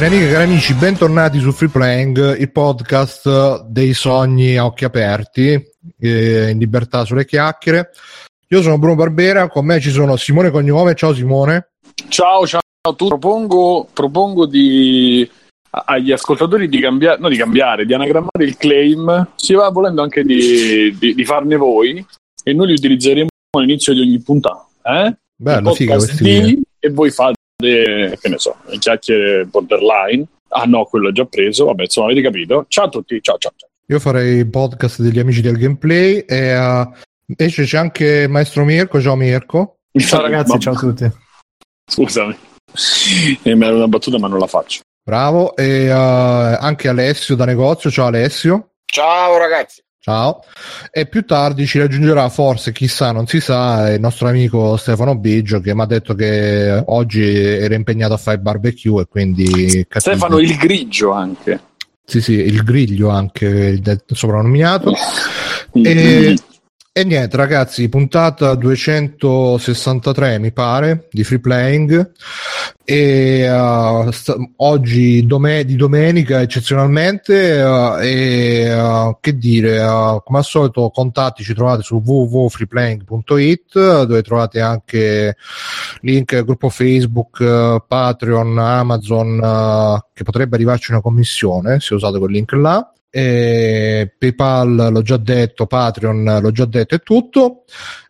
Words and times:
Cari 0.00 0.14
amiche 0.14 0.30
e 0.30 0.32
cari 0.32 0.44
amici, 0.44 0.72
bentornati 0.72 1.38
su 1.40 1.52
Free 1.52 1.68
Playing, 1.68 2.38
il 2.38 2.50
podcast 2.50 3.66
dei 3.66 3.92
sogni 3.92 4.56
a 4.56 4.64
occhi 4.64 4.86
aperti, 4.86 5.62
eh, 5.98 6.48
in 6.48 6.58
libertà 6.58 7.04
sulle 7.04 7.26
chiacchiere. 7.26 7.90
Io 8.48 8.62
sono 8.62 8.78
Bruno 8.78 8.94
Barbera, 8.94 9.50
con 9.50 9.66
me 9.66 9.78
ci 9.78 9.90
sono 9.90 10.16
Simone 10.16 10.50
Cognome. 10.50 10.94
Ciao 10.94 11.12
Simone. 11.12 11.72
Ciao, 12.08 12.46
ciao 12.46 12.60
a 12.80 12.92
tutti. 12.94 13.08
Propongo, 13.08 13.88
propongo 13.92 14.46
di, 14.46 15.30
agli 15.68 16.12
ascoltatori 16.12 16.70
di 16.70 16.80
cambiare, 16.80 17.20
no, 17.20 17.28
di 17.28 17.36
cambiare, 17.36 17.84
di 17.84 17.92
anagrammare 17.92 18.44
il 18.44 18.56
claim. 18.56 19.32
Si 19.36 19.52
va 19.52 19.68
volendo 19.68 20.00
anche 20.00 20.24
di, 20.24 20.96
di, 20.98 21.14
di 21.14 21.24
farne 21.26 21.56
voi 21.56 22.02
e 22.42 22.54
noi 22.54 22.68
li 22.68 22.72
utilizzeremo 22.72 23.28
all'inizio 23.50 23.92
di 23.92 24.00
ogni 24.00 24.18
puntata. 24.22 24.66
Eh? 24.82 25.14
Bello, 25.36 25.74
figa 25.74 25.96
questi 25.96 26.58
e 26.78 26.88
voi 26.88 27.10
fate 27.10 27.34
che 27.60 28.28
ne 28.28 28.38
so, 28.38 28.56
chiacchiere 28.78 29.44
borderline. 29.44 30.26
Ah 30.48 30.64
no, 30.64 30.84
quello 30.84 31.10
è 31.10 31.12
già 31.12 31.24
preso, 31.24 31.66
vabbè, 31.66 31.84
insomma, 31.84 32.06
avete 32.10 32.22
capito. 32.22 32.64
Ciao 32.68 32.86
a 32.86 32.88
tutti, 32.88 33.20
ciao 33.22 33.38
ciao 33.38 33.52
ciao. 33.54 33.68
Io 33.86 33.98
farei 33.98 34.38
il 34.38 34.48
podcast 34.48 35.00
degli 35.00 35.18
amici 35.18 35.40
del 35.40 35.58
gameplay 35.58 36.18
e 36.18 36.56
uh, 36.56 36.92
invece 37.26 37.64
c'è 37.64 37.78
anche 37.78 38.04
il 38.22 38.28
maestro 38.28 38.64
Mirko, 38.64 39.00
ciao 39.00 39.16
Mirko. 39.16 39.78
Ciao 39.92 40.20
ragazzi, 40.20 40.58
ciao 40.58 40.74
a 40.74 40.78
tutti. 40.78 41.10
Scusami, 41.86 42.36
eh, 43.42 43.54
mi 43.54 43.64
era 43.64 43.74
una 43.74 43.88
battuta 43.88 44.18
ma 44.18 44.28
non 44.28 44.38
la 44.38 44.46
faccio. 44.46 44.82
Bravo, 45.02 45.56
e 45.56 45.90
uh, 45.90 46.56
anche 46.60 46.88
Alessio 46.88 47.34
da 47.34 47.44
negozio, 47.44 47.90
ciao 47.90 48.06
Alessio. 48.06 48.74
Ciao 48.84 49.36
ragazzi. 49.38 49.82
Ciao. 50.02 50.42
E 50.90 51.04
più 51.06 51.26
tardi 51.26 51.66
ci 51.66 51.78
raggiungerà, 51.78 52.30
forse, 52.30 52.72
chissà, 52.72 53.12
non 53.12 53.26
si 53.26 53.38
sa, 53.38 53.92
il 53.92 54.00
nostro 54.00 54.28
amico 54.28 54.78
Stefano 54.78 55.14
Biggio 55.14 55.60
che 55.60 55.74
mi 55.74 55.82
ha 55.82 55.86
detto 55.86 56.14
che 56.14 56.82
oggi 56.86 57.22
era 57.22 57.74
impegnato 57.74 58.14
a 58.14 58.16
fare 58.16 58.38
il 58.38 58.42
barbecue 58.42 59.02
e 59.02 59.06
quindi... 59.06 59.86
Stefano 59.90 60.38
il 60.38 60.56
grigio 60.56 61.12
anche. 61.12 61.60
Sì, 62.02 62.22
sì, 62.22 62.32
il 62.32 62.62
griglio 62.62 63.10
anche, 63.10 63.78
soprannominato. 64.06 64.94
e, 65.74 66.34
e 66.92 67.04
niente, 67.04 67.36
ragazzi, 67.36 67.88
puntata 67.88 68.56
263 68.56 70.40
mi 70.40 70.50
pare 70.50 71.06
di 71.12 71.22
free 71.22 71.38
playing. 71.38 72.12
E 72.84 73.48
uh, 73.48 74.10
st- 74.10 74.36
oggi 74.56 75.24
dom- 75.24 75.60
di 75.60 75.76
domenica 75.76 76.40
eccezionalmente. 76.40 77.62
Uh, 77.62 77.96
e 78.00 78.74
uh, 78.74 79.16
che 79.20 79.38
dire, 79.38 79.78
come 80.24 80.38
al 80.38 80.44
solito, 80.44 80.90
contatti 80.90 81.44
ci 81.44 81.54
trovate 81.54 81.82
su 81.82 82.02
www.freeplaying.it 82.04 83.72
dove 83.72 84.22
trovate 84.22 84.60
anche 84.60 85.36
link 86.00 86.42
gruppo 86.42 86.70
Facebook, 86.70 87.84
Patreon, 87.86 88.58
Amazon, 88.58 90.02
che 90.12 90.24
potrebbe 90.24 90.56
arrivarci 90.56 90.90
una 90.90 91.00
commissione 91.00 91.78
se 91.78 91.94
usate 91.94 92.18
quel 92.18 92.32
link 92.32 92.50
là 92.50 92.92
eh, 93.10 94.12
PayPal 94.16 94.88
l'ho 94.90 95.02
già 95.02 95.16
detto, 95.16 95.66
Patreon 95.66 96.38
l'ho 96.40 96.52
già 96.52 96.64
detto 96.64 96.94
e 96.94 96.98
tutto. 96.98 97.64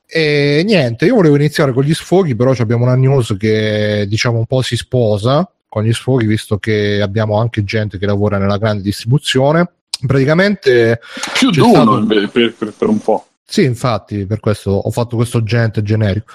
E 0.07 0.63
niente, 0.65 1.07
io 1.07 1.15
volevo 1.15 1.37
iniziare 1.37 1.73
con 1.73 1.85
gli 1.85 1.95
sfoghi, 1.95 2.35
però 2.35 2.53
abbiamo 2.59 2.85
una 2.85 2.97
news 2.97 3.37
che 3.39 4.05
diciamo 4.09 4.39
un 4.39 4.47
po' 4.47 4.61
si 4.61 4.77
sposa 4.77 5.49
con 5.69 5.85
gli 5.85 5.93
sfoghi, 5.93 6.27
visto 6.27 6.59
che 6.59 7.01
abbiamo 7.01 7.39
anche 7.39 7.63
gente 7.63 7.97
che 7.97 8.07
lavora 8.07 8.37
nella 8.37 8.59
grande 8.59 8.83
distribuzione. 8.83 9.71
Praticamente 10.05 11.01
più 11.35 11.51
di 11.51 11.61
uno 11.61 11.73
stato... 11.73 12.07
per, 12.07 12.53
per, 12.57 12.75
per 12.77 12.89
un 12.89 13.01
po'. 13.01 13.27
Sì, 13.45 13.65
infatti, 13.65 14.27
per 14.27 14.41
questo 14.41 14.71
ho 14.71 14.91
fatto 14.91 15.17
questo 15.17 15.43
gente 15.43 15.83
generico. 15.83 16.33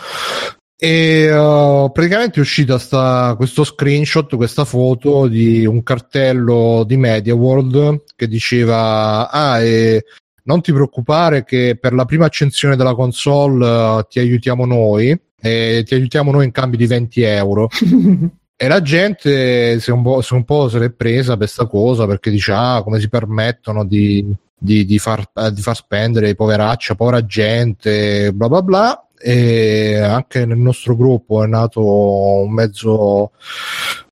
E 0.78 1.32
uh, 1.32 1.90
praticamente 1.90 2.38
è 2.38 2.42
uscita 2.42 2.78
sta, 2.78 3.34
questo 3.38 3.64
screenshot, 3.64 4.36
questa 4.36 4.66
foto 4.66 5.28
di 5.28 5.66
un 5.66 5.82
cartello 5.84 6.84
di 6.86 6.98
Media 6.98 7.34
World 7.34 8.04
che 8.16 8.28
diceva: 8.28 9.32
Ah, 9.32 9.62
e 9.62 10.04
non 10.44 10.62
ti 10.62 10.74
preoccupare 10.74 11.46
che 11.46 11.78
per 11.80 11.94
la 11.94 12.04
prima 12.04 12.26
accensione 12.26 12.76
della 12.76 12.94
console 12.94 13.66
uh, 13.66 14.06
ti 14.10 14.20
aiutiamo 14.20 14.66
noi 14.66 15.18
e 15.40 15.84
ti 15.86 15.94
aiutiamo 15.94 16.32
noi 16.32 16.46
in 16.46 16.52
cambio 16.52 16.78
di 16.78 16.88
20 16.88 17.22
euro. 17.22 17.70
e 18.58 18.68
la 18.68 18.82
gente 18.82 19.80
si 19.80 19.90
è 19.90 19.94
un 19.94 20.04
po', 20.04 20.22
si, 20.22 20.34
un 20.34 20.44
po 20.44 20.68
se 20.68 20.80
l'è 20.80 20.90
presa 20.92 21.38
per 21.38 21.38
questa 21.38 21.68
cosa 21.68 22.06
perché 22.06 22.30
dice: 22.30 22.52
Ah, 22.52 22.82
come 22.84 23.00
si 23.00 23.08
permettono 23.08 23.86
di, 23.86 24.30
di, 24.58 24.84
di, 24.84 25.00
far, 25.00 25.26
eh, 25.36 25.54
di 25.54 25.62
far 25.62 25.78
spendere 25.78 26.36
poveraccia, 26.36 26.96
povera 26.96 27.26
gente, 27.26 28.34
bla 28.34 28.50
bla 28.50 28.62
bla 28.62 29.05
e 29.28 29.98
anche 29.98 30.46
nel 30.46 30.60
nostro 30.60 30.96
gruppo 30.96 31.44
è 31.44 31.48
nato 31.48 31.82
un 31.82 32.54
mezzo 32.54 33.32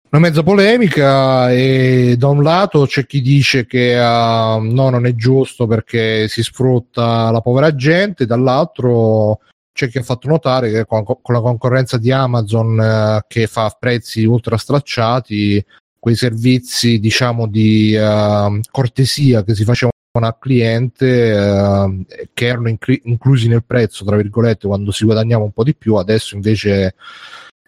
una 0.10 0.20
mezza 0.20 0.42
polemica 0.42 1.52
e 1.52 2.16
da 2.18 2.30
un 2.30 2.42
lato 2.42 2.88
c'è 2.88 3.06
chi 3.06 3.22
dice 3.22 3.68
che 3.68 3.96
uh, 3.96 4.60
no 4.60 4.90
non 4.90 5.06
è 5.06 5.14
giusto 5.14 5.68
perché 5.68 6.28
si 6.28 6.42
sfrutta 6.42 7.30
la 7.30 7.42
povera 7.42 7.76
gente 7.76 8.26
dall'altro 8.26 9.42
c'è 9.72 9.88
chi 9.88 10.00
ha 10.00 10.04
fatto 10.04 10.28
notare 10.28 10.72
che 10.72 10.86
con, 10.86 11.04
con 11.04 11.36
la 11.36 11.42
concorrenza 11.42 12.00
di 12.00 12.12
Amazon 12.12 12.80
uh, 12.80 13.24
che 13.28 13.46
fa 13.46 13.76
prezzi 13.80 14.24
ultra 14.24 14.58
stracciati 14.58 15.64
quei 16.00 16.16
servizi 16.16 17.00
diciamo 17.00 17.46
di 17.46 17.96
uh, 17.96 18.60
cortesia 18.72 19.44
che 19.44 19.54
si 19.54 19.64
facevano 19.64 19.94
al 20.22 20.38
cliente 20.38 21.32
eh, 21.32 22.30
che 22.34 22.46
erano 22.46 22.70
incl- 22.70 23.02
inclusi 23.04 23.48
nel 23.48 23.64
prezzo, 23.66 24.06
tra 24.06 24.16
virgolette, 24.16 24.68
quando 24.68 24.92
si 24.92 25.06
guadagnava 25.06 25.44
un 25.44 25.52
po' 25.52 25.64
di 25.64 25.76
più, 25.76 25.96
adesso 25.96 26.36
invece 26.36 26.96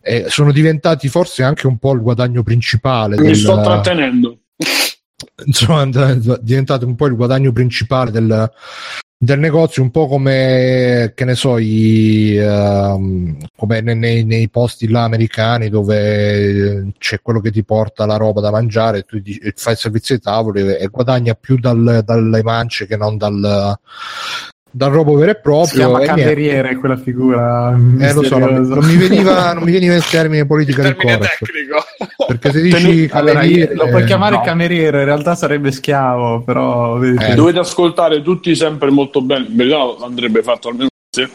eh, 0.01 0.25
sono 0.27 0.51
diventati 0.51 1.07
forse 1.07 1.41
anche 1.41 1.65
un 1.65 1.77
po' 1.77 1.93
il 1.93 2.01
guadagno 2.01 2.43
principale. 2.43 3.17
Mi 3.17 3.27
del, 3.27 3.35
sto 3.35 3.59
trattenendo. 3.61 4.37
Insomma, 5.45 5.85
diventato 6.39 6.85
un 6.85 6.95
po' 6.95 7.07
il 7.07 7.15
guadagno 7.15 7.51
principale 7.51 8.11
del, 8.11 8.51
del 9.25 9.39
negozio 9.39 9.81
un 9.81 9.91
po' 9.91 10.07
come 10.07 11.11
che 11.15 11.25
ne 11.25 11.35
so 11.35 11.57
i, 11.57 12.37
uh, 12.37 13.37
come 13.55 13.81
nei, 13.81 14.23
nei, 14.23 14.49
posti 14.49 14.87
là 14.87 15.03
americani 15.03 15.69
dove 15.69 16.93
c'è 16.97 17.19
quello 17.21 17.41
che 17.41 17.51
ti 17.51 17.63
porta 17.63 18.05
la 18.05 18.17
roba 18.17 18.39
da 18.39 18.51
mangiare 18.51 19.01
tu 19.01 19.21
fai 19.55 19.73
il 19.73 19.79
servizio 19.79 20.15
ai 20.15 20.21
tavoli 20.21 20.61
e 20.75 20.87
guadagna 20.87 21.33
più 21.33 21.57
dal, 21.57 22.03
dalle 22.05 22.43
mance 22.43 22.85
che 22.87 22.95
non 22.95 23.17
dal, 23.17 23.77
dal 24.75 24.91
robo 24.91 25.15
vero 25.15 25.31
e 25.31 25.35
proprio. 25.35 25.65
Si 25.67 25.75
chiama 25.75 25.99
cameriere 26.01 26.61
niente. 26.61 26.79
quella 26.79 26.97
figura. 26.97 27.77
Eh, 27.97 28.13
lo 28.13 28.23
so, 28.23 28.37
non, 28.37 28.61
non, 28.61 28.83
mi 28.83 28.97
veniva, 28.97 29.53
non 29.53 29.63
mi 29.63 29.71
veniva 29.71 29.95
il 29.95 30.03
termine 30.09 30.45
politica 30.45 30.81
del 30.81 30.97
corretto. 30.97 31.45
Perché 32.27 32.51
se 32.51 32.61
dici 32.61 33.07
cameriere, 33.07 33.75
lo 33.75 33.87
puoi 33.87 34.05
chiamare 34.05 34.35
no. 34.35 34.41
cameriere, 34.41 34.99
in 34.99 35.05
realtà 35.05 35.35
sarebbe 35.35 35.71
schiavo, 35.71 36.41
però 36.43 37.01
eh. 37.03 37.35
dovete 37.35 37.59
ascoltare 37.59 38.21
tutti 38.21 38.55
sempre 38.55 38.89
molto 38.89 39.21
bene. 39.21 39.47
Verità 39.49 39.95
andrebbe 40.01 40.43
fatto 40.43 40.69
almeno 40.69 40.89
se 41.09 41.29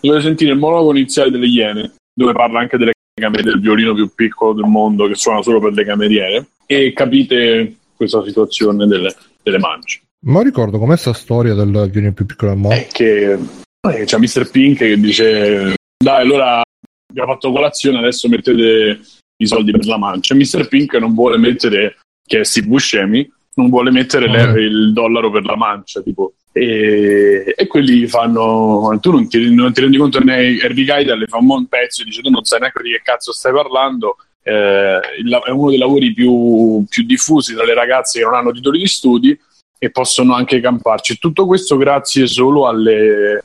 dovete 0.00 0.22
sentire 0.22 0.52
il 0.52 0.58
monologo 0.58 0.90
iniziale 0.90 1.30
delle 1.30 1.46
Iene, 1.46 1.94
dove 2.12 2.32
parla 2.32 2.60
anche 2.60 2.76
delle 2.76 2.92
cameriere 3.14 3.52
del 3.52 3.60
violino 3.60 3.94
più 3.94 4.12
piccolo 4.14 4.52
del 4.52 4.66
mondo 4.66 5.06
che 5.06 5.14
suona 5.14 5.42
solo 5.42 5.60
per 5.60 5.72
le 5.72 5.84
cameriere 5.84 6.46
e 6.66 6.92
capite 6.92 7.76
questa 7.96 8.22
situazione 8.24 8.86
delle, 8.86 9.14
delle 9.42 9.58
mance. 9.58 10.02
Ma 10.26 10.42
ricordo 10.42 10.78
com'è 10.78 10.96
sta 10.96 11.12
storia 11.12 11.54
del 11.54 11.70
violino 11.70 12.12
più 12.12 12.26
piccolo 12.26 12.52
del 12.52 12.60
mondo? 12.60 12.76
È 12.76 12.86
che 12.90 13.32
eh, 13.32 14.04
c'è 14.04 14.18
Mr. 14.18 14.50
Pink 14.50 14.78
che 14.78 14.98
dice 14.98 15.74
dai 16.02 16.22
allora 16.22 16.62
abbiamo 17.10 17.32
fatto 17.32 17.52
colazione 17.52 17.98
adesso 17.98 18.28
mettete 18.28 19.00
i 19.36 19.46
soldi 19.46 19.72
per 19.72 19.86
la 19.86 19.98
mancia 19.98 20.34
Mr. 20.34 20.68
Pink 20.68 20.94
non 20.94 21.14
vuole 21.14 21.36
mettere 21.36 21.98
che 22.26 22.40
è 22.40 22.44
Steve 22.44 22.66
Buscemi 22.66 23.30
non 23.54 23.68
vuole 23.68 23.90
mettere 23.90 24.28
mm. 24.28 24.56
il 24.56 24.92
dollaro 24.92 25.30
per 25.30 25.44
la 25.44 25.56
mancia 25.56 26.00
tipo 26.02 26.34
e, 26.52 27.52
e 27.56 27.66
quelli 27.66 28.06
fanno 28.06 28.96
tu 29.00 29.10
non 29.10 29.28
ti, 29.28 29.52
non 29.52 29.72
ti 29.72 29.80
rendi 29.80 29.96
conto 29.96 30.20
ne 30.20 30.58
Harvey 30.62 30.84
Keitel 30.84 31.18
le 31.18 31.26
fa 31.26 31.38
un 31.38 31.46
buon 31.46 31.66
pezzo 31.66 32.02
e 32.02 32.04
dice 32.04 32.22
tu 32.22 32.30
non 32.30 32.44
sai 32.44 32.60
neanche 32.60 32.82
di 32.82 32.90
che 32.90 33.02
cazzo 33.02 33.32
stai 33.32 33.52
parlando 33.52 34.16
eh, 34.44 35.00
il, 35.18 35.42
è 35.46 35.50
uno 35.50 35.70
dei 35.70 35.78
lavori 35.78 36.12
più, 36.12 36.84
più 36.88 37.02
diffusi 37.04 37.54
tra 37.54 37.64
le 37.64 37.74
ragazze 37.74 38.18
che 38.18 38.24
non 38.24 38.34
hanno 38.34 38.52
titoli 38.52 38.78
di 38.78 38.86
studi 38.86 39.38
e 39.78 39.90
possono 39.90 40.34
anche 40.34 40.60
camparci. 40.60 41.18
Tutto 41.18 41.46
questo 41.46 41.76
grazie 41.76 42.26
solo 42.26 42.68
alle, 42.68 43.44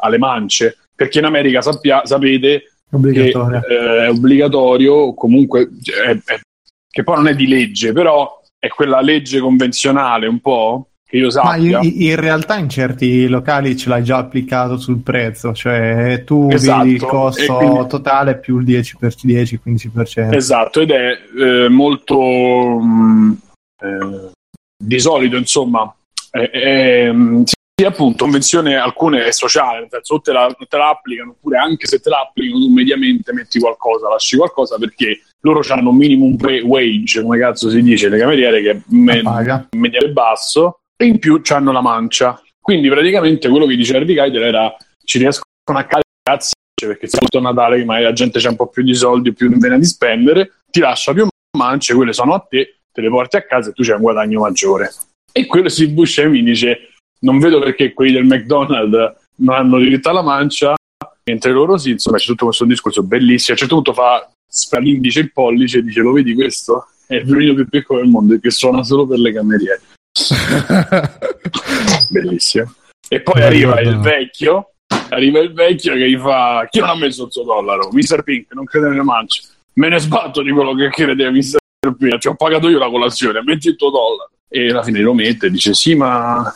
alle 0.00 0.18
mance, 0.18 0.78
perché 0.94 1.18
in 1.18 1.24
America 1.24 1.60
sappia, 1.60 2.06
sapete 2.06 2.72
che 2.90 3.28
eh, 3.28 4.04
è 4.04 4.10
obbligatorio, 4.10 5.14
comunque, 5.14 5.70
è, 5.84 6.10
è, 6.10 6.40
che 6.88 7.02
poi 7.02 7.16
non 7.16 7.28
è 7.28 7.34
di 7.34 7.46
legge, 7.46 7.92
però 7.92 8.40
è 8.58 8.68
quella 8.68 9.00
legge 9.00 9.40
convenzionale 9.40 10.26
un 10.26 10.40
po' 10.40 10.88
che 11.08 11.16
io 11.16 11.30
sappia. 11.30 11.78
Ma 11.78 11.84
in, 11.84 12.02
in, 12.02 12.16
realtà 12.16 12.56
in 12.56 12.68
certi 12.68 13.28
locali 13.28 13.76
ce 13.76 13.88
l'hai 13.88 14.02
già 14.02 14.18
applicato 14.18 14.76
sul 14.76 14.98
prezzo, 14.98 15.54
cioè 15.54 16.22
tu 16.24 16.48
esatto. 16.50 16.82
vedi 16.84 16.94
il 16.94 17.02
costo 17.02 17.56
quindi... 17.56 17.86
totale 17.88 18.38
più 18.38 18.58
il 18.58 18.66
10%, 18.66 18.94
10-15%. 19.24 20.34
Esatto, 20.34 20.80
ed 20.80 20.90
è 20.90 21.18
eh, 21.38 21.68
molto... 21.68 22.18
Mh, 22.20 22.84
mm, 22.84 23.32
eh, 23.80 24.30
di 24.80 25.00
solito, 25.00 25.36
insomma, 25.36 25.92
è, 26.30 26.50
è, 26.50 27.10
sì, 27.78 27.84
appunto, 27.84 28.24
convenzione 28.24 28.74
alcune 28.74 29.24
è 29.24 29.30
sociale, 29.30 29.78
nel 29.78 29.88
senso 29.88 30.14
o 30.14 30.20
te 30.20 30.32
la, 30.32 30.52
te 30.68 30.76
la 30.76 30.88
applicano, 30.88 31.30
oppure 31.30 31.58
anche 31.58 31.86
se 31.86 32.00
te 32.00 32.10
la 32.10 32.22
applicano 32.22 32.58
tu 32.58 32.72
mediamente 32.72 33.32
metti 33.32 33.60
qualcosa, 33.60 34.08
lasci 34.08 34.36
qualcosa 34.36 34.78
perché 34.78 35.20
loro 35.42 35.60
hanno 35.68 35.90
un 35.90 35.96
minimum 35.96 36.36
wage, 36.64 37.22
come 37.22 37.38
cazzo 37.38 37.70
si 37.70 37.80
dice, 37.80 38.08
le 38.08 38.18
cameriere 38.18 38.62
che 38.62 38.70
è 38.70 38.80
me- 38.88 39.22
media 39.76 40.00
e 40.00 40.10
basso, 40.10 40.80
e 40.96 41.06
in 41.06 41.20
più 41.20 41.40
hanno 41.50 41.70
la 41.70 41.80
mancia. 41.80 42.42
Quindi 42.60 42.88
praticamente 42.88 43.48
quello 43.48 43.66
che 43.66 43.76
diceva 43.76 44.04
Keitel 44.04 44.42
era 44.42 44.76
ci 45.04 45.18
riescono 45.18 45.46
a 45.78 45.84
cadere 45.84 46.02
cazzo 46.20 46.54
perché 46.74 47.06
se 47.06 47.18
è 47.18 47.38
Natale 47.38 47.84
magari 47.84 48.06
la 48.06 48.12
gente 48.12 48.40
c'ha 48.40 48.50
un 48.50 48.56
po' 48.56 48.66
più 48.66 48.82
di 48.82 48.94
soldi, 48.94 49.32
più 49.32 49.56
vena 49.56 49.78
di 49.78 49.84
spendere, 49.84 50.62
ti 50.68 50.80
lascia 50.80 51.12
più 51.12 51.28
mance, 51.56 51.94
quelle 51.94 52.12
sono 52.12 52.34
a 52.34 52.40
te, 52.40 52.80
te 52.90 53.00
le 53.00 53.08
porti 53.08 53.36
a 53.36 53.42
casa 53.42 53.70
e 53.70 53.72
tu 53.72 53.84
c'hai 53.84 53.94
un 53.94 54.02
guadagno 54.02 54.40
maggiore. 54.40 54.92
E 55.30 55.46
quello 55.46 55.68
si 55.68 55.86
Buscemi 55.86 56.42
dice 56.42 56.87
non 57.20 57.38
vedo 57.38 57.58
perché 57.60 57.92
quelli 57.92 58.12
del 58.12 58.24
McDonald's 58.24 59.16
non 59.36 59.54
hanno 59.54 59.78
diritto 59.78 60.08
alla 60.10 60.22
mancia, 60.22 60.74
mentre 61.24 61.52
loro 61.52 61.76
sì, 61.76 61.90
insomma 61.90 62.18
c'è 62.18 62.26
tutto 62.26 62.46
questo 62.46 62.64
discorso 62.64 63.02
bellissimo, 63.02 63.50
a 63.50 63.52
un 63.52 63.68
certo 63.68 63.74
punto 63.74 63.92
fa 63.92 64.30
l'indice 64.80 65.20
il 65.20 65.32
pollice 65.32 65.78
e 65.78 65.82
dice 65.82 66.00
lo 66.00 66.12
vedi 66.12 66.34
questo? 66.34 66.88
È 67.06 67.14
il 67.14 67.24
violino 67.24 67.54
più 67.54 67.68
piccolo 67.68 68.00
del 68.00 68.08
mondo 68.08 68.38
che 68.38 68.50
suona 68.50 68.82
solo 68.82 69.06
per 69.06 69.18
le 69.18 69.32
cameriere. 69.32 69.80
bellissimo. 72.10 72.72
E 73.08 73.20
poi 73.20 73.42
arriva 73.42 73.80
il 73.80 73.98
vecchio, 73.98 74.72
arriva 75.08 75.38
il 75.38 75.52
vecchio 75.52 75.94
che 75.94 76.10
gli 76.10 76.18
fa 76.18 76.66
chi 76.68 76.80
non 76.80 76.90
ha 76.90 76.96
messo 76.96 77.24
il 77.24 77.32
suo 77.32 77.44
dollaro? 77.44 77.88
Mr. 77.90 78.22
Pink, 78.22 78.52
non 78.52 78.64
crede 78.64 78.88
nelle 78.88 79.02
mance. 79.02 79.42
Me 79.74 79.88
ne 79.88 79.98
sbatto 79.98 80.42
di 80.42 80.50
quello 80.50 80.74
che 80.74 80.90
crede 80.90 81.30
Mr. 81.30 81.58
Pink, 81.96 82.18
ci 82.18 82.28
ho 82.28 82.34
pagato 82.34 82.68
io 82.68 82.78
la 82.78 82.90
colazione, 82.90 83.42
metti 83.42 83.68
il 83.68 83.76
tuo 83.76 83.90
dollaro. 83.90 84.30
E 84.50 84.70
alla 84.70 84.82
fine 84.82 85.00
lo 85.00 85.14
mette 85.14 85.46
e 85.46 85.50
dice 85.50 85.72
sì, 85.72 85.94
ma 85.94 86.52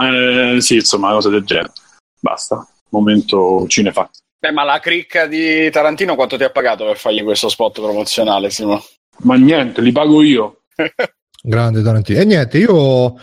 eh, 0.00 0.60
sì, 0.60 0.76
insomma, 0.76 1.12
cose 1.12 1.30
del 1.30 1.44
genere. 1.44 1.72
Basta. 2.20 2.66
Momento 2.90 3.66
cinefa. 3.68 4.08
Beh, 4.40 4.52
ma 4.52 4.62
la 4.62 4.78
cricca 4.78 5.26
di 5.26 5.68
Tarantino 5.70 6.14
quanto 6.14 6.36
ti 6.36 6.44
ha 6.44 6.50
pagato 6.50 6.84
per 6.84 6.96
fargli 6.96 7.22
questo 7.22 7.48
spot 7.48 7.80
promozionale, 7.80 8.50
Simo? 8.50 8.82
Ma 9.24 9.34
niente, 9.34 9.80
li 9.80 9.92
pago 9.92 10.22
io. 10.22 10.60
Grande 11.40 11.82
Tarantino. 11.82 12.18
E 12.18 12.24
niente, 12.24 12.58
io 12.58 13.14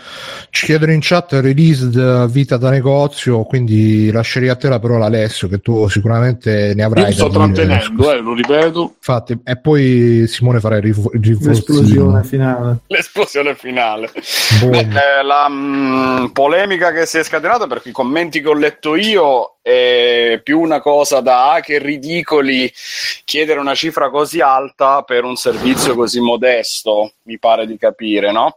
ci 0.50 0.68
chiedono 0.68 0.94
in 0.94 1.00
chat 1.02 1.34
release 1.34 2.28
vita 2.28 2.56
da 2.56 2.70
negozio, 2.70 3.44
quindi 3.44 4.10
lascerei 4.10 4.48
a 4.48 4.56
te 4.56 4.70
la 4.70 4.80
parola 4.80 5.06
Alessio, 5.06 5.50
che 5.50 5.60
tu 5.60 5.90
sicuramente 5.90 6.72
ne 6.74 6.84
avrai. 6.84 7.08
Io 7.08 7.12
sto 7.12 7.30
trattenendo, 7.30 8.14
eh, 8.14 8.20
lo 8.22 8.34
ripeto. 8.34 8.94
Infatti, 8.96 9.38
e 9.44 9.58
poi 9.58 10.28
Simone 10.28 10.62
farà 10.62 10.78
il 10.78 10.84
rif- 10.84 11.14
l'esplosione 11.14 12.24
finale. 12.24 12.78
L'esplosione 12.88 13.54
finale. 13.54 14.10
Beh, 14.62 14.80
eh, 14.80 15.24
la 15.24 15.50
mh, 15.50 16.22
mm, 16.22 16.26
polemica 16.28 16.94
che 16.94 17.06
si 17.06 17.18
è 17.18 17.24
scatenata 17.24 17.68
per 17.68 17.82
i 17.84 17.92
commenti 17.92 18.42
che 18.42 18.48
ho 18.48 18.54
letto 18.54 18.96
io 18.96 19.56
è 19.66 20.40
più 20.44 20.60
una 20.60 20.80
cosa 20.80 21.22
da 21.22 21.54
ah, 21.54 21.60
che 21.60 21.80
ridicoli 21.80 22.72
chiedere 23.24 23.60
una 23.60 23.74
cifra 23.74 24.12
così 24.12 24.40
alta 24.40 25.02
per 25.02 25.24
un 25.24 25.36
servizio 25.36 25.96
così 25.96 26.20
modesto, 26.20 27.14
mi 27.24 27.40
pare 27.40 27.66
di 27.66 27.76
capire, 27.76 28.05
no? 28.32 28.56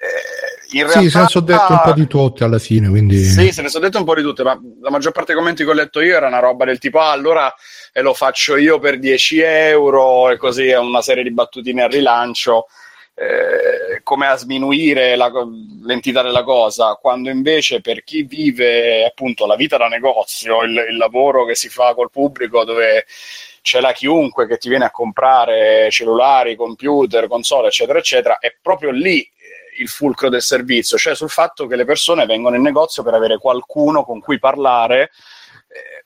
Eh, 0.00 0.76
in 0.76 0.82
realtà, 0.82 1.00
sì, 1.00 1.10
se 1.10 1.18
ne 1.18 1.26
sono 1.28 1.44
detto 1.44 1.72
un 1.72 1.80
po' 1.82 1.92
di 1.92 2.06
tutte 2.06 2.44
alla 2.44 2.58
fine. 2.58 2.88
Quindi... 2.88 3.24
Sì, 3.24 3.52
se 3.52 3.62
ne 3.62 3.68
sono 3.68 3.84
detto 3.84 3.98
un 3.98 4.04
po' 4.04 4.14
di 4.14 4.22
tutte, 4.22 4.42
ma 4.42 4.58
la 4.80 4.90
maggior 4.90 5.12
parte 5.12 5.32
dei 5.32 5.40
commenti 5.40 5.64
che 5.64 5.70
ho 5.70 5.74
letto 5.74 6.00
io 6.00 6.16
era 6.16 6.28
una 6.28 6.38
roba 6.38 6.64
del 6.64 6.78
tipo: 6.78 7.00
ah, 7.00 7.10
allora 7.10 7.52
eh, 7.92 8.02
lo 8.02 8.14
faccio 8.14 8.56
io 8.56 8.78
per 8.78 8.98
10 8.98 9.40
euro, 9.40 10.30
e 10.30 10.36
così 10.36 10.66
è 10.66 10.78
una 10.78 11.02
serie 11.02 11.22
di 11.22 11.32
battutine 11.32 11.82
al 11.82 11.90
rilancio. 11.90 12.66
Eh, 13.14 14.00
come 14.04 14.28
a 14.28 14.36
sminuire 14.36 15.16
la, 15.16 15.28
l'entità 15.84 16.22
della 16.22 16.44
cosa, 16.44 16.96
quando 17.00 17.30
invece 17.30 17.80
per 17.80 18.04
chi 18.04 18.22
vive 18.22 19.04
appunto 19.04 19.44
la 19.44 19.56
vita 19.56 19.76
da 19.76 19.88
negozio, 19.88 20.62
il, 20.62 20.86
il 20.90 20.96
lavoro 20.96 21.44
che 21.44 21.56
si 21.56 21.68
fa 21.68 21.94
col 21.94 22.12
pubblico 22.12 22.62
dove 22.62 23.06
c'è 23.68 23.80
la 23.80 23.92
chiunque 23.92 24.46
che 24.46 24.56
ti 24.56 24.70
viene 24.70 24.86
a 24.86 24.90
comprare 24.90 25.90
cellulari, 25.90 26.56
computer, 26.56 27.28
console, 27.28 27.66
eccetera, 27.66 27.98
eccetera, 27.98 28.38
è 28.38 28.56
proprio 28.62 28.90
lì 28.90 29.20
eh, 29.20 29.82
il 29.82 29.88
fulcro 29.88 30.30
del 30.30 30.40
servizio, 30.40 30.96
cioè 30.96 31.14
sul 31.14 31.28
fatto 31.28 31.66
che 31.66 31.76
le 31.76 31.84
persone 31.84 32.24
vengono 32.24 32.56
in 32.56 32.62
negozio 32.62 33.02
per 33.02 33.12
avere 33.12 33.36
qualcuno 33.36 34.04
con 34.04 34.20
cui 34.20 34.38
parlare 34.38 35.10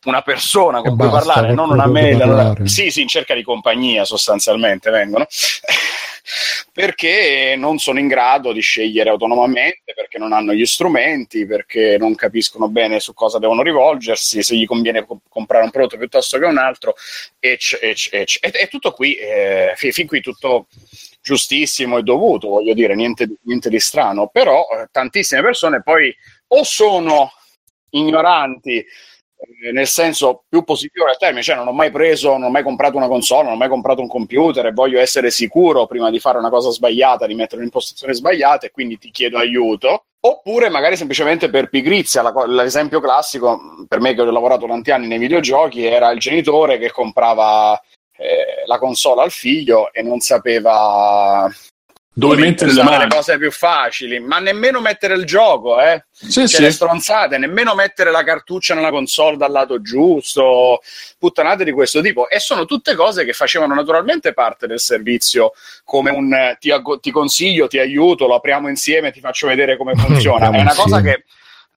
una 0.04 0.22
persona 0.22 0.80
con 0.80 0.92
e 0.92 0.96
cui 0.96 1.08
basta, 1.08 1.32
parlare, 1.32 1.54
non 1.54 1.70
una 1.70 1.86
mail. 1.86 2.20
Allora, 2.22 2.54
sì, 2.64 2.90
sì, 2.90 3.02
in 3.02 3.08
cerca 3.08 3.34
di 3.34 3.42
compagnia 3.42 4.04
sostanzialmente 4.04 4.90
vengono. 4.90 5.26
perché 6.72 7.54
non 7.56 7.78
sono 7.78 7.98
in 7.98 8.08
grado 8.08 8.52
di 8.52 8.60
scegliere 8.60 9.10
autonomamente, 9.10 9.92
perché 9.94 10.18
non 10.18 10.32
hanno 10.32 10.54
gli 10.54 10.64
strumenti, 10.64 11.46
perché 11.46 11.96
non 11.98 12.14
capiscono 12.14 12.68
bene 12.68 13.00
su 13.00 13.12
cosa 13.12 13.38
devono 13.38 13.62
rivolgersi, 13.62 14.42
se 14.42 14.56
gli 14.56 14.66
conviene 14.66 15.04
comp- 15.04 15.24
comprare 15.28 15.64
un 15.64 15.70
prodotto 15.70 15.98
piuttosto 15.98 16.38
che 16.38 16.44
un 16.44 16.58
altro, 16.58 16.94
e, 17.38 17.58
e, 17.80 17.96
e, 18.10 18.26
e 18.40 18.68
tutto 18.68 18.92
qui, 18.92 19.14
eh, 19.14 19.72
fin, 19.76 19.92
fin 19.92 20.06
qui 20.06 20.20
tutto 20.20 20.68
giustissimo 21.20 21.98
e 21.98 22.02
dovuto, 22.02 22.48
voglio 22.48 22.74
dire, 22.74 22.94
niente, 22.94 23.28
niente 23.42 23.68
di 23.68 23.80
strano, 23.80 24.28
però 24.28 24.60
eh, 24.60 24.88
tantissime 24.90 25.42
persone 25.42 25.82
poi 25.82 26.14
o 26.48 26.64
sono 26.64 27.32
ignoranti 27.90 28.84
nel 29.72 29.86
senso 29.86 30.44
più 30.48 30.62
positivo 30.64 31.06
del 31.06 31.16
termine, 31.18 31.42
cioè 31.42 31.56
non 31.56 31.68
ho 31.68 31.72
mai 31.72 31.90
preso, 31.90 32.32
non 32.32 32.44
ho 32.44 32.50
mai 32.50 32.62
comprato 32.62 32.96
una 32.96 33.08
console, 33.08 33.44
non 33.44 33.52
ho 33.54 33.56
mai 33.56 33.68
comprato 33.68 34.00
un 34.00 34.08
computer 34.08 34.66
e 34.66 34.72
voglio 34.72 35.00
essere 35.00 35.30
sicuro 35.30 35.86
prima 35.86 36.10
di 36.10 36.18
fare 36.18 36.38
una 36.38 36.50
cosa 36.50 36.70
sbagliata, 36.70 37.26
di 37.26 37.34
mettere 37.34 37.58
un'impostazione 37.58 38.14
sbagliata 38.14 38.66
e 38.66 38.70
quindi 38.70 38.98
ti 38.98 39.10
chiedo 39.10 39.38
aiuto. 39.38 40.04
Oppure 40.24 40.68
magari 40.68 40.96
semplicemente 40.96 41.50
per 41.50 41.68
pigrizia, 41.68 42.22
l'esempio 42.46 43.00
classico 43.00 43.84
per 43.88 43.98
me 44.00 44.14
che 44.14 44.20
ho 44.20 44.30
lavorato 44.30 44.66
tanti 44.66 44.92
anni 44.92 45.08
nei 45.08 45.18
videogiochi 45.18 45.84
era 45.84 46.10
il 46.10 46.20
genitore 46.20 46.78
che 46.78 46.92
comprava 46.92 47.80
eh, 48.16 48.62
la 48.66 48.78
console 48.78 49.22
al 49.22 49.32
figlio 49.32 49.92
e 49.92 50.02
non 50.02 50.20
sapeva 50.20 51.50
dove 52.14 52.36
mettere 52.36 52.72
le 52.72 52.82
mani. 52.82 53.04
le 53.04 53.08
cose 53.08 53.38
più 53.38 53.50
facili, 53.50 54.20
ma 54.20 54.38
nemmeno 54.38 54.80
mettere 54.80 55.14
il 55.14 55.24
gioco, 55.24 55.80
eh. 55.80 56.04
Sì, 56.10 56.32
cioè, 56.32 56.46
sì. 56.46 56.62
le 56.62 56.70
stronzate, 56.70 57.38
nemmeno 57.38 57.74
mettere 57.74 58.10
la 58.10 58.22
cartuccia 58.22 58.74
nella 58.74 58.90
console 58.90 59.36
dal 59.36 59.50
lato 59.50 59.80
giusto, 59.80 60.80
puttanate 61.18 61.64
di 61.64 61.72
questo 61.72 62.02
tipo. 62.02 62.28
E 62.28 62.38
sono 62.38 62.66
tutte 62.66 62.94
cose 62.94 63.24
che 63.24 63.32
facevano 63.32 63.74
naturalmente 63.74 64.34
parte 64.34 64.66
del 64.66 64.78
servizio, 64.78 65.52
come 65.84 66.10
un 66.10 66.56
ti, 66.60 66.70
ti 67.00 67.10
consiglio, 67.10 67.66
ti 67.66 67.78
aiuto, 67.78 68.26
lo 68.26 68.34
apriamo 68.34 68.68
insieme, 68.68 69.10
ti 69.10 69.20
faccio 69.20 69.46
vedere 69.46 69.76
come 69.76 69.94
funziona. 69.96 70.50
È 70.50 70.60
una 70.60 70.74
cosa 70.74 71.00
che 71.00 71.24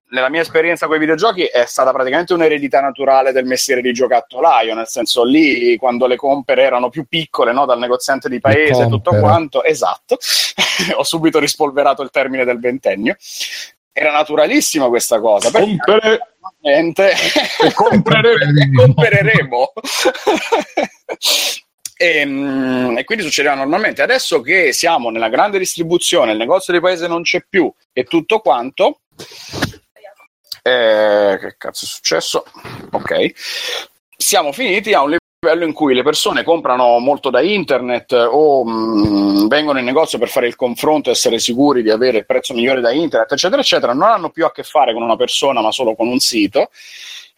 nella 0.08 0.28
mia 0.28 0.42
esperienza 0.42 0.86
con 0.86 0.96
i 0.96 1.00
videogiochi 1.00 1.44
è 1.44 1.64
stata 1.66 1.92
praticamente 1.92 2.32
un'eredità 2.32 2.80
naturale 2.80 3.32
del 3.32 3.44
mestiere 3.44 3.80
di 3.80 3.92
giocattolaio, 3.92 4.74
nel 4.74 4.86
senso 4.86 5.24
lì 5.24 5.76
quando 5.76 6.06
le 6.06 6.16
compere 6.16 6.62
erano 6.62 6.90
più 6.90 7.06
piccole 7.08 7.52
no, 7.52 7.66
dal 7.66 7.78
negoziante 7.78 8.28
di 8.28 8.38
paese 8.38 8.84
e 8.84 8.88
tutto 8.88 9.18
quanto, 9.18 9.64
esatto, 9.64 10.16
ho 10.96 11.02
subito 11.02 11.38
rispolverato 11.38 12.02
il 12.02 12.10
termine 12.10 12.44
del 12.44 12.60
ventennio. 12.60 13.16
Era 13.92 14.12
naturalissima 14.12 14.88
questa 14.88 15.18
cosa. 15.20 15.50
Compere... 15.50 16.34
Niente. 16.60 17.12
Compreremo. 17.74 18.82
compreremo. 18.82 19.72
E, 21.98 22.18
ehm, 22.18 22.98
e, 22.98 23.04
quindi 23.04 23.24
succedeva 23.24 23.54
normalmente. 23.54 24.02
Adesso 24.02 24.42
che 24.42 24.72
siamo 24.74 25.08
nella 25.08 25.30
grande 25.30 25.58
distribuzione, 25.58 26.32
il 26.32 26.38
negozio 26.38 26.74
di 26.74 26.80
paese 26.80 27.06
non 27.06 27.22
c'è 27.22 27.42
più 27.48 27.72
e 27.92 28.04
tutto 28.04 28.40
quanto, 28.40 29.00
eh, 30.66 31.38
che 31.38 31.54
cazzo 31.56 31.84
è 31.84 31.88
successo? 31.88 32.44
Ok. 32.90 33.30
Siamo 34.16 34.50
finiti 34.50 34.92
a 34.94 35.02
un 35.02 35.16
livello 35.40 35.64
in 35.64 35.72
cui 35.72 35.94
le 35.94 36.02
persone 36.02 36.42
comprano 36.42 36.98
molto 36.98 37.30
da 37.30 37.40
internet 37.40 38.10
o 38.12 38.64
mh, 38.64 39.44
mm, 39.44 39.46
vengono 39.46 39.78
in 39.78 39.84
negozio 39.84 40.18
per 40.18 40.28
fare 40.28 40.48
il 40.48 40.56
confronto 40.56 41.08
e 41.08 41.12
essere 41.12 41.38
sicuri 41.38 41.82
di 41.82 41.90
avere 41.90 42.18
il 42.18 42.26
prezzo 42.26 42.52
migliore 42.52 42.80
da 42.80 42.90
internet, 42.90 43.30
eccetera, 43.30 43.60
eccetera, 43.60 43.92
non 43.92 44.08
hanno 44.08 44.30
più 44.30 44.44
a 44.44 44.50
che 44.50 44.64
fare 44.64 44.92
con 44.92 45.02
una 45.02 45.16
persona 45.16 45.60
ma 45.60 45.70
solo 45.70 45.94
con 45.94 46.08
un 46.08 46.18
sito 46.18 46.70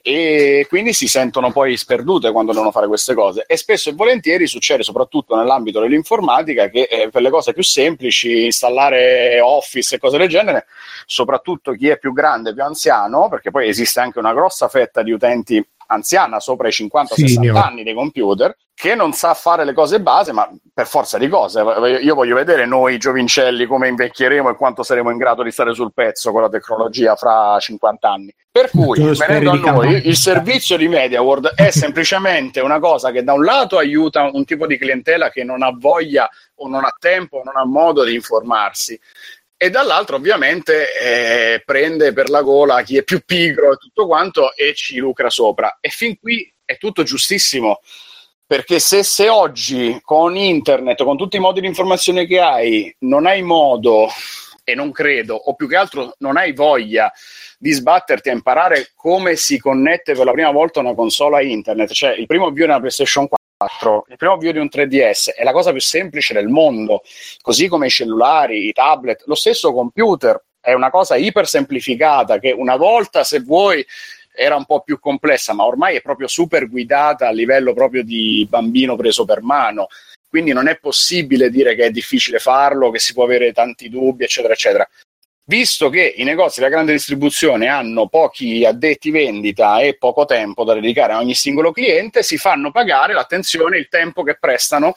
e 0.02 0.66
quindi 0.68 0.92
si 0.92 1.08
sentono 1.08 1.50
poi 1.50 1.76
sperdute 1.76 2.30
quando 2.32 2.52
devono 2.52 2.70
fare 2.70 2.86
queste 2.86 3.14
cose. 3.14 3.44
E 3.46 3.56
spesso 3.56 3.90
e 3.90 3.94
volentieri 3.94 4.46
succede 4.46 4.82
soprattutto 4.82 5.36
nell'ambito 5.36 5.80
dell'informatica 5.80 6.68
che 6.68 6.88
eh, 6.90 7.08
per 7.10 7.22
le 7.22 7.30
cose 7.30 7.52
più 7.52 7.62
semplici 7.62 8.44
installare 8.44 9.40
Office 9.40 9.96
e 9.96 9.98
cose 9.98 10.18
del 10.18 10.28
genere 10.28 10.66
soprattutto 11.06 11.72
chi 11.72 11.88
è 11.88 11.98
più 11.98 12.12
grande, 12.12 12.52
più 12.52 12.62
anziano 12.62 13.28
perché 13.28 13.50
poi 13.50 13.68
esiste 13.68 14.00
anche 14.00 14.18
una 14.18 14.34
grossa 14.34 14.68
fetta 14.68 15.02
di 15.02 15.10
utenti 15.10 15.66
anziana 15.88 16.40
sopra 16.40 16.68
i 16.68 16.72
50-60 16.72 17.56
anni 17.56 17.82
dei 17.82 17.94
computer 17.94 18.56
che 18.74 18.94
non 18.94 19.12
sa 19.12 19.34
fare 19.34 19.64
le 19.64 19.72
cose 19.72 20.00
base, 20.00 20.30
ma 20.30 20.48
per 20.72 20.86
forza 20.86 21.18
di 21.18 21.28
cose. 21.28 21.60
Io 22.00 22.14
voglio 22.14 22.36
vedere 22.36 22.64
noi 22.64 22.96
giovincelli 22.96 23.66
come 23.66 23.88
invecchieremo 23.88 24.50
e 24.50 24.54
quanto 24.54 24.84
saremo 24.84 25.10
in 25.10 25.16
grado 25.16 25.42
di 25.42 25.50
stare 25.50 25.74
sul 25.74 25.92
pezzo 25.92 26.30
con 26.30 26.42
la 26.42 26.48
tecnologia 26.48 27.16
fra 27.16 27.58
50 27.58 28.08
anni. 28.08 28.32
Per 28.48 28.70
cui, 28.70 29.00
venendo 29.16 29.50
a 29.50 29.72
noi, 29.72 30.06
il 30.06 30.14
servizio 30.14 30.76
di 30.76 30.86
MediaWorld 30.86 31.54
è 31.56 31.70
semplicemente 31.72 32.60
una 32.60 32.78
cosa 32.78 33.10
che 33.10 33.24
da 33.24 33.32
un 33.32 33.42
lato 33.42 33.78
aiuta 33.78 34.30
un 34.32 34.44
tipo 34.44 34.64
di 34.64 34.78
clientela 34.78 35.30
che 35.30 35.42
non 35.42 35.62
ha 35.62 35.74
voglia 35.76 36.28
o 36.60 36.68
non 36.68 36.84
ha 36.84 36.94
tempo 37.00 37.38
o 37.38 37.42
non 37.42 37.56
ha 37.56 37.64
modo 37.64 38.04
di 38.04 38.14
informarsi 38.14 38.98
e 39.58 39.68
dall'altro 39.68 40.16
ovviamente 40.16 40.86
eh, 40.98 41.62
prende 41.66 42.14
per 42.14 42.30
la 42.30 42.40
gola 42.40 42.80
chi 42.82 42.96
è 42.96 43.02
più 43.02 43.20
pigro 43.26 43.72
e 43.72 43.76
tutto 43.76 44.06
quanto 44.06 44.54
e 44.54 44.72
ci 44.74 44.96
lucra 44.96 45.28
sopra. 45.28 45.76
E 45.80 45.90
fin 45.90 46.18
qui 46.18 46.50
è 46.64 46.78
tutto 46.78 47.02
giustissimo 47.02 47.80
Perché 48.48 48.78
se, 48.78 49.02
se 49.02 49.28
oggi 49.28 49.98
con 50.00 50.34
internet, 50.34 51.04
con 51.04 51.18
tutti 51.18 51.36
i 51.36 51.38
modi 51.38 51.60
di 51.60 51.66
informazione 51.66 52.24
che 52.24 52.40
hai, 52.40 52.96
non 53.00 53.26
hai 53.26 53.42
modo, 53.42 54.08
e 54.64 54.74
non 54.74 54.90
credo, 54.90 55.34
o 55.34 55.54
più 55.54 55.68
che 55.68 55.76
altro 55.76 56.14
non 56.20 56.38
hai 56.38 56.54
voglia 56.54 57.12
di 57.58 57.72
sbatterti 57.72 58.30
a 58.30 58.32
imparare 58.32 58.92
come 58.94 59.36
si 59.36 59.58
connette 59.58 60.14
per 60.14 60.24
la 60.24 60.32
prima 60.32 60.50
volta 60.50 60.80
una 60.80 60.94
console 60.94 61.36
a 61.36 61.42
internet, 61.42 61.92
cioè 61.92 62.12
il 62.12 62.24
primo 62.24 62.46
avvio 62.46 62.64
di 62.64 62.70
una 62.70 62.78
PlayStation 62.78 63.28
4, 63.28 63.37
il 64.06 64.16
primo 64.16 64.34
avvio 64.34 64.52
di 64.52 64.58
un 64.58 64.68
3DS 64.72 65.34
è 65.34 65.42
la 65.42 65.50
cosa 65.50 65.72
più 65.72 65.80
semplice 65.80 66.32
del 66.32 66.46
mondo, 66.46 67.02
così 67.40 67.66
come 67.66 67.86
i 67.86 67.90
cellulari, 67.90 68.68
i 68.68 68.72
tablet, 68.72 69.24
lo 69.26 69.34
stesso 69.34 69.72
computer 69.72 70.40
è 70.60 70.72
una 70.74 70.90
cosa 70.90 71.16
iper 71.16 71.48
semplificata 71.48 72.38
che 72.38 72.52
una 72.52 72.76
volta 72.76 73.24
se 73.24 73.40
vuoi 73.40 73.84
era 74.32 74.54
un 74.54 74.64
po' 74.64 74.82
più 74.82 75.00
complessa, 75.00 75.54
ma 75.54 75.64
ormai 75.64 75.96
è 75.96 76.02
proprio 76.02 76.28
super 76.28 76.68
guidata 76.68 77.26
a 77.26 77.32
livello 77.32 77.74
proprio 77.74 78.04
di 78.04 78.46
bambino 78.48 78.94
preso 78.94 79.24
per 79.24 79.42
mano. 79.42 79.88
Quindi 80.28 80.52
non 80.52 80.68
è 80.68 80.78
possibile 80.78 81.50
dire 81.50 81.74
che 81.74 81.86
è 81.86 81.90
difficile 81.90 82.38
farlo, 82.38 82.90
che 82.90 83.00
si 83.00 83.12
può 83.12 83.24
avere 83.24 83.52
tanti 83.52 83.88
dubbi, 83.88 84.22
eccetera, 84.22 84.52
eccetera. 84.52 84.88
Visto 85.48 85.88
che 85.88 86.12
i 86.14 86.24
negozi 86.24 86.60
della 86.60 86.70
grande 86.70 86.92
distribuzione 86.92 87.68
hanno 87.68 88.06
pochi 88.06 88.66
addetti 88.66 89.10
vendita 89.10 89.80
e 89.80 89.96
poco 89.96 90.26
tempo 90.26 90.62
da 90.62 90.74
dedicare 90.74 91.14
a 91.14 91.18
ogni 91.20 91.32
singolo 91.32 91.72
cliente, 91.72 92.22
si 92.22 92.36
fanno 92.36 92.70
pagare 92.70 93.14
l'attenzione 93.14 93.76
e 93.76 93.78
il 93.78 93.88
tempo 93.88 94.22
che 94.22 94.36
prestano 94.38 94.92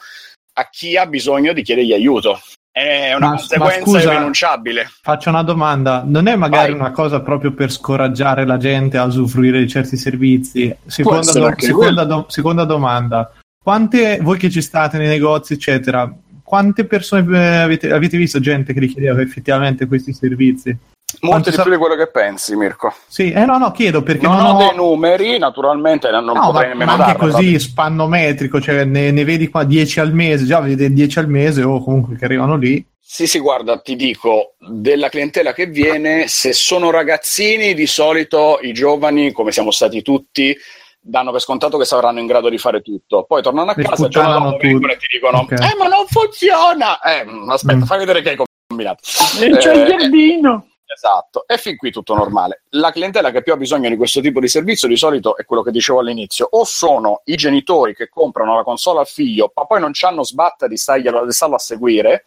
a 0.54 0.68
chi 0.68 0.98
ha 0.98 1.06
bisogno 1.06 1.54
di 1.54 1.62
chiedergli 1.62 1.94
aiuto. 1.94 2.38
È 2.70 3.14
una 3.14 3.28
Ma- 3.30 3.36
conseguenza 3.36 3.78
ma 3.78 3.84
scusa, 3.84 4.12
irrinunciabile. 4.12 4.90
Faccio 5.00 5.30
una 5.30 5.42
domanda, 5.42 6.02
non 6.04 6.26
è 6.26 6.36
magari 6.36 6.72
Vai. 6.72 6.80
una 6.80 6.90
cosa 6.90 7.22
proprio 7.22 7.54
per 7.54 7.72
scoraggiare 7.72 8.44
la 8.44 8.58
gente 8.58 8.98
a 8.98 9.04
usufruire 9.04 9.58
di 9.58 9.68
certi 9.68 9.96
servizi? 9.96 10.74
Seconda, 10.84 11.32
do- 11.32 11.54
seconda 11.56 12.04
do- 12.04 12.26
seconda 12.28 12.64
domanda, 12.64 13.32
quante, 13.62 14.18
voi 14.20 14.36
che 14.36 14.50
ci 14.50 14.60
state 14.60 14.98
nei 14.98 15.08
negozi 15.08 15.54
eccetera, 15.54 16.12
quante 16.52 16.84
persone 16.84 17.24
eh, 17.34 17.56
avete, 17.62 17.90
avete 17.90 18.18
visto 18.18 18.38
gente 18.38 18.74
che 18.74 18.80
richiedeva 18.80 19.22
effettivamente 19.22 19.86
questi 19.86 20.12
servizi? 20.12 20.76
Molte 21.20 21.48
di 21.50 21.56
più 21.56 21.70
di 21.70 21.78
quello 21.78 21.94
che 21.94 22.08
pensi, 22.08 22.54
Mirko. 22.56 22.92
Sì, 23.08 23.32
eh 23.32 23.46
no, 23.46 23.56
no, 23.56 23.70
chiedo 23.72 24.02
perché 24.02 24.26
non, 24.26 24.36
non, 24.36 24.44
ho 24.44 24.54
ho... 24.56 24.58
dei 24.58 24.76
numeri, 24.76 25.38
naturalmente, 25.38 26.10
non 26.10 26.24
No, 26.24 26.34
potrei 26.34 26.64
ma, 26.64 26.68
nemmeno 26.74 26.96
ma 26.98 27.04
anche 27.06 27.18
darne, 27.18 27.32
così 27.32 27.58
spannometrico, 27.58 28.60
cioè 28.60 28.84
ne, 28.84 29.10
ne 29.10 29.24
vedi 29.24 29.48
qua 29.48 29.64
10 29.64 30.00
al 30.00 30.12
mese, 30.12 30.44
già 30.44 30.60
vedi 30.60 30.92
10 30.92 31.18
al 31.20 31.28
mese 31.30 31.62
o 31.62 31.82
comunque 31.82 32.16
che 32.16 32.26
arrivano 32.26 32.56
lì. 32.56 32.84
Sì, 33.00 33.26
sì, 33.26 33.38
guarda, 33.38 33.78
ti 33.78 33.96
dico, 33.96 34.56
della 34.58 35.08
clientela 35.08 35.54
che 35.54 35.64
viene, 35.64 36.28
se 36.28 36.52
sono 36.52 36.90
ragazzini, 36.90 37.72
di 37.72 37.86
solito 37.86 38.58
i 38.60 38.74
giovani, 38.74 39.32
come 39.32 39.52
siamo 39.52 39.70
stati 39.70 40.02
tutti, 40.02 40.54
danno 41.02 41.32
per 41.32 41.40
scontato 41.40 41.76
che 41.78 41.84
saranno 41.84 42.20
in 42.20 42.26
grado 42.26 42.48
di 42.48 42.58
fare 42.58 42.80
tutto. 42.80 43.24
Poi 43.24 43.42
tornano 43.42 43.70
a 43.72 43.74
Le 43.76 43.82
casa, 43.82 44.06
e 44.06 44.08
ti 44.08 45.06
dicono, 45.10 45.38
Ok. 45.40 45.50
eh, 45.52 45.76
ma 45.76 45.88
non 45.88 46.06
funziona! 46.06 47.00
Eh, 47.00 47.26
aspetta, 47.48 47.78
Mm. 47.78 47.82
fai 47.82 47.98
vedere 47.98 48.22
che 48.22 48.30
hai 48.30 48.36
combinato. 48.68 49.02
E 49.40 49.56
c'è 49.58 49.72
Eh, 49.74 49.78
il 49.80 49.86
giardino. 49.86 50.66
Esatto, 50.94 51.44
e 51.46 51.56
fin 51.56 51.76
qui 51.78 51.90
tutto 51.90 52.14
normale. 52.14 52.64
La 52.70 52.92
clientela 52.92 53.30
che 53.30 53.42
più 53.42 53.54
ha 53.54 53.56
bisogno 53.56 53.88
di 53.88 53.96
questo 53.96 54.20
tipo 54.20 54.40
di 54.40 54.48
servizio 54.48 54.86
di 54.86 54.96
solito 54.96 55.38
è 55.38 55.46
quello 55.46 55.62
che 55.62 55.70
dicevo 55.70 56.00
all'inizio, 56.00 56.46
o 56.50 56.64
sono 56.64 57.22
i 57.24 57.34
genitori 57.36 57.94
che 57.94 58.10
comprano 58.10 58.54
la 58.56 58.62
console 58.62 59.00
al 59.00 59.06
figlio, 59.06 59.50
ma 59.54 59.64
poi 59.64 59.80
non 59.80 59.92
c'hanno 59.94 60.22
sbatta 60.22 60.68
di 60.68 60.76
starglielo- 60.76 61.24
di 61.24 61.32
starlo 61.32 61.54
a 61.54 61.58
seguire, 61.58 62.24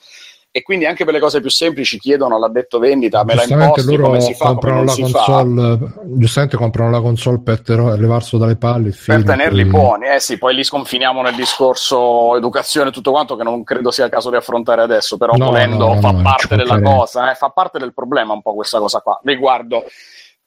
e 0.55 0.61
quindi 0.61 0.85
anche 0.85 1.03
per 1.03 1.13
le 1.13 1.19
cose 1.19 1.41
più 1.41 1.49
semplici 1.49 1.99
chiedono 1.99 2.37
all'addetto 2.37 2.79
vendita, 2.79 3.25
me 3.25 3.35
la 3.35 3.41
giustamente 3.41 3.81
imposti, 3.81 3.97
loro 3.97 4.07
come 4.07 4.21
si 4.21 4.33
fa, 4.35 4.45
comprano 4.45 4.83
la 4.85 4.93
console 4.93 5.77
giustamente 6.05 6.55
comprano 6.55 6.91
la 6.91 7.01
console 7.01 7.41
per 7.43 7.59
ter- 7.59 7.99
levarselo 7.99 8.41
dalle 8.41 8.55
palle 8.55 8.93
fa. 8.93 9.15
Per 9.15 9.25
tenerli 9.25 9.65
buoni, 9.65 10.07
eh 10.07 10.21
sì, 10.21 10.37
poi 10.37 10.55
li 10.55 10.63
sconfiniamo 10.63 11.21
nel 11.21 11.35
discorso 11.35 12.37
educazione 12.37 12.87
e 12.87 12.93
tutto 12.93 13.11
quanto 13.11 13.35
che 13.35 13.43
non 13.43 13.65
credo 13.65 13.91
sia 13.91 14.05
il 14.05 14.11
caso 14.11 14.29
di 14.29 14.37
affrontare 14.37 14.81
adesso, 14.81 15.17
però 15.17 15.33
No, 15.35 15.47
volendo 15.47 15.87
no, 15.87 15.93
no, 15.95 15.99
fa 15.99 16.11
no, 16.11 16.21
parte 16.21 16.55
della 16.55 16.81
cosa, 16.81 17.29
eh, 17.29 17.35
fa 17.35 17.49
parte 17.49 17.77
del 17.77 17.93
problema 17.93 18.31
un 18.31 18.41
po' 18.41 18.53
questa 18.53 18.79
cosa 18.79 19.01
qua, 19.01 19.19
riguardo 19.25 19.83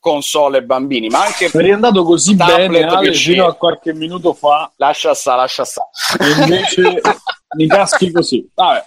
console 0.01 0.57
e 0.57 0.63
bambini, 0.63 1.09
ma 1.09 1.25
anche 1.25 1.51
È 1.53 1.59
riandato 1.59 2.03
così 2.03 2.35
bene 2.35 2.83
Ale, 2.83 3.13
fino 3.13 3.45
a 3.45 3.53
qualche 3.57 3.93
minuto 3.93 4.33
fa 4.33 4.73
Lascia 4.77 5.13
sta, 5.13 5.35
lascia 5.35 5.67
sta. 5.67 5.87
e 6.19 6.31
invece 6.31 7.01
mi 7.59 7.67
caschi 7.67 8.11
così. 8.11 8.49
Vabbè. 8.55 8.87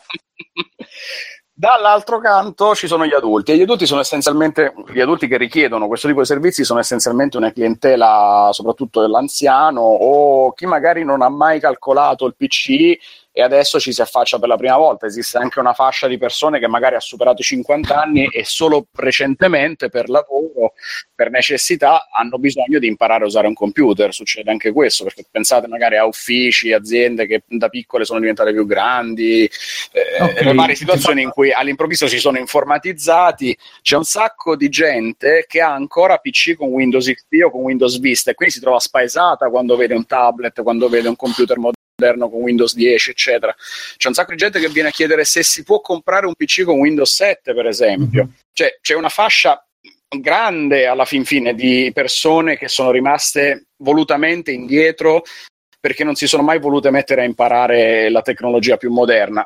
Dall'altro 1.53 2.19
canto 2.19 2.73
ci 2.73 2.87
sono 2.87 3.05
gli 3.05 3.13
adulti. 3.13 3.51
E 3.51 3.57
gli 3.57 3.61
adulti 3.61 3.85
gli 3.85 4.99
adulti 4.99 5.27
che 5.27 5.37
richiedono 5.37 5.87
questo 5.87 6.07
tipo 6.07 6.21
di 6.21 6.25
servizi 6.25 6.63
sono 6.63 6.79
essenzialmente 6.79 7.37
una 7.37 7.51
clientela 7.51 8.49
soprattutto 8.51 9.01
dell'anziano 9.01 9.81
o 9.81 10.53
chi 10.53 10.65
magari 10.65 11.03
non 11.03 11.21
ha 11.21 11.29
mai 11.29 11.59
calcolato 11.59 12.25
il 12.25 12.35
PC 12.35 12.97
e 13.33 13.41
adesso 13.41 13.79
ci 13.79 13.93
si 13.93 14.01
affaccia 14.01 14.39
per 14.39 14.49
la 14.49 14.57
prima 14.57 14.77
volta. 14.77 15.05
Esiste 15.05 15.37
anche 15.37 15.59
una 15.59 15.73
fascia 15.73 16.07
di 16.07 16.17
persone 16.17 16.59
che 16.59 16.67
magari 16.67 16.95
ha 16.95 16.99
superato 16.99 17.41
i 17.41 17.45
50 17.45 18.01
anni 18.01 18.27
e 18.27 18.43
solo 18.43 18.87
recentemente 18.93 19.89
per 19.89 20.09
lavoro, 20.09 20.73
per 21.15 21.29
necessità, 21.29 22.07
hanno 22.11 22.37
bisogno 22.37 22.79
di 22.79 22.87
imparare 22.87 23.23
a 23.23 23.27
usare 23.27 23.47
un 23.47 23.53
computer. 23.53 24.13
Succede 24.13 24.51
anche 24.51 24.71
questo, 24.71 25.03
perché 25.05 25.23
pensate 25.29 25.67
magari 25.67 25.97
a 25.97 26.05
uffici, 26.05 26.73
aziende 26.73 27.25
che 27.25 27.43
da 27.47 27.69
piccole 27.69 28.05
sono 28.05 28.19
diventate 28.19 28.51
più 28.51 28.65
grandi, 28.65 29.43
eh, 29.43 30.23
Ok. 30.23 30.41
le 30.41 30.53
varie 30.53 30.75
situazioni 30.75 31.21
in 31.21 31.29
cui 31.29 31.51
all'improvviso 31.51 32.07
si 32.07 32.19
sono 32.19 32.37
informatizzati. 32.37 33.57
C'è 33.81 33.95
un 33.95 34.03
sacco 34.03 34.55
di 34.55 34.69
gente 34.69 35.45
che 35.47 35.61
ha 35.61 35.71
ancora 35.71 36.17
PC 36.17 36.55
con 36.55 36.69
Windows 36.69 37.05
XP 37.05 37.45
o 37.45 37.51
con 37.51 37.61
Windows 37.61 37.99
Vista 37.99 38.31
e 38.31 38.33
quindi 38.33 38.53
si 38.55 38.59
trova 38.59 38.79
spaesata 38.79 39.49
quando 39.49 39.75
vede 39.75 39.93
un 39.93 40.05
tablet, 40.05 40.61
quando 40.63 40.89
vede 40.89 41.07
un 41.07 41.15
computer 41.15 41.57
moderno 41.57 41.79
con 42.29 42.41
Windows 42.41 42.73
10, 42.75 43.09
eccetera. 43.11 43.55
C'è 43.97 44.07
un 44.07 44.13
sacco 44.13 44.31
di 44.31 44.37
gente 44.37 44.59
che 44.59 44.69
viene 44.69 44.89
a 44.89 44.91
chiedere 44.91 45.23
se 45.25 45.43
si 45.43 45.63
può 45.63 45.81
comprare 45.81 46.25
un 46.25 46.33
PC 46.35 46.63
con 46.63 46.79
Windows 46.79 47.13
7, 47.13 47.53
per 47.53 47.67
esempio. 47.67 48.29
Cioè, 48.53 48.77
c'è 48.81 48.95
una 48.95 49.09
fascia 49.09 49.63
grande 50.19 50.87
alla 50.87 51.05
fin 51.05 51.23
fine 51.23 51.53
di 51.53 51.91
persone 51.93 52.57
che 52.57 52.67
sono 52.67 52.91
rimaste 52.91 53.67
volutamente 53.77 54.51
indietro 54.51 55.23
perché 55.79 56.03
non 56.03 56.15
si 56.15 56.27
sono 56.27 56.43
mai 56.43 56.59
volute 56.59 56.91
mettere 56.91 57.21
a 57.21 57.25
imparare 57.25 58.09
la 58.09 58.21
tecnologia 58.21 58.77
più 58.77 58.91
moderna. 58.91 59.43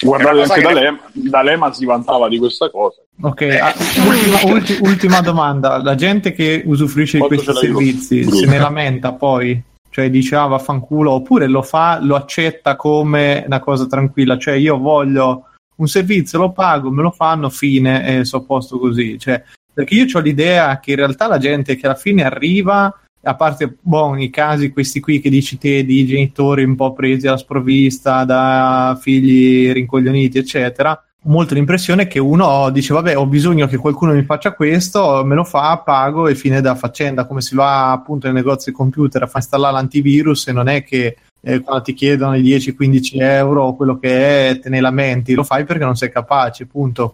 Guardate 0.00 0.40
anche 0.40 0.54
che- 0.54 0.62
D'Alema, 0.62 1.00
D'Alema 1.12 1.72
si 1.72 1.84
vantava 1.84 2.28
di 2.28 2.38
questa 2.38 2.70
cosa. 2.70 3.02
Ok, 3.20 3.42
ah, 3.42 3.74
ultima, 4.06 4.52
ulti- 4.52 4.78
ultima 4.80 5.20
domanda. 5.20 5.80
La 5.82 5.94
gente 5.94 6.32
che 6.32 6.62
usufruisce 6.64 7.18
di 7.18 7.26
questi 7.26 7.52
servizi 7.54 8.24
se 8.24 8.46
ne 8.46 8.58
lamenta 8.58 9.12
poi? 9.12 9.62
Cioè 9.92 10.08
dice 10.08 10.36
ah 10.36 10.46
vaffanculo 10.46 11.10
oppure 11.10 11.46
lo 11.46 11.60
fa, 11.60 11.98
lo 12.00 12.16
accetta 12.16 12.76
come 12.76 13.42
una 13.44 13.60
cosa 13.60 13.86
tranquilla, 13.86 14.38
cioè 14.38 14.54
io 14.54 14.78
voglio 14.78 15.48
un 15.76 15.86
servizio, 15.86 16.38
lo 16.38 16.52
pago, 16.52 16.90
me 16.90 17.02
lo 17.02 17.10
fanno, 17.10 17.50
fine 17.50 18.20
e 18.20 18.24
so 18.24 18.38
a 18.38 18.42
posto 18.42 18.78
così. 18.78 19.18
Cioè, 19.18 19.42
perché 19.74 19.94
io 19.94 20.06
ho 20.10 20.20
l'idea 20.20 20.80
che 20.80 20.92
in 20.92 20.96
realtà 20.96 21.26
la 21.28 21.36
gente 21.36 21.76
che 21.76 21.84
alla 21.84 21.94
fine 21.94 22.24
arriva, 22.24 22.90
a 23.24 23.34
parte 23.34 23.76
boh, 23.80 24.16
i 24.16 24.30
casi 24.30 24.72
questi 24.72 24.98
qui 24.98 25.20
che 25.20 25.28
dici 25.28 25.58
te 25.58 25.84
di 25.84 26.06
genitori 26.06 26.64
un 26.64 26.74
po' 26.74 26.94
presi 26.94 27.26
alla 27.26 27.36
sprovvista 27.36 28.24
da 28.24 28.98
figli 29.00 29.70
rincoglioniti, 29.72 30.38
eccetera, 30.38 30.98
molto 31.24 31.54
l'impressione 31.54 32.06
che 32.06 32.18
uno 32.18 32.70
dice 32.70 32.94
vabbè 32.94 33.16
ho 33.16 33.26
bisogno 33.26 33.66
che 33.66 33.76
qualcuno 33.76 34.12
mi 34.12 34.24
faccia 34.24 34.54
questo, 34.54 35.22
me 35.24 35.34
lo 35.34 35.44
fa, 35.44 35.78
pago 35.78 36.26
e 36.28 36.34
fine 36.34 36.60
da 36.60 36.74
faccenda, 36.74 37.26
come 37.26 37.40
si 37.40 37.54
va 37.54 37.92
appunto 37.92 38.26
nei 38.26 38.36
negozi 38.36 38.72
computer 38.72 39.22
a 39.22 39.26
far 39.26 39.40
installare 39.40 39.74
l'antivirus 39.74 40.48
e 40.48 40.52
non 40.52 40.68
è 40.68 40.82
che 40.82 41.16
eh, 41.40 41.60
quando 41.60 41.82
ti 41.82 41.94
chiedono 41.94 42.36
i 42.36 42.42
10-15 42.42 43.20
euro 43.20 43.64
o 43.64 43.76
quello 43.76 43.98
che 43.98 44.50
è 44.50 44.58
te 44.58 44.68
ne 44.68 44.80
lamenti, 44.80 45.34
lo 45.34 45.44
fai 45.44 45.64
perché 45.64 45.84
non 45.84 45.96
sei 45.96 46.10
capace, 46.10 46.66
punto. 46.66 47.10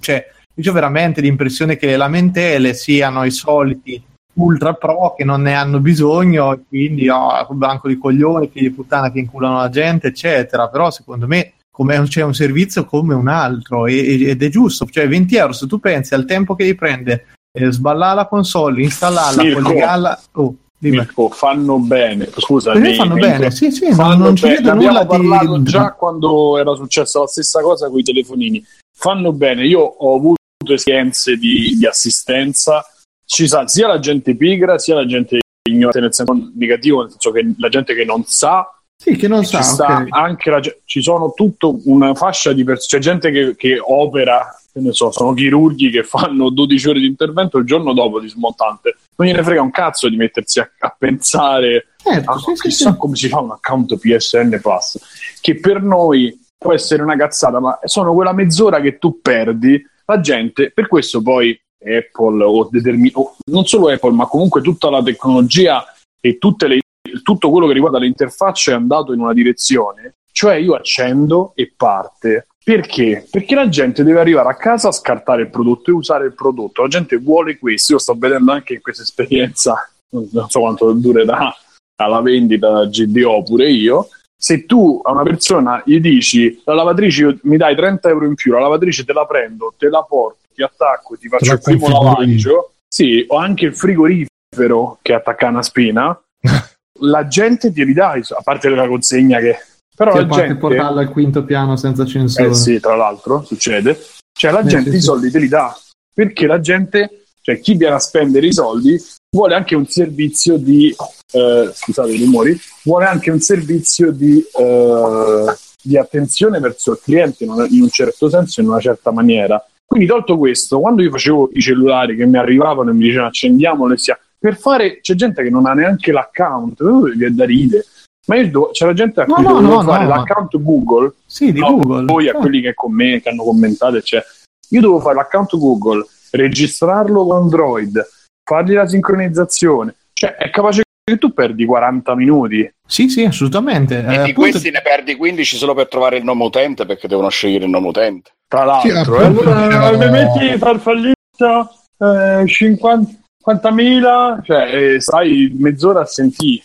Cioè, 0.00 0.26
io 0.54 0.70
ho 0.70 0.74
veramente 0.74 1.20
l'impressione 1.20 1.76
che 1.76 1.86
le 1.86 1.96
lamentele 1.96 2.74
siano 2.74 3.24
i 3.24 3.30
soliti 3.30 4.02
ultra 4.34 4.74
pro 4.74 5.14
che 5.16 5.24
non 5.24 5.42
ne 5.42 5.54
hanno 5.54 5.80
bisogno 5.80 6.60
quindi 6.68 7.08
oh, 7.08 7.46
banco 7.50 7.88
di 7.88 7.98
coglioni, 7.98 8.48
figli 8.48 8.68
di 8.68 8.70
puttana 8.70 9.10
che 9.10 9.18
inculano 9.18 9.58
la 9.58 9.70
gente, 9.70 10.08
eccetera. 10.08 10.68
Però 10.68 10.90
secondo 10.90 11.26
me 11.26 11.54
come 11.70 11.96
un- 11.96 12.06
c'è 12.06 12.22
un 12.22 12.34
servizio 12.34 12.84
come 12.84 13.14
un 13.14 13.28
altro 13.28 13.86
e- 13.86 14.28
ed 14.30 14.42
è 14.42 14.48
giusto, 14.48 14.86
cioè 14.90 15.08
20 15.08 15.36
euro 15.36 15.52
se 15.52 15.66
tu 15.66 15.78
pensi 15.78 16.14
al 16.14 16.24
tempo 16.24 16.54
che 16.54 16.64
ti 16.64 16.74
prende 16.74 17.26
eh, 17.52 17.70
sballare 17.72 18.14
la 18.16 18.26
console, 18.26 18.82
installarla, 18.82 19.42
Mirko. 19.42 19.62
collegarla, 19.62 20.20
oh. 20.34 20.54
Mirko, 20.82 21.28
fanno 21.28 21.78
bene. 21.78 22.28
Scusa, 22.36 22.74
mi- 22.74 22.94
fanno 22.94 23.14
mi- 23.14 23.20
bene, 23.20 23.50
sì, 23.50 23.70
sì, 23.70 23.86
non, 23.88 23.94
fanno 23.96 24.24
non 24.24 24.36
ci 24.36 24.44
bene. 24.44 24.56
vedo 24.56 24.74
nulla 24.74 25.04
parlato 25.04 25.58
di... 25.58 25.64
già 25.70 25.92
quando 25.92 26.56
era 26.56 26.74
successa 26.74 27.18
la 27.20 27.26
stessa 27.26 27.60
cosa 27.60 27.88
con 27.90 27.98
i 27.98 28.02
telefonini. 28.02 28.64
Fanno 28.96 29.32
bene. 29.32 29.66
Io 29.66 29.80
ho 29.80 30.14
avuto 30.16 30.38
esperienze 30.72 31.36
di, 31.36 31.74
di 31.76 31.86
assistenza. 31.86 32.82
Ci 33.26 33.46
sa 33.46 33.66
sia 33.68 33.88
la 33.88 33.98
gente 33.98 34.34
pigra, 34.36 34.78
sia 34.78 34.94
la 34.94 35.04
gente 35.06 35.40
ignorante 35.68 36.00
nel 36.00 36.14
senso 36.14 36.50
negativo, 36.54 37.02
nel 37.02 37.10
senso 37.10 37.30
che 37.30 37.52
la 37.58 37.68
gente 37.68 37.94
che 37.94 38.04
non 38.06 38.24
sa 38.24 38.66
Sì, 39.02 39.16
che 39.16 39.28
non 39.28 39.44
sa, 39.46 39.62
sta 39.62 40.00
ok. 40.02 40.08
anche 40.10 40.50
la 40.50 40.60
ci 40.84 41.00
sono 41.00 41.32
tutta 41.34 41.70
una 41.84 42.14
fascia 42.14 42.52
di 42.52 42.64
persone, 42.64 43.00
c'è 43.00 43.08
gente 43.08 43.30
che, 43.30 43.56
che 43.56 43.80
opera 43.82 44.54
che 44.70 44.78
ne 44.80 44.92
so, 44.92 45.10
sono 45.10 45.32
chirurghi 45.32 45.88
che 45.88 46.04
fanno 46.04 46.50
12 46.50 46.88
ore 46.90 47.00
di 47.00 47.06
intervento 47.06 47.56
il 47.56 47.64
giorno 47.64 47.94
dopo 47.94 48.20
di 48.20 48.28
smontante. 48.28 48.96
Non 49.16 49.26
gliene 49.26 49.42
frega 49.42 49.62
un 49.62 49.70
cazzo 49.70 50.08
di 50.08 50.16
mettersi 50.16 50.60
a, 50.60 50.70
a 50.80 50.94
pensare 50.96 51.86
Certo, 52.02 52.38
sì, 52.38 52.56
sì, 52.56 52.68
chissà 52.68 52.92
sì. 52.92 52.96
come 52.98 53.16
si 53.16 53.28
fa 53.28 53.40
un 53.40 53.50
account 53.52 53.96
PSN 53.96 54.58
Plus, 54.60 54.98
che 55.40 55.56
per 55.56 55.82
noi 55.82 56.38
può 56.56 56.72
essere 56.72 57.02
una 57.02 57.16
cazzata, 57.16 57.60
ma 57.60 57.78
sono 57.84 58.14
quella 58.14 58.32
mezz'ora 58.32 58.80
che 58.80 58.98
tu 58.98 59.20
perdi. 59.20 59.82
La 60.06 60.20
gente, 60.20 60.72
per 60.72 60.88
questo 60.88 61.22
poi 61.22 61.58
Apple 61.78 62.42
o, 62.42 62.68
determin- 62.70 63.12
o 63.14 63.36
non 63.46 63.64
solo 63.66 63.88
Apple, 63.88 64.12
ma 64.12 64.26
comunque 64.26 64.60
tutta 64.60 64.90
la 64.90 65.02
tecnologia 65.02 65.84
e 66.20 66.38
tutte 66.38 66.66
le- 66.66 66.80
tutto 67.22 67.50
quello 67.50 67.66
che 67.66 67.72
riguarda 67.72 67.98
le 67.98 68.06
interfacce 68.06 68.72
è 68.72 68.74
andato 68.74 69.12
in 69.12 69.20
una 69.20 69.32
direzione, 69.32 70.14
cioè 70.32 70.54
io 70.54 70.74
accendo 70.74 71.52
e 71.54 71.72
parte. 71.76 72.46
Perché? 72.62 73.26
Perché 73.30 73.54
la 73.54 73.68
gente 73.68 74.04
deve 74.04 74.20
arrivare 74.20 74.48
a 74.48 74.56
casa, 74.56 74.92
scartare 74.92 75.42
il 75.42 75.50
prodotto 75.50 75.90
e 75.90 75.94
usare 75.94 76.26
il 76.26 76.34
prodotto. 76.34 76.82
La 76.82 76.88
gente 76.88 77.16
vuole 77.16 77.58
questo. 77.58 77.94
Io 77.94 77.98
sto 77.98 78.14
vedendo 78.16 78.52
anche 78.52 78.74
in 78.74 78.80
questa 78.80 79.02
esperienza, 79.02 79.90
non 80.10 80.48
so 80.48 80.60
quanto 80.60 80.92
durerà 80.92 81.52
alla 81.96 82.20
vendita 82.20 82.86
GDO 82.86 83.42
pure 83.42 83.70
io. 83.70 84.08
Se 84.36 84.64
tu 84.64 85.00
a 85.02 85.12
una 85.12 85.22
persona 85.22 85.82
gli 85.84 86.00
dici 86.00 86.62
la 86.64 86.74
lavatrice 86.74 87.40
mi 87.42 87.58
dai 87.58 87.76
30 87.76 88.08
euro 88.08 88.24
in 88.24 88.34
più, 88.34 88.52
la 88.52 88.60
lavatrice 88.60 89.04
te 89.04 89.12
la 89.12 89.26
prendo, 89.26 89.74
te 89.76 89.88
la 89.88 90.02
porto, 90.02 90.38
ti 90.54 90.62
attacco, 90.62 91.16
ti 91.16 91.28
faccio 91.28 91.52
il 91.52 91.60
primo 91.60 91.88
lavaggio, 91.88 92.72
sì, 92.88 93.24
ho 93.28 93.36
anche 93.36 93.66
il 93.66 93.76
frigorifero 93.76 94.98
che 95.02 95.12
attacca 95.12 95.48
una 95.48 95.62
spina, 95.62 96.18
la 97.00 97.26
gente 97.26 97.72
ti 97.72 97.82
ridà, 97.84 98.16
i 98.16 98.22
so- 98.22 98.36
a 98.36 98.42
parte 98.42 98.68
la 98.68 98.86
consegna 98.86 99.38
che... 99.38 99.58
Però 99.94 100.12
Sì, 100.12 100.26
la 100.26 100.26
gente... 100.28 100.56
portarlo 100.56 101.00
al 101.00 101.10
quinto 101.10 101.44
piano 101.44 101.76
senza 101.76 102.06
censura. 102.06 102.48
Eh 102.48 102.54
sì, 102.54 102.80
tra 102.80 102.96
l'altro 102.96 103.42
succede. 103.44 103.98
Cioè 104.32 104.50
la 104.50 104.60
Eh, 104.60 104.66
gente 104.66 104.90
sì, 104.90 104.96
i 104.96 105.00
sì. 105.00 105.04
soldi 105.04 105.30
te 105.30 105.38
li 105.38 105.48
dà 105.48 105.76
perché 106.12 106.46
la 106.46 106.60
gente, 106.60 107.24
cioè 107.42 107.60
chi 107.60 107.74
viene 107.74 107.94
a 107.94 107.98
spendere 107.98 108.46
i 108.46 108.52
soldi, 108.52 109.00
vuole 109.34 109.54
anche 109.54 109.74
un 109.74 109.86
servizio 109.86 110.56
di, 110.56 110.94
eh, 111.32 111.70
scusate 111.72 112.10
i 112.10 112.24
rumori, 112.24 112.58
vuole 112.84 113.06
anche 113.06 113.30
un 113.30 113.40
servizio 113.40 114.10
di, 114.10 114.38
eh, 114.38 115.54
di 115.82 115.96
attenzione 115.96 116.58
verso 116.58 116.92
il 116.92 117.00
cliente 117.02 117.44
in 117.44 117.50
un, 117.50 117.88
certo 117.90 118.28
senso, 118.28 118.60
in 118.60 118.68
una 118.68 118.80
certa 118.80 119.10
maniera. 119.12 119.64
Quindi 119.86 120.06
tolto 120.06 120.36
questo, 120.38 120.80
quando 120.80 121.02
io 121.02 121.10
facevo 121.10 121.50
i 121.54 121.60
cellulari 121.60 122.16
che 122.16 122.26
mi 122.26 122.38
arrivavano 122.38 122.90
e 122.90 122.92
mi 122.92 123.04
dicevano 123.04 123.28
accendiamolo 123.28 123.94
e 123.94 123.98
sia 123.98 124.18
per 124.40 124.56
fare, 124.56 125.00
c'è 125.00 125.14
gente 125.14 125.42
che 125.42 125.50
non 125.50 125.66
ha 125.66 125.74
neanche 125.74 126.10
l'account, 126.12 126.80
uh, 126.80 127.10
viene 127.14 127.34
da 127.34 127.44
ridere. 127.44 127.84
Ma 128.26 128.36
io 128.36 128.48
do- 128.50 128.70
c'era 128.72 128.92
gente 128.94 129.20
a 129.20 129.24
No, 129.26 129.34
cui 129.34 129.44
no, 129.44 129.52
dovevo 129.54 129.74
no, 129.74 129.82
fare 129.82 130.04
no, 130.04 130.08
ma- 130.10 130.16
l'account 130.16 130.62
Google 130.62 131.12
Sì, 131.26 131.52
di 131.52 131.60
No, 131.60 131.76
Google. 131.76 132.04
voi 132.06 132.28
a 132.28 132.32
Eh. 132.32 132.34
quelli 132.38 132.60
che, 132.60 132.74
commen- 132.74 133.20
che 133.20 133.28
hanno 133.28 133.42
commentato, 133.44 134.00
cioè, 134.00 134.22
io 134.70 134.80
devo 134.80 135.00
fare 135.00 135.16
l'account 135.16 135.56
Google, 135.58 136.06
registrarlo 136.30 137.26
con 137.26 137.36
Android, 137.42 138.08
fargli 138.48 138.72
la 138.74 138.86
sincronizzazione, 138.86 139.94
cioè 140.12 140.34
è 140.36 140.48
capace 140.50 140.82
che 141.02 141.18
tu 141.18 141.32
perdi 141.32 141.64
40 141.64 142.14
minuti. 142.14 142.70
Sì, 142.86 143.08
sì, 143.08 143.24
assolutamente. 143.24 143.96
E 143.96 143.98
Eh, 143.98 144.02
di 144.04 144.14
appunto- 144.30 144.40
questi 144.40 144.70
ne 144.70 144.80
perdi 144.82 145.16
15 145.16 145.56
solo 145.56 145.74
per 145.74 145.88
trovare 145.88 146.18
il 146.18 146.24
nome 146.24 146.44
utente 146.44 146.86
perché 146.86 147.08
devono 147.08 147.28
scegliere 147.30 147.64
il 147.64 147.70
nome 147.70 147.88
utente. 147.88 148.30
Tra 148.46 148.64
l'altro, 148.64 148.90
Sì, 148.90 148.96
eh. 148.96 149.24
appunto, 149.24 149.50
allora 149.52 149.96
mi 149.96 150.10
metti 150.10 150.56
farfallista 150.58 151.68
eh, 151.98 152.46
50 152.46 153.18
50.000, 153.44 154.42
cioè 154.44 154.74
eh, 154.74 155.00
stai 155.00 155.54
mezz'ora 155.58 156.00
a 156.00 156.06
sentire 156.06 156.64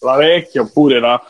la 0.00 0.16
vecchia 0.16 0.62
oppure 0.62 1.00
la, 1.00 1.20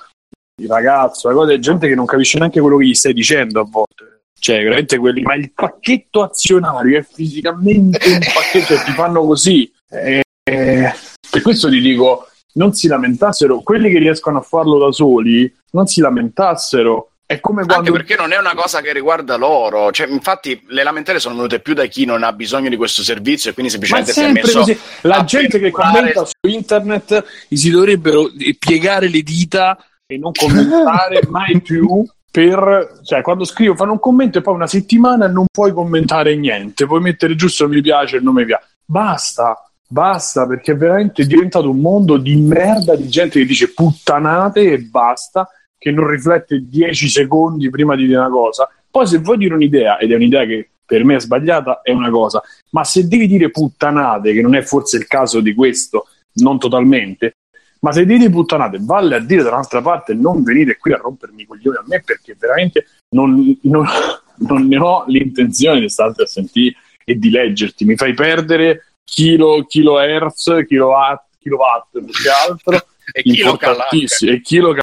il 0.60 0.68
ragazzo, 0.68 1.28
la 1.28 1.34
cosa, 1.34 1.52
è 1.52 1.58
gente 1.58 1.88
che 1.88 1.94
non 1.94 2.06
capisce 2.06 2.38
neanche 2.38 2.60
quello 2.60 2.76
che 2.76 2.86
gli 2.86 2.94
stai 2.94 3.12
dicendo 3.12 3.60
a 3.60 3.64
volte. 3.64 4.22
Cioè, 4.38 4.62
veramente 4.62 4.98
quelli, 4.98 5.22
ma 5.22 5.34
il 5.34 5.52
pacchetto 5.52 6.22
azionario 6.22 6.98
è 6.98 7.02
fisicamente 7.02 8.10
un 8.10 8.18
pacchetto, 8.18 8.74
cioè, 8.74 8.84
ti 8.84 8.92
fanno 8.92 9.24
così. 9.24 9.72
Eh, 9.88 10.22
eh, 10.42 10.92
per 11.30 11.40
questo 11.40 11.70
ti 11.70 11.80
dico, 11.80 12.28
non 12.54 12.74
si 12.74 12.86
lamentassero, 12.86 13.62
quelli 13.62 13.90
che 13.90 13.98
riescono 13.98 14.38
a 14.38 14.42
farlo 14.42 14.78
da 14.78 14.92
soli, 14.92 15.50
non 15.70 15.86
si 15.86 16.00
lamentassero. 16.00 17.12
È 17.26 17.40
come 17.40 17.62
Anche 17.62 17.72
quando 17.72 17.92
perché 17.92 18.16
non 18.16 18.32
è 18.32 18.38
una 18.38 18.54
cosa 18.54 18.82
che 18.82 18.92
riguarda 18.92 19.36
loro. 19.36 19.90
Cioè, 19.90 20.08
infatti, 20.08 20.62
le 20.68 20.82
lamentele 20.82 21.18
sono 21.18 21.34
venute 21.34 21.60
più 21.60 21.72
da 21.72 21.86
chi 21.86 22.04
non 22.04 22.22
ha 22.22 22.32
bisogno 22.34 22.68
di 22.68 22.76
questo 22.76 23.02
servizio 23.02 23.50
e 23.50 23.54
quindi 23.54 23.72
è 23.72 23.74
semplicemente 23.76 24.12
si 24.12 24.20
è 24.20 24.30
messo. 24.30 24.58
così. 24.58 24.78
La 25.02 25.24
gente 25.24 25.58
che 25.58 25.70
commenta 25.70 26.26
su 26.26 26.34
internet 26.42 27.24
si 27.48 27.70
dovrebbero 27.70 28.30
piegare 28.58 29.08
le 29.08 29.22
dita 29.22 29.78
e 30.06 30.18
non 30.18 30.32
commentare 30.32 31.20
mai 31.28 31.60
più. 31.62 32.04
Per, 32.30 33.00
cioè, 33.04 33.22
quando 33.22 33.44
scrivo, 33.44 33.76
fanno 33.76 33.92
un 33.92 34.00
commento 34.00 34.38
e 34.38 34.40
poi 34.42 34.54
una 34.54 34.66
settimana 34.66 35.28
non 35.28 35.46
puoi 35.50 35.72
commentare 35.72 36.34
niente, 36.34 36.84
puoi 36.84 37.00
mettere 37.00 37.36
giusto 37.36 37.68
mi 37.68 37.80
piace 37.80 38.16
e 38.16 38.20
non 38.20 38.34
mi 38.34 38.44
piace. 38.44 38.66
Basta, 38.84 39.70
basta, 39.86 40.44
perché 40.44 40.72
è 40.72 40.76
veramente 40.76 41.24
diventato 41.26 41.70
un 41.70 41.78
mondo 41.78 42.16
di 42.16 42.34
merda 42.34 42.96
di 42.96 43.08
gente 43.08 43.38
che 43.38 43.46
dice 43.46 43.72
puttanate 43.72 44.62
e 44.62 44.78
basta, 44.78 45.48
che 45.84 45.90
non 45.90 46.08
riflette 46.08 46.66
10 46.66 47.08
secondi 47.10 47.68
prima 47.68 47.94
di 47.94 48.06
dire 48.06 48.16
una 48.16 48.30
cosa. 48.30 48.66
Poi 48.90 49.06
se 49.06 49.18
vuoi 49.18 49.36
dire 49.36 49.52
un'idea, 49.52 49.98
ed 49.98 50.12
è 50.12 50.14
un'idea 50.14 50.46
che 50.46 50.70
per 50.82 51.04
me 51.04 51.16
è 51.16 51.20
sbagliata, 51.20 51.82
è 51.82 51.92
una 51.92 52.08
cosa, 52.08 52.42
ma 52.70 52.84
se 52.84 53.06
devi 53.06 53.26
dire 53.26 53.50
puttanate, 53.50 54.32
che 54.32 54.40
non 54.40 54.54
è 54.54 54.62
forse 54.62 54.96
il 54.96 55.06
caso 55.06 55.40
di 55.40 55.52
questo, 55.52 56.06
non 56.36 56.58
totalmente, 56.58 57.34
ma 57.80 57.92
se 57.92 58.06
devi 58.06 58.20
dire 58.20 58.30
puttanate, 58.30 58.78
valle 58.80 59.16
a 59.16 59.18
dire 59.18 59.42
da 59.42 59.50
un'altra 59.50 59.82
parte, 59.82 60.14
non 60.14 60.42
venire 60.42 60.78
qui 60.78 60.94
a 60.94 60.96
rompermi 60.96 61.42
i 61.42 61.44
coglioni 61.44 61.76
a 61.76 61.84
me 61.86 62.00
perché 62.02 62.34
veramente 62.38 62.86
non, 63.14 63.54
non- 63.64 63.86
non 64.48 64.66
ne 64.66 64.78
ho 64.78 65.04
l'intenzione 65.06 65.80
di 65.80 65.90
starti 65.90 66.22
a 66.22 66.26
sentire 66.26 66.76
e 67.04 67.18
di 67.18 67.28
leggerti. 67.28 67.84
Mi 67.84 67.96
fai 67.96 68.14
perdere 68.14 68.94
chilo, 69.04 69.62
kilohertz, 69.68 70.64
kilowatt, 70.66 71.26
kilowatt 71.38 71.90
più 71.90 72.06
che 72.06 72.30
altro, 72.48 72.86
E 73.12 73.20
chi 73.20 73.42
lo 73.42 73.54
cala? 73.58 73.72
importantissimi, 73.72 74.30
e 74.32 74.40
chilo 74.40 74.74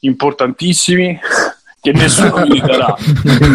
importantissimi 0.00 1.18
che 1.82 1.92
nessuno 1.92 2.44
mi 2.46 2.60
darà. 2.60 2.94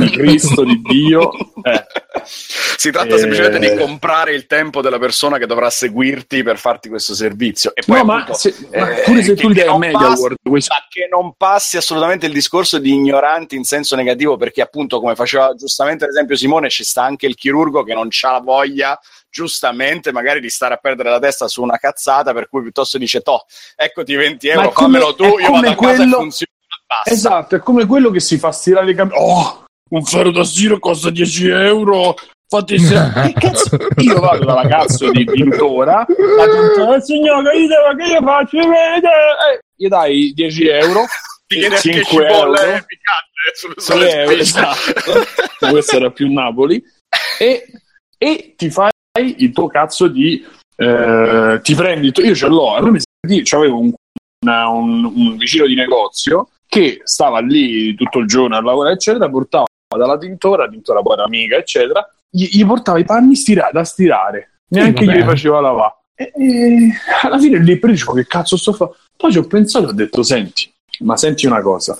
Il 0.01 0.09
Cristo 0.11 0.63
di 0.63 0.81
Dio. 0.81 1.31
Eh. 1.61 1.83
Si 2.23 2.89
tratta 2.89 3.13
Eh. 3.15 3.19
semplicemente 3.19 3.59
di 3.59 3.75
comprare 3.77 4.33
il 4.33 4.47
tempo 4.47 4.81
della 4.81 4.97
persona 4.97 5.37
che 5.37 5.45
dovrà 5.45 5.69
seguirti 5.69 6.41
per 6.41 6.57
farti 6.57 6.89
questo 6.89 7.13
servizio. 7.13 7.71
E 7.75 7.83
poi, 7.85 7.97
No, 7.99 8.03
ma, 8.05 8.13
appunto, 8.21 8.33
se- 8.33 8.55
ma 8.73 8.89
eh, 8.95 9.03
pure 9.03 9.21
se 9.23 9.35
tu 9.35 9.49
gli 9.49 9.61
dai 9.63 9.77
Media 9.77 9.97
passi- 9.99 10.35
questo 10.41 10.73
ma 10.73 10.85
che 10.89 11.07
non 11.09 11.33
passi 11.37 11.77
assolutamente 11.77 12.25
il 12.25 12.33
discorso 12.33 12.79
di 12.79 12.93
ignoranti 12.93 13.55
in 13.55 13.63
senso 13.63 13.95
negativo, 13.95 14.37
perché 14.37 14.61
appunto, 14.61 14.99
come 14.99 15.13
faceva 15.15 15.53
giustamente 15.53 16.05
ad 16.05 16.09
esempio 16.09 16.35
Simone, 16.35 16.69
ci 16.69 16.83
sta 16.83 17.03
anche 17.03 17.27
il 17.27 17.35
chirurgo 17.35 17.83
che 17.83 17.93
non 17.93 18.07
ha 18.21 18.39
voglia 18.39 18.99
giustamente 19.35 20.13
magari 20.13 20.39
di 20.39 20.49
stare 20.49 20.75
a 20.75 20.77
perdere 20.77 21.09
la 21.09 21.19
testa 21.19 21.49
su 21.49 21.61
una 21.61 21.75
cazzata, 21.77 22.31
per 22.31 22.47
cui 22.47 22.61
piuttosto 22.61 22.97
dice 22.97 23.19
to, 23.19 23.43
eccoti 23.75 24.15
20 24.15 24.47
Ma 24.47 24.53
euro, 24.53 24.71
come- 24.71 24.99
fammelo 24.99 25.15
tu, 25.15 25.23
è 25.23 25.27
io 25.43 25.51
vado 25.51 25.51
come 25.51 25.67
a 25.67 25.75
casa 25.75 25.95
quello- 25.95 26.15
e 26.15 26.19
funziona, 26.19 26.51
basta. 26.87 27.11
Esatto, 27.11 27.55
è 27.55 27.59
come 27.59 27.85
quello 27.85 28.11
che 28.11 28.21
si 28.21 28.37
fa 28.37 28.53
stirare 28.53 28.91
i 28.91 28.95
capelli. 28.95 29.19
Oh, 29.21 29.65
un 29.89 30.05
ferro 30.05 30.31
da 30.31 30.45
stiro 30.45 30.79
costa 30.79 31.09
10 31.09 31.49
euro. 31.49 32.15
Fate 32.47 32.77
se... 32.79 32.93
cazzo? 33.35 33.77
Io 33.97 34.19
vado 34.21 34.45
dalla 34.45 34.67
cazzo 34.69 35.11
di 35.11 35.25
tintora, 35.25 36.05
signore, 37.03 37.57
io 37.57 37.67
devo 37.67 37.95
che 37.97 38.03
io 38.05 38.21
faccio. 38.21 38.57
Eh, 38.59 39.59
gli 39.75 39.87
dai 39.89 40.31
10 40.33 40.67
euro, 40.67 41.01
Ti 41.45 41.57
chiede 41.57 41.75
anche 41.75 41.91
5 41.91 42.03
cipolle 42.03 42.61
euro. 42.61 42.85
piccante 42.85 43.53
sulle, 43.53 43.73
6 43.77 43.83
sulle 43.97 44.21
euro, 44.21 44.35
esatto. 44.37 45.69
questo 45.69 45.95
era 45.97 46.09
più 46.11 46.31
Napoli, 46.31 46.81
e, 47.37 47.65
e 48.17 48.53
ti 48.55 48.69
fai 48.69 48.91
il 49.19 49.51
tuo 49.51 49.67
cazzo 49.67 50.07
di... 50.07 50.43
eh, 50.75 51.59
ti 51.61 51.75
prendi, 51.75 52.11
io 52.15 52.35
ce 52.35 52.47
l'ho, 52.47 52.75
allora 52.75 52.91
mi 52.91 52.99
di- 53.25 53.41
c'avevo 53.43 53.79
un, 53.79 53.93
una- 54.45 54.67
un, 54.69 55.05
un 55.05 55.37
vicino 55.37 55.65
di 55.65 55.75
negozio 55.75 56.49
che 56.67 57.01
stava 57.03 57.39
lì 57.39 57.95
tutto 57.95 58.19
il 58.19 58.27
giorno 58.27 58.55
a 58.57 58.61
lavorare, 58.61 58.95
eccetera, 58.95 59.29
portava 59.29 59.65
dalla 59.95 60.17
tintora, 60.17 60.65
la 60.65 60.69
tintora 60.69 61.01
poi 61.01 61.13
era 61.13 61.23
amica, 61.23 61.55
eccetera, 61.55 62.05
gli, 62.29 62.47
gli 62.51 62.65
portava 62.65 62.99
i 62.99 63.05
panni 63.05 63.35
stira- 63.35 63.69
da 63.71 63.83
stirare, 63.83 64.59
neanche 64.69 65.05
vabbè. 65.05 65.17
glieli 65.17 65.27
faceva 65.27 65.61
lavare. 65.61 65.93
E, 66.15 66.31
e 66.35 66.89
alla 67.23 67.37
fine 67.39 67.59
lì 67.59 67.79
dicevo 67.81 68.13
che 68.13 68.25
cazzo 68.25 68.57
sto 68.57 68.73
fare? 68.73 68.91
Poi 69.15 69.31
ci 69.31 69.37
ho 69.37 69.45
pensato 69.47 69.85
e 69.85 69.89
ho 69.89 69.93
detto, 69.93 70.23
senti, 70.23 70.69
ma 70.99 71.15
senti 71.15 71.45
una 71.45 71.61
cosa, 71.61 71.97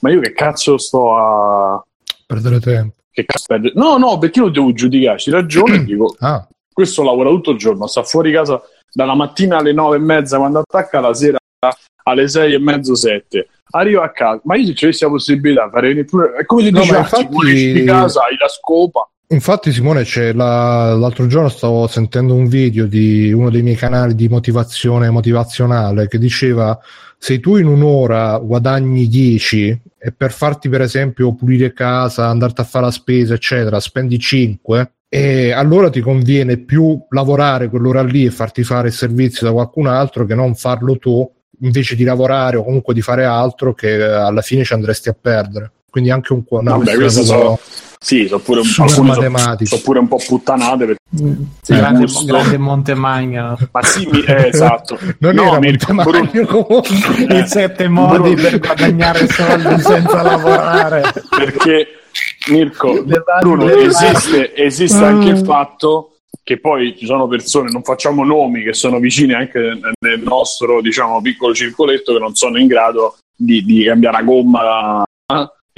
ma 0.00 0.10
io 0.10 0.20
che 0.20 0.32
cazzo 0.32 0.78
sto 0.78 1.16
a... 1.16 1.84
Perdere 2.26 2.58
tempo. 2.58 2.94
Che 3.10 3.24
cazzo 3.24 3.44
perde? 3.46 3.72
No, 3.74 3.96
no, 3.98 4.18
perché 4.18 4.40
io 4.40 4.48
devo 4.48 4.72
giudicarci 4.72 5.30
ragione, 5.30 5.82
dico, 5.84 6.16
Ah, 6.20 6.46
questo 6.76 7.02
lavora 7.02 7.30
tutto 7.30 7.52
il 7.52 7.56
giorno, 7.56 7.86
sta 7.86 8.02
fuori 8.02 8.30
casa 8.30 8.60
dalla 8.92 9.14
mattina 9.14 9.56
alle 9.56 9.72
nove 9.72 9.96
e 9.96 10.00
mezza 10.00 10.36
quando 10.36 10.58
attacca, 10.58 11.00
la 11.00 11.14
sera 11.14 11.38
alle 12.02 12.28
sei 12.28 12.52
e 12.52 12.58
mezzo, 12.58 12.94
sette. 12.94 13.48
Arriva 13.70 14.04
a 14.04 14.10
casa, 14.10 14.42
ma 14.44 14.56
io 14.56 14.76
se 14.76 14.84
avessi 14.84 15.04
la 15.04 15.10
possibilità 15.10 15.64
di 15.64 15.70
fare 15.70 15.88
venire 15.88 16.04
pure... 16.04 16.34
È 16.34 16.44
come 16.44 16.64
se 16.64 16.70
No, 16.70 16.80
dici, 16.80 16.94
infatti- 16.94 17.72
di 17.72 17.84
casa, 17.84 18.24
hai 18.24 18.36
la 18.38 18.48
scopa. 18.48 19.08
Infatti, 19.28 19.72
Simone, 19.72 20.02
c'è 20.02 20.34
la, 20.34 20.94
l'altro 20.94 21.26
giorno 21.26 21.48
stavo 21.48 21.86
sentendo 21.86 22.34
un 22.34 22.46
video 22.46 22.84
di 22.84 23.32
uno 23.32 23.48
dei 23.48 23.62
miei 23.62 23.74
canali 23.74 24.14
di 24.14 24.28
motivazione 24.28 25.08
motivazionale 25.08 26.08
che 26.08 26.18
diceva: 26.18 26.78
Se 27.16 27.40
tu 27.40 27.56
in 27.56 27.66
un'ora 27.66 28.38
guadagni 28.38 29.08
10 29.08 29.80
e 29.98 30.12
per 30.12 30.30
farti, 30.30 30.68
per 30.68 30.82
esempio, 30.82 31.34
pulire 31.34 31.72
casa, 31.72 32.28
andarti 32.28 32.60
a 32.60 32.64
fare 32.64 32.84
la 32.84 32.90
spesa, 32.90 33.32
eccetera, 33.32 33.80
spendi 33.80 34.18
5, 34.18 34.95
e 35.16 35.52
allora 35.52 35.88
ti 35.90 36.00
conviene 36.00 36.56
più 36.58 36.98
lavorare 37.10 37.68
quell'ora 37.68 38.02
lì 38.02 38.26
e 38.26 38.30
farti 38.30 38.62
fare 38.64 38.88
il 38.88 38.94
servizio 38.94 39.46
da 39.46 39.52
qualcun 39.52 39.86
altro 39.86 40.26
che 40.26 40.34
non 40.34 40.54
farlo 40.54 40.98
tu 40.98 41.28
invece 41.60 41.96
di 41.96 42.04
lavorare 42.04 42.56
o 42.58 42.64
comunque 42.64 42.92
di 42.92 43.00
fare 43.00 43.24
altro 43.24 43.72
che 43.72 44.02
alla 44.02 44.42
fine 44.42 44.62
ci 44.64 44.74
andresti 44.74 45.08
a 45.08 45.16
perdere. 45.18 45.70
Quindi 45.88 46.10
anche 46.12 46.34
un 46.34 46.44
po' 46.44 46.60
Vabbè, 46.62 46.94
queste 46.96 47.22
sono, 47.22 47.58
sì, 47.98 48.26
sono 48.26 48.42
pure, 48.42 48.60
matematiche. 49.02 49.64
sono 49.64 49.80
pure 49.82 49.98
un 50.00 50.08
po' 50.08 50.18
puttanate. 50.26 50.84
Perché, 50.84 51.00
Sì, 51.62 51.72
Eh, 51.72 51.76
grande, 51.76 52.00
gusto. 52.00 52.24
grande 52.26 52.58
Montemagna. 52.58 53.56
ma 53.72 53.82
sì, 53.82 54.06
mi- 54.12 54.20
eh, 54.22 54.48
esatto. 54.48 54.98
non 55.20 55.34
No, 55.34 55.44
era 55.52 55.58
Mirko, 55.58 55.94
Montemagno 55.94 56.44
comunque. 56.44 57.38
I 57.38 57.46
sette 57.46 57.88
modi 57.88 58.34
per 58.34 58.58
guadagnare 58.58 59.26
soldi 59.26 59.80
senza 59.80 60.20
lavorare. 60.20 61.00
perché 61.34 61.86
Mirko, 62.48 63.04
Bruno, 63.40 63.68
esiste, 63.68 64.54
esiste 64.54 65.02
anche 65.04 65.28
il 65.28 65.44
fatto 65.44 66.16
che 66.42 66.60
poi 66.60 66.96
ci 66.96 67.06
sono 67.06 67.26
persone, 67.26 67.70
non 67.70 67.82
facciamo 67.82 68.24
nomi, 68.24 68.62
che 68.62 68.72
sono 68.72 69.00
vicine 69.00 69.34
anche 69.34 69.58
nel- 69.58 69.92
nel 69.98 70.20
nostro 70.20 70.80
diciamo, 70.80 71.20
piccolo 71.20 71.52
circoletto 71.52 72.12
che 72.12 72.18
non 72.20 72.34
sono 72.34 72.58
in 72.58 72.68
grado 72.68 73.16
di, 73.34 73.64
di 73.64 73.84
cambiare 73.84 74.18
la 74.18 74.22
gomma. 74.22 75.02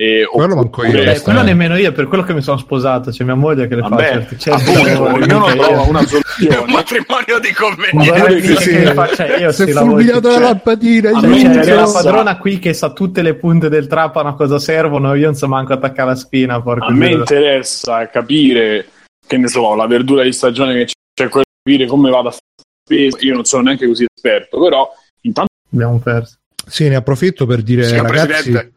Eh, 0.01 0.21
E, 0.21 0.27
Quello 0.31 0.55
manco 0.55 0.85
io. 0.85 0.93
Beh, 1.05 1.21
quello 1.23 1.43
nemmeno 1.43 1.77
io, 1.77 1.89
è 1.89 1.93
per 1.93 2.07
quello 2.07 2.23
che 2.23 2.33
mi 2.33 2.41
sono 2.41 2.57
sposato. 2.57 3.11
C'è 3.11 3.25
mia 3.25 3.35
moglie 3.35 3.67
che 3.67 3.75
le 3.75 3.83
fa 3.83 3.89
Vabbè, 3.89 4.09
certi, 4.13 4.39
certi 4.39 4.71
appunto, 4.71 4.89
lavori, 4.89 5.23
ognuno 5.25 5.47
mica 5.49 5.53
trova 5.55 5.83
io. 5.83 5.89
una 5.89 5.99
È 5.99 6.03
un 6.03 6.07
soluzione. 6.09 6.73
matrimonio 6.73 7.39
di 7.41 7.53
convenienza. 7.53 8.61
Sì, 8.61 8.71
che 8.71 8.95
faccia 8.95 9.37
io 9.37 9.53
Si 9.53 9.63
è 9.63 9.73
fulminato 9.73 10.29
la 10.29 10.35
cioè, 10.35 10.43
lampadina. 10.43 11.11
Cioè, 11.11 11.31
altri. 11.41 11.61
c'è 11.61 11.75
la 11.75 11.91
padrona 11.93 12.39
qui 12.39 12.59
che 12.61 12.73
sa 12.75 12.93
tutte 12.93 13.23
le 13.23 13.35
punte 13.35 13.69
del 13.69 13.89
trapano 13.89 14.29
a 14.29 14.35
cosa 14.35 14.59
servono. 14.61 15.15
Io 15.15 15.27
non 15.27 15.35
so 15.35 15.49
manco 15.49 15.73
attaccare 15.73 16.11
la 16.11 16.15
spina. 16.15 16.63
Porco 16.63 16.85
A 16.85 16.93
me 16.93 17.11
interessa 17.11 18.09
capire, 18.09 18.87
che 19.27 19.37
ne 19.37 19.49
so, 19.49 19.75
la 19.75 19.87
verdura 19.89 20.23
di 20.23 20.33
stagione 20.33 20.75
che 20.75 20.93
c'è, 21.13 21.29
quello 21.29 21.45
capire 21.61 21.87
come 21.87 22.11
vado 22.11 22.29
a 22.29 22.31
fare 22.31 22.43
spesa. 22.85 23.19
Io 23.27 23.35
non 23.35 23.45
sono 23.45 23.65
neanche 23.65 23.87
così 23.89 24.07
esperto, 24.15 24.61
però 24.61 24.89
intanto 25.23 25.47
Abbiamo 25.73 25.99
perso. 25.99 26.37
Sì, 26.67 26.89
ne 26.89 26.95
approfitto 26.97 27.47
per 27.47 27.63
dire, 27.63 27.85
Signor 27.85 28.07
ragazzi, 28.07 28.27
Presidente. 28.51 28.73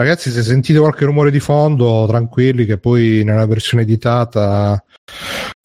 Ragazzi, 0.00 0.30
se 0.30 0.42
sentite 0.42 0.78
qualche 0.78 1.04
rumore 1.04 1.30
di 1.30 1.40
fondo, 1.40 2.06
tranquilli 2.08 2.64
che 2.64 2.78
poi 2.78 3.22
nella 3.24 3.46
versione 3.46 3.82
editata 3.84 4.82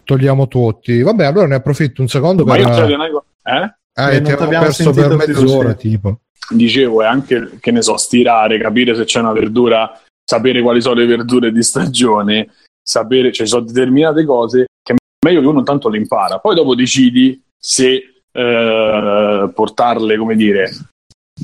togliamo 0.03 0.47
tutti. 0.47 1.01
Vabbè, 1.01 1.25
allora 1.25 1.47
ne 1.47 1.55
approfitto 1.55 2.01
un 2.01 2.07
secondo 2.07 2.45
ma 2.45 2.55
per... 2.55 2.89
io 2.89 2.97
non 2.97 3.01
è- 3.01 3.51
eh? 3.51 3.75
Ah, 3.97 4.11
Eh, 4.11 4.17
ti 4.17 4.23
non 4.23 4.31
avevo 4.31 4.37
t'abbiamo 4.37 4.65
perso 4.65 4.91
per 4.91 5.15
mezz'ora, 5.15 5.73
tipo. 5.73 6.19
dicevo, 6.49 7.01
è 7.01 7.05
anche, 7.05 7.57
che 7.59 7.71
ne 7.71 7.81
so, 7.81 7.95
stirare, 7.97 8.59
capire 8.59 8.93
se 8.95 9.05
c'è 9.05 9.19
una 9.19 9.31
verdura, 9.31 9.99
sapere 10.23 10.61
quali 10.61 10.81
sono 10.81 10.95
le 10.95 11.05
verdure 11.05 11.51
di 11.51 11.63
stagione, 11.63 12.49
sapere, 12.83 13.31
cioè, 13.31 13.45
ci 13.45 13.51
sono 13.51 13.65
determinate 13.65 14.25
cose 14.25 14.65
che 14.83 14.93
è 14.93 14.95
meglio 15.25 15.41
che 15.41 15.47
uno 15.47 15.59
intanto 15.59 15.87
le 15.89 15.97
impara. 15.97 16.39
Poi 16.39 16.55
dopo 16.55 16.75
decidi 16.75 17.41
se 17.57 18.21
eh, 18.31 19.51
portarle, 19.53 20.17
come 20.17 20.35
dire, 20.35 20.69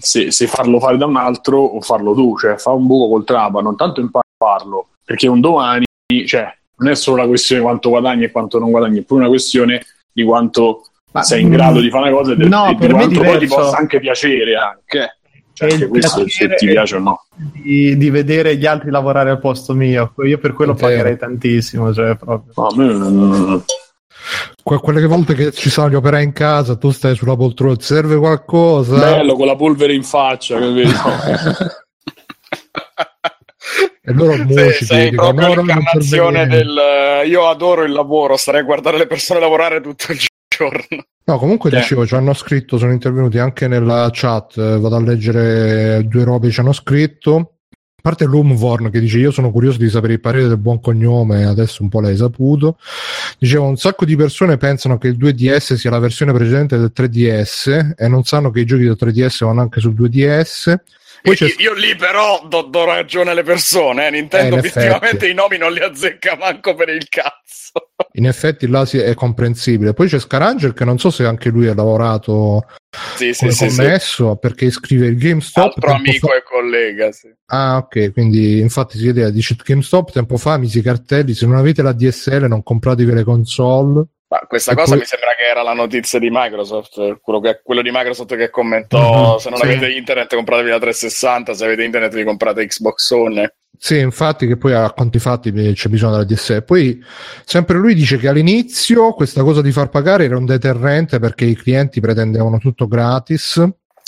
se, 0.02 0.32
se 0.32 0.48
farlo 0.48 0.80
fare 0.80 0.98
da 0.98 1.06
un 1.06 1.16
altro 1.16 1.60
o 1.60 1.80
farlo 1.82 2.14
tu, 2.14 2.38
cioè 2.38 2.58
fa 2.58 2.72
un 2.72 2.88
buco 2.88 3.10
col 3.10 3.24
trapano, 3.24 3.70
intanto 3.70 4.00
impara 4.02 4.26
a 4.28 4.46
farlo, 4.46 4.88
perché 5.06 5.28
un 5.28 5.40
domani, 5.40 5.86
cioè, 6.26 6.52
non 6.78 6.90
è 6.90 6.96
solo 6.96 7.18
una 7.18 7.28
questione 7.28 7.62
di 7.62 7.68
quanto 7.68 7.90
guadagni 7.90 8.24
e 8.24 8.32
quanto 8.32 8.60
non 8.60 8.72
guadagni, 8.72 9.00
è 9.00 9.04
pure 9.04 9.22
una 9.22 9.30
questione 9.30 9.86
di 10.12 10.24
quanto 10.24 10.86
Ma- 11.12 11.22
sei 11.24 11.42
in 11.44 11.50
grado 11.50 11.80
di 11.80 11.90
fare 11.90 12.10
una 12.10 12.18
cosa 12.18 12.34
e 12.34 12.36
de- 12.36 12.48
No, 12.48 12.70
e 12.70 12.76
di 12.76 12.90
quanto 12.90 13.22
poi 13.22 13.40
ti 13.40 13.48
possa 13.48 13.78
anche 13.78 14.00
piacere 14.00 14.56
anche. 14.56 15.18
Cioè, 15.54 15.72
anche 15.74 15.88
questo 15.88 16.28
se 16.28 16.56
ti 16.56 16.66
piace 16.68 16.96
o 16.96 17.00
no. 17.00 17.26
Di, 17.36 17.96
di 17.98 18.10
vedere 18.10 18.56
gli 18.56 18.66
altri 18.66 18.90
lavorare 18.90 19.30
al 19.30 19.40
posto 19.40 19.74
mio. 19.74 20.14
Io 20.26 20.38
per 20.40 20.54
quello 20.54 20.72
Intero. 20.72 20.90
pagherei 20.90 21.18
tantissimo. 21.18 21.94
Cioè, 21.94 22.16
proprio. 22.16 22.54
No, 22.56 22.68
a 22.68 22.76
me 22.76 22.86
non- 22.94 23.64
quelle 24.64 25.06
volte 25.06 25.34
che 25.34 25.52
ci 25.52 25.70
sono 25.70 25.90
gli 25.90 25.96
operai 25.96 26.24
in 26.24 26.34
casa, 26.34 26.76
tu 26.76 26.92
stai 26.92 27.16
sulla 27.16 27.36
poltrona, 27.36 27.76
ti 27.76 27.86
serve 27.86 28.18
qualcosa? 28.18 28.98
Bello 28.98 29.36
con 29.36 29.48
la 29.48 29.56
polvere 29.56 29.94
in 29.94 30.04
faccia, 30.04 30.60
capito? 30.60 30.90
E 34.04 34.14
loro 34.14 34.36
muoci 34.36 34.84
sei 34.84 35.12
dicono, 35.12 35.32
proprio 35.34 35.56
no, 35.56 35.62
l'incarnazione 35.62 36.48
del 36.48 36.76
eh, 36.76 37.28
io 37.28 37.48
adoro 37.48 37.84
il 37.84 37.92
lavoro, 37.92 38.36
starei 38.36 38.62
a 38.62 38.64
guardare 38.64 38.98
le 38.98 39.06
persone 39.06 39.40
lavorare 39.40 39.80
tutto 39.80 40.12
il 40.12 40.20
giorno. 40.48 41.04
No, 41.24 41.38
comunque 41.38 41.70
Eh. 41.70 41.76
dicevo, 41.76 42.08
ci 42.08 42.16
hanno 42.16 42.34
scritto, 42.34 42.80
sono 42.80 42.92
intervenuti 42.92 43.38
anche 43.38 43.68
nella 43.68 44.10
chat, 44.12 44.58
eh, 44.58 44.80
vado 44.80 44.96
a 44.96 45.02
leggere 45.02 46.04
due 46.08 46.24
robe 46.24 46.50
ci 46.50 46.60
hanno 46.60 46.74
scritto. 46.74 47.58
A 48.04 48.10
parte 48.10 48.26
Lumvorn 48.26 48.90
che 48.90 49.00
dice 49.00 49.20
io 49.20 49.30
sono 49.30 49.52
curioso 49.52 49.78
di 49.78 49.88
sapere 49.88 50.14
il 50.14 50.20
parere 50.20 50.48
del 50.48 50.58
buon 50.58 50.82
cognome, 50.82 51.46
adesso 51.46 51.84
un 51.84 51.90
po' 51.90 52.02
l'hai 52.02 52.18
saputo. 52.18 52.80
Diceva 53.38 53.66
un 53.66 53.78
sacco 53.78 54.06
di 54.06 54.16
persone 54.16 54.58
pensano 54.58 54.98
che 54.98 55.10
il 55.10 55.18
2DS 55.20 55.76
sia 55.76 55.92
la 55.92 56.00
versione 56.00 56.34
precedente 56.34 56.80
del 56.80 56.92
3DS 56.96 57.94
e 57.96 58.08
non 58.08 58.24
sanno 58.24 58.50
che 58.50 58.62
i 58.62 58.66
giochi 58.66 58.86
del 58.86 58.98
3DS 59.00 59.46
vanno 59.46 59.62
anche 59.62 59.80
sul 59.82 59.94
2DS. 59.94 60.76
Poi 61.22 61.36
c'è 61.36 61.46
Io, 61.46 61.54
io 61.58 61.74
lì 61.74 61.96
però 61.96 62.46
do, 62.48 62.64
do 62.64 62.86
ragione 62.86 63.32
alle 63.32 63.44
persone, 63.44 64.08
eh. 64.08 64.12
Nintendo 64.12 64.56
Eh, 64.56 64.60
obiettivamente 64.60 65.28
i 65.28 65.34
nomi 65.34 65.58
non 65.58 65.72
li 65.72 65.80
azzecca 65.80 66.36
manco 66.36 66.74
per 66.76 66.90
il 66.90 67.08
cazzo. 67.10 67.40
In 68.14 68.28
effetti 68.28 68.68
là 68.68 68.84
è 68.90 69.14
comprensibile. 69.14 69.94
Poi 69.94 70.08
c'è 70.08 70.20
Scaranger 70.20 70.74
che 70.74 70.84
non 70.84 70.98
so 70.98 71.10
se 71.10 71.26
anche 71.26 71.50
lui 71.50 71.68
ha 71.68 71.74
lavorato 71.74 72.66
Sì, 73.16 73.34
sì, 73.34 73.40
come 73.40 73.52
sì, 73.52 73.70
sì. 73.70 73.78
commesso 73.78 74.36
perché 74.36 74.70
scrive 74.72 75.08
il 75.08 75.18
GameStop. 75.18 75.76
Altro 75.76 75.94
amico 75.94 76.28
fa- 76.28 76.36
e 76.36 76.44
collega, 76.44 77.12
sì. 77.12 77.34
Ah, 77.46 77.78
ok, 77.78 78.12
quindi 78.12 78.60
infatti 78.60 78.98
si 78.98 79.06
vede, 79.06 79.32
dice 79.32 79.56
GameStop 79.64 80.12
tempo 80.12 80.38
fa 80.38 80.58
misi 80.58 80.80
i 80.80 80.82
cartelli, 80.82 81.34
se 81.34 81.46
non 81.46 81.56
avete 81.56 81.82
la 81.82 81.94
DSL 81.94 82.48
non 82.48 82.64
compratevi 82.64 83.14
le 83.14 83.24
console. 83.24 84.06
Ma 84.32 84.40
questa 84.48 84.72
E 84.72 84.76
cosa 84.76 84.92
poi- 84.92 85.00
mi 85.00 85.06
sembra 85.06 85.36
che 85.36 85.44
era 85.44 85.62
la 85.62 85.74
notizia 85.74 86.18
di 86.18 86.30
Microsoft, 86.32 87.20
quello, 87.22 87.42
che- 87.42 87.60
quello 87.62 87.82
di 87.82 87.90
Microsoft 87.92 88.34
che 88.38 88.50
commentò 88.50 89.34
Mhm, 89.34 89.38
se 89.40 89.50
non 89.50 89.60
sì. 89.60 89.66
avete 89.66 89.90
internet 89.92 90.34
compratevi 90.34 90.70
la 90.70 90.80
360, 90.80 91.54
se 91.54 91.66
avete 91.66 91.84
internet 91.84 92.14
vi 92.16 92.24
comprate 92.24 92.66
Xbox 92.66 93.10
One. 93.12 93.54
Sì, 93.78 93.98
infatti 94.00 94.48
che 94.48 94.56
poi 94.56 94.72
a 94.74 94.90
conti 94.94 95.20
fatti 95.20 95.52
c'è 95.74 95.90
bisogno 95.90 96.12
della 96.14 96.24
DSL. 96.24 96.64
Poi 96.64 97.04
sempre 97.44 97.78
lui 97.78 97.94
dice 97.94 98.18
che 98.18 98.30
all'inizio 98.30 99.12
questa 99.14 99.44
cosa 99.44 99.62
di 99.62 99.72
far 99.74 99.90
pagare 99.90 100.24
era 100.26 100.38
un 100.38 100.46
deterrente 100.46 101.20
perché 101.20 101.44
i 101.44 101.56
clienti 101.56 102.00
pretendevano 102.00 102.58
tutto 102.58 102.88
gratis. 102.88 103.58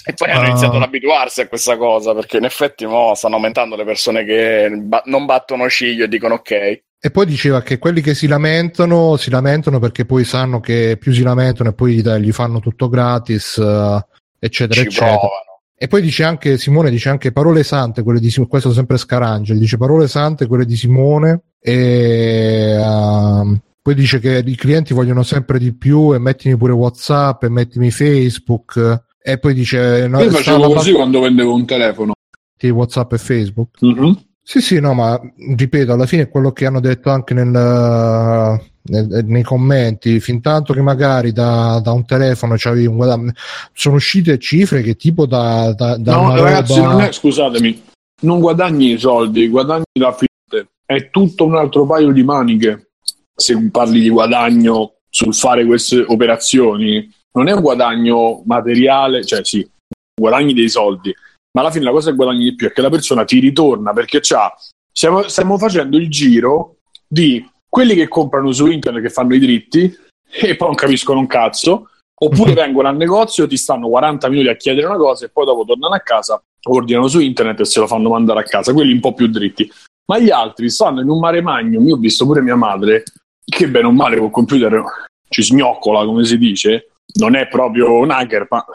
E 0.05 0.13
poi 0.13 0.29
hanno 0.31 0.43
Ah. 0.43 0.47
iniziato 0.49 0.77
ad 0.77 0.83
abituarsi 0.83 1.41
a 1.41 1.47
questa 1.47 1.75
cosa, 1.75 2.13
perché 2.13 2.37
in 2.37 2.45
effetti 2.45 2.85
mo 2.85 3.13
stanno 3.15 3.35
aumentando 3.35 3.75
le 3.75 3.83
persone 3.83 4.23
che 4.23 4.69
ba- 4.73 5.01
non 5.05 5.25
battono 5.25 5.67
ciglio 5.69 6.05
e 6.05 6.07
dicono 6.07 6.35
ok. 6.35 6.83
E 7.05 7.11
poi 7.11 7.25
diceva 7.25 7.61
che 7.61 7.79
quelli 7.79 7.99
che 7.99 8.15
si 8.15 8.27
lamentano, 8.27 9.17
si 9.17 9.29
lamentano 9.29 9.77
perché 9.77 10.05
poi 10.05 10.23
sanno 10.23 10.61
che 10.61 10.95
più 10.97 11.11
si 11.11 11.21
lamentano 11.21 11.71
e 11.71 11.73
poi 11.73 11.95
gli, 12.01 12.31
fanno 12.31 12.61
tutto 12.61 12.87
gratis, 12.87 13.57
eh, 13.57 14.05
eccetera, 14.39 14.79
Ci 14.79 14.87
eccetera. 14.87 15.11
provano. 15.11 15.31
E 15.75 15.87
poi 15.89 16.01
dice 16.01 16.23
anche 16.23 16.57
Simone 16.57 16.89
dice 16.89 17.09
anche 17.09 17.33
parole 17.33 17.63
sante, 17.63 18.03
quelle 18.03 18.21
di 18.21 18.29
Simone, 18.29 18.49
questo 18.49 18.71
sempre 18.71 18.95
Scarangeli, 18.95 19.59
dice 19.59 19.75
parole 19.75 20.07
sante, 20.07 20.47
quelle 20.47 20.63
di 20.63 20.77
Simone 20.77 21.41
e 21.59 22.77
ehm, 22.79 23.61
poi 23.81 23.95
dice 23.95 24.19
che 24.19 24.41
i 24.45 24.55
clienti 24.55 24.93
vogliono 24.93 25.23
sempre 25.23 25.59
di 25.59 25.75
più 25.75 26.13
e 26.13 26.19
mettimi 26.19 26.55
pure 26.55 26.71
WhatsApp 26.71 27.43
e 27.43 27.49
mettimi 27.49 27.91
Facebook 27.91 29.03
e 29.21 29.37
poi 29.39 29.53
dice 29.53 30.07
no, 30.07 30.21
Io 30.21 30.31
facevo 30.31 30.67
così 30.67 30.73
parte 30.73 30.91
quando 30.93 31.19
vendevo 31.19 31.53
un 31.53 31.65
telefono. 31.65 32.13
WhatsApp 32.61 33.11
e 33.11 33.17
Facebook. 33.17 33.81
Mhm. 33.81 34.17
Sì, 34.45 34.59
sì, 34.59 34.79
no, 34.81 34.93
ma 34.93 35.19
ripeto, 35.55 35.93
alla 35.93 36.05
fine 36.05 36.23
è 36.23 36.29
quello 36.29 36.51
che 36.51 36.65
hanno 36.65 36.81
detto 36.81 37.09
anche 37.09 37.33
nel, 37.33 37.47
nel- 37.47 39.23
nei 39.25 39.43
commenti, 39.43 40.19
fin 40.19 40.41
tanto 40.41 40.73
che 40.73 40.81
magari 40.81 41.31
da, 41.31 41.79
da 41.81 41.93
un 41.93 42.05
telefono 42.05 42.55
c'avevi 42.57 42.85
un 42.85 42.97
guadagno, 42.97 43.31
sono 43.71 43.95
uscite 43.95 44.37
cifre 44.39 44.81
che 44.81 44.95
tipo 44.95 45.25
da, 45.25 45.73
da, 45.73 45.95
da 45.97 46.15
No, 46.15 46.35
ragazzi, 46.35 46.77
roba- 46.77 46.91
non 46.91 47.01
è, 47.01 47.11
scusatemi, 47.13 47.83
non 48.23 48.39
guadagni 48.41 48.91
i 48.91 48.99
soldi, 48.99 49.47
guadagni 49.47 49.83
la 49.97 50.11
finte. 50.11 50.71
È 50.85 51.09
tutto 51.09 51.45
un 51.45 51.55
altro 51.55 51.85
paio 51.85 52.11
di 52.11 52.23
maniche. 52.23 52.89
Se 53.35 53.57
parli 53.71 54.01
di 54.01 54.09
guadagno 54.09 54.95
sul 55.09 55.33
fare 55.33 55.65
queste 55.65 56.03
operazioni, 56.05 57.09
non 57.31 57.47
è 57.47 57.53
un 57.53 57.61
guadagno 57.61 58.43
materiale, 58.45 59.23
cioè 59.25 59.43
sì, 59.43 59.67
guadagni 60.13 60.53
dei 60.53 60.69
soldi, 60.69 61.13
ma 61.53 61.61
alla 61.61 61.71
fine 61.71 61.85
la 61.85 61.91
cosa 61.91 62.09
che 62.09 62.15
guadagni 62.15 62.43
di 62.43 62.55
più 62.55 62.67
è 62.67 62.71
che 62.71 62.81
la 62.81 62.89
persona 62.89 63.25
ti 63.25 63.39
ritorna 63.39 63.93
perché 63.93 64.19
c'ha, 64.21 64.53
stiamo, 64.91 65.27
stiamo 65.27 65.57
facendo 65.57 65.97
il 65.97 66.09
giro 66.09 66.77
di 67.07 67.47
quelli 67.69 67.95
che 67.95 68.07
comprano 68.07 68.51
su 68.51 68.67
internet 68.67 69.03
che 69.03 69.09
fanno 69.09 69.35
i 69.35 69.39
dritti 69.39 69.95
e 70.29 70.55
poi 70.55 70.67
non 70.67 70.75
capiscono 70.75 71.19
un 71.19 71.27
cazzo, 71.27 71.89
oppure 72.15 72.53
vengono 72.53 72.87
al 72.87 72.97
negozio, 72.97 73.47
ti 73.47 73.57
stanno 73.57 73.87
40 73.89 74.29
minuti 74.29 74.49
a 74.49 74.55
chiedere 74.55 74.87
una 74.87 74.97
cosa 74.97 75.25
e 75.25 75.29
poi 75.29 75.45
dopo 75.45 75.63
tornano 75.63 75.93
a 75.93 75.99
casa, 75.99 76.41
ordinano 76.69 77.07
su 77.07 77.19
internet 77.19 77.59
e 77.59 77.65
se 77.65 77.79
lo 77.79 77.87
fanno 77.87 78.09
mandare 78.09 78.39
a 78.39 78.43
casa, 78.43 78.73
quelli 78.73 78.93
un 78.93 78.99
po' 78.99 79.13
più 79.13 79.27
dritti. 79.27 79.69
ma 80.05 80.19
gli 80.19 80.29
altri 80.29 80.69
stanno 80.69 81.01
in 81.01 81.09
un 81.09 81.19
mare 81.19 81.41
magnum. 81.41 81.87
Io 81.87 81.95
ho 81.95 81.99
visto 81.99 82.25
pure 82.25 82.41
mia 82.41 82.55
madre, 82.55 83.03
che 83.45 83.67
bene 83.67 83.87
o 83.87 83.91
male 83.91 84.17
col 84.17 84.31
computer 84.31 84.83
ci 85.29 85.43
sgnoccola, 85.43 86.05
come 86.05 86.25
si 86.25 86.37
dice. 86.37 86.89
Non 87.15 87.35
è 87.35 87.47
proprio 87.47 87.93
un 87.93 88.11
hacker, 88.11 88.47
ma 88.49 88.65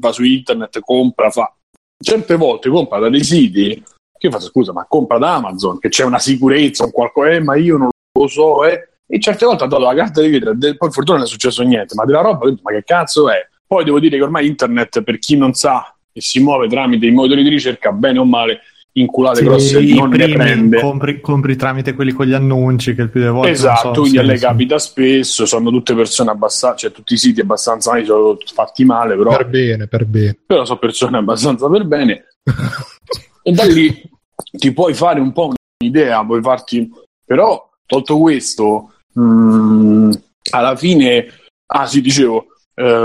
va 0.00 0.12
su 0.12 0.24
internet, 0.24 0.80
compra, 0.80 1.30
fa. 1.30 1.54
Certe 2.02 2.36
volte 2.36 2.68
compra 2.68 2.98
da 2.98 3.08
dei 3.08 3.22
siti 3.22 3.82
che 4.22 4.28
io 4.28 4.32
faccio 4.32 4.50
scusa, 4.50 4.72
ma 4.72 4.86
compra 4.88 5.18
da 5.18 5.34
Amazon, 5.34 5.78
che 5.78 5.88
c'è 5.88 6.04
una 6.04 6.20
sicurezza, 6.20 6.84
un 6.84 6.92
qualcosa, 6.92 7.30
eh, 7.30 7.40
ma 7.40 7.56
io 7.56 7.76
non 7.76 7.88
lo 8.12 8.26
so, 8.28 8.64
eh. 8.64 8.88
E 9.06 9.18
certe 9.18 9.44
volte 9.44 9.64
ha 9.64 9.66
dato 9.66 9.82
la 9.82 9.94
carta 9.94 10.22
di 10.22 10.38
credito, 10.38 10.76
poi 10.76 10.90
fortuna 10.90 11.18
non 11.18 11.26
è 11.26 11.28
successo 11.28 11.62
niente, 11.64 11.94
ma 11.96 12.04
della 12.04 12.20
roba, 12.20 12.48
ma 12.62 12.70
che 12.70 12.84
cazzo 12.84 13.28
è? 13.28 13.46
Poi 13.66 13.84
devo 13.84 13.98
dire 13.98 14.16
che 14.16 14.22
ormai 14.22 14.46
internet, 14.46 15.02
per 15.02 15.18
chi 15.18 15.36
non 15.36 15.54
sa 15.54 15.92
e 16.12 16.20
si 16.20 16.40
muove 16.40 16.68
tramite 16.68 17.06
i 17.06 17.10
motori 17.10 17.42
di 17.42 17.48
ricerca, 17.48 17.90
bene 17.90 18.20
o 18.20 18.24
male, 18.24 18.60
inculate 18.94 19.38
sì, 19.38 19.44
grosse 19.44 19.80
non 19.94 20.10
ne 20.10 20.28
prende. 20.28 20.80
Compri, 20.80 21.20
compri, 21.20 21.56
tramite 21.56 21.94
quelli 21.94 22.12
con 22.12 22.26
gli 22.26 22.32
annunci 22.32 22.94
che 22.94 23.02
il 23.02 23.10
più 23.10 23.20
delle 23.20 23.32
volte 23.32 23.50
esatto, 23.50 23.94
so, 23.94 24.00
quindi 24.00 24.18
a 24.18 24.22
lei 24.22 24.38
capita 24.38 24.78
spesso, 24.78 25.46
sono 25.46 25.70
tutte 25.70 25.94
persone 25.94 26.30
abbastanza, 26.30 26.76
cioè 26.76 26.92
tutti 26.92 27.14
i 27.14 27.18
siti 27.18 27.40
abbastanza 27.40 28.02
sono 28.04 28.36
fatti 28.52 28.84
male, 28.84 29.16
però 29.16 29.36
per 29.36 29.48
bene, 29.48 29.86
per 29.86 30.04
bene. 30.04 30.38
Però 30.46 30.64
sono 30.64 30.78
persone 30.78 31.18
abbastanza 31.18 31.68
per 31.68 31.84
bene. 31.84 32.24
e 33.42 33.52
da 33.52 33.64
lì 33.64 34.02
ti 34.50 34.72
puoi 34.72 34.94
fare 34.94 35.20
un 35.20 35.32
po' 35.32 35.52
un'idea, 35.78 36.24
puoi 36.24 36.42
farti 36.42 36.90
però 37.24 37.70
tolto 37.86 38.18
questo 38.18 38.92
mh, 39.12 39.22
mm, 39.22 40.10
alla 40.50 40.76
fine 40.76 41.26
ah 41.66 41.86
sì 41.86 42.00
dicevo 42.00 42.46
eh, 42.74 43.04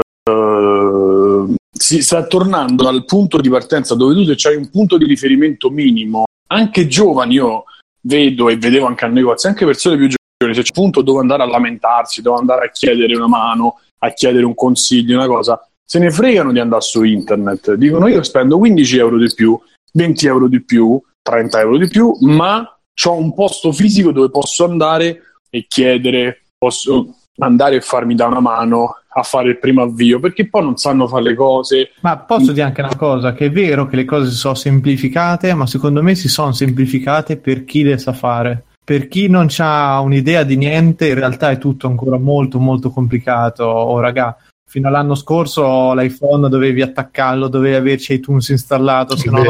si 1.77 2.01
sta 2.01 2.25
tornando 2.25 2.87
al 2.87 3.05
punto 3.05 3.39
di 3.39 3.49
partenza 3.49 3.95
dove 3.95 4.13
tu 4.13 4.33
c'hai 4.35 4.55
un 4.55 4.69
punto 4.69 4.97
di 4.97 5.05
riferimento 5.05 5.69
minimo. 5.69 6.25
Anche 6.47 6.87
giovani, 6.87 7.35
io 7.35 7.65
vedo 8.01 8.49
e 8.49 8.57
vedevo 8.57 8.85
anche 8.85 9.05
al 9.05 9.11
negozio, 9.11 9.49
anche 9.49 9.65
persone 9.65 9.97
più 9.97 10.07
giovani, 10.07 10.55
se 10.55 10.61
c'è 10.61 10.71
un 10.75 10.83
punto 10.83 11.01
dove 11.01 11.19
andare 11.19 11.43
a 11.43 11.47
lamentarsi, 11.47 12.21
dove 12.21 12.39
andare 12.39 12.65
a 12.65 12.71
chiedere 12.71 13.15
una 13.15 13.27
mano, 13.27 13.79
a 13.99 14.11
chiedere 14.11 14.45
un 14.45 14.55
consiglio, 14.55 15.17
una 15.17 15.27
cosa, 15.27 15.59
se 15.83 15.99
ne 15.99 16.11
fregano 16.11 16.51
di 16.51 16.59
andare 16.59 16.81
su 16.81 17.03
internet. 17.03 17.73
Dicono 17.73 18.07
io 18.07 18.23
spendo 18.23 18.57
15 18.57 18.97
euro 18.97 19.17
di 19.17 19.33
più, 19.33 19.59
20 19.93 20.27
euro 20.27 20.47
di 20.47 20.61
più, 20.63 21.01
30 21.21 21.59
euro 21.59 21.77
di 21.77 21.87
più, 21.87 22.15
ma 22.21 22.77
ho 23.05 23.13
un 23.13 23.33
posto 23.33 23.71
fisico 23.71 24.11
dove 24.11 24.29
posso 24.29 24.65
andare 24.65 25.21
e 25.49 25.65
chiedere, 25.67 26.43
posso 26.57 27.16
andare 27.39 27.75
e 27.75 27.81
farmi 27.81 28.15
da 28.15 28.25
una 28.25 28.39
mano 28.39 29.01
a 29.07 29.23
fare 29.23 29.49
il 29.49 29.57
primo 29.57 29.81
avvio 29.81 30.19
perché 30.19 30.47
poi 30.47 30.63
non 30.63 30.77
sanno 30.77 31.07
fare 31.07 31.23
le 31.23 31.35
cose. 31.35 31.91
Ma 32.01 32.17
posso 32.17 32.51
dire 32.51 32.65
anche 32.65 32.81
una 32.81 32.95
cosa: 32.95 33.33
che 33.33 33.45
è 33.45 33.51
vero 33.51 33.87
che 33.87 33.95
le 33.95 34.05
cose 34.05 34.29
si 34.29 34.35
sono 34.35 34.55
semplificate, 34.55 35.53
ma 35.53 35.65
secondo 35.65 36.03
me 36.03 36.15
si 36.15 36.29
sono 36.29 36.51
semplificate 36.51 37.37
per 37.37 37.65
chi 37.65 37.83
le 37.83 37.97
sa 37.97 38.13
fare. 38.13 38.63
Per 38.87 39.07
chi 39.09 39.27
non 39.27 39.47
ha 39.57 39.99
un'idea 39.99 40.43
di 40.43 40.55
niente, 40.55 41.09
in 41.09 41.15
realtà 41.15 41.49
è 41.49 41.57
tutto 41.57 41.87
ancora 41.87 42.17
molto, 42.17 42.57
molto 42.57 42.89
complicato. 42.89 43.65
Oh, 43.65 43.99
raga, 43.99 44.37
fino 44.65 44.87
all'anno 44.87 45.13
scorso 45.15 45.93
l'iPhone 45.93 46.47
dovevi 46.47 46.81
attaccarlo, 46.81 47.49
dovevi 47.49 47.75
averci 47.75 48.13
iTunes 48.13 48.47
installato, 48.47 49.17
se 49.17 49.29
no 49.29 49.41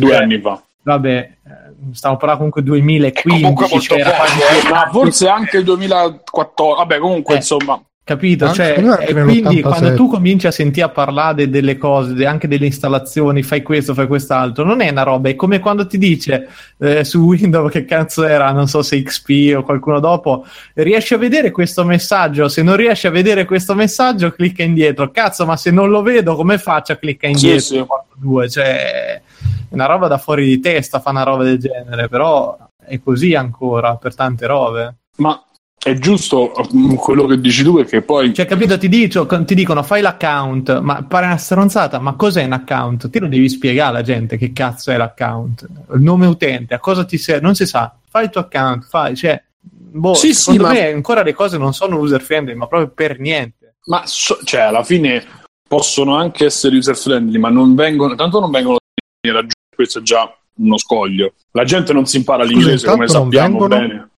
due 0.00 0.16
anni 0.16 0.40
fa. 0.40 0.60
Vabbè, 0.82 1.36
eh, 1.78 1.94
stavo 1.94 2.16
parlando 2.16 2.50
comunque 2.50 2.62
2015 2.62 3.42
comunque 3.42 3.78
c'era 3.78 4.10
poco, 4.10 4.74
ma 4.74 4.88
forse 4.90 5.28
anche 5.28 5.58
il 5.58 5.64
2014 5.64 6.76
vabbè 6.76 6.98
comunque 6.98 7.34
eh, 7.34 7.36
insomma 7.36 7.80
Capito? 8.08 8.50
Cioè, 8.54 8.78
e 9.00 9.12
quindi 9.12 9.60
quando 9.60 9.92
tu 9.92 10.08
cominci 10.08 10.46
a 10.46 10.50
sentire 10.50 10.88
parlare 10.88 11.50
delle 11.50 11.76
cose, 11.76 12.24
anche 12.24 12.48
delle 12.48 12.64
installazioni, 12.64 13.42
fai 13.42 13.60
questo, 13.60 13.92
fai 13.92 14.06
quest'altro, 14.06 14.64
non 14.64 14.80
è 14.80 14.88
una 14.88 15.02
roba, 15.02 15.28
è 15.28 15.34
come 15.34 15.58
quando 15.58 15.86
ti 15.86 15.98
dice 15.98 16.48
eh, 16.78 17.04
su 17.04 17.18
Windows 17.18 17.70
che 17.70 17.84
cazzo 17.84 18.24
era, 18.24 18.50
non 18.50 18.66
so 18.66 18.80
se 18.80 19.02
XP 19.02 19.56
o 19.58 19.62
qualcuno 19.62 20.00
dopo, 20.00 20.46
riesci 20.72 21.12
a 21.12 21.18
vedere 21.18 21.50
questo 21.50 21.84
messaggio, 21.84 22.48
se 22.48 22.62
non 22.62 22.76
riesci 22.76 23.06
a 23.06 23.10
vedere 23.10 23.44
questo 23.44 23.74
messaggio 23.74 24.30
clicca 24.30 24.62
indietro, 24.62 25.10
cazzo 25.10 25.44
ma 25.44 25.58
se 25.58 25.70
non 25.70 25.90
lo 25.90 26.00
vedo 26.00 26.34
come 26.34 26.56
faccio 26.56 26.92
a 26.92 26.96
cliccare 26.96 27.34
indietro? 27.34 27.60
Sì, 27.60 27.74
sì. 27.76 27.86
Due? 28.14 28.48
Cioè, 28.48 28.64
è 28.64 29.22
una 29.68 29.84
roba 29.84 30.08
da 30.08 30.16
fuori 30.16 30.46
di 30.46 30.60
testa 30.60 30.98
fa 31.00 31.10
una 31.10 31.24
roba 31.24 31.44
del 31.44 31.58
genere, 31.58 32.08
però 32.08 32.56
è 32.82 32.98
così 33.00 33.34
ancora 33.34 33.96
per 33.96 34.14
tante 34.14 34.46
robe. 34.46 34.94
Ma 35.16 35.38
è 35.80 35.94
giusto 35.94 36.50
quello 36.96 37.26
che 37.26 37.40
dici 37.40 37.62
tu 37.62 37.76
perché 37.76 38.02
poi 38.02 38.34
cioè 38.34 38.46
capito 38.46 38.76
ti, 38.76 38.88
dico, 38.88 39.26
ti 39.44 39.54
dicono 39.54 39.84
fai 39.84 40.02
l'account 40.02 40.80
ma 40.80 41.04
pare 41.04 41.26
una 41.26 41.36
stronzata 41.36 42.00
ma 42.00 42.14
cos'è 42.14 42.44
un 42.44 42.52
account? 42.52 43.08
Ti 43.08 43.18
lo 43.20 43.28
devi 43.28 43.48
spiegare 43.48 43.90
alla 43.90 44.02
gente 44.02 44.36
che 44.36 44.52
cazzo 44.52 44.90
è 44.90 44.96
l'account. 44.96 45.66
Il 45.94 46.02
nome 46.02 46.26
utente 46.26 46.74
a 46.74 46.80
cosa 46.80 47.04
ti 47.04 47.16
serve 47.16 47.42
non 47.42 47.54
si 47.54 47.64
sa. 47.64 47.94
Fai 48.08 48.24
il 48.24 48.30
tuo 48.30 48.40
account 48.40 48.86
fai 48.88 49.14
cioè 49.14 49.40
boh, 49.60 50.14
sì, 50.14 50.34
secondo 50.34 50.68
sì, 50.68 50.74
me 50.74 50.90
ma... 50.90 50.96
ancora 50.96 51.22
le 51.22 51.32
cose 51.32 51.58
non 51.58 51.72
sono 51.72 51.98
user 51.98 52.20
friendly 52.20 52.54
ma 52.54 52.66
proprio 52.66 52.90
per 52.90 53.20
niente. 53.20 53.76
Ma 53.84 54.02
so, 54.04 54.38
cioè 54.42 54.62
alla 54.62 54.82
fine 54.82 55.24
possono 55.66 56.16
anche 56.16 56.46
essere 56.46 56.76
user 56.76 56.96
friendly 56.96 57.38
ma 57.38 57.50
non 57.50 57.76
vengono 57.76 58.16
tanto 58.16 58.40
non 58.40 58.50
vengono 58.50 58.78
raggiunti 59.20 59.54
questo 59.74 60.00
è 60.00 60.02
già 60.02 60.36
uno 60.56 60.76
scoglio. 60.76 61.34
La 61.52 61.62
gente 61.62 61.92
non 61.92 62.04
si 62.06 62.16
impara 62.16 62.42
l'inglese 62.42 62.78
Scusa, 62.78 62.90
come 62.90 63.06
sappiamo 63.06 63.58
vengono... 63.58 63.68
bene. 63.68 64.10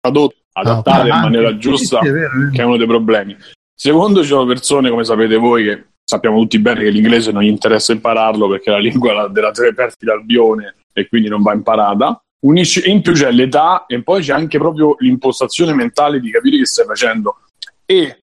Tradotto 0.00 0.36
adattare 0.58 1.10
ah, 1.10 1.16
in 1.16 1.22
maniera 1.22 1.56
giusta, 1.56 2.00
sì, 2.00 2.10
vero, 2.10 2.50
che 2.52 2.62
è 2.62 2.64
uno 2.64 2.76
dei 2.76 2.86
problemi. 2.86 3.36
Secondo, 3.74 4.22
ci 4.22 4.28
sono 4.28 4.44
persone, 4.44 4.90
come 4.90 5.04
sapete 5.04 5.36
voi, 5.36 5.64
che 5.64 5.84
sappiamo 6.04 6.40
tutti 6.40 6.58
bene 6.58 6.82
che 6.82 6.90
l'inglese 6.90 7.32
non 7.32 7.42
gli 7.42 7.48
interessa 7.48 7.92
impararlo 7.92 8.48
perché 8.48 8.70
è 8.70 8.72
la 8.72 8.80
lingua 8.80 9.28
della 9.28 9.50
tre 9.50 9.66
reperti 9.66 10.06
d'Albione 10.06 10.74
e 10.92 11.06
quindi 11.06 11.28
non 11.28 11.42
va 11.42 11.52
imparata. 11.52 12.20
Unisci, 12.40 12.88
in 12.88 13.02
più 13.02 13.12
c'è 13.12 13.30
l'età 13.30 13.84
e 13.86 14.02
poi 14.02 14.22
c'è 14.22 14.32
anche 14.32 14.58
proprio 14.58 14.96
l'impostazione 15.00 15.74
mentale 15.74 16.20
di 16.20 16.30
capire 16.30 16.58
che 16.58 16.66
stai 16.66 16.86
facendo 16.86 17.40
e 17.84 18.22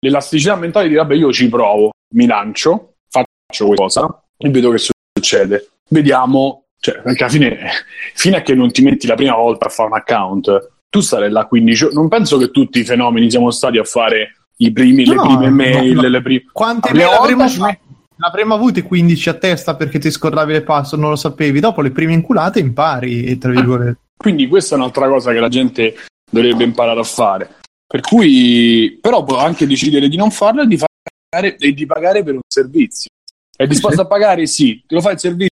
l'elasticità 0.00 0.56
mentale 0.56 0.88
di 0.88 0.94
vabbè 0.94 1.14
io 1.14 1.32
ci 1.32 1.48
provo, 1.48 1.92
mi 2.14 2.26
lancio, 2.26 2.96
faccio 3.08 3.66
qualcosa 3.66 4.22
e 4.36 4.50
vedo 4.50 4.70
che 4.70 4.78
succede. 4.78 5.68
Vediamo, 5.88 6.64
cioè, 6.78 7.00
perché 7.00 7.24
alla 7.24 7.32
fine, 7.32 7.70
fino 8.14 8.36
a 8.36 8.40
che 8.40 8.54
non 8.54 8.70
ti 8.70 8.82
metti 8.82 9.06
la 9.06 9.14
prima 9.14 9.34
volta 9.34 9.66
a 9.66 9.70
fare 9.70 9.88
un 9.88 9.96
account, 9.96 10.75
tu 10.88 11.00
sarai 11.00 11.30
là 11.30 11.46
15 11.46 11.88
Non 11.92 12.08
penso 12.08 12.38
che 12.38 12.50
tutti 12.50 12.80
i 12.80 12.84
fenomeni 12.84 13.30
siamo 13.30 13.50
stati 13.50 13.78
a 13.78 13.84
fare 13.84 14.36
i 14.58 14.72
primi, 14.72 15.04
no, 15.04 15.12
le 15.12 15.20
prime 15.20 15.50
mail, 15.50 15.94
no, 15.94 16.08
le 16.08 16.22
prime... 16.22 16.44
Quante 16.52 16.92
mail 16.94 17.08
avremmo, 17.08 17.44
avremmo 18.18 18.54
avute 18.54 18.82
15 18.82 19.28
a 19.28 19.34
testa 19.34 19.76
perché 19.76 19.98
ti 19.98 20.10
scordavi 20.10 20.52
le 20.52 20.62
password, 20.62 21.02
non 21.02 21.10
lo 21.10 21.16
sapevi. 21.16 21.60
Dopo 21.60 21.82
le 21.82 21.90
prime 21.90 22.12
inculate 22.12 22.60
impari, 22.60 23.36
tra 23.38 23.50
virgolette. 23.50 23.98
Quindi 24.16 24.46
questa 24.46 24.74
è 24.74 24.78
un'altra 24.78 25.08
cosa 25.08 25.32
che 25.32 25.40
la 25.40 25.48
gente 25.48 25.94
dovrebbe 26.30 26.64
imparare 26.64 27.00
a 27.00 27.04
fare. 27.04 27.56
Per 27.86 28.00
cui, 28.00 28.98
però 29.00 29.22
può 29.22 29.38
anche 29.38 29.66
decidere 29.66 30.08
di 30.08 30.16
non 30.16 30.30
farlo 30.30 30.62
e 30.62 30.66
di, 30.66 30.78
fare, 30.78 31.56
e 31.56 31.72
di 31.72 31.86
pagare 31.86 32.22
per 32.22 32.34
un 32.34 32.40
servizio. 32.46 33.10
È 33.54 33.66
disposto 33.66 34.00
a 34.00 34.06
pagare? 34.06 34.46
Sì. 34.46 34.82
Te 34.86 34.94
lo 34.94 35.00
fai 35.00 35.14
il 35.14 35.18
servizio? 35.18 35.50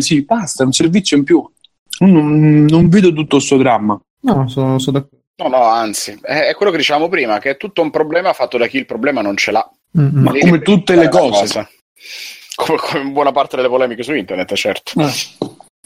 Sì, 0.00 0.22
basta, 0.22 0.62
è 0.62 0.66
un 0.66 0.72
servizio 0.72 1.16
in 1.16 1.24
più. 1.24 1.44
Non, 1.98 2.64
non 2.64 2.88
vedo 2.88 3.12
tutto 3.12 3.36
questo 3.36 3.56
dramma. 3.56 3.98
No, 4.20 4.48
sono, 4.48 4.78
sono 4.78 4.98
d'accordo. 4.98 5.24
No, 5.38 5.48
no, 5.48 5.64
anzi, 5.64 6.18
è, 6.22 6.46
è, 6.46 6.54
quello 6.54 6.72
che 6.72 6.78
dicevamo 6.78 7.08
prima, 7.08 7.38
che 7.38 7.50
è 7.50 7.56
tutto 7.56 7.82
un 7.82 7.90
problema 7.90 8.32
fatto 8.32 8.56
da 8.56 8.66
chi 8.66 8.78
il 8.78 8.86
problema 8.86 9.20
non 9.20 9.36
ce 9.36 9.50
l'ha. 9.50 9.70
Mm-hmm. 9.98 10.22
Ma 10.22 10.32
come 10.38 10.60
tutte 10.60 10.96
le 10.96 11.08
cose. 11.08 11.68
Come, 12.54 12.78
come, 12.78 13.10
buona 13.10 13.32
parte 13.32 13.56
delle 13.56 13.68
polemiche 13.68 14.02
su 14.02 14.14
internet, 14.14 14.54
certo. 14.54 14.98
Eh. 14.98 15.12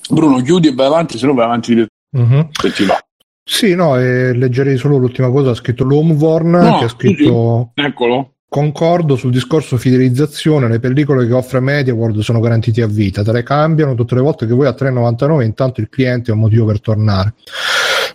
Bruno, 0.08 0.40
chiudi 0.40 0.68
e 0.68 0.74
vai 0.74 0.86
avanti, 0.86 1.18
se 1.18 1.26
no 1.26 1.34
vai 1.34 1.46
avanti 1.46 1.74
di 1.74 1.86
mm-hmm. 2.16 2.40
se 2.50 2.72
ti 2.72 2.84
va. 2.84 3.04
Sì, 3.42 3.74
no, 3.74 3.98
e 3.98 4.32
leggerei 4.32 4.76
solo 4.76 4.96
l'ultima 4.96 5.28
cosa, 5.30 5.50
ha 5.50 5.54
scritto 5.54 5.82
Lomvorn, 5.82 6.50
no, 6.50 6.78
che 6.78 6.84
ha 6.84 6.88
scritto... 6.88 7.72
Sì. 7.74 7.84
Eccolo. 7.84 8.34
Concordo 8.48 9.16
sul 9.16 9.30
discorso 9.30 9.76
fidelizzazione, 9.76 10.68
le 10.68 10.80
pellicole 10.80 11.26
che 11.26 11.32
offre 11.32 11.60
MediaWorld 11.60 12.20
sono 12.20 12.40
garantite 12.40 12.82
a 12.82 12.86
vita, 12.86 13.22
te 13.22 13.32
le 13.32 13.44
cambiano 13.44 13.94
tutte 13.94 14.16
le 14.16 14.20
volte 14.20 14.46
che 14.46 14.54
vuoi 14.54 14.66
a 14.66 14.74
3,99, 14.76 15.42
intanto 15.42 15.80
il 15.80 15.88
cliente 15.88 16.30
ha 16.30 16.34
un 16.34 16.40
motivo 16.40 16.66
per 16.66 16.80
tornare. 16.80 17.34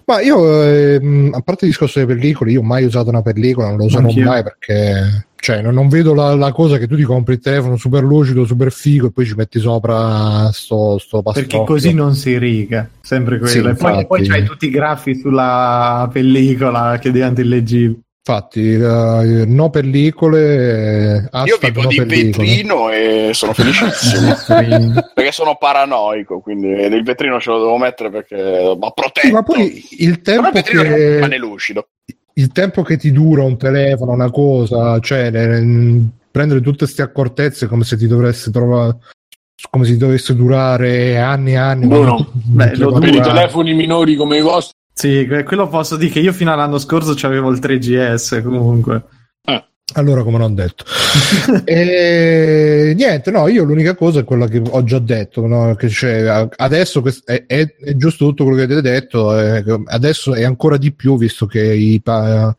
Ma 0.05 0.21
io, 0.21 0.63
ehm, 0.63 1.31
a 1.33 1.41
parte 1.41 1.65
il 1.65 1.71
discorso 1.71 1.99
delle 1.99 2.13
pellicole, 2.13 2.51
io 2.51 2.59
ho 2.59 2.63
mai 2.63 2.83
usato 2.83 3.09
una 3.09 3.21
pellicola, 3.21 3.69
non 3.69 3.77
lo 3.77 3.85
userò 3.85 4.11
mai 4.11 4.43
perché 4.43 5.25
cioè, 5.45 5.61
non, 5.61 5.75
non 5.75 5.89
vedo 5.89 6.15
la, 6.15 6.33
la, 6.33 6.51
cosa 6.51 6.79
che 6.79 6.87
tu 6.87 6.95
ti 6.95 7.03
compri 7.03 7.35
il 7.35 7.39
telefono 7.39 7.77
super 7.77 8.01
lucido, 8.01 8.45
super 8.45 8.71
figo 8.71 9.07
e 9.07 9.11
poi 9.11 9.27
ci 9.27 9.35
metti 9.35 9.59
sopra 9.59 10.49
sto, 10.51 10.97
sto 10.97 11.21
Perché 11.21 11.63
così 11.63 11.93
non 11.93 12.15
si 12.15 12.35
riga, 12.39 12.89
sempre 12.99 13.37
quello. 13.37 13.51
Sì, 13.51 13.59
e 13.59 13.75
poi, 13.75 14.07
poi 14.07 14.27
c'hai 14.27 14.43
tutti 14.43 14.65
i 14.65 14.71
grafi 14.71 15.13
sulla 15.13 16.09
pellicola 16.11 16.97
che 16.99 17.11
diventa 17.11 17.41
illeggibile. 17.41 18.04
Infatti, 18.27 18.73
uh, 18.73 19.43
no 19.45 19.69
pellicole. 19.69 21.29
Eh, 21.31 21.43
Io 21.43 21.57
vivo 21.61 21.83
no 21.83 21.87
di 21.89 21.95
pellicole. 21.97 22.47
vetrino 22.47 22.89
e 22.89 23.29
sono 23.33 23.53
felicissimo 23.53 24.33
perché 25.13 25.31
sono 25.31 25.57
paranoico. 25.57 26.39
Quindi 26.39 26.69
il 26.69 27.03
vetrino 27.03 27.39
ce 27.39 27.51
lo 27.51 27.59
devo 27.59 27.77
mettere 27.77 28.09
perché 28.09 28.75
ma 28.79 28.89
protetto. 28.89 29.27
Sì, 29.27 29.31
ma 29.31 29.43
poi 29.43 29.85
il 29.99 30.21
tempo 30.21 30.57
il 30.57 30.63
che 30.63 31.13
rimane 31.13 31.37
lucido. 31.37 31.89
Il 32.33 32.51
tempo 32.51 32.81
che 32.81 32.97
ti 32.97 33.11
dura 33.11 33.43
un 33.43 33.57
telefono, 33.57 34.13
una 34.13 34.31
cosa, 34.31 34.99
cioè 35.01 35.29
ne, 35.29 36.09
prendere 36.31 36.61
tutte 36.61 36.79
queste 36.79 37.03
accortezze 37.03 37.67
come 37.67 37.83
se 37.83 37.95
ti 37.95 38.07
dovresti 38.07 38.49
trovare 38.49 38.97
come 39.69 39.85
se 39.85 39.97
dovesse 39.97 40.35
durare 40.35 41.19
anni 41.19 41.51
e 41.51 41.57
anni. 41.57 41.87
No, 41.87 42.03
no. 42.03 42.31
Beh, 42.33 42.71
Per 42.71 43.13
i 43.13 43.21
telefoni 43.21 43.73
minori 43.73 44.15
come 44.15 44.37
i 44.37 44.41
vostri, 44.41 44.75
Sì, 44.97 45.25
que- 45.27 45.43
quello 45.43 45.67
posso 45.67 45.97
dire 45.97 46.09
che 46.09 46.19
io 46.21 46.31
fino 46.31 46.53
all'anno 46.53 46.77
scorso 46.77 47.13
c'avevo 47.15 47.51
il 47.51 47.59
3GS 47.59 48.41
comunque. 48.41 49.03
Allora, 49.93 50.23
come 50.23 50.39
non 50.39 50.55
detto, 50.55 50.83
e, 51.63 52.93
niente, 52.97 53.29
no, 53.29 53.47
io 53.47 53.63
l'unica 53.63 53.93
cosa 53.95 54.19
è 54.21 54.23
quella 54.23 54.47
che 54.47 54.59
ho 54.67 54.83
già 54.83 54.97
detto. 54.97 55.45
no, 55.45 55.75
che 55.75 55.87
c'è, 55.87 56.47
adesso 56.57 57.03
è, 57.23 57.45
è- 57.45 57.75
è 57.75 57.95
giusto 57.95 58.25
tutto 58.25 58.43
quello 58.43 58.57
che 58.57 58.63
avete 58.65 58.81
detto, 58.81 59.39
eh, 59.39 59.63
adesso 59.85 60.33
è 60.33 60.43
ancora 60.43 60.77
di 60.77 60.91
più 60.91 61.17
visto 61.17 61.45
che 61.45 61.61
i, 61.73 62.01
la- 62.03 62.55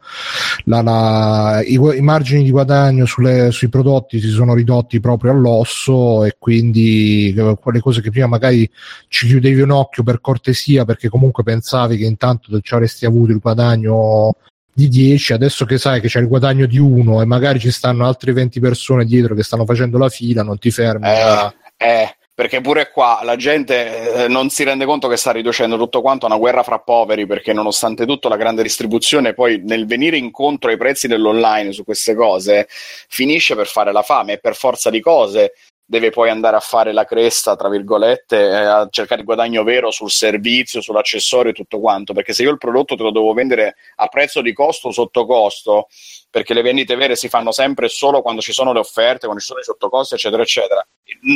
la- 0.65 1.62
i, 1.65 1.75
i 1.75 2.01
margini 2.01 2.45
di 2.45 2.51
guadagno 2.53 3.05
sulle- 3.07 3.51
sui 3.51 3.69
prodotti 3.69 4.21
si 4.21 4.29
sono 4.29 4.55
ridotti 4.55 5.01
proprio 5.01 5.33
all'osso 5.33 6.25
e 6.25 6.37
quindi 6.39 7.35
eh, 7.37 7.57
quelle 7.61 7.81
cose 7.81 8.01
che 8.01 8.11
prima 8.11 8.29
magari 8.29 8.71
ci 9.09 9.27
chiudevi 9.27 9.61
un 9.61 9.73
occhio 9.73 10.03
per 10.05 10.21
cortesia 10.21 10.85
perché 10.85 11.09
comunque 11.09 11.43
pensavi 11.43 11.97
che 11.99 12.05
intanto 12.05 12.61
ci 12.61 12.73
avresti 12.75 13.05
avuto 13.05 13.33
il 13.33 13.39
guadagno 13.41 14.35
di 14.77 14.89
10, 14.89 15.33
adesso 15.33 15.65
che 15.65 15.79
sai 15.79 16.03
che 16.03 16.09
c'è 16.09 16.21
il 16.21 16.29
guadagno 16.29 16.67
di 16.67 16.77
1 16.77 17.23
e 17.23 17.25
magari 17.25 17.59
ci 17.59 17.71
stanno 17.71 18.07
altre 18.07 18.35
20 18.35 18.61
persone 18.61 19.07
dietro 19.07 19.35
che 19.35 19.43
stanno 19.43 19.65
facendo 19.65 19.97
la 19.97 20.11
fila, 20.11 20.43
non 20.43 20.59
ti 20.59 20.71
fermi. 20.71 21.09
Eh, 21.09 21.55
eh, 21.79 22.17
perché 22.35 22.61
pure 22.61 22.91
qua 22.91 23.21
la 23.23 23.37
gente 23.37 24.25
eh, 24.25 24.29
non 24.29 24.51
si 24.51 24.65
rende 24.65 24.85
conto 24.85 25.09
che 25.09 25.17
sta 25.17 25.33
riducendo 25.33 25.79
tutto 25.79 26.03
quanto 26.03 26.27
a 26.27 26.29
una 26.29 26.37
guerra 26.37 26.62
fra 26.62 26.79
poveri, 26.79 27.25
perché 27.25 27.55
nonostante 27.55 28.05
tutto 28.05 28.29
la 28.29 28.37
grande 28.37 28.62
distribuzione 28.62 29.33
poi 29.33 29.62
nel 29.65 29.87
venire 29.87 30.19
incontro 30.19 30.69
ai 30.69 30.77
prezzi 30.77 31.09
dell'online 31.09 31.73
su 31.73 31.83
queste 31.83 32.15
cose 32.15 32.67
finisce 32.69 33.55
per 33.55 33.69
fare 33.69 33.93
la 33.93 34.03
fame 34.03 34.35
e 34.35 34.39
per 34.39 34.57
forza 34.57 34.91
di 34.91 35.01
cose 35.01 35.55
deve 35.88 36.11
poi 36.11 36.29
andare 36.29 36.57
a 36.57 36.61
fare 36.61 36.92
la 36.92 37.05
cresta, 37.05 37.55
tra 37.55 37.68
virgolette, 37.68 38.37
eh, 38.37 38.55
a 38.57 38.88
cercare 38.90 39.20
il 39.20 39.27
guadagno 39.27 39.62
vero 39.62 39.92
sul 39.92 40.11
servizio, 40.11 40.81
sull'accessorio 40.81 41.53
e 41.53 41.55
tutto 41.55 41.79
quanto, 41.79 42.12
perché 42.12 42.33
se 42.33 42.42
io 42.42 42.51
il 42.51 42.59
prodotto 42.59 42.96
te 42.96 43.05
lo 43.05 43.12
devo 43.12 43.33
vendere 43.33 43.77
a 43.94 44.09
prezzo 44.09 44.42
di 44.42 44.53
costo 44.53 44.88
o 44.88 44.90
sotto 44.90 45.25
costo, 45.25 45.87
perché 46.29 46.55
le 46.55 46.62
vendite 46.62 46.96
vere 46.96 47.14
si 47.14 47.29
fanno 47.29 47.53
sempre 47.53 47.87
solo 47.88 48.20
quando 48.20 48.40
ci 48.40 48.53
sono 48.53 48.72
le 48.72 48.81
offerte, 48.81 49.27
quando 49.27 49.38
ci 49.38 49.46
sono 49.46 49.61
i 49.61 49.64
sottocosti, 49.64 50.14
eccetera, 50.14 50.42
eccetera. 50.42 50.87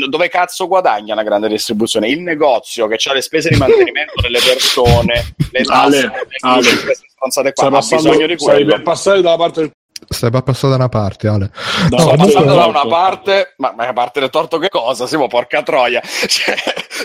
Dove 0.09 0.29
cazzo 0.29 0.67
guadagna 0.67 1.15
la 1.15 1.23
grande 1.23 1.49
distribuzione? 1.49 2.09
Il 2.09 2.21
negozio 2.21 2.89
che 2.89 2.99
ha 3.09 3.13
le 3.15 3.23
spese 3.23 3.51
di 3.51 3.57
mantenimento 3.57 4.15
delle 4.21 4.41
persone, 4.41 5.35
le 5.53 5.63
tasse, 5.63 5.99
Ale, 5.99 6.01
le 6.01 6.37
Ale, 6.41 6.71
qua, 7.15 7.31
stai 7.31 7.47
ha 7.47 7.71
passando, 7.71 8.11
bisogno 8.11 8.27
di 8.27 8.37
quello. 8.37 8.75
per 8.75 8.83
passare 8.83 9.23
dalla 9.23 9.37
parte 9.37 9.61
del 9.61 9.71
Stai 10.09 10.31
passare 10.31 10.71
da 10.71 10.75
una 10.77 10.89
parte, 10.89 11.29
Ale. 11.29 11.51
No, 11.91 11.97
comunque- 11.97 12.17
passando 12.27 12.55
da 12.55 12.67
una 12.67 12.87
parte, 12.87 13.55
ma, 13.59 13.73
ma 13.77 13.87
a 13.87 13.93
parte 13.93 14.21
del 14.21 14.31
torto 14.31 14.59
che 14.59 14.69
cosa? 14.69 15.07
Siamo 15.07 15.27
porca 15.29 15.63
troia. 15.63 16.01
Cioè, 16.03 16.55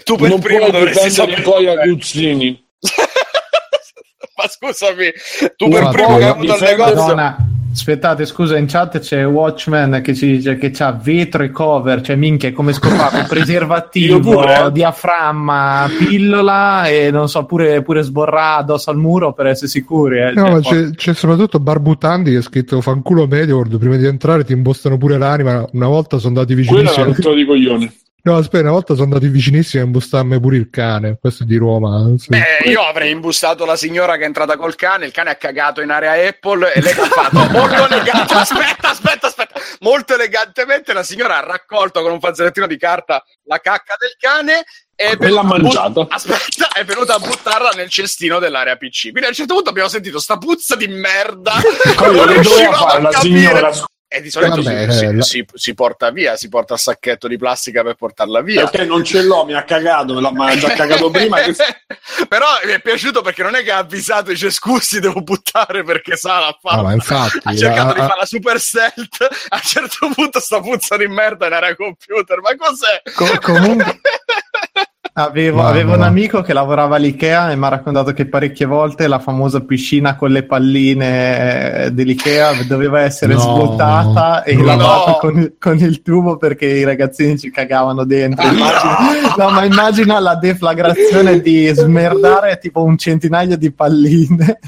tu 0.04 0.16
per 0.16 0.30
non 0.30 0.40
primo 0.40 0.60
puoi 0.60 0.72
dovresti 0.72 1.10
sapere. 1.10 1.42
poi 1.42 1.68
Aguzzini 1.68 2.64
ma 4.36 4.48
scusami, 4.48 5.12
tu 5.56 5.68
Guarda, 5.70 5.90
per 5.90 6.02
primo 6.04 6.18
che 6.18 6.24
hai 6.24 6.30
avuto 6.30 6.56
il 6.56 6.62
negozio. 6.62 6.96
Madonna, 6.96 7.38
aspettate, 7.76 8.26
scusa, 8.26 8.58
in 8.58 8.66
chat 8.68 9.00
c'è 9.00 9.28
Watchman 9.28 10.02
che 10.02 10.16
ci 10.16 10.38
dice 10.38 10.58
che 10.58 10.72
c'ha 10.72 10.92
vetro 10.94 11.44
e 11.44 11.52
cover, 11.52 12.02
cioè 12.02 12.16
minchia, 12.16 12.50
è 12.50 12.52
come 12.54 12.74
scopato, 12.74 13.24
preservativo, 13.30 14.20
pure, 14.20 14.66
eh. 14.66 14.72
diaframma, 14.72 15.90
pillola 15.98 16.88
e 16.88 17.12
non 17.12 17.28
so, 17.28 17.46
pure, 17.46 17.82
pure 17.82 18.02
sborrà 18.02 18.56
addosso 18.56 18.90
al 18.90 18.98
muro 18.98 19.34
per 19.34 19.48
essere 19.48 19.68
sicuri. 19.68 20.20
Eh. 20.20 20.32
No, 20.32 20.46
Cioè, 20.46 20.52
ma 20.52 20.60
c'è, 20.62 20.90
c'è 20.92 21.14
soprattutto 21.14 21.60
Barbutandi 21.60 22.32
che 22.32 22.38
ha 22.38 22.42
scritto 22.42 22.82
fanculo 22.82 23.28
Mediaworld 23.28 23.78
prima 23.78 23.98
di 23.98 24.06
entrare 24.06 24.44
ti 24.44 24.54
imbostano 24.54 24.98
pure 24.98 25.18
l'anima 25.18 25.66
una 25.74 25.88
volta 25.88 26.18
sono 26.18 26.40
andati 26.40 26.54
quello 26.54 26.70
è 26.70 26.84
vicinissimi 26.84 27.06
una 27.06 27.16
rottura 27.16 27.36
di 27.36 27.46
coglioni 27.46 27.92
no 28.26 28.38
aspetta 28.38 28.64
una 28.64 28.72
volta 28.72 28.94
sono 28.94 29.06
andati 29.06 29.28
vicinissimi 29.28 29.82
a 29.82 29.86
imbostarmi 29.86 30.40
pure 30.40 30.58
il 30.58 30.70
cane 30.70 31.18
questo 31.20 31.44
è 31.44 31.46
di 31.46 31.58
Roma 31.58 32.06
sì. 32.18 32.30
Beh, 32.30 32.70
io 32.70 32.82
avrei 32.82 33.12
imbustato 33.12 33.66
la 33.66 33.76
signora 33.76 34.16
che 34.18 34.24
è 34.24 34.26
entrata 34.26 34.58
col 34.58 34.76
cane, 34.76 35.06
il 35.06 35.12
cane 35.12 35.32
ha 35.32 35.36
cagato 35.36 35.82
in 35.82 35.90
area 35.90 36.28
Apple 36.28 36.74
e 36.74 36.82
lei 36.82 36.94
che 36.94 37.02
ha 37.02 37.06
fatto 37.06 37.38
molto 37.52 37.86
elegante. 37.86 38.34
Aspetta, 38.34 38.90
aspetta, 38.90 39.28
aspetta. 39.28 39.60
Molto 39.80 40.14
elegantemente 40.14 40.94
la 40.94 41.04
signora 41.04 41.38
ha 41.38 41.46
raccolto 41.46 42.02
con 42.02 42.12
un 42.12 42.20
fazzolettino 42.20 42.68
di 42.68 42.78
carta 42.78 43.24
la 43.44 43.60
cacca 43.60 43.96
del 43.98 44.16
cane 44.18 44.66
e, 44.96 45.18
l'ha 45.30 45.44
mangiata. 45.44 46.08
Aspetta, 46.10 46.70
è 46.74 46.84
venuta 46.86 47.16
a 47.16 47.20
buttarla 47.20 47.72
nel 47.72 47.90
cestino 47.90 48.40
dell'area 48.40 48.78
PC. 48.78 49.12
Quindi 49.12 49.26
a 49.26 49.28
un 49.30 49.34
certo 49.34 49.54
punto 49.54 49.70
abbiamo 49.70 49.90
sentito 49.90 50.20
sta 50.20 50.38
puzza 50.38 50.76
di 50.76 50.88
merda. 50.88 51.54
Che 51.62 52.06
doveva 52.42 52.74
fare 52.74 53.02
la 53.02 53.12
signora 53.12 53.72
E 54.16 54.22
di 54.22 54.30
solito 54.32 54.62
Vabbè, 54.62 54.64
si, 54.64 54.84
eh, 54.86 54.92
si- 54.92 55.14
la- 55.16 55.22
si- 55.24 55.46
si 55.54 55.74
porta 55.74 56.10
via, 56.12 56.38
si 56.38 56.48
porta 56.48 56.76
il 56.76 56.80
sacchetto 56.80 57.28
di 57.28 57.38
plastica 57.38 57.84
per 57.84 57.96
portarla 57.96 58.42
via. 58.42 58.64
ok 58.64 58.76
non 58.80 59.04
ce 59.04 59.22
l'ho 59.24 59.44
mi 59.46 59.54
ha 59.54 59.64
cagato 59.64 60.14
me 60.14 60.22
l'ha 60.22 60.58
già 60.58 60.70
cagato 60.70 61.10
prima 61.10 61.42
che... 61.42 61.54
Però 62.30 62.46
mi 62.64 62.72
è 62.72 62.80
piaciuto 62.82 63.22
perché 63.22 63.44
non 63.44 63.56
è 63.56 63.64
che 63.64 63.72
ha 63.72 63.78
avvisato, 63.80 64.32
dice 64.32 64.50
scusi, 64.50 65.00
devo 65.00 65.22
buttare 65.22 65.84
perché 65.84 66.16
sa 66.16 66.40
la 66.40 66.58
fa. 66.60 66.70
Ah, 66.72 66.82
ma 66.82 66.94
infatti, 66.94 67.40
ha 67.44 67.56
cercato 67.56 67.88
la- 67.88 67.94
di 67.94 68.00
fare 68.00 68.20
la 68.20 68.26
super 68.26 68.60
stealth. 68.60 69.22
A 69.50 69.56
un 69.56 69.62
certo 69.62 70.10
punto 70.14 70.40
sta 70.40 70.60
puzza 70.62 70.96
di 70.98 71.08
merda 71.08 71.48
in 71.48 71.54
area 71.54 71.76
computer. 71.76 72.40
Ma 72.42 72.56
cos'è? 72.56 73.02
Co- 73.14 73.40
comunque- 73.42 74.00
Avevo, 75.18 75.58
Mamma 75.58 75.70
avevo 75.70 75.92
un 75.94 76.00
mia. 76.00 76.08
amico 76.08 76.42
che 76.42 76.52
lavorava 76.52 76.98
all'IKEA 76.98 77.50
e 77.52 77.56
mi 77.56 77.64
ha 77.64 77.70
raccontato 77.70 78.12
che 78.12 78.26
parecchie 78.28 78.66
volte 78.66 79.08
la 79.08 79.20
famosa 79.20 79.62
piscina 79.62 80.18
con 80.18 80.30
le 80.30 80.44
palline 80.44 81.86
eh, 81.86 81.92
dell'IKEA 81.92 82.64
doveva 82.68 83.00
essere 83.00 83.34
No. 83.34 83.40
svuotata 83.40 84.44
e 84.44 84.56
No. 84.56 84.66
lavata 84.66 85.14
con, 85.14 85.38
il- 85.40 85.56
con 85.58 85.78
il 85.78 86.02
tubo 86.02 86.36
perché 86.36 86.66
i 86.66 86.84
ragazzini 86.84 87.38
ci 87.40 87.50
cagavano 87.50 88.04
dentro. 88.04 88.46
Immagina- 88.46 88.98
no, 89.38 89.50
ma 89.52 89.64
immagina 89.64 90.20
la 90.20 90.36
deflagrazione 90.36 91.40
di 91.40 91.68
smerdare 91.74 92.58
tipo 92.58 92.84
un 92.84 92.98
centinaio 92.98 93.56
di 93.56 93.72
palline. 93.72 94.60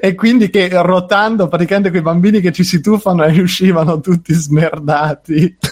E 0.00 0.14
quindi 0.14 0.50
che 0.50 0.68
rotando 0.72 1.48
praticamente 1.48 1.90
quei 1.90 2.02
bambini 2.02 2.40
che 2.40 2.52
ci 2.52 2.64
si 2.64 2.80
tuffano 2.80 3.24
e 3.24 3.40
uscivano 3.40 4.00
tutti 4.00 4.32
smerdati. 4.34 5.56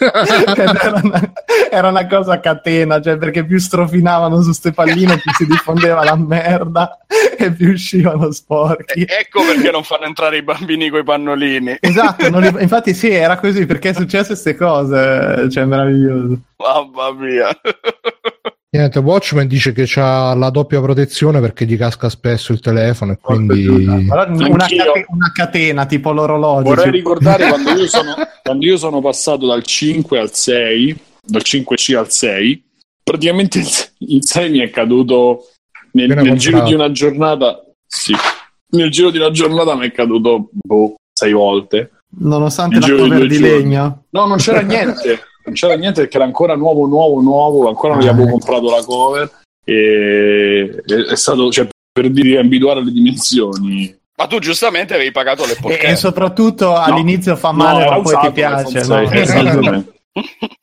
Era, 0.81 1.01
una, 1.03 1.33
era 1.71 1.89
una 1.89 2.07
cosa 2.07 2.35
a 2.35 2.41
catena, 2.41 3.01
cioè 3.01 3.17
perché 3.17 3.45
più 3.45 3.59
strofinavano 3.59 4.41
su 4.43 4.53
ste 4.53 4.73
palline, 4.73 5.19
più 5.19 5.33
si 5.33 5.47
diffondeva 5.47 6.05
la 6.05 6.17
merda 6.17 6.99
e 7.37 7.53
più 7.53 7.73
uscivano 7.73 8.31
sporchi. 8.31 9.03
E- 9.03 9.07
ecco 9.21 9.43
perché 9.45 9.71
non 9.71 9.83
fanno 9.83 10.05
entrare 10.05 10.39
i 10.39 10.43
bambini 10.43 10.89
coi 10.91 11.05
pannolini. 11.05 11.79
Esatto, 11.81 12.39
li- 12.39 12.55
infatti 12.61 12.95
sì, 12.95 13.11
era 13.11 13.39
così 13.39 13.67
perché 13.67 13.91
è 13.91 13.95
successo 13.95 14.29
queste 14.29 14.57
cose, 14.57 15.49
cioè 15.51 15.65
meraviglioso. 15.65 16.39
Mamma 16.57 17.13
mia. 17.13 17.49
Niente, 18.73 19.01
Watchman 19.01 19.49
dice 19.49 19.73
che 19.73 19.89
ha 19.97 20.33
la 20.35 20.49
doppia 20.51 20.81
protezione 20.81 21.41
perché 21.41 21.65
gli 21.65 21.77
casca 21.77 22.09
spesso 22.09 22.53
il 22.53 22.61
telefono 22.61 23.11
e 23.11 23.19
quindi 23.21 23.67
una, 23.67 24.67
cate- 24.69 25.07
una 25.09 25.33
catena 25.35 25.87
tipo 25.87 26.13
l'orologio. 26.13 26.63
vorrei 26.63 26.93
ricordare 26.93 27.49
quando 27.51 27.71
io, 27.73 27.89
sono, 27.89 28.15
quando 28.45 28.65
io 28.65 28.77
sono 28.77 29.01
passato 29.01 29.49
dal 29.49 29.65
5 29.65 30.19
al 30.21 30.33
6 30.33 30.99
dal 31.21 31.43
5C 31.45 31.97
al 31.97 32.11
6 32.13 32.65
praticamente 33.03 33.59
il, 33.59 33.67
il 33.99 34.25
6 34.25 34.51
mi 34.51 34.61
è 34.61 34.71
caduto 34.71 35.49
nel, 35.93 36.09
nel 36.09 36.39
giro 36.39 36.63
di 36.63 36.73
una 36.73 36.93
giornata 36.93 37.61
sì 37.85 38.15
nel 38.77 38.91
giro 38.93 39.11
di 39.11 39.19
una 39.19 39.33
giornata 39.33 39.75
mi 39.75 39.89
è 39.89 39.91
caduto 39.91 40.49
boh, 40.53 40.95
sei 41.13 41.33
volte 41.33 41.91
Nonostante 42.19 42.77
Il 42.77 42.81
la 42.83 42.87
di 42.87 42.97
cover 42.97 43.27
di 43.27 43.37
giorni. 43.37 43.49
legno. 43.49 44.05
No, 44.11 44.27
non 44.27 44.39
c'era 44.39 44.63
niente. 44.63 45.21
Non 45.51 45.59
c'era 45.59 45.75
niente 45.75 46.03
perché 46.03 46.17
era 46.17 46.25
ancora 46.27 46.55
nuovo, 46.55 46.87
nuovo, 46.87 47.21
nuovo. 47.21 47.69
Ancora 47.69 47.95
non 47.95 48.03
gli 48.05 48.07
Ah, 48.07 48.11
avevo 48.13 48.29
ecco. 48.29 48.39
comprato 48.39 48.71
la 48.71 48.85
cover. 48.85 49.31
E 49.65 50.83
è 51.11 51.17
stato 51.17 51.51
cioè, 51.51 51.67
per 51.93 52.09
dire 52.11 52.39
abituare 52.39 52.81
alle 52.81 52.93
dimensioni. 52.93 53.93
Ma 54.17 54.27
tu 54.27 54.39
giustamente 54.39 54.95
avevi 54.95 55.11
pagato 55.11 55.45
le 55.47 55.53
E, 55.53 55.57
polcche. 55.61 55.87
e 55.89 55.97
soprattutto 55.97 56.77
all'inizio 56.77 57.35
fa 57.37 57.53
male, 57.53 57.85
era 57.85 57.97
ma 57.97 58.03
poi 58.03 58.17
ti 58.21 58.33
piace. 58.33 58.79
no? 58.79 59.07
6, 59.09 59.09
esattamente. 59.21 59.93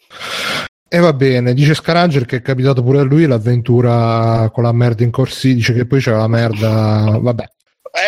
E 0.89 0.99
va 0.99 1.11
bene, 1.11 1.53
dice 1.53 1.73
Scaranger 1.73 2.23
che 2.25 2.37
è 2.37 2.41
capitato 2.41 2.81
pure 2.81 2.99
a 2.99 3.03
lui 3.03 3.25
l'avventura 3.25 4.49
con 4.53 4.63
la 4.63 4.71
merda 4.71 5.03
in 5.03 5.11
corsi, 5.11 5.53
dice 5.53 5.73
che 5.73 5.85
poi 5.85 5.99
c'era 5.99 6.15
la 6.15 6.29
merda, 6.29 7.17
vabbè, 7.19 7.43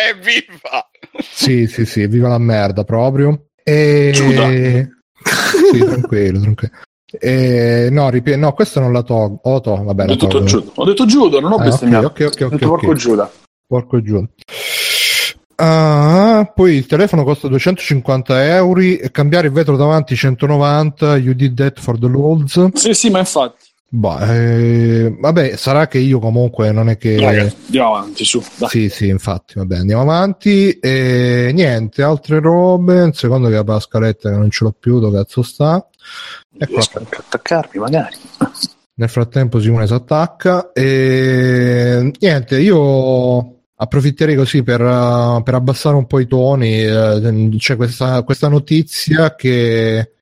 Evviva! 0.08 0.88
sì, 1.30 1.66
sì, 1.66 1.84
sì, 1.84 2.06
viva 2.06 2.28
la 2.28 2.38
merda 2.38 2.84
proprio. 2.84 3.48
E... 3.62 4.12
Giuda. 4.14 4.48
Sì, 5.72 5.78
tranquillo, 5.84 6.40
tranquillo. 6.40 6.72
E... 7.12 7.88
No, 7.90 8.08
ripie- 8.10 8.36
no, 8.36 8.52
questo 8.52 8.78
non 8.80 8.92
la 8.92 9.02
tolgo. 9.02 9.40
Oh, 9.44 9.60
to- 9.60 9.82
vabbè, 9.82 10.04
Ho 10.04 10.06
detto, 10.06 10.26
tolgo. 10.28 10.46
Giuda. 10.46 10.70
Ho 10.74 10.84
detto 10.84 11.06
Giuda, 11.06 11.40
non 11.40 11.52
ho 11.52 11.56
Ah, 11.56 11.64
bestemmiato. 11.64 12.06
ok, 12.06 12.20
ok, 12.20 12.26
ok, 12.26 12.40
Ho 12.40 12.44
ok, 12.44 12.50
detto 12.52 12.68
porco 12.68 12.90
ok. 12.90 12.96
Giuda. 12.96 13.30
Porco 13.66 14.02
giù. 14.02 14.24
Ah, 15.62 16.50
poi 16.54 16.76
il 16.76 16.86
telefono 16.86 17.22
costa 17.22 17.46
250 17.46 18.46
euro 18.54 18.80
e 18.80 19.10
cambiare 19.12 19.48
il 19.48 19.52
vetro 19.52 19.76
davanti 19.76 20.16
190. 20.16 21.16
You 21.18 21.34
did 21.34 21.54
that 21.56 21.78
for 21.80 21.98
the 21.98 22.06
lolz. 22.08 22.72
Sì, 22.72 22.94
sì, 22.94 23.10
ma 23.10 23.18
infatti. 23.18 23.59
Boh, 23.92 24.18
eh, 24.20 25.16
vabbè, 25.18 25.56
sarà 25.56 25.88
che 25.88 25.98
io 25.98 26.20
comunque 26.20 26.70
non 26.70 26.88
è 26.88 26.96
che. 26.96 27.18
Raga, 27.18 27.52
andiamo 27.64 27.96
avanti, 27.96 28.24
su. 28.24 28.40
Dai. 28.56 28.68
Sì, 28.68 28.88
sì, 28.88 29.08
infatti, 29.08 29.54
vabbè, 29.56 29.78
andiamo 29.78 30.02
avanti. 30.02 30.70
E 30.78 31.50
niente, 31.52 32.00
altre 32.04 32.38
robe. 32.38 33.00
Un 33.02 33.12
secondo 33.12 33.48
che 33.48 33.60
la 33.64 33.80
scaletta 33.80 34.30
che 34.30 34.36
non 34.36 34.48
ce 34.48 34.62
l'ho 34.62 34.74
più, 34.78 35.00
dove 35.00 35.18
cazzo 35.18 35.42
sta? 35.42 35.88
Ecco, 36.56 36.72
Riesco 36.72 36.98
anche 36.98 37.16
a 37.16 37.22
attaccarmi, 37.26 37.80
magari. 37.80 38.16
nel 38.94 39.08
frattempo 39.08 39.58
Simone 39.60 39.88
si 39.88 39.92
attacca 39.92 40.70
e 40.72 42.12
niente, 42.20 42.60
io 42.60 43.56
approfitterei 43.74 44.36
così 44.36 44.62
per, 44.62 45.42
per 45.42 45.54
abbassare 45.54 45.96
un 45.96 46.06
po' 46.06 46.20
i 46.20 46.28
toni. 46.28 46.80
eh, 46.84 47.48
c'è 47.56 47.74
questa, 47.74 48.22
questa 48.22 48.46
notizia 48.46 49.34
che 49.34 50.12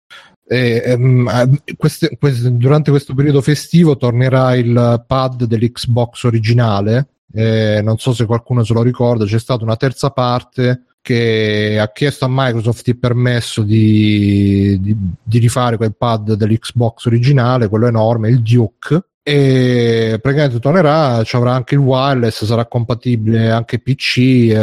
eh, 0.49 0.83
ehm, 0.85 1.29
eh, 1.67 1.75
queste- 1.77 2.17
queste- 2.19 2.57
durante 2.57 2.91
questo 2.91 3.15
periodo 3.15 3.41
festivo 3.43 3.97
tornerà 3.97 4.55
il 4.55 5.05
pad 5.07 5.45
dell'Xbox 5.45 6.25
originale. 6.25 7.09
Eh, 7.33 7.81
non 7.83 7.99
so 7.99 8.13
se 8.15 8.25
qualcuno 8.25 8.65
se 8.65 8.73
lo 8.73 8.83
ricorda, 8.83 9.25
c'è 9.27 9.39
stata 9.39 9.63
una 9.63 9.77
terza 9.77 10.11
parte 10.11 10.85
che 11.03 11.79
ha 11.81 11.91
chiesto 11.93 12.25
a 12.25 12.29
Microsoft 12.31 12.87
il 12.89 12.99
permesso 12.99 13.63
di, 13.63 14.79
di- 14.81 14.97
di 15.23 15.39
rifare 15.39 15.77
quel 15.77 15.95
pad 15.97 16.33
dell'Xbox 16.35 17.05
originale, 17.07 17.69
quello 17.69 17.87
enorme, 17.87 18.31
il 18.31 18.41
Duke. 18.43 19.03
E 19.23 20.19
praticamente 20.23 20.59
tornerà, 20.59 21.23
ci 21.23 21.37
avrà 21.37 21.53
anche 21.53 21.75
il 21.75 21.81
wireless, 21.81 22.47
sarà 22.47 22.65
compatibile 22.67 23.51
anche 23.51 23.79
PC 23.79 24.17
eh, 24.17 24.53
e 24.55 24.57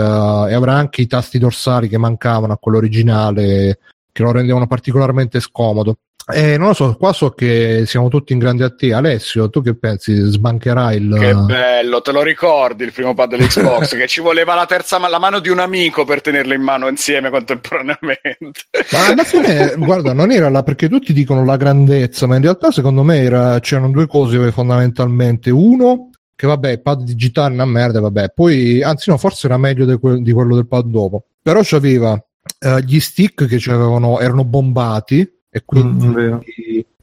avrà 0.54 0.74
anche 0.74 1.02
i 1.02 1.08
tasti 1.08 1.38
dorsali 1.38 1.88
che 1.88 2.00
mancavano 2.00 2.54
a 2.54 2.58
quello 2.58 2.78
originale 2.78 3.78
che 4.16 4.24
lo 4.24 4.32
rendevano 4.32 4.66
particolarmente 4.66 5.42
scomodo. 5.42 5.98
E 6.34 6.58
non 6.58 6.70
lo 6.70 6.74
so, 6.74 6.96
qua 6.96 7.12
so 7.12 7.32
che 7.32 7.84
siamo 7.86 8.08
tutti 8.08 8.32
in 8.32 8.40
grande 8.40 8.64
attesa. 8.64 8.98
Alessio, 8.98 9.50
tu 9.50 9.62
che 9.62 9.76
pensi? 9.76 10.16
Sbancherai 10.16 10.96
il. 10.96 11.18
Che 11.20 11.34
bello, 11.34 12.02
te 12.02 12.14
lo 12.14 12.24
ricordi 12.24 12.86
il 12.86 12.94
primo 12.94 13.14
pad 13.14 13.32
dell'Xbox? 13.32 13.90
che 13.98 14.08
ci 14.08 14.22
voleva 14.22 14.56
la 14.56 14.66
terza 14.66 15.00
ma- 15.00 15.10
la 15.10 15.20
mano 15.20 15.40
di 15.40 15.50
un 15.50 15.60
amico 15.60 16.06
per 16.06 16.22
tenerlo 16.22 16.54
in 16.54 16.62
mano 16.62 16.88
insieme 16.88 17.30
contemporaneamente. 17.30 18.62
Ma 18.92 19.06
alla 19.12 19.24
fine, 19.26 19.76
guarda, 19.78 20.14
non 20.14 20.32
era 20.32 20.48
là 20.50 20.64
perché 20.64 20.88
tutti 20.88 21.12
dicono 21.12 21.44
la 21.44 21.58
grandezza, 21.58 22.26
ma 22.26 22.38
in 22.38 22.42
realtà 22.44 22.72
secondo 22.72 23.04
me 23.04 23.18
era- 23.22 23.60
c'erano 23.60 23.92
due 23.92 24.08
cose 24.08 24.52
fondamentalmente. 24.54 25.52
Uno, 25.52 26.10
che 26.34 26.48
vabbè, 26.48 26.70
il 26.72 26.82
pad 26.82 27.04
digitale 27.04 27.52
è 27.52 27.54
una 27.54 27.66
merda, 27.66 28.00
vabbè. 28.00 28.32
Poi, 28.34 28.82
anzi 28.82 29.10
no, 29.10 29.18
forse 29.18 29.46
era 29.48 29.58
meglio 29.58 29.86
di, 29.86 29.98
que- 30.00 30.22
di 30.22 30.32
quello 30.32 30.56
del 30.56 30.68
pad 30.68 30.86
dopo. 30.86 31.26
Però 31.42 31.60
c'aveva 31.62 32.18
eh, 32.66 32.82
gli 32.84 33.00
stick 33.00 33.46
che 33.46 33.58
c'avevano, 33.60 34.20
erano 34.20 34.44
bombati 34.44 35.22
e 35.50 35.62
quindi 35.64 36.06
Mm, 36.08 36.38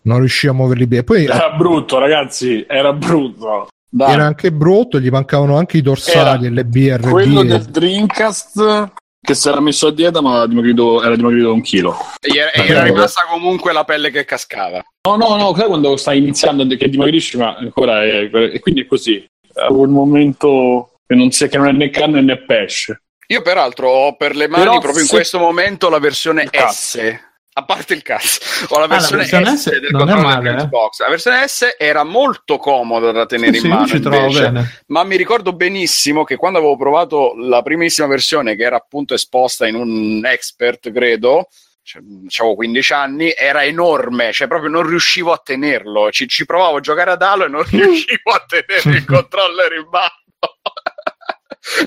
non 0.03 0.19
riusciva 0.19 0.53
a 0.53 0.57
muoverli 0.57 0.87
bene. 0.87 1.05
Poi 1.05 1.25
Era 1.25 1.51
brutto, 1.51 1.99
ragazzi, 1.99 2.65
era 2.69 2.93
brutto. 2.93 3.69
Dai, 3.89 4.13
era 4.15 4.25
anche 4.25 4.51
brutto, 4.51 4.99
gli 4.99 5.11
mancavano 5.11 5.57
anche 5.57 5.77
i 5.77 5.83
dorsali, 5.83 6.47
Era 6.47 6.55
le 6.55 6.65
BRB. 6.65 7.11
quello 7.11 7.43
del 7.45 7.63
Dreamcast 7.65 8.93
che 9.25 9.35
si 9.35 9.49
era 9.49 9.61
messo 9.61 9.87
a 9.89 9.93
dieta 9.93 10.21
ma 10.21 10.47
dimagrito, 10.47 11.01
era 11.03 11.15
dimagrito 11.15 11.53
un 11.53 11.61
chilo. 11.61 11.97
E 12.21 12.33
gli 12.33 12.39
era, 12.39 12.51
e 12.51 12.67
era 12.67 12.83
che- 12.83 12.89
rimasta 12.91 13.21
comunque 13.31 13.73
la 13.73 13.85
pelle 13.85 14.11
che 14.11 14.25
cascava. 14.25 14.83
No, 15.09 15.17
no, 15.17 15.37
no, 15.37 15.53
quando 15.53 15.97
stai 15.97 16.19
iniziando 16.19 16.67
che 16.77 16.89
dimagrisci 16.89 17.37
ma 17.37 17.55
ancora 17.55 18.03
è... 18.03 18.29
E 18.33 18.59
quindi 18.61 18.81
è 18.83 18.87
così. 18.87 19.25
È 19.55 19.67
un 19.69 19.91
momento 19.91 20.95
che 21.07 21.15
non, 21.15 21.31
sia, 21.31 21.47
che 21.47 21.59
non 21.59 21.69
è 21.69 21.73
né 21.73 21.91
carne 21.91 22.21
né 22.23 22.39
pesce. 22.39 23.02
Io 23.33 23.43
peraltro 23.43 23.89
ho 23.89 24.17
per 24.17 24.37
le 24.37 24.47
mani 24.49 24.65
Però 24.65 24.79
proprio 24.79 25.01
in 25.03 25.09
se- 25.09 25.15
questo 25.15 25.39
momento 25.39 25.89
la 25.89 25.99
versione. 25.99 26.49
S. 26.53 27.19
A 27.55 27.65
parte 27.67 27.93
il 27.93 28.01
cazzo, 28.01 28.41
ho 28.69 28.79
la 28.79 28.85
Ah, 28.85 28.89
la 28.89 28.95
versione, 28.95 29.23
versione 29.23 29.57
S, 29.57 29.61
S 29.61 29.79
del 29.79 29.91
controller 29.91 30.25
male, 30.25 30.51
eh. 30.51 30.55
Xbox. 30.65 31.01
La 31.01 31.09
versione 31.11 31.47
S 31.49 31.75
era 31.79 32.03
molto 32.03 32.57
comoda 32.57 33.11
da 33.13 33.27
tenere 33.27 33.59
Sì, 33.59 33.67
in 33.67 33.73
mano. 33.73 33.87
invece. 33.93 34.83
ma 34.87 35.05
mi 35.05 35.17
ricordo 35.17 35.53
benissimo 35.53 36.25
che 36.25 36.37
quando 36.37 36.59
avevo 36.59 36.77
provato 36.79 37.35
la 37.37 37.61
primissima 37.61 38.07
versione 38.07 38.57
che 38.57 38.63
era 38.63 38.77
appunto 38.77 39.13
esposta 39.13 39.67
in 39.67 39.75
un 39.75 40.23
expert 40.25 40.91
credo 40.93 41.49
cioè, 41.83 42.01
avevo 42.39 42.55
15 42.55 42.93
anni 42.95 43.35
era 43.37 43.65
enorme 43.65 44.33
cioè 44.33 44.47
proprio 44.47 44.71
non 44.71 44.87
riuscivo 44.87 45.33
a 45.33 45.41
tenerlo 45.43 46.11
ci, 46.13 46.29
ci 46.29 46.47
provavo 46.47 46.77
a 46.77 46.81
giocare 46.81 47.11
ad 47.11 47.21
Halo 47.23 47.45
e 47.45 47.49
non 47.49 47.65
riuscivo 47.69 48.31
a 48.31 48.45
tenere 48.47 48.97
il 48.99 49.05
controller 49.05 49.73
in 49.73 49.89
mano 49.91 50.22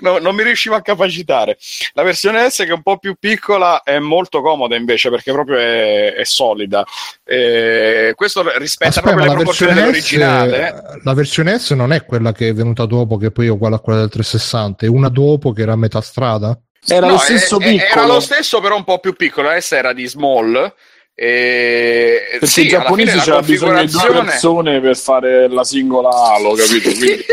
No, 0.02 0.20
non 0.20 0.36
mi 0.36 0.44
riuscivo 0.44 0.76
a 0.76 0.82
capacitare. 0.82 1.58
La 1.94 2.04
versione 2.04 2.50
S, 2.50 2.58
che 2.58 2.68
è 2.68 2.72
un 2.72 2.82
po' 2.82 2.98
più 2.98 3.16
piccola, 3.20 3.84
è 3.84 4.00
molto 4.00 4.42
comoda 4.42 4.76
invece 4.76 5.10
perché 5.10 5.32
proprio 5.32 5.58
è, 5.58 6.14
è 6.14 6.24
solida. 6.24 6.84
Eh, 7.24 8.14
questo 8.16 8.42
rispetta 8.58 8.90
Aspetta, 9.00 9.08
proprio 9.08 9.26
la 9.28 9.34
proporzioni 9.34 9.74
dell'originale. 9.74 10.74
la 11.04 11.14
versione 11.14 11.60
S 11.60 11.72
non 11.72 11.92
è 11.92 12.06
quella 12.06 12.32
che 12.32 12.50
è 12.50 12.54
venuta 12.54 12.86
dopo, 12.86 13.18
che 13.18 13.32
poi 13.32 13.48
è 13.48 13.50
uguale 13.50 13.76
a 13.76 13.80
quella 13.80 14.00
del 14.00 14.10
360, 14.10 14.86
è 14.86 14.90
una 14.90 15.10
dopo 15.10 15.52
che 15.52 15.62
era 15.64 15.74
a 15.74 15.78
metà 15.78 16.02
strada. 16.02 16.58
Era 16.88 17.08
No, 17.08 17.14
lo 17.14 17.18
stesso 17.18 17.60
è- 17.60 17.64
piccolo. 17.68 17.90
Era 18.02 18.06
lo 18.06 18.20
stesso, 18.20 18.62
però 18.62 18.76
un 18.76 18.84
po' 18.84 19.00
più 19.00 19.14
piccolo. 19.16 19.50
La 19.50 19.60
S 19.60 19.72
era 19.72 19.92
di 19.92 20.06
small. 20.08 20.74
E... 21.18 22.28
Perché 22.32 22.46
sì, 22.46 22.66
i 22.66 22.68
giapponesi 22.68 23.18
c'era 23.20 23.42
bisogno 23.42 23.86
di 23.86 23.92
due 23.92 24.12
persone 24.12 24.82
per 24.82 24.98
fare 24.98 25.48
la 25.48 25.64
singola 25.64 26.10
Halo, 26.10 26.54
capito? 26.54 26.90
Quindi... 26.94 27.26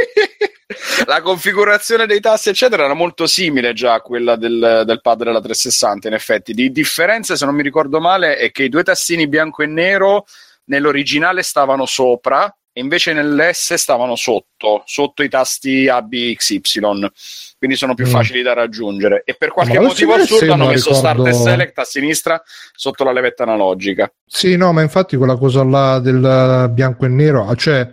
la 1.07 1.21
configurazione 1.21 2.07
dei 2.07 2.21
tasti, 2.21 2.49
eccetera, 2.49 2.85
era 2.85 2.95
molto 2.95 3.27
simile 3.27 3.73
già 3.73 3.95
a 3.95 4.01
quella 4.01 4.37
del, 4.37 4.85
del 4.87 5.01
pad 5.01 5.25
della 5.25 5.41
360. 5.41 6.07
In 6.07 6.15
effetti, 6.15 6.55
di 6.55 6.71
differenza, 6.71 7.35
se 7.35 7.45
non 7.45 7.57
mi 7.57 7.63
ricordo 7.63 8.01
male, 8.01 8.37
è 8.37 8.53
che 8.53 8.63
i 8.63 8.69
due 8.69 8.85
tastini 8.85 9.27
bianco 9.27 9.63
e 9.63 9.67
nero 9.67 10.27
nell'originale 10.67 11.43
stavano 11.43 11.85
sopra 11.85 12.55
e 12.73 12.81
invece 12.81 13.13
nell'S 13.13 13.75
stavano 13.75 14.17
sotto, 14.17 14.83
sotto 14.87 15.23
i 15.23 15.29
tasti 15.29 15.89
A, 15.89 16.01
B, 16.03 16.35
X, 16.35 16.51
Y. 16.51 16.61
Quindi 17.59 17.77
sono 17.77 17.95
più 17.95 18.07
Mm. 18.07 18.11
facili 18.11 18.43
da 18.43 18.55
raggiungere. 18.55 19.23
E 19.25 19.35
per 19.35 19.51
qualche 19.53 19.79
Ma 19.79 19.87
motivo 19.87 20.15
assurdo 20.15 20.53
hanno 20.53 20.67
messo 20.67 20.91
ricordo- 20.93 21.23
Start 21.23 21.27
e 21.27 21.33
Select 21.33 21.79
a 21.79 21.85
sinistra 21.85 22.43
sotto 22.75 23.05
la 23.05 23.13
levetta 23.13 23.43
analogica. 23.43 24.11
Sì, 24.27 24.57
no, 24.57 24.73
ma 24.73 24.83
infatti 24.83 25.17
quella 25.17 25.37
cosa 25.37 25.63
là 25.63 25.99
del 26.01 26.71
bianco 26.73 27.05
e 27.05 27.09
nero, 27.09 27.47
ah, 27.47 27.55
cioè 27.55 27.89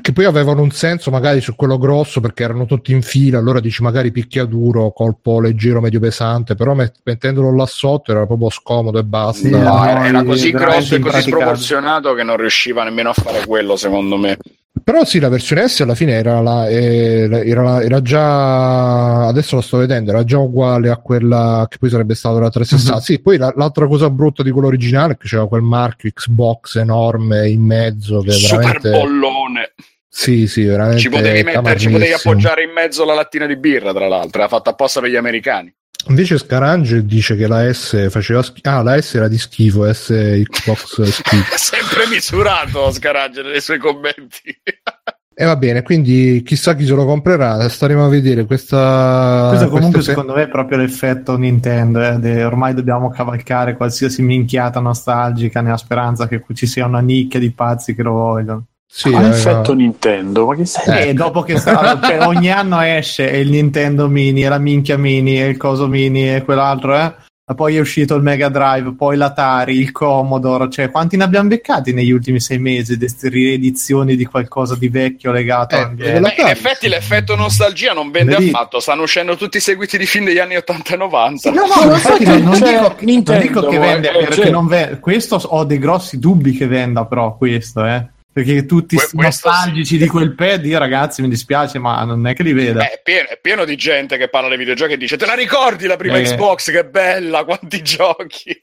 che 0.00 0.12
poi 0.12 0.24
avevano 0.24 0.62
un 0.62 0.70
senso 0.70 1.10
magari 1.10 1.42
su 1.42 1.54
quello 1.54 1.76
grosso 1.76 2.20
perché 2.20 2.44
erano 2.44 2.64
tutti 2.64 2.92
in 2.92 3.02
fila, 3.02 3.38
allora 3.38 3.60
dici 3.60 3.82
magari 3.82 4.10
picchiaduro, 4.10 4.90
colpo 4.92 5.38
leggero, 5.38 5.82
medio 5.82 6.00
pesante, 6.00 6.54
però 6.54 6.74
met- 6.74 7.00
mettendolo 7.02 7.54
là 7.54 7.66
sotto 7.66 8.12
era 8.12 8.24
proprio 8.26 8.48
scomodo 8.48 8.98
e 8.98 9.04
basta. 9.04 9.48
No, 9.48 9.84
era, 9.84 10.24
così 10.24 10.50
grosso 10.50 10.94
e 10.94 10.98
così 11.00 11.20
sproporzionato 11.22 12.14
che 12.14 12.22
non 12.22 12.38
riusciva 12.38 12.84
nemmeno 12.84 13.10
a 13.10 13.14
fare 13.14 13.44
quello, 13.44 13.76
secondo 13.76 14.16
me. 14.16 14.38
Però 14.82 15.04
sì, 15.04 15.18
la 15.18 15.28
versione 15.28 15.66
S 15.68 15.80
alla 15.80 15.94
fine 15.94 16.12
era, 16.12 16.40
la- 16.40 16.68
eh, 16.68 17.28
era, 17.44 17.62
la- 17.62 17.82
era 17.82 18.02
già, 18.02 19.26
adesso 19.26 19.56
lo 19.56 19.60
sto 19.62 19.78
vedendo, 19.78 20.10
era 20.10 20.24
già 20.24 20.38
uguale 20.38 20.90
a 20.90 20.96
quella 20.96 21.66
che 21.68 21.78
poi 21.78 21.90
sarebbe 21.90 22.14
stata 22.14 22.38
la 22.38 22.50
360. 22.50 22.96
Mhm. 22.96 23.02
Sì, 23.02 23.20
poi 23.20 23.36
la- 23.38 23.52
l'altra 23.56 23.86
cosa 23.86 24.10
brutta 24.10 24.42
di 24.42 24.50
quello 24.50 24.68
originale 24.68 25.14
è 25.14 25.16
che 25.16 25.26
c'era 25.28 25.46
quel 25.46 25.62
marchio 25.62 26.10
Xbox 26.12 26.76
enorme 26.76 27.48
in 27.48 27.62
mezzo 27.62 28.20
che 28.20 28.30
Super 28.32 28.80
bollone. 28.80 29.72
Sì, 30.12 30.48
sì, 30.48 30.64
veramente... 30.64 31.00
Ci 31.00 31.08
potevi, 31.08 31.42
mettere, 31.44 31.78
ci 31.78 31.88
potevi 31.88 32.12
appoggiare 32.12 32.64
in 32.64 32.70
mezzo 32.72 33.04
la 33.04 33.14
lattina 33.14 33.46
di 33.46 33.56
birra, 33.56 33.92
tra 33.92 34.08
l'altro, 34.08 34.40
era 34.40 34.48
fatta 34.48 34.70
apposta 34.70 35.00
per 35.00 35.08
gli 35.10 35.16
americani. 35.16 35.72
Invece 36.08 36.38
Scarange 36.38 37.04
dice 37.04 37.36
che 37.36 37.46
la 37.46 37.72
S 37.72 38.10
faceva 38.10 38.42
schifo. 38.42 38.68
Ah, 38.68 38.82
la 38.82 39.00
S 39.00 39.14
era 39.14 39.28
di 39.28 39.38
schifo, 39.38 39.92
S 39.92 40.08
Xbox 40.48 41.02
schifo. 41.02 41.56
Sempre 41.56 42.06
misurato 42.08 42.90
Scaraggia 42.90 43.42
nei 43.42 43.60
suoi 43.60 43.78
commenti. 43.78 44.60
E 45.40 45.46
va 45.46 45.56
bene, 45.56 45.80
quindi 45.80 46.42
chissà 46.44 46.74
chi 46.74 46.84
se 46.84 46.92
lo 46.92 47.06
comprerà. 47.06 47.66
Staremo 47.66 48.04
a 48.04 48.08
vedere 48.10 48.44
questa. 48.44 49.46
Questo 49.48 49.68
comunque 49.68 49.92
queste- 49.92 50.10
secondo 50.12 50.34
me 50.34 50.42
è 50.42 50.48
proprio 50.48 50.76
l'effetto 50.76 51.38
Nintendo, 51.38 52.02
eh, 52.02 52.18
de- 52.18 52.44
ormai 52.44 52.74
dobbiamo 52.74 53.08
cavalcare 53.08 53.74
qualsiasi 53.74 54.20
minchiata 54.20 54.80
nostalgica 54.80 55.62
nella 55.62 55.78
speranza 55.78 56.28
che 56.28 56.44
ci 56.52 56.66
sia 56.66 56.84
una 56.84 57.00
nicchia 57.00 57.38
di 57.40 57.52
pazzi 57.52 57.94
che 57.94 58.02
lo 58.02 58.12
vogliono. 58.12 58.66
Sì, 58.92 59.08
Ma 59.10 59.20
eh, 59.24 59.28
l'effetto 59.28 59.72
Nintendo, 59.72 60.46
ma 60.46 60.56
che 60.56 60.66
sei? 60.66 61.08
E 61.10 61.14
dopo 61.14 61.42
che 61.42 61.56
sta- 61.58 62.00
cioè, 62.02 62.26
ogni 62.26 62.50
anno 62.50 62.80
esce 62.80 63.22
il 63.24 63.48
Nintendo 63.48 64.08
Mini, 64.08 64.42
e 64.42 64.48
la 64.48 64.58
minchia 64.58 64.98
Mini, 64.98 65.40
e 65.40 65.46
il 65.46 65.56
coso 65.56 65.86
Mini 65.86 66.34
e 66.34 66.42
quell'altro, 66.42 66.96
eh? 66.96 67.14
Poi 67.54 67.74
è 67.74 67.80
uscito 67.80 68.14
il 68.14 68.22
Mega 68.22 68.48
Drive, 68.48 68.94
poi 68.94 69.16
l'Atari, 69.16 69.76
il 69.76 69.90
Commodore, 69.90 70.70
cioè 70.70 70.88
quanti 70.88 71.16
ne 71.16 71.24
abbiamo 71.24 71.48
beccati 71.48 71.92
negli 71.92 72.12
ultimi 72.12 72.38
sei 72.38 72.58
mesi 72.60 72.92
di 72.92 72.98
queste 73.00 73.28
riedizioni 73.28 74.14
di 74.14 74.24
qualcosa 74.24 74.76
di 74.76 74.88
vecchio 74.88 75.32
legato 75.32 75.74
Eh, 75.74 75.78
anche 75.80 76.04
e 76.14 76.20
Beh, 76.20 76.34
in 76.38 76.46
effetti 76.46 76.86
l'effetto 76.86 77.34
nostalgia 77.34 77.92
non 77.92 78.12
vende 78.12 78.36
Vedi? 78.36 78.50
affatto, 78.50 78.78
stanno 78.78 79.02
uscendo 79.02 79.34
tutti 79.36 79.56
i 79.56 79.60
seguiti 79.60 79.98
di 79.98 80.06
film 80.06 80.26
degli 80.26 80.38
anni 80.38 80.54
80 80.56 80.94
e 80.94 80.96
90. 80.96 81.50
No, 81.50 81.62
no, 81.66 81.92
infatti 81.92 82.24
non, 82.24 82.42
non 82.42 82.54
Cioè, 82.54 82.68
dico, 82.70 82.82
non 82.82 82.94
Nintendo, 83.00 83.42
dico 83.42 83.66
che 83.66 83.76
eh, 83.76 83.78
vende 83.80 84.08
eh, 84.10 84.18
perché 84.18 84.34
cioè- 84.34 84.50
non 84.50 84.66
vende. 84.68 85.00
Questo 85.00 85.34
ho 85.42 85.64
dei 85.64 85.78
grossi 85.78 86.20
dubbi 86.20 86.52
che 86.52 86.68
venda, 86.68 87.04
però 87.06 87.36
questo, 87.36 87.84
eh. 87.84 88.06
Perché 88.44 88.66
tutti 88.66 88.96
Que- 88.96 89.08
nostalgici 89.22 89.84
sì. 89.96 89.98
di 89.98 90.06
quel 90.06 90.34
pad, 90.34 90.64
io 90.64 90.78
ragazzi 90.78 91.22
mi 91.22 91.28
dispiace, 91.28 91.78
ma 91.78 92.02
non 92.04 92.26
è 92.26 92.34
che 92.34 92.42
li 92.42 92.52
veda. 92.52 92.82
Eh, 92.84 92.92
È 92.94 93.00
pieno, 93.02 93.28
è 93.28 93.38
pieno 93.40 93.64
di 93.64 93.76
gente 93.76 94.16
che 94.16 94.28
parla 94.28 94.48
dei 94.48 94.58
videogiochi 94.58 94.92
e 94.92 94.96
dice: 94.96 95.16
Te 95.16 95.26
la 95.26 95.34
ricordi 95.34 95.86
la 95.86 95.96
prima 95.96 96.16
Eh. 96.18 96.22
Xbox? 96.22 96.70
Che 96.70 96.84
bella, 96.86 97.44
quanti 97.44 97.82
giochi! 97.82 98.62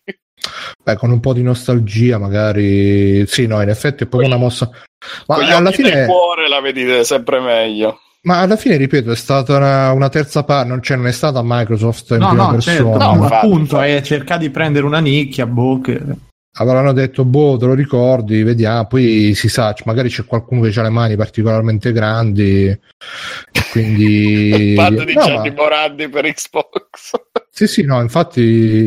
beh, 0.83 0.95
con 0.95 1.11
un 1.11 1.19
po' 1.19 1.33
di 1.33 1.43
nostalgia, 1.43 2.17
magari. 2.17 3.25
Sì, 3.27 3.47
no, 3.47 3.61
in 3.61 3.69
effetti 3.69 4.03
è 4.03 4.07
proprio 4.07 4.29
una 4.29 4.37
mossa. 4.39 4.69
Ma 5.27 5.35
alla 5.55 5.71
fine. 5.71 6.05
cuore 6.05 6.47
la 6.49 6.59
vedi 6.61 7.03
sempre 7.05 7.39
meglio. 7.39 7.99
Ma 8.23 8.39
alla 8.39 8.57
fine, 8.57 8.75
ripeto, 8.77 9.11
è 9.11 9.15
stata 9.15 9.55
una, 9.55 9.91
una 9.93 10.09
terza 10.09 10.43
parte, 10.43 10.67
non, 10.67 10.81
cioè, 10.81 10.97
non 10.97 11.07
è 11.07 11.11
stata 11.13 11.39
Microsoft 11.43 12.09
in 12.11 12.17
No, 12.17 12.27
prima 12.29 12.51
no, 12.51 12.59
certo, 12.61 12.89
persona. 12.89 13.05
no, 13.05 13.15
ma 13.15 13.27
appunto 13.39 13.79
è 13.79 14.01
cercare 14.01 14.39
di 14.41 14.49
prendere 14.49 14.85
una 14.85 14.99
nicchia, 14.99 15.45
boh, 15.45 15.79
che- 15.79 16.01
avranno 16.57 16.91
detto 16.93 17.23
boh 17.23 17.57
te 17.57 17.65
lo 17.65 17.73
ricordi 17.73 18.43
vediamo 18.43 18.87
poi 18.87 19.33
si 19.35 19.49
sa 19.49 19.75
magari 19.85 20.09
c'è 20.09 20.25
qualcuno 20.25 20.61
che 20.61 20.79
ha 20.79 20.83
le 20.83 20.89
mani 20.89 21.15
particolarmente 21.15 21.91
grandi 21.91 22.77
quindi 23.71 24.73
pad 24.77 25.03
di 25.03 25.13
no, 25.13 25.21
Gianni 25.21 25.49
ma- 25.49 25.55
Morandi 25.55 26.09
per 26.09 26.25
Xbox. 26.33 27.11
Sì 27.57 27.65
sì 27.65 27.81
no 27.81 27.99
infatti 28.01 28.39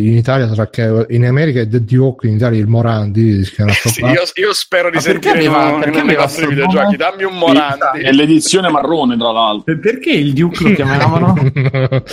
in 0.07 0.17
Italia 0.17 0.47
sarà 0.47 0.71
che 0.71 1.07
in 1.09 1.25
America 1.27 1.59
è 1.59 1.67
The 1.67 1.83
Duke 1.85 2.29
in 2.29 2.35
Italia 2.35 2.61
il 2.61 2.69
Morandi 2.69 3.43
Sì, 3.45 4.01
io, 4.05 4.23
io 4.35 4.53
spero 4.53 4.91
di 4.91 4.97
Ma 4.99 5.03
perché 5.03 5.31
sentire 5.31 5.49
aveva- 5.49 5.75
in- 5.75 5.81
perché 5.81 5.99
aveva 5.99 6.21
nostri 6.23 6.43
sto 6.43 6.51
videogiochi. 6.51 6.97
Dammi 6.97 7.25
un 7.25 7.37
Morandi. 7.37 8.01
È 8.03 8.13
l'edizione 8.13 8.69
marrone, 8.71 9.17
tra 9.17 9.33
l'altro. 9.33 9.73
E 9.73 9.79
Perché 9.79 10.13
il 10.13 10.33
Duke 10.35 10.69
lo 10.69 10.75
chiamavano? 10.77 11.35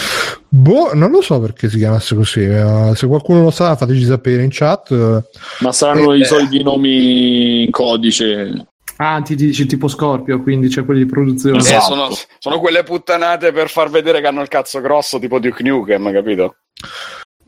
boh 0.49 0.91
non 0.95 1.11
lo 1.11 1.21
so 1.21 1.39
perché 1.39 1.69
si 1.69 1.77
chiamasse 1.77 2.15
così 2.15 2.41
eh, 2.41 2.91
se 2.95 3.05
qualcuno 3.05 3.43
lo 3.43 3.51
sa 3.51 3.75
fateci 3.75 4.03
sapere 4.05 4.41
in 4.43 4.49
chat 4.51 4.91
eh, 4.91 5.23
Ma 5.59 5.71
saranno 5.71 6.13
Eh, 6.13 6.19
i 6.19 6.25
soliti 6.25 6.63
nomi 6.63 7.65
in 7.65 7.71
codice. 7.71 8.65
Ah, 8.97 9.21
ti 9.21 9.35
dici 9.35 9.65
tipo 9.65 9.87
Scorpio, 9.87 10.41
quindi 10.41 10.67
c'è 10.67 10.85
quelli 10.85 11.03
di 11.03 11.09
produzione. 11.09 11.57
Eh, 11.57 11.59
Esatto. 11.61 11.81
sono, 11.81 12.09
sono 12.39 12.59
quelle 12.59 12.83
puttanate 12.83 13.51
per 13.51 13.69
far 13.69 13.89
vedere 13.89 14.21
che 14.21 14.27
hanno 14.27 14.41
il 14.41 14.47
cazzo 14.47 14.81
grosso, 14.81 15.19
tipo 15.19 15.39
Duke 15.39 15.63
Nukem, 15.63 16.11
capito? 16.11 16.55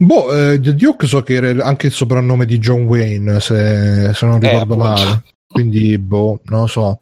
Boh, 0.02 0.34
eh, 0.54 0.60
Duke 0.60 1.08
so 1.08 1.22
che 1.24 1.34
era 1.36 1.66
anche 1.66 1.88
il 1.88 1.94
soprannome 1.94 2.46
di 2.46 2.58
John 2.58 2.84
Wayne, 2.84 3.40
se, 3.40 4.12
se 4.14 4.26
non 4.26 4.36
Eh, 4.42 4.50
ricordo 4.52 4.74
appunto. 4.76 5.02
male. 5.02 5.24
Quindi, 5.46 5.98
boh, 5.98 6.40
non 6.46 6.62
lo 6.62 6.68
so. 6.68 7.00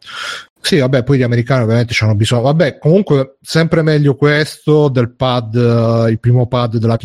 Sì, 0.59 0.79
vabbè, 0.79 1.03
poi 1.03 1.19
gli 1.19 1.23
americani 1.23 1.63
ovviamente 1.63 1.93
hanno 1.99 2.15
bisogno. 2.15 2.41
Vabbè, 2.41 2.79
comunque, 2.79 3.37
sempre 3.41 3.81
meglio 3.83 4.15
questo 4.15 4.89
del 4.89 5.13
pad, 5.13 5.55
eh, 5.55 6.09
il 6.11 6.19
primo 6.19 6.47
pad 6.47 6.77
della 6.77 6.97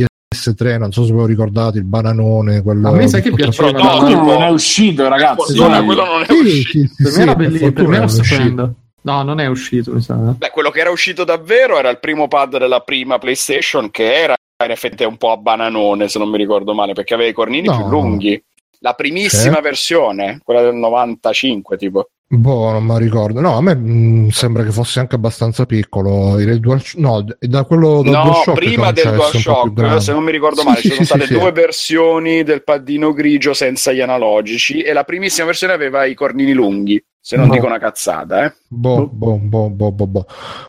PS3. 0.51 0.79
Non 0.79 0.93
so 0.93 1.05
se 1.05 1.13
ve 1.13 1.19
lo 1.19 1.27
ricordate, 1.27 1.79
il 1.79 1.85
bananone. 1.85 2.63
Quello 2.63 2.89
A 2.89 2.93
me 2.93 3.09
sai 3.09 3.23
che 3.23 3.31
piaceva? 3.33 3.73
Però 3.73 4.01
no, 4.01 4.07
tipo- 4.07 4.21
non 4.25 4.43
è 4.43 4.49
uscito, 4.51 5.09
ragazzi. 5.09 5.55
Fortuna, 5.55 5.77
dai. 5.79 5.85
quello 5.85 6.05
non 6.05 6.23
è 6.23 6.27
Sì, 6.27 6.33
uscito. 6.35 6.95
sì, 6.95 7.03
Per 7.03 7.13
sì, 7.13 7.17
me 7.19 7.23
era 7.25 7.35
bellissimo, 7.35 7.73
per 7.73 7.87
me 7.89 7.97
era 7.97 8.09
stupendo. 8.09 8.75
No, 9.05 9.23
non 9.23 9.41
è 9.41 9.47
uscito, 9.47 9.93
mi 9.93 10.01
sa. 10.01 10.15
Beh, 10.15 10.51
quello 10.51 10.71
che 10.71 10.81
era 10.81 10.91
uscito 10.91 11.25
davvero 11.25 11.77
era 11.79 11.89
il 11.91 11.99
primo 11.99 12.29
pad 12.29 12.57
della 12.59 12.81
prima 12.81 13.19
PlayStation, 13.19 13.91
che 13.91 14.15
era 14.15 14.35
in 14.65 14.71
effetti 14.71 15.03
un 15.03 15.17
po' 15.17 15.33
a 15.33 15.37
bananone, 15.37 16.07
se 16.09 16.19
non 16.21 16.29
mi 16.31 16.37
ricordo 16.37 16.73
male, 16.73 16.93
perché 16.93 17.15
aveva 17.15 17.29
i 17.29 17.33
cornini 17.33 17.67
No. 17.67 17.77
più 17.77 17.89
lunghi. 17.89 18.41
La 18.79 18.93
primissima 18.95 19.57
Sì. 19.57 19.61
versione, 19.63 20.41
quella 20.45 20.63
del 20.63 20.75
95, 20.75 21.77
tipo. 21.77 22.09
Boh, 22.35 22.71
non 22.71 22.85
me 22.85 22.95
lo 22.95 22.99
ricordo. 22.99 23.41
No, 23.41 23.59
a 23.59 23.61
me 23.61 23.75
mh, 23.75 24.31
sembra 24.31 24.65
che 24.65 24.71
fosse 24.71 25.01
anche 25.01 25.17
abbastanza 25.17 25.67
piccolo. 25.67 26.41
Il 26.41 26.61
Dual... 26.61 26.83
No, 26.95 27.23
da 27.39 27.65
quello 27.65 28.01
del 28.03 28.13
no, 28.13 28.23
DualShock 28.23 28.57
prima 28.57 28.91
del 28.91 29.13
DualShock, 29.13 30.01
se 30.01 30.13
non 30.13 30.25
mi 30.25 30.33
ricordo 30.33 30.63
male, 30.63 30.81
sì, 30.81 30.89
ci 30.89 30.89
sono 30.89 31.05
sì, 31.05 31.11
state 31.11 31.27
sì, 31.27 31.39
due 31.39 31.53
versioni 31.53 32.43
del 32.43 32.65
paddino 32.65 33.13
grigio 33.13 33.53
senza 33.53 33.93
gli 33.93 34.01
analogici 34.01 34.81
e 34.81 34.95
la 34.95 35.05
primissima 35.05 35.45
versione 35.45 35.75
aveva 35.75 36.07
i 36.07 36.15
cornini 36.15 36.55
lunghi, 36.55 37.05
se 37.25 37.37
non 37.37 37.47
Boh. 37.47 37.55
dico 37.55 37.67
una 37.67 37.79
cazzata, 37.79 38.45
eh. 38.45 38.53
Boh, 38.67 39.07
boh, 39.07 39.37
boh, 39.37 39.71
boh, 39.71 39.93
boh, 39.93 40.07
boh. 40.09 40.27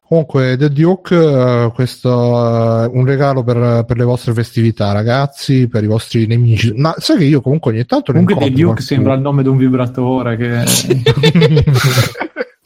Comunque, 0.07 0.55
The 0.55 0.69
Duke, 0.69 1.15
eh, 1.15 1.71
questo 1.73 2.83
è 2.83 2.87
un 2.93 3.05
regalo 3.05 3.43
per, 3.43 3.83
per 3.85 3.97
le 3.97 4.03
vostre 4.03 4.33
festività, 4.33 4.91
ragazzi, 4.91 5.67
per 5.67 5.83
i 5.83 5.87
vostri 5.87 6.27
nemici. 6.27 6.71
Ma 6.75 6.93
sai 6.99 7.17
che 7.17 7.23
io 7.23 7.41
comunque 7.41 7.71
ogni 7.71 7.85
tanto 7.85 8.11
ne 8.11 8.23
Comunque 8.23 8.51
The 8.51 8.53
Duke 8.61 8.81
sembra 8.83 9.15
il 9.15 9.21
nome 9.21 9.41
di 9.41 9.49
un 9.49 9.57
vibratore 9.57 10.37
che... 10.37 10.63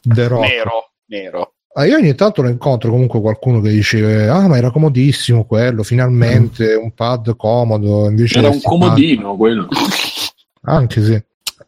The 0.02 0.28
Rock. 0.28 0.48
Nero, 0.48 0.90
nero. 1.06 1.52
Ah, 1.74 1.86
io 1.86 1.96
ogni 1.96 2.14
tanto 2.14 2.42
ne 2.42 2.50
incontro 2.50 2.90
comunque 2.90 3.20
qualcuno 3.20 3.60
che 3.60 3.70
dice: 3.70 4.26
Ah, 4.28 4.48
ma 4.48 4.56
era 4.58 4.70
comodissimo 4.70 5.44
quello, 5.44 5.82
finalmente 5.82 6.74
un 6.74 6.92
pad 6.92 7.36
comodo. 7.36 8.08
Invece 8.08 8.38
Era 8.38 8.48
un 8.48 8.60
comodino 8.60 9.36
quello. 9.36 9.66
pad- 9.66 10.74
Anche 10.74 11.02
sì. 11.04 11.22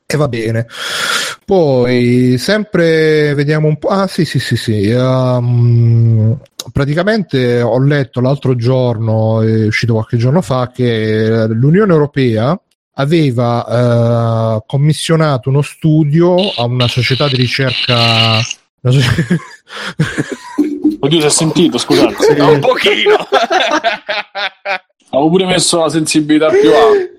E 0.06 0.16
va 0.16 0.26
bene. 0.28 0.66
Poi, 1.50 2.36
sempre 2.38 3.34
vediamo 3.34 3.66
un 3.66 3.76
po'. 3.76 3.88
Ah, 3.88 4.06
sì, 4.06 4.24
sì, 4.24 4.38
sì, 4.38 4.54
sì. 4.54 4.88
ehm, 4.88 6.38
praticamente 6.72 7.60
ho 7.60 7.82
letto 7.82 8.20
l'altro 8.20 8.54
giorno, 8.54 9.42
è 9.42 9.66
uscito 9.66 9.94
qualche 9.94 10.16
giorno 10.16 10.42
fa, 10.42 10.70
che 10.72 11.46
l'Unione 11.48 11.92
Europea 11.92 12.56
aveva 12.94 13.66
eh, 13.66 14.62
commissionato 14.64 15.48
uno 15.48 15.62
studio 15.62 16.36
a 16.52 16.62
una 16.66 16.86
società 16.86 17.26
di 17.26 17.34
ricerca. 17.34 18.38
Oddio, 21.00 21.20
si 21.20 21.26
è 21.26 21.30
sentito, 21.30 21.78
scusate. 21.78 22.40
Un 22.42 22.60
pochino. 22.60 23.16
Avevo 25.10 25.30
pure 25.30 25.46
messo 25.46 25.80
la 25.80 25.88
sensibilità 25.88 26.46
più 26.46 26.70
alta. 26.72 27.18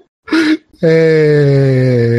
Eh, 0.83 2.10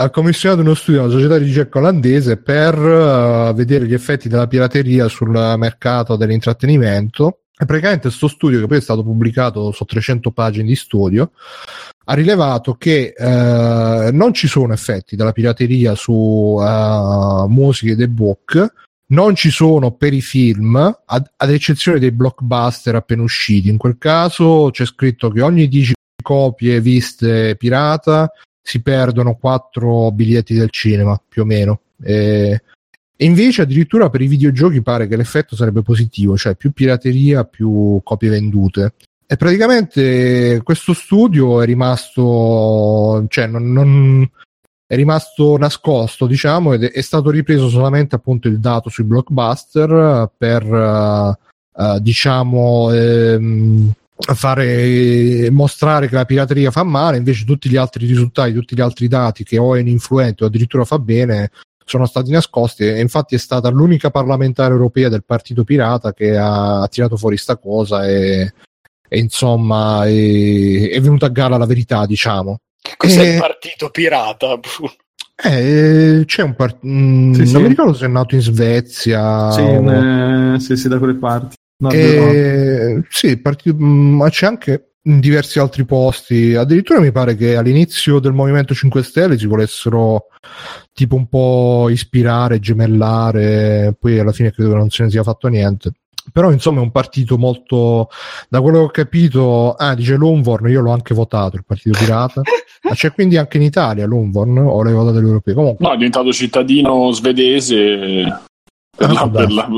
ha 0.00 0.08
commissionato 0.08 0.62
uno 0.62 0.74
studio 0.74 1.00
a 1.00 1.04
una 1.04 1.12
società 1.12 1.36
di 1.36 1.44
ricerca 1.44 1.78
olandese 1.78 2.38
per 2.38 2.74
eh, 2.74 3.52
vedere 3.54 3.86
gli 3.86 3.92
effetti 3.92 4.28
della 4.28 4.46
pirateria 4.46 5.08
sul 5.08 5.28
mercato 5.28 6.16
dell'intrattenimento. 6.16 7.40
E 7.58 7.66
praticamente 7.66 8.08
questo 8.08 8.28
studio, 8.28 8.58
che 8.60 8.66
poi 8.66 8.78
è 8.78 8.80
stato 8.80 9.02
pubblicato 9.02 9.70
su 9.72 9.84
300 9.84 10.30
pagine 10.30 10.64
di 10.64 10.74
studio, 10.74 11.32
ha 12.04 12.14
rilevato 12.14 12.74
che 12.74 13.12
eh, 13.14 14.10
non 14.10 14.32
ci 14.32 14.48
sono 14.48 14.72
effetti 14.72 15.14
della 15.14 15.32
pirateria 15.32 15.94
su 15.94 16.58
eh, 16.58 17.44
musiche 17.48 17.92
ed 17.92 18.00
ebook, 18.00 18.72
non 19.08 19.34
ci 19.34 19.50
sono 19.50 19.90
per 19.90 20.14
i 20.14 20.22
film, 20.22 20.76
ad, 20.76 21.30
ad 21.36 21.50
eccezione 21.50 21.98
dei 21.98 22.12
blockbuster 22.12 22.94
appena 22.94 23.22
usciti. 23.22 23.68
In 23.68 23.76
quel 23.76 23.98
caso 23.98 24.70
c'è 24.72 24.86
scritto 24.86 25.30
che 25.30 25.42
ogni 25.42 25.68
10 25.68 25.92
copie 26.22 26.80
viste 26.80 27.56
pirata 27.56 28.30
si 28.70 28.82
perdono 28.82 29.34
4 29.34 30.12
biglietti 30.12 30.54
del 30.54 30.70
cinema 30.70 31.20
più 31.28 31.42
o 31.42 31.44
meno. 31.44 31.80
E, 32.00 32.62
invece 33.16 33.62
addirittura 33.62 34.10
per 34.10 34.20
i 34.20 34.28
videogiochi 34.28 34.80
pare 34.80 35.08
che 35.08 35.16
l'effetto 35.16 35.56
sarebbe 35.56 35.82
positivo, 35.82 36.36
cioè 36.36 36.54
più 36.54 36.70
pirateria, 36.70 37.44
più 37.44 38.00
copie 38.04 38.30
vendute. 38.30 38.94
E 39.26 39.36
praticamente 39.36 40.60
questo 40.62 40.92
studio 40.92 41.60
è 41.60 41.66
rimasto, 41.66 43.24
cioè 43.28 43.46
non, 43.48 43.72
non- 43.72 44.30
è 44.86 44.94
rimasto 44.94 45.56
nascosto, 45.56 46.26
diciamo, 46.26 46.72
ed 46.72 46.84
è, 46.84 47.00
stato 47.00 47.30
ripreso 47.30 47.68
solamente 47.68 48.14
appunto 48.14 48.46
il 48.46 48.58
dato 48.60 48.88
sui 48.88 49.04
blockbuster 49.04 50.30
per, 50.36 50.64
eh, 50.64 51.38
eh, 51.82 51.98
diciamo, 52.00 52.92
ehm, 52.92 53.92
fare 54.34 55.48
mostrare 55.50 56.08
che 56.08 56.14
la 56.14 56.24
pirateria 56.24 56.70
fa 56.70 56.82
male, 56.84 57.16
invece 57.16 57.44
tutti 57.44 57.68
gli 57.68 57.76
altri 57.76 58.06
risultati, 58.06 58.52
tutti 58.52 58.74
gli 58.74 58.80
altri 58.80 59.08
dati 59.08 59.44
che 59.44 59.58
o 59.58 59.74
è 59.74 59.80
ininfluente 59.80 60.44
o 60.44 60.46
addirittura 60.46 60.84
fa 60.84 60.98
bene 60.98 61.50
sono 61.84 62.06
stati 62.06 62.30
nascosti 62.30 62.84
e 62.84 63.00
infatti 63.00 63.34
è 63.34 63.38
stata 63.38 63.68
l'unica 63.68 64.10
parlamentare 64.10 64.72
europea 64.72 65.08
del 65.08 65.24
partito 65.24 65.64
pirata 65.64 66.12
che 66.12 66.36
ha 66.36 66.86
tirato 66.88 67.16
fuori 67.16 67.36
sta 67.36 67.56
cosa 67.56 68.06
e, 68.06 68.52
e 69.08 69.18
insomma 69.18 70.06
è, 70.06 70.90
è 70.90 71.00
venuta 71.00 71.26
a 71.26 71.30
galla 71.30 71.56
la 71.56 71.66
verità 71.66 72.06
diciamo 72.06 72.58
Cos'è 72.96 73.20
Eh. 73.22 73.32
il 73.34 73.38
partito 73.40 73.90
pirata? 73.90 74.58
eh, 75.42 76.22
c'è 76.26 76.42
un 76.42 76.54
part- 76.54 76.84
mm, 76.86 77.32
Sì, 77.32 77.46
sì. 77.46 77.52
non 77.54 77.62
mi 77.62 77.68
ricordo 77.68 77.94
se 77.94 78.04
è 78.04 78.08
nato 78.08 78.34
in 78.36 78.40
Svezia 78.42 79.50
sì, 79.50 79.60
o- 79.60 80.54
eh, 80.54 80.60
sì, 80.60 80.76
sì, 80.76 80.86
da 80.88 80.98
quelle 80.98 81.14
parti. 81.14 81.56
No, 81.80 81.88
no. 81.88 81.94
Eh, 81.94 83.02
sì, 83.08 83.36
partito- 83.38 83.76
mm, 83.82 84.16
ma 84.16 84.28
c'è 84.28 84.46
anche 84.46 84.92
in 85.04 85.18
diversi 85.20 85.58
altri 85.58 85.84
posti. 85.86 86.54
Addirittura 86.54 87.00
mi 87.00 87.10
pare 87.10 87.34
che 87.34 87.56
all'inizio 87.56 88.18
del 88.18 88.32
Movimento 88.34 88.74
5 88.74 89.02
Stelle 89.02 89.38
si 89.38 89.46
volessero 89.46 90.26
tipo 90.92 91.16
un 91.16 91.26
po' 91.26 91.88
ispirare, 91.88 92.58
gemellare, 92.60 93.96
poi 93.98 94.18
alla 94.18 94.32
fine 94.32 94.52
credo 94.52 94.70
che 94.70 94.76
non 94.76 94.90
se 94.90 95.04
ne 95.04 95.10
sia 95.10 95.22
fatto 95.22 95.48
niente. 95.48 95.92
Però 96.32 96.52
insomma 96.52 96.80
è 96.80 96.82
un 96.82 96.90
partito 96.92 97.38
molto, 97.38 98.08
da 98.48 98.60
quello 98.60 98.78
che 98.80 98.84
ho 98.84 98.90
capito, 98.90 99.72
ah 99.72 99.94
dice 99.94 100.16
Lunvorn, 100.16 100.68
io 100.68 100.82
l'ho 100.82 100.92
anche 100.92 101.14
votato, 101.14 101.56
il 101.56 101.64
partito 101.66 101.98
pirata. 101.98 102.42
Ma 102.82 102.92
c'è 102.94 103.12
quindi 103.12 103.36
anche 103.38 103.56
in 103.56 103.62
Italia 103.64 104.04
Lunvorn 104.06 104.58
o 104.58 104.82
l'hai 104.82 104.92
votato 104.92 105.16
all'europeo? 105.18 105.54
Comunque, 105.54 105.84
No, 105.86 105.92
è 105.92 105.96
diventato 105.96 106.30
cittadino 106.32 107.10
svedese. 107.12 108.42
Per 108.96 109.10
la- 109.12 109.20
Ah, 109.20 109.30
per 109.30 109.46
beh. 109.46 109.52
la- 109.54 109.68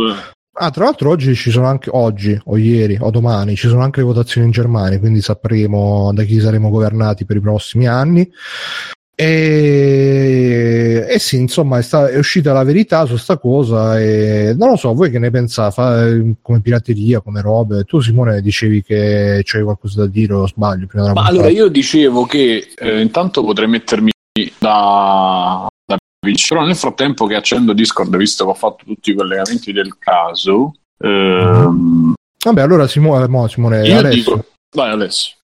Ah, 0.55 0.71
tra 0.71 0.85
l'altro 0.85 1.09
oggi 1.09 1.35
ci 1.35 1.51
sono 1.51 1.67
anche, 1.67 1.89
oggi 1.91 2.39
o 2.45 2.59
ieri 2.59 2.99
o 3.01 3.11
domani, 3.11 3.57
ci 3.57 3.69
sono 3.69 3.83
anche 3.83 4.01
le 4.01 4.07
votazioni 4.07 4.47
in 4.47 4.53
Germania, 4.53 4.99
quindi 4.99 5.23
sapremo 5.23 6.13
da 6.13 6.25
chi 6.25 6.41
saremo 6.41 6.69
governati 6.69 7.25
per 7.25 7.37
i 7.37 7.41
prossimi 7.41 7.87
anni. 7.87 8.31
E, 9.15 11.07
e 11.09 11.19
sì, 11.19 11.37
insomma, 11.39 11.79
è, 11.79 11.83
sta- 11.83 12.09
è 12.09 12.19
uscita 12.19 12.53
la 12.53 12.65
verità 12.65 13.07
su 13.07 13.17
sta 13.17 13.39
cosa 13.39 13.99
e 13.99 14.55
non 14.57 14.71
lo 14.71 14.77
so, 14.77 14.93
voi 14.93 15.11
che 15.11 15.19
ne 15.19 15.31
pensate? 15.31 16.35
Come 16.43 16.61
pirateria, 16.61 17.21
come 17.21 17.41
robe? 17.41 17.85
Tu 17.85 18.01
Simone 18.01 18.43
dicevi 18.43 18.83
che 18.83 19.41
c'è 19.45 19.63
qualcosa 19.63 20.01
da 20.03 20.07
dire 20.07 20.35
o 20.35 20.47
sbaglio 20.47 20.87
prima 20.87 21.05
della 21.05 21.21
Ma 21.21 21.29
allora 21.29 21.49
io 21.49 21.69
dicevo 21.69 22.27
che 22.27 22.73
eh, 22.77 23.01
intanto 23.01 23.43
potrei 23.43 23.69
mettermi 23.69 24.11
da, 24.59 25.67
però 26.49 26.65
nel 26.65 26.77
frattempo 26.77 27.27
che 27.27 27.35
accendo 27.35 27.73
Discord, 27.73 28.17
visto 28.17 28.45
che 28.45 28.51
ho 28.51 28.55
fatto 28.55 28.85
tutti 28.85 29.11
i 29.11 29.15
collegamenti 29.15 29.73
del 29.73 29.99
caso, 29.99 30.75
ehm, 30.99 32.15
Vabbè, 32.45 32.61
allora 32.61 32.89
Simone, 32.89 33.29
mo, 33.29 33.47
Simone 33.47 33.87
io 33.87 33.99
Alessio. 33.99 34.35
dico, 34.35 34.47
vai 34.73 34.91
Alessio. 34.91 35.37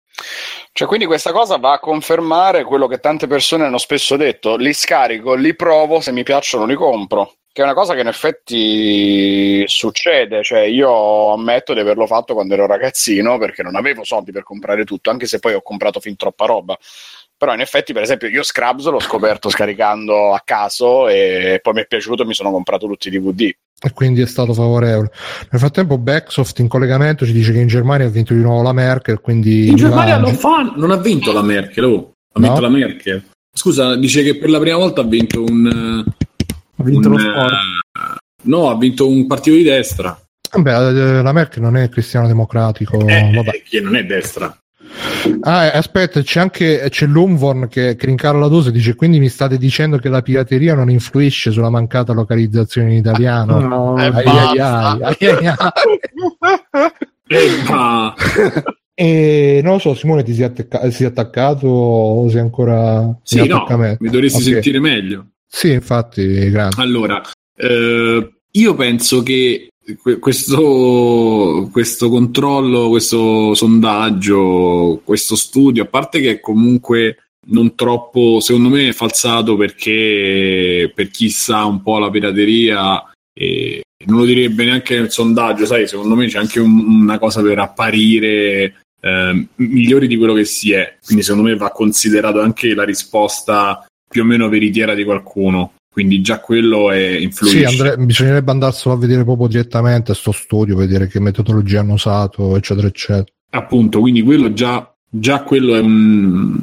Cioè, 0.71 0.87
quindi 0.87 1.05
questa 1.05 1.31
cosa 1.31 1.57
va 1.57 1.73
a 1.73 1.79
confermare 1.79 2.63
quello 2.63 2.87
che 2.87 2.99
tante 2.99 3.27
persone 3.27 3.65
hanno 3.65 3.77
spesso 3.77 4.15
detto: 4.17 4.55
li 4.55 4.73
scarico, 4.73 5.35
li 5.35 5.55
provo, 5.55 5.99
se 5.99 6.11
mi 6.11 6.23
piacciono 6.23 6.65
li 6.65 6.75
compro. 6.75 7.33
Che 7.51 7.61
è 7.61 7.65
una 7.65 7.75
cosa 7.75 7.93
che 7.93 8.01
in 8.01 8.07
effetti 8.07 9.63
succede. 9.67 10.43
Cioè, 10.43 10.61
io 10.61 11.33
ammetto 11.33 11.73
di 11.73 11.79
averlo 11.79 12.07
fatto 12.07 12.33
quando 12.33 12.55
ero 12.55 12.65
ragazzino 12.65 13.37
perché 13.37 13.61
non 13.63 13.75
avevo 13.75 14.03
soldi 14.03 14.31
per 14.31 14.43
comprare 14.43 14.83
tutto, 14.85 15.09
anche 15.11 15.27
se 15.27 15.39
poi 15.39 15.53
ho 15.53 15.61
comprato 15.61 15.99
fin 15.99 16.15
troppa 16.15 16.45
roba. 16.45 16.77
Però 17.37 17.53
in 17.53 17.59
effetti, 17.59 17.93
per 17.93 18.01
esempio, 18.01 18.27
io 18.27 18.41
Scrubs 18.41 18.87
l'ho 18.87 18.99
scoperto 18.99 19.49
scaricando 19.49 20.33
a 20.33 20.41
caso 20.43 21.07
e 21.07 21.59
poi 21.61 21.73
mi 21.73 21.81
è 21.81 21.85
piaciuto 21.85 22.23
e 22.23 22.25
mi 22.25 22.33
sono 22.33 22.49
comprato 22.49 22.87
tutti 22.87 23.09
i 23.09 23.11
DVD. 23.11 23.53
E 23.79 23.93
quindi 23.93 24.21
è 24.21 24.25
stato 24.25 24.53
favorevole. 24.53 25.11
Nel 25.51 25.59
frattempo, 25.59 25.99
Backsoft 25.99 26.57
in 26.59 26.67
collegamento 26.67 27.27
ci 27.27 27.33
dice 27.33 27.51
che 27.51 27.59
in 27.59 27.67
Germania 27.67 28.07
ha 28.07 28.09
vinto 28.09 28.33
di 28.33 28.41
nuovo 28.41 28.63
la 28.63 28.73
Merkel. 28.73 29.21
Quindi 29.21 29.67
in 29.67 29.75
Germania 29.75 30.17
lo 30.17 30.33
fa, 30.33 30.73
non 30.75 30.89
ha 30.89 30.97
vinto 30.97 31.31
la 31.31 31.43
Merkel, 31.43 31.83
oh. 31.83 32.13
ha 32.33 32.39
no? 32.39 32.47
vinto 32.47 32.59
la 32.59 32.69
Merkel. 32.69 33.23
Scusa, 33.53 33.95
dice 33.95 34.23
che 34.23 34.37
per 34.37 34.49
la 34.49 34.59
prima 34.59 34.77
volta 34.77 35.01
ha 35.01 35.05
vinto 35.05 35.43
un. 35.43 36.03
Ha 36.77 36.83
vinto 36.83 37.07
un, 37.07 37.13
lo 37.13 37.19
sport. 37.19 37.53
Uh, 37.53 38.49
no, 38.49 38.69
ha 38.71 38.77
vinto 38.77 39.07
un 39.07 39.27
partito 39.27 39.55
di 39.55 39.63
destra. 39.63 40.19
Vabbè, 40.51 41.21
la 41.21 41.31
Merkel 41.31 41.61
non 41.61 41.77
è 41.77 41.87
cristiano 41.89 42.25
democratico. 42.25 42.99
Eh, 43.07 43.31
vabbè. 43.31 43.61
Che 43.61 43.79
non 43.79 43.95
è 43.95 44.03
destra. 44.05 44.57
Ah, 45.41 45.65
eh, 45.65 45.77
aspetta, 45.77 46.21
c'è 46.21 46.39
anche 46.39 46.87
c'è 46.89 47.05
l'Umvorn 47.05 47.67
che, 47.67 47.95
che 47.95 48.05
rincara 48.05 48.37
la 48.37 48.47
dose 48.47 48.71
dice 48.71 48.95
quindi 48.95 49.19
mi 49.19 49.29
state 49.29 49.57
dicendo 49.57 49.97
che 49.97 50.09
la 50.09 50.21
pirateria 50.21 50.73
non 50.75 50.89
influisce 50.89 51.51
sulla 51.51 51.69
mancata 51.69 52.13
localizzazione 52.13 52.91
in 52.91 52.97
italiano? 52.97 53.59
No, 53.59 53.95
ai, 53.95 54.11
ai, 54.13 54.59
ai, 54.59 55.01
ai, 55.01 55.55
E 58.99 59.59
non 59.61 59.73
lo 59.73 59.77
so, 59.77 59.93
Simone, 59.93 60.23
ti 60.23 60.33
sei, 60.33 60.45
attacca- 60.45 60.89
sei 60.89 61.05
attaccato 61.05 61.67
o 61.67 62.27
sei 62.29 62.39
ancora 62.39 63.15
sì, 63.21 63.45
no, 63.45 63.67
mi 63.99 64.09
dovresti 64.09 64.41
okay. 64.41 64.53
sentire 64.53 64.79
meglio. 64.79 65.27
Sì, 65.45 65.71
infatti, 65.71 66.49
grazie. 66.49 66.81
Allora, 66.81 67.21
eh, 67.55 68.31
io 68.49 68.73
penso 68.73 69.21
che 69.21 69.67
questo, 70.19 71.69
questo 71.71 72.09
controllo, 72.09 72.89
questo 72.89 73.53
sondaggio, 73.53 75.01
questo 75.03 75.35
studio, 75.35 75.83
a 75.83 75.87
parte 75.87 76.19
che 76.19 76.31
è 76.31 76.39
comunque 76.39 77.17
non 77.49 77.75
troppo, 77.75 78.39
secondo 78.41 78.69
me, 78.69 78.91
falsato 78.91 79.55
perché 79.55 80.91
per 80.93 81.09
chi 81.09 81.29
sa 81.29 81.63
un 81.65 81.81
po' 81.81 81.99
la 81.99 82.09
pirateria, 82.09 83.01
eh, 83.33 83.81
non 84.05 84.19
lo 84.19 84.25
direbbe 84.25 84.65
neanche 84.65 84.97
nel 84.97 85.11
sondaggio, 85.11 85.65
sai, 85.65 85.87
secondo 85.87 86.15
me 86.15 86.27
c'è 86.27 86.39
anche 86.39 86.59
un, 86.59 87.01
una 87.03 87.17
cosa 87.17 87.41
per 87.41 87.59
apparire 87.59 88.81
eh, 88.99 89.47
migliori 89.55 90.07
di 90.07 90.17
quello 90.17 90.33
che 90.33 90.45
si 90.45 90.73
è, 90.73 90.97
quindi 91.05 91.23
secondo 91.23 91.47
me 91.47 91.55
va 91.55 91.71
considerato 91.71 92.41
anche 92.41 92.73
la 92.73 92.83
risposta 92.83 93.85
più 94.09 94.21
o 94.21 94.25
meno 94.25 94.49
veritiera 94.49 94.93
di 94.93 95.03
qualcuno 95.03 95.73
quindi 95.97 96.21
già 96.21 96.39
quello 96.39 96.91
è 96.91 97.17
influisce. 97.17 97.57
Sì, 97.57 97.63
andre- 97.63 97.97
bisognerebbe 97.97 98.51
andarselo 98.51 98.93
a 98.93 98.99
vedere 98.99 99.23
proprio 99.23 99.47
direttamente 99.47 100.13
sto 100.13 100.31
studio, 100.31 100.75
vedere 100.75 101.07
che 101.07 101.19
metodologia 101.19 101.79
hanno 101.79 101.93
usato, 101.93 102.55
eccetera, 102.55 102.85
eccetera. 102.85 103.25
Appunto, 103.49 103.99
quindi 103.99 104.21
quello 104.21 104.53
già, 104.53 104.93
già 105.09 105.41
quello 105.41 105.73
è 105.73 105.79
un, 105.79 106.55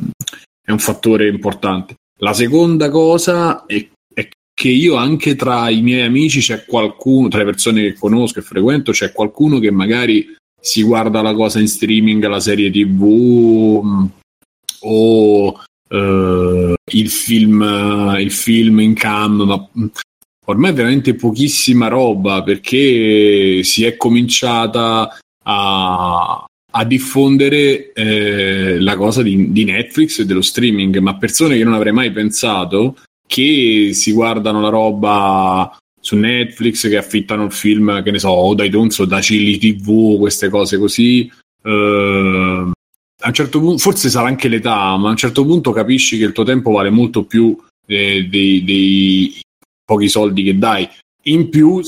è 0.64 0.70
un 0.70 0.78
fattore 0.78 1.26
importante. 1.26 1.96
La 2.18 2.32
seconda 2.32 2.90
cosa 2.90 3.66
è, 3.66 3.84
è, 4.14 4.28
che 4.54 4.68
io 4.68 4.94
anche 4.94 5.34
tra 5.34 5.68
i 5.68 5.82
miei 5.82 6.02
amici 6.02 6.38
c'è 6.38 6.64
qualcuno, 6.64 7.26
tra 7.26 7.40
le 7.40 7.46
persone 7.46 7.82
che 7.82 7.94
conosco 7.94 8.38
e 8.38 8.42
frequento, 8.42 8.92
c'è 8.92 9.10
qualcuno 9.10 9.58
che 9.58 9.72
magari 9.72 10.32
si 10.60 10.84
guarda 10.84 11.22
la 11.22 11.34
cosa 11.34 11.58
in 11.58 11.66
streaming, 11.66 12.24
la 12.24 12.38
serie 12.38 12.70
tv 12.70 13.80
mm, 13.82 14.04
o 14.82 15.60
uh, 15.94 16.74
il, 16.92 17.08
film, 17.08 18.16
il 18.18 18.30
film 18.32 18.80
in 18.80 18.94
cam, 18.94 19.42
ma 19.42 19.68
ormai 20.46 20.70
è 20.70 20.74
veramente 20.74 21.14
pochissima 21.14 21.88
roba 21.88 22.42
perché 22.42 23.62
si 23.62 23.84
è 23.84 23.96
cominciata 23.96 25.16
a, 25.44 26.44
a 26.70 26.84
diffondere 26.84 27.92
eh, 27.92 28.80
la 28.80 28.96
cosa 28.96 29.22
di, 29.22 29.52
di, 29.52 29.64
Netflix 29.64 30.18
e 30.18 30.26
dello 30.26 30.42
streaming, 30.42 30.98
ma 30.98 31.16
persone 31.16 31.56
che 31.56 31.64
non 31.64 31.74
avrei 31.74 31.92
mai 31.92 32.12
pensato 32.12 32.96
che 33.26 33.90
si 33.92 34.12
guardano 34.12 34.60
la 34.60 34.68
roba 34.68 35.76
su 36.00 36.16
Netflix, 36.16 36.86
che 36.88 36.98
affittano 36.98 37.44
il 37.44 37.52
film, 37.52 38.02
che 38.02 38.10
ne 38.10 38.18
so, 38.18 38.28
o 38.28 38.54
da 38.54 38.64
iTunes 38.64 38.98
o 38.98 39.06
da 39.06 39.20
Chili 39.20 39.56
TV, 39.56 40.18
queste 40.18 40.50
cose 40.50 40.76
così. 40.76 41.30
Eh, 41.62 42.70
a 43.24 43.28
un 43.28 43.34
certo 43.34 43.58
punto, 43.58 43.78
forse 43.78 44.10
sarà 44.10 44.28
anche 44.28 44.48
l'età, 44.48 44.96
ma 44.96 45.08
a 45.08 45.10
un 45.10 45.16
certo 45.16 45.44
punto 45.46 45.72
capisci 45.72 46.18
che 46.18 46.24
il 46.24 46.32
tuo 46.32 46.44
tempo 46.44 46.72
vale 46.72 46.90
molto 46.90 47.24
più 47.24 47.56
eh, 47.86 48.28
dei, 48.28 48.62
dei, 48.62 49.40
pochi 49.82 50.08
soldi 50.08 50.42
che 50.42 50.58
dai. 50.58 50.86
In 51.26 51.48
più, 51.48 51.80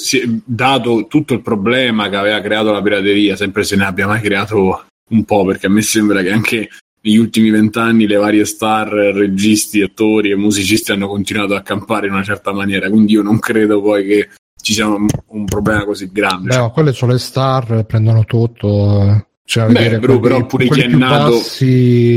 dato 0.45 1.07
tutto 1.09 1.35
il 1.35 1.43
problema 1.43 2.09
che 2.09 2.17
aveva 2.17 2.41
creato 2.41 2.73
la 2.73 2.81
pirateria, 2.81 3.37
sempre 3.37 3.65
se 3.65 3.77
ne 3.77 3.85
abbia 3.85 4.07
mai 4.07 4.23
creato 4.23 4.87
un 5.11 5.25
po', 5.25 5.45
perché 5.45 5.67
a 5.67 5.71
me 5.71 5.83
sembra 5.83 6.23
che 6.23 6.31
anche 6.31 6.69
negli 7.03 7.19
ultimi 7.19 7.51
vent'anni 7.51 8.07
le 8.07 8.17
varie 8.17 8.47
star, 8.47 8.89
registi, 8.89 9.83
attori 9.83 10.31
e 10.31 10.37
musicisti 10.37 10.91
hanno 10.91 11.07
continuato 11.07 11.55
a 11.55 11.61
campare 11.61 12.07
in 12.07 12.15
una 12.15 12.25
certa 12.25 12.51
maniera, 12.53 12.89
quindi 12.89 13.13
io 13.13 13.23
non 13.23 13.39
credo 13.39 13.83
poi 13.83 14.07
che 14.07 14.29
ci 14.61 14.73
sia 14.73 14.87
un, 14.87 15.07
un 15.27 15.45
problema 15.45 15.85
così 15.85 16.11
grande. 16.11 16.57
Beh, 16.57 16.71
quelle 16.73 16.95
sono 16.95 17.13
le 17.13 17.19
star, 17.19 17.85
prendono 17.85 18.25
tutto. 18.25 19.27
Cioè, 19.49 19.71
Beh, 19.71 20.01
bro, 20.01 20.19
però 20.19 20.45
pure 20.45 20.69
chi 20.69 20.81
è 20.81 20.89
nato 20.89 21.41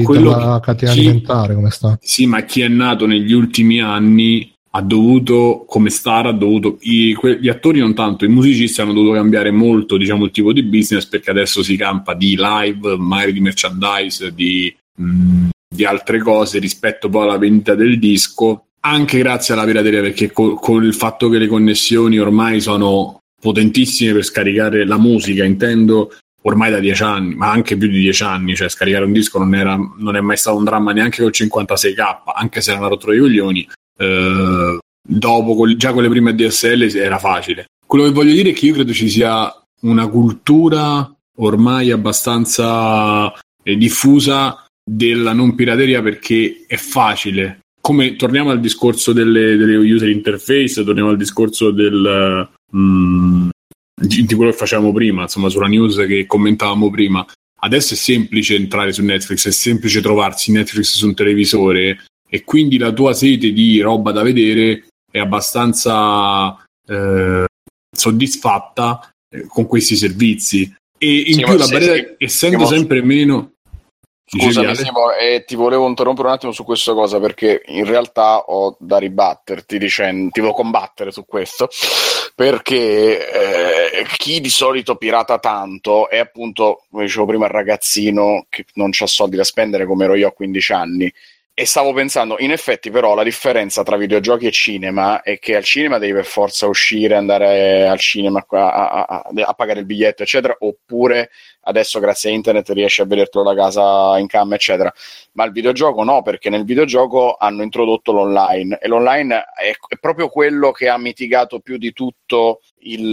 quello 0.03 0.33
della 0.33 0.59
catena 0.59 0.91
chi, 0.91 0.99
alimentare 1.01 1.53
come 1.53 1.69
sta? 1.69 1.95
Sì 2.01 2.25
ma 2.25 2.41
chi 2.41 2.61
è 2.61 2.67
nato 2.67 3.05
negli 3.05 3.33
ultimi 3.33 3.79
anni 3.79 4.51
ha 4.71 4.81
dovuto 4.81 5.63
come 5.67 5.91
star 5.91 6.25
ha 6.25 6.31
dovuto 6.31 6.77
i, 6.81 7.15
gli 7.39 7.47
attori 7.47 7.79
non 7.81 7.93
tanto 7.93 8.25
i 8.25 8.29
musicisti 8.29 8.81
hanno 8.81 8.93
dovuto 8.93 9.13
cambiare 9.13 9.51
molto 9.51 9.95
diciamo 9.97 10.25
il 10.25 10.31
tipo 10.31 10.51
di 10.53 10.63
business 10.63 11.05
perché 11.05 11.29
adesso 11.29 11.61
si 11.61 11.75
campa 11.75 12.15
di 12.15 12.35
live 12.35 12.97
magari 12.97 13.33
di 13.33 13.41
merchandise 13.41 14.33
di, 14.33 14.75
mh, 14.97 15.03
mm, 15.03 15.49
di 15.67 15.85
altre 15.85 16.19
cose 16.19 16.57
rispetto 16.57 17.09
poi 17.09 17.23
alla 17.23 17.37
vendita 17.37 17.75
del 17.75 17.99
disco 17.99 18.65
anche 18.79 19.19
grazie 19.19 19.53
alla 19.53 19.65
pirateria 19.65 20.01
perché 20.01 20.31
con 20.31 20.55
co 20.55 20.77
il 20.77 20.95
fatto 20.95 21.29
che 21.29 21.37
le 21.37 21.47
connessioni 21.47 22.17
ormai 22.17 22.59
sono 22.59 23.19
potentissime 23.39 24.13
per 24.13 24.23
scaricare 24.23 24.83
la 24.83 24.97
musica 24.97 25.43
intendo 25.43 26.11
ormai 26.43 26.71
da 26.71 26.79
dieci 26.79 27.03
anni, 27.03 27.35
ma 27.35 27.49
anche 27.49 27.77
più 27.77 27.87
di 27.87 27.99
dieci 27.99 28.23
anni, 28.23 28.55
cioè 28.55 28.69
scaricare 28.69 29.05
un 29.05 29.11
disco 29.11 29.39
non, 29.39 29.53
era, 29.55 29.77
non 29.97 30.15
è 30.15 30.21
mai 30.21 30.37
stato 30.37 30.57
un 30.57 30.63
dramma 30.63 30.91
neanche 30.91 31.21
col 31.21 31.31
56k, 31.33 32.17
anche 32.35 32.61
se 32.61 32.71
era 32.71 32.79
una 32.79 32.89
rottura 32.89 33.13
di 33.13 33.19
coglioni, 33.19 33.67
eh, 33.97 34.77
dopo 35.01 35.75
già 35.75 35.91
con 35.91 36.03
le 36.03 36.09
prime 36.09 36.35
DSL 36.35 36.95
era 36.95 37.17
facile. 37.17 37.65
Quello 37.85 38.05
che 38.05 38.11
voglio 38.11 38.33
dire 38.33 38.51
è 38.51 38.53
che 38.53 38.67
io 38.67 38.73
credo 38.73 38.93
ci 38.93 39.09
sia 39.09 39.51
una 39.81 40.07
cultura 40.07 41.11
ormai 41.37 41.91
abbastanza 41.91 43.33
eh, 43.63 43.75
diffusa 43.77 44.65
della 44.83 45.33
non 45.33 45.55
pirateria 45.55 46.01
perché 46.01 46.63
è 46.67 46.75
facile. 46.75 47.59
Come 47.81 48.15
torniamo 48.15 48.51
al 48.51 48.59
discorso 48.59 49.13
delle, 49.13 49.55
delle 49.55 49.77
user 49.77 50.09
interface, 50.09 50.83
torniamo 50.83 51.09
al 51.09 51.17
discorso 51.17 51.71
del, 51.71 52.49
mm, 52.75 53.48
di, 53.99 54.25
di 54.25 54.33
quello 54.33 54.51
che 54.51 54.57
facevamo 54.57 54.91
prima, 54.91 55.23
insomma, 55.23 55.49
sulla 55.49 55.67
news 55.67 55.97
che 56.07 56.25
commentavamo 56.25 56.89
prima. 56.89 57.25
Adesso 57.61 57.93
è 57.93 57.97
semplice 57.97 58.55
entrare 58.55 58.93
su 58.93 59.03
Netflix, 59.03 59.47
è 59.47 59.51
semplice 59.51 60.01
trovarsi 60.01 60.51
Netflix 60.51 60.95
su 60.95 61.07
un 61.07 61.13
televisore 61.13 62.05
e 62.29 62.43
quindi 62.43 62.77
la 62.77 62.93
tua 62.93 63.13
sete 63.13 63.51
di 63.51 63.81
roba 63.81 64.11
da 64.11 64.23
vedere 64.23 64.85
è 65.11 65.19
abbastanza 65.19 66.55
eh, 66.87 67.45
soddisfatta 67.91 69.09
eh, 69.29 69.45
con 69.47 69.65
questi 69.65 69.95
servizi. 69.95 70.73
E 70.97 71.15
in 71.27 71.33
sì, 71.33 71.43
più 71.43 71.57
la 71.57 71.67
barriera, 71.67 72.15
essendo 72.17 72.65
sempre 72.65 73.01
meno, 73.01 73.53
Scusami, 74.31 74.75
Simo, 74.75 75.11
eh, 75.13 75.43
ti 75.43 75.55
volevo 75.55 75.87
interrompere 75.87 76.27
un 76.27 76.33
attimo 76.35 76.51
su 76.51 76.63
questa 76.63 76.93
cosa 76.93 77.19
perché 77.19 77.63
in 77.65 77.83
realtà 77.83 78.37
ho 78.37 78.75
da 78.79 78.99
ribatterti 78.99 79.79
dicendo, 79.79 80.29
ti 80.29 80.41
devo 80.41 80.53
combattere 80.53 81.09
su 81.09 81.25
questo 81.25 81.67
perché 82.35 83.97
eh, 83.99 84.05
chi 84.17 84.39
di 84.39 84.49
solito 84.49 84.97
pirata 84.97 85.39
tanto 85.39 86.09
è 86.09 86.19
appunto, 86.19 86.85
come 86.91 87.05
dicevo 87.05 87.25
prima, 87.25 87.45
il 87.45 87.51
ragazzino 87.51 88.45
che 88.49 88.65
non 88.75 88.91
ha 88.97 89.07
soldi 89.07 89.35
da 89.35 89.43
spendere 89.43 89.87
come 89.87 90.03
ero 90.03 90.13
io 90.13 90.27
a 90.27 90.31
15 90.31 90.73
anni 90.73 91.13
e 91.59 91.65
stavo 91.65 91.91
pensando, 91.91 92.37
in 92.39 92.51
effetti, 92.53 92.89
però, 92.89 93.13
la 93.15 93.23
differenza 93.23 93.83
tra 93.83 93.97
videogiochi 93.97 94.47
e 94.47 94.51
cinema 94.51 95.21
è 95.21 95.39
che 95.39 95.57
al 95.57 95.63
cinema 95.65 95.97
devi 95.97 96.13
per 96.13 96.23
forza 96.23 96.67
uscire, 96.67 97.15
andare 97.15 97.85
al 97.85 97.99
cinema 97.99 98.45
a, 98.47 99.05
a, 99.05 99.29
a, 99.29 99.53
pagare 99.55 99.81
il 99.81 99.85
biglietto, 99.85 100.23
eccetera, 100.23 100.55
oppure 100.57 101.31
adesso 101.63 101.99
grazie 101.99 102.29
a 102.29 102.33
internet 102.33 102.69
riesci 102.69 103.01
a 103.01 103.05
vedertelo 103.05 103.43
da 103.43 103.53
casa 103.61 104.17
in 104.19 104.27
cam, 104.27 104.53
eccetera. 104.53 104.89
Ma 105.33 105.43
il 105.43 105.51
videogioco 105.51 106.01
no, 106.05 106.21
perché 106.21 106.49
nel 106.49 106.63
videogioco 106.63 107.35
hanno 107.37 107.61
introdotto 107.61 108.13
l'online 108.13 108.77
e 108.79 108.87
l'online 108.87 109.43
è, 109.53 109.73
è 109.85 109.97
proprio 109.99 110.29
quello 110.29 110.71
che 110.71 110.87
ha 110.87 110.97
mitigato 110.97 111.59
più 111.59 111.77
di 111.77 111.91
tutto 111.91 112.61
il, 112.81 113.09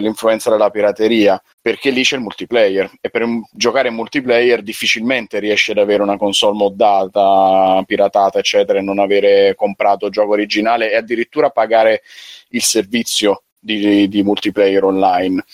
l'influenza 0.00 0.50
della 0.50 0.70
pirateria 0.70 1.42
perché 1.60 1.90
lì 1.90 2.02
c'è 2.02 2.16
il 2.16 2.22
multiplayer. 2.22 2.90
E 3.00 3.10
per 3.10 3.26
giocare 3.52 3.88
in 3.88 3.94
multiplayer 3.94 4.62
difficilmente 4.62 5.38
riesci 5.38 5.70
ad 5.70 5.78
avere 5.78 6.02
una 6.02 6.16
console 6.16 6.56
moddata, 6.56 7.82
piratata 7.86 8.38
eccetera 8.38 8.78
e 8.78 8.82
non 8.82 8.98
avere 8.98 9.54
comprato 9.54 10.10
gioco 10.10 10.32
originale 10.32 10.90
e 10.90 10.96
addirittura 10.96 11.50
pagare 11.50 12.02
il 12.50 12.62
servizio 12.62 13.42
di, 13.58 14.08
di 14.08 14.22
multiplayer 14.22 14.84
online. 14.84 15.44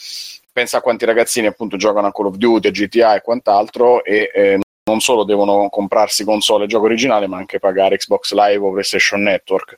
Pensa 0.53 0.79
a 0.79 0.81
quanti 0.81 1.05
ragazzini 1.05 1.47
appunto 1.47 1.77
giocano 1.77 2.07
a 2.07 2.13
Call 2.13 2.27
of 2.27 2.37
Duty, 2.37 2.71
GTA 2.71 3.17
e 3.17 3.21
quant'altro 3.21 4.03
e 4.05 4.31
eh, 4.33 4.59
non 4.89 5.01
solo 5.01 5.25
devono 5.25 5.69
comprarsi 5.69 6.25
console 6.25 6.65
e 6.65 6.67
gioco 6.69 6.85
originale, 6.85 7.27
ma 7.27 7.37
anche 7.37 7.59
pagare 7.59 7.97
Xbox 7.97 8.33
Live 8.33 8.65
o 8.65 8.71
PlayStation 8.71 9.21
Network. 9.21 9.77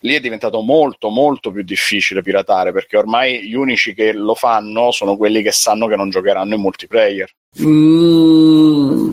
Lì 0.00 0.14
è 0.14 0.20
diventato 0.20 0.60
molto, 0.62 1.10
molto 1.10 1.52
più 1.52 1.62
difficile 1.62 2.22
piratare 2.22 2.72
perché 2.72 2.96
ormai 2.96 3.46
gli 3.46 3.54
unici 3.54 3.94
che 3.94 4.12
lo 4.12 4.34
fanno 4.34 4.90
sono 4.90 5.16
quelli 5.16 5.42
che 5.42 5.52
sanno 5.52 5.86
che 5.86 5.94
non 5.94 6.10
giocheranno 6.10 6.54
in 6.54 6.60
multiplayer. 6.60 7.30
Mm. 7.62 9.12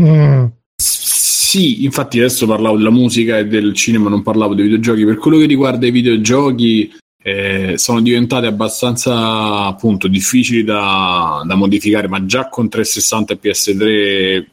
Mm. 0.00 0.44
Sì, 0.74 1.84
infatti 1.84 2.18
adesso 2.18 2.46
parlavo 2.46 2.76
della 2.76 2.90
musica 2.90 3.38
e 3.38 3.46
del 3.46 3.74
cinema, 3.74 4.08
non 4.08 4.22
parlavo 4.22 4.54
dei 4.54 4.64
videogiochi. 4.64 5.04
Per 5.04 5.18
quello 5.18 5.38
che 5.38 5.46
riguarda 5.46 5.86
i 5.86 5.92
videogiochi, 5.92 6.92
eh, 7.22 7.74
sono 7.76 8.00
diventate 8.00 8.46
abbastanza 8.46 9.66
appunto 9.66 10.08
difficili 10.08 10.64
da, 10.64 11.40
da, 11.46 11.54
modificare, 11.54 12.08
ma 12.08 12.26
già 12.26 12.48
con 12.48 12.68
360 12.68 13.34
e 13.34 13.38
PS3 13.40 14.46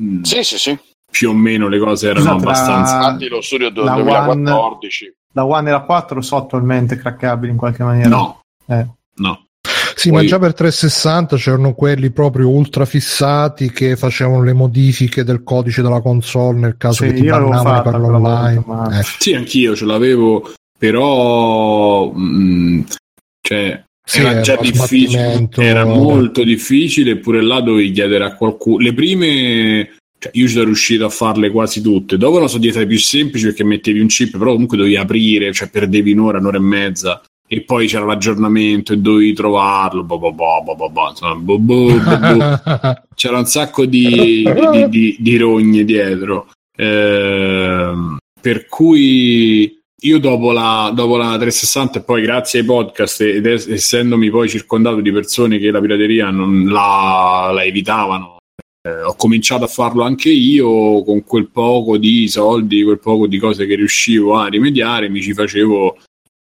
Mm. 0.00 0.22
Sì, 0.22 0.42
sì, 0.42 0.58
sì. 0.58 0.78
Più 1.10 1.30
o 1.30 1.34
meno 1.34 1.68
le 1.68 1.78
cose 1.78 2.08
erano 2.08 2.32
Scusa, 2.32 2.36
abbastanza. 2.36 2.96
Infatti, 2.96 3.28
lo 3.28 3.40
studio 3.40 3.70
del 3.70 3.84
2014. 3.84 5.04
One, 5.04 5.14
la 5.32 5.44
One 5.44 5.68
e 5.68 5.72
la 5.72 5.80
4 5.82 6.20
sono 6.22 6.42
attualmente 6.42 6.96
craccabili 6.96 7.52
in 7.52 7.58
qualche 7.58 7.84
maniera. 7.84 8.08
No, 8.08 8.40
eh. 8.66 8.86
no. 9.16 9.46
Sì, 9.94 10.08
Poi... 10.08 10.22
ma 10.22 10.28
già 10.28 10.38
per 10.38 10.54
360 10.54 11.36
c'erano 11.36 11.74
quelli 11.74 12.10
proprio 12.10 12.48
ultra 12.48 12.84
fissati 12.84 13.70
che 13.70 13.96
facevano 13.96 14.42
le 14.42 14.52
modifiche 14.52 15.22
del 15.22 15.42
codice 15.42 15.82
della 15.82 16.00
console 16.00 16.58
nel 16.58 16.76
caso 16.76 17.04
sì, 17.04 17.10
che 17.10 17.20
ti 17.20 17.26
bannavano 17.26 17.82
per 17.82 18.00
l'online. 18.00 18.62
Ma... 18.66 18.98
Eh. 18.98 19.02
Sì, 19.18 19.34
anch'io 19.34 19.76
ce 19.76 19.84
l'avevo, 19.84 20.50
però 20.78 22.10
mh, 22.10 22.20
mm, 22.20 22.80
cioè, 23.40 23.84
sì, 24.12 24.20
era 24.20 24.40
già 24.40 24.56
difficile, 24.60 25.48
era 25.56 25.84
molto 25.86 26.44
difficile, 26.44 27.12
eppure 27.12 27.40
là 27.42 27.60
dovevi 27.60 27.90
chiedere 27.92 28.24
a 28.24 28.34
qualcuno. 28.34 28.78
Le 28.78 28.92
prime, 28.92 29.90
cioè, 30.18 30.30
io 30.34 30.46
ci 30.46 30.52
sono 30.52 30.66
riuscito 30.66 31.06
a 31.06 31.08
farle 31.08 31.50
quasi 31.50 31.80
tutte. 31.80 32.18
Dopo 32.18 32.38
non 32.38 32.48
sono 32.48 32.60
diventate 32.60 32.86
più 32.86 32.98
semplici 32.98 33.46
perché 33.46 33.64
mettevi 33.64 34.00
un 34.00 34.08
chip, 34.08 34.36
però 34.36 34.52
comunque 34.52 34.76
dovevi 34.76 34.96
aprire, 34.96 35.52
cioè 35.52 35.70
perdevi 35.70 36.12
un'ora, 36.12 36.38
un'ora 36.38 36.58
e 36.58 36.60
mezza. 36.60 37.22
E 37.48 37.62
poi 37.62 37.86
c'era 37.86 38.04
l'aggiornamento 38.04 38.92
e 38.92 38.98
dovevi 38.98 39.32
trovarlo. 39.32 40.04
Bo 40.04 40.18
bo 40.18 40.32
bo 40.32 41.08
insomma, 41.08 42.60
c'era 43.14 43.38
un 43.38 43.46
sacco 43.46 43.84
di, 43.84 44.44
di, 44.72 44.88
di, 44.88 45.16
di 45.18 45.36
rogne 45.36 45.84
dietro. 45.84 46.48
Eh, 46.76 47.92
per 48.40 48.66
cui 48.66 49.81
io 50.02 50.18
dopo 50.18 50.52
la, 50.52 50.92
dopo 50.94 51.16
la 51.16 51.36
360 51.36 51.98
e 51.98 52.02
poi 52.02 52.22
grazie 52.22 52.60
ai 52.60 52.64
podcast 52.64 53.20
ed 53.20 53.46
es- 53.46 53.66
essendomi 53.68 54.30
poi 54.30 54.48
circondato 54.48 55.00
di 55.00 55.12
persone 55.12 55.58
che 55.58 55.70
la 55.70 55.80
pirateria 55.80 56.30
non 56.30 56.66
la, 56.66 57.50
la 57.52 57.64
evitavano 57.64 58.38
eh, 58.82 59.02
ho 59.02 59.14
cominciato 59.14 59.64
a 59.64 59.68
farlo 59.68 60.02
anche 60.02 60.30
io 60.30 61.02
con 61.04 61.22
quel 61.24 61.48
poco 61.50 61.98
di 61.98 62.28
soldi 62.28 62.82
quel 62.82 62.98
poco 62.98 63.26
di 63.26 63.38
cose 63.38 63.66
che 63.66 63.76
riuscivo 63.76 64.36
a 64.36 64.48
rimediare 64.48 65.08
mi 65.08 65.22
ci 65.22 65.34
facevo 65.34 65.98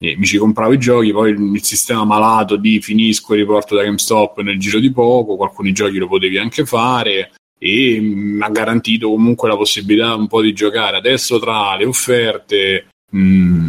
eh, 0.04 0.16
mi 0.18 0.26
ci 0.26 0.38
compravo 0.38 0.74
i 0.74 0.80
giochi 0.80 1.12
poi 1.12 1.32
il 1.32 1.64
sistema 1.64 2.06
malato 2.06 2.56
di 2.56 2.80
finisco 2.82 3.34
e 3.34 3.38
riporto 3.38 3.76
da 3.76 3.84
GameStop 3.84 4.40
nel 4.42 4.60
giro 4.60 4.80
di 4.80 4.92
poco 4.92 5.38
alcuni 5.44 5.74
giochi 5.74 5.98
lo 5.98 6.08
potevi 6.08 6.38
anche 6.38 6.66
fare 6.66 7.32
e 7.64 8.00
mi 8.02 8.42
ha 8.42 8.50
garantito 8.50 9.08
comunque 9.10 9.48
la 9.48 9.56
possibilità 9.56 10.16
un 10.16 10.26
po' 10.26 10.42
di 10.42 10.52
giocare. 10.52 10.98
Adesso 10.98 11.38
tra 11.38 11.76
le 11.76 11.86
offerte 11.86 12.88
mm, 13.16 13.68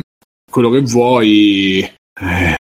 quello 0.50 0.70
che 0.70 0.80
vuoi. 0.80 1.78
Eh, 2.20 2.56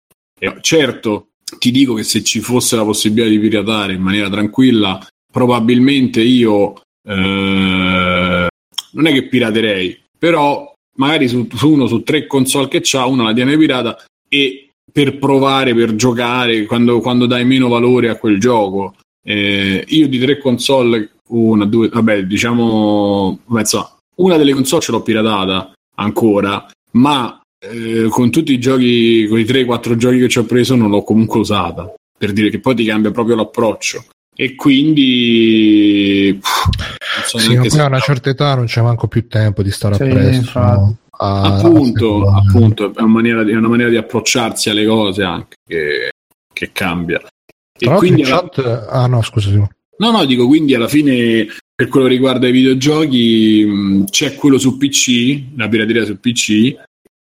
certo, 0.61 1.29
ti 1.59 1.71
dico 1.71 1.95
che 1.95 2.03
se 2.03 2.23
ci 2.23 2.41
fosse 2.41 2.77
la 2.77 2.85
possibilità 2.85 3.29
di 3.29 3.39
piratare 3.39 3.95
in 3.95 4.03
maniera 4.03 4.29
tranquilla, 4.29 5.05
probabilmente 5.31 6.21
io 6.21 6.81
eh, 7.07 8.47
non 8.93 9.07
è 9.07 9.13
che 9.13 9.29
piraterei, 9.29 9.99
però 10.19 10.73
magari 10.97 11.29
su, 11.29 11.47
su, 11.53 11.71
uno 11.71 11.87
su 11.87 12.03
tre 12.03 12.27
console 12.27 12.69
che 12.69 12.81
c'ha, 12.83 13.07
una 13.07 13.25
la 13.25 13.33
tiene 13.33 13.57
pirata 13.57 14.03
e 14.29 14.71
per 14.91 15.19
provare, 15.19 15.75
per 15.75 15.95
giocare, 15.95 16.65
quando, 16.65 17.01
quando 17.01 17.27
dai 17.27 17.45
meno 17.45 17.69
valore 17.69 18.09
a 18.09 18.17
quel 18.17 18.41
gioco. 18.41 18.95
Eh, 19.23 19.85
io 19.87 20.09
di 20.09 20.19
tre 20.19 20.39
console, 20.39 21.17
una, 21.29 21.67
due, 21.67 21.89
vabbè, 21.89 22.25
diciamo, 22.25 23.41
insomma, 23.49 23.97
una 24.17 24.37
delle 24.37 24.55
console 24.55 24.83
ce 24.83 24.93
l'ho 24.93 25.03
piratata, 25.03 25.73
ancora, 25.97 26.67
ma 26.93 27.41
eh, 27.59 28.07
con 28.09 28.31
tutti 28.31 28.53
i 28.53 28.59
giochi, 28.59 29.27
con 29.29 29.39
i 29.39 29.45
3-4 29.45 29.97
giochi 29.97 30.19
che 30.19 30.29
ci 30.29 30.39
ho 30.39 30.45
preso, 30.45 30.75
non 30.75 30.91
l'ho 30.91 31.03
comunque 31.03 31.41
usata. 31.41 31.93
Per 32.19 32.33
dire 32.33 32.49
che 32.49 32.61
poi 32.61 32.75
ti 32.75 32.85
cambia 32.85 33.11
proprio 33.11 33.37
l'approccio. 33.37 34.05
E 34.35 34.55
quindi 34.55 36.39
pff, 36.41 36.69
so 37.27 37.39
sì, 37.39 37.57
ma 37.57 37.65
poi 37.67 37.79
a 37.79 37.87
una 37.87 38.01
certa 38.01 38.29
età 38.29 38.55
non 38.55 38.67
c'è 38.67 38.83
manco 38.83 39.09
più 39.09 39.27
tempo 39.29 39.63
di 39.63 39.71
stare 39.71 39.95
sì, 39.95 40.03
appresso. 40.03 40.59
No? 40.59 40.97
A, 41.19 41.57
appunto, 41.57 42.29
a 42.29 42.43
appunto 42.47 42.85
è, 42.95 43.01
una 43.01 43.07
maniera 43.07 43.43
di, 43.43 43.53
è 43.53 43.57
una 43.57 43.69
maniera 43.69 43.89
di 43.89 43.97
approcciarsi 43.97 44.69
alle 44.69 44.85
cose 44.85 45.23
anche 45.23 45.57
che, 45.67 46.11
che 46.53 46.71
cambia. 46.73 47.19
Tra 47.19 47.95
e 47.95 47.97
quindi 47.97 48.23
alla... 48.25 48.41
chat... 48.41 48.87
Ah 48.91 49.07
no, 49.07 49.23
scusa 49.23 49.49
Simone. 49.49 49.75
No, 49.99 50.11
no, 50.11 50.25
dico 50.27 50.47
quindi 50.47 50.75
alla 50.75 50.89
fine 50.89 51.47
per 51.77 51.89
quello 51.89 52.07
che 52.07 52.13
riguarda 52.13 52.49
i 52.49 52.53
videogiochi 52.53 54.05
c'è 54.09 54.35
quello 54.35 54.57
su 54.57 54.79
PC, 54.79 55.43
la 55.57 55.69
pirateria 55.69 56.07
su 56.07 56.19
PC 56.19 56.75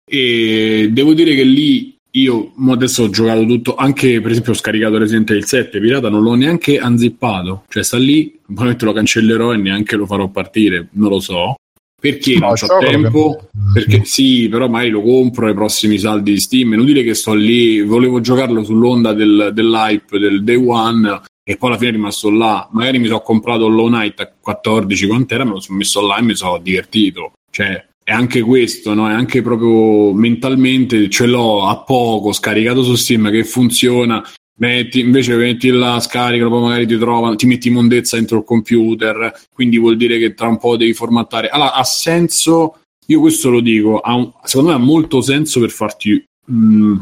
e 0.05 0.91
devo 0.93 1.15
dire 1.15 1.35
che 1.35 1.43
lì 1.43 1.97
io 2.15 2.53
adesso 2.69 3.05
ho 3.05 3.09
giocato 3.09 3.47
tutto, 3.47 3.75
anche 3.77 4.21
per 4.21 4.31
esempio 4.31 4.53
ho 4.53 4.55
scaricato 4.55 4.99
Resident 4.99 5.31
Evil 5.31 5.47
7 5.47 5.81
pirata, 5.81 6.11
non 6.11 6.23
l'ho 6.23 6.35
neanche 6.35 6.79
unzippato, 6.83 7.65
cioè 7.71 7.83
sta 7.83 7.97
lì, 7.97 8.39
probabilmente 8.43 8.85
lo 8.85 8.93
cancellerò 8.93 9.55
e 9.55 9.57
neanche 9.57 9.97
lo 9.97 10.05
farò 10.05 10.29
partire, 10.29 10.89
non 10.93 11.09
lo 11.09 11.21
so. 11.21 11.55
Perché 11.99 12.35
no, 12.35 12.49
non 12.49 12.57
ho 12.69 12.79
tempo? 12.79 13.49
Perché 13.73 14.05
sì, 14.05 14.49
però 14.51 14.69
magari 14.69 14.91
lo 14.91 15.01
compro 15.01 15.47
ai 15.47 15.55
prossimi 15.55 15.97
saldi 15.97 16.33
di 16.33 16.41
Steam. 16.41 16.73
È 16.73 16.75
inutile 16.75 17.05
che 17.05 17.15
sto 17.15 17.33
lì, 17.33 17.81
volevo 17.81 18.21
giocarlo 18.21 18.65
sull'onda 18.65 19.15
del, 19.15 19.53
dell'hype 19.55 20.19
del 20.19 20.43
day 20.43 20.57
one 20.57 21.21
e 21.45 21.57
poi 21.57 21.71
alla 21.71 21.79
fine 21.79 21.91
è 21.91 21.95
rimasto 21.95 22.31
là. 22.31 22.69
Magari 22.73 22.99
mi 22.99 23.07
sono 23.07 23.21
comprato 23.21 23.69
Low 23.69 23.89
Knight 23.89 24.21
a 24.21 24.33
14 24.41 25.07
quant'era, 25.07 25.45
me 25.45 25.51
lo 25.51 25.61
sono 25.61 25.79
messo 25.79 26.07
là 26.07 26.17
e 26.17 26.23
mi 26.23 26.35
sono 26.35 26.59
divertito. 26.59 27.33
Cioè, 27.51 27.87
è 28.05 28.13
anche 28.13 28.41
questo, 28.41 28.95
no? 28.95 29.09
È 29.09 29.13
anche 29.13 29.43
proprio 29.43 30.13
mentalmente 30.13 31.09
ce 31.09 31.27
l'ho 31.27 31.67
a 31.67 31.83
poco 31.83 32.33
scaricato 32.33 32.83
su 32.83 32.95
Steam 32.95 33.31
che 33.31 33.45
funziona. 33.45 34.25
Metti, 34.59 35.01
invece 35.01 35.35
metti 35.35 35.71
là, 35.71 35.99
scaricalo, 35.99 36.51
poi 36.51 36.63
magari 36.63 36.87
ti 36.87 36.99
trovano, 36.99 37.35
ti 37.37 37.47
metti 37.47 37.69
immondezza 37.69 38.17
dentro 38.17 38.39
il 38.39 38.45
computer, 38.45 39.33
quindi 39.53 39.79
vuol 39.79 39.97
dire 39.97 40.19
che 40.19 40.35
tra 40.35 40.47
un 40.47 40.59
po' 40.59 40.77
devi 40.77 40.93
formattare. 40.93 41.49
Allora, 41.49 41.73
ha 41.73 41.85
senso, 41.85 42.79
io 43.07 43.21
questo 43.21 43.51
lo 43.51 43.61
dico, 43.61 44.01
un, 44.05 44.31
secondo 44.45 44.71
me 44.71 44.77
ha 44.77 44.81
molto 44.81 45.21
senso 45.21 45.59
per 45.59 45.71
farti. 45.71 46.23
Mh, 46.47 46.55
mm, 46.55 46.99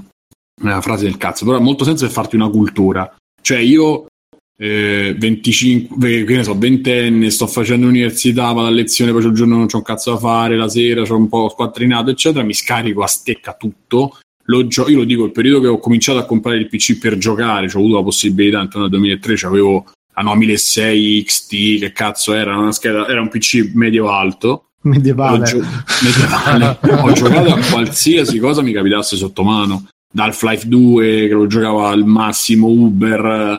una 0.62 0.80
frase 0.80 1.04
del 1.04 1.16
cazzo, 1.16 1.44
però 1.44 1.56
ha 1.56 1.60
molto 1.60 1.84
senso 1.84 2.04
per 2.04 2.14
farti 2.14 2.36
una 2.36 2.48
cultura. 2.48 3.14
Cioè, 3.42 3.58
io 3.58 4.06
eh, 4.62 5.14
25, 5.16 6.24
che 6.24 6.36
ne 6.36 6.44
so, 6.44 6.58
ventenne, 6.58 7.30
sto 7.30 7.46
facendo 7.46 7.86
l'università, 7.86 8.52
vado 8.52 8.66
a 8.66 8.70
lezione, 8.70 9.10
poi 9.10 9.22
c'è 9.22 9.28
il 9.28 9.34
giorno 9.34 9.56
non 9.56 9.66
c'ho 9.66 9.78
un 9.78 9.82
cazzo 9.82 10.12
da 10.12 10.18
fare, 10.18 10.56
la 10.56 10.68
sera 10.68 11.02
c'ho 11.02 11.16
un 11.16 11.28
po' 11.30 11.48
squattrinato, 11.48 12.10
eccetera, 12.10 12.44
mi 12.44 12.52
scarico 12.52 13.02
a 13.02 13.06
stecca 13.06 13.54
tutto. 13.54 14.18
Lo 14.44 14.66
gio- 14.66 14.88
io 14.90 14.98
lo 14.98 15.04
dico, 15.04 15.24
il 15.24 15.32
periodo 15.32 15.60
che 15.60 15.66
ho 15.68 15.78
cominciato 15.78 16.18
a 16.18 16.26
comprare 16.26 16.58
il 16.58 16.68
PC 16.68 16.98
per 16.98 17.16
giocare, 17.16 17.70
ho 17.72 17.78
avuto 17.78 17.96
la 17.96 18.02
possibilità, 18.02 18.60
intorno 18.60 18.84
al 18.84 18.90
2003 18.90 19.34
avevo 19.46 19.86
la 20.14 20.22
9006 20.22 21.24
XT, 21.24 21.78
che 21.78 21.92
cazzo 21.92 22.34
era, 22.34 22.58
una 22.58 22.72
scheda, 22.72 23.08
era 23.08 23.22
un 23.22 23.28
PC 23.28 23.70
medio 23.72 24.10
alto. 24.10 24.66
Medievale. 24.82 25.38
Ho, 25.38 25.42
gio- 25.42 25.64
medievale. 26.02 26.78
ho 27.00 27.12
giocato 27.12 27.54
a 27.54 27.60
qualsiasi 27.70 28.38
cosa 28.38 28.60
mi 28.60 28.72
capitasse 28.72 29.16
sotto 29.16 29.42
mano. 29.42 29.86
Da 30.12 30.24
Half-Life 30.24 30.68
2, 30.68 31.28
che 31.28 31.32
lo 31.32 31.46
giocavo 31.46 31.86
al 31.86 32.04
massimo, 32.04 32.66
Uber, 32.66 33.58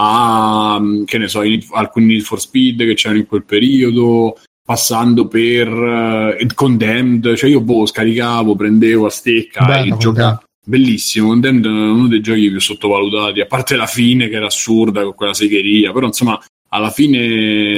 a 0.00 0.80
che 1.04 1.18
ne 1.18 1.26
so, 1.28 1.42
alcuni 1.72 2.06
Need 2.06 2.22
for 2.22 2.40
Speed 2.40 2.78
che 2.78 2.94
c'erano 2.94 3.20
in 3.20 3.26
quel 3.26 3.44
periodo, 3.44 4.38
passando 4.64 5.26
per 5.26 5.68
uh, 5.68 6.46
Condemned, 6.54 7.34
cioè 7.34 7.50
io 7.50 7.60
boh, 7.60 7.84
scaricavo, 7.84 8.54
prendevo 8.54 9.06
a 9.06 9.10
stecca 9.10 9.64
Bello, 9.64 9.94
e 9.94 9.98
giocavo. 9.98 10.42
Bellissimo, 10.64 11.28
Condemned 11.28 11.64
è 11.64 11.68
uno 11.68 12.06
dei 12.06 12.20
giochi 12.20 12.48
più 12.48 12.60
sottovalutati, 12.60 13.40
a 13.40 13.46
parte 13.46 13.74
la 13.74 13.86
fine 13.86 14.28
che 14.28 14.36
era 14.36 14.46
assurda 14.46 15.02
con 15.02 15.14
quella 15.14 15.34
segheria, 15.34 15.90
però 15.92 16.06
insomma 16.06 16.38
alla 16.70 16.90
fine 16.90 17.18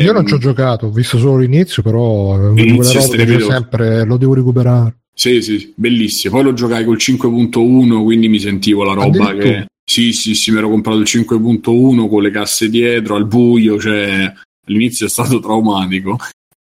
io 0.01 0.13
non 0.13 0.27
ci 0.27 0.35
ho 0.35 0.39
giocato 0.39 0.87
ho 0.87 0.91
visto 0.91 1.17
solo 1.17 1.39
l'inizio 1.39 1.81
però 1.81 2.51
l'inizio 2.53 3.01
sempre, 3.01 4.05
lo 4.05 4.17
devo 4.17 4.35
recuperare 4.35 4.97
Sì, 5.15 5.43
sì, 5.43 5.73
bellissimo. 5.77 6.37
Poi 6.37 6.45
lo 6.45 6.53
giocai 6.55 6.83
col 6.85 6.97
5.1, 6.97 8.03
quindi 8.03 8.29
mi 8.29 8.39
sentivo 8.39 8.85
la 8.85 8.95
roba 8.95 9.35
che... 9.35 9.67
Sì, 9.85 10.13
sì, 10.13 10.35
sì, 10.35 10.53
mi 10.53 10.59
ero 10.59 10.69
comprato 10.69 10.99
il 10.99 11.07
5.1 11.09 12.09
con 12.09 12.23
le 12.23 12.31
casse 12.31 12.69
dietro, 12.69 13.17
al 13.17 13.27
buio, 13.27 13.79
cioè 13.79 14.33
all'inizio 14.67 15.07
è 15.07 15.09
stato 15.09 15.41
traumatico. 15.41 16.17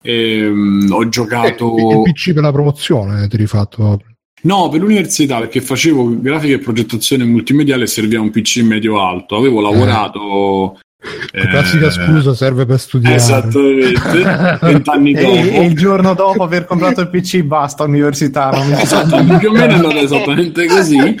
Ehm, 0.02 0.88
ho 0.90 1.08
giocato... 1.08 2.04
il 2.04 2.12
PC 2.12 2.32
per 2.32 2.42
la 2.42 2.52
promozione 2.52 3.26
ti 3.28 3.36
rifatto 3.36 4.00
No, 4.42 4.68
per 4.68 4.80
l'università 4.80 5.38
perché 5.38 5.60
facevo 5.60 6.20
grafica 6.20 6.54
e 6.54 6.58
progettazione 6.58 7.24
multimediale 7.24 7.84
e 7.84 7.88
serviva 7.88 8.22
un 8.22 8.30
PC 8.30 8.58
medio-alto. 8.58 9.36
Avevo 9.36 9.60
lavorato... 9.60 10.78
la 11.32 11.46
classica 11.48 11.86
eh, 11.86 11.90
scusa 11.90 12.34
serve 12.34 12.64
per 12.64 12.80
studiare 12.80 13.16
Esattamente, 13.16 14.58
vent'anni 14.62 15.12
E, 15.16 15.22
dopo. 15.22 15.34
e 15.34 15.64
il 15.66 15.76
giorno 15.76 16.14
dopo 16.14 16.42
aver 16.42 16.64
comprato 16.64 17.00
il 17.02 17.10
PC 17.10 17.42
basta 17.42 17.84
università. 17.84 18.50
Non 18.50 18.66
mi 18.68 18.80
Esatto, 18.80 19.38
più 19.38 19.50
o 19.50 19.52
meno 19.52 19.72
è 19.72 19.74
andata 19.74 19.98
esattamente 19.98 20.66
così. 20.66 21.16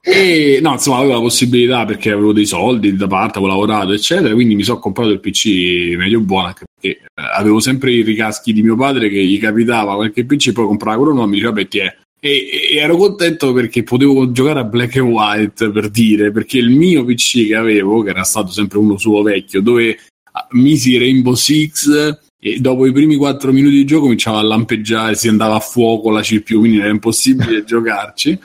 E 0.00 0.60
no, 0.62 0.72
insomma, 0.72 0.98
avevo 0.98 1.14
la 1.14 1.20
possibilità 1.20 1.84
perché 1.84 2.12
avevo 2.12 2.32
dei 2.32 2.46
soldi 2.46 2.94
da 2.96 3.06
parte, 3.06 3.38
avevo 3.38 3.52
lavorato, 3.52 3.92
eccetera. 3.92 4.32
Quindi 4.32 4.54
mi 4.54 4.62
sono 4.62 4.78
comprato 4.78 5.10
il 5.10 5.20
PC 5.20 5.96
medio 5.96 6.20
buono 6.20 6.46
anche 6.46 6.64
perché 6.80 6.98
eh, 6.98 7.22
avevo 7.36 7.60
sempre 7.60 7.90
i 7.92 8.02
ricaschi 8.02 8.52
di 8.52 8.62
mio 8.62 8.76
padre 8.76 9.08
che 9.08 9.22
gli 9.24 9.38
capitava 9.38 9.96
qualche 9.96 10.24
PC, 10.24 10.52
poi 10.52 10.66
comprava 10.66 10.96
quello 10.96 11.12
nuovo, 11.12 11.28
mi 11.28 11.34
diceva, 11.34 11.52
beh, 11.52 11.68
ti 11.68 11.78
è. 11.78 11.96
E, 12.20 12.70
e 12.72 12.76
ero 12.76 12.96
contento 12.96 13.52
perché 13.52 13.84
potevo 13.84 14.32
giocare 14.32 14.60
a 14.60 14.64
black 14.64 14.96
and 14.96 15.08
white 15.08 15.70
per 15.70 15.88
dire 15.88 16.32
perché 16.32 16.58
il 16.58 16.70
mio 16.70 17.04
PC 17.04 17.46
che 17.46 17.54
avevo, 17.54 18.02
che 18.02 18.10
era 18.10 18.24
stato 18.24 18.50
sempre 18.50 18.78
uno 18.78 18.98
suo 18.98 19.22
vecchio, 19.22 19.60
dove 19.60 19.96
ah, 20.32 20.46
misi 20.50 20.98
Rainbow 20.98 21.34
Six 21.34 22.18
e 22.40 22.60
dopo 22.60 22.86
i 22.86 22.92
primi 22.92 23.16
4 23.16 23.52
minuti 23.52 23.74
di 23.74 23.84
gioco 23.84 24.02
cominciava 24.02 24.38
a 24.38 24.42
lampeggiare, 24.42 25.16
si 25.16 25.26
andava 25.26 25.56
a 25.56 25.60
fuoco 25.60 26.10
la 26.10 26.20
CPU, 26.20 26.60
quindi 26.60 26.78
era 26.78 26.88
impossibile 26.88 27.62
giocarci. 27.66 28.38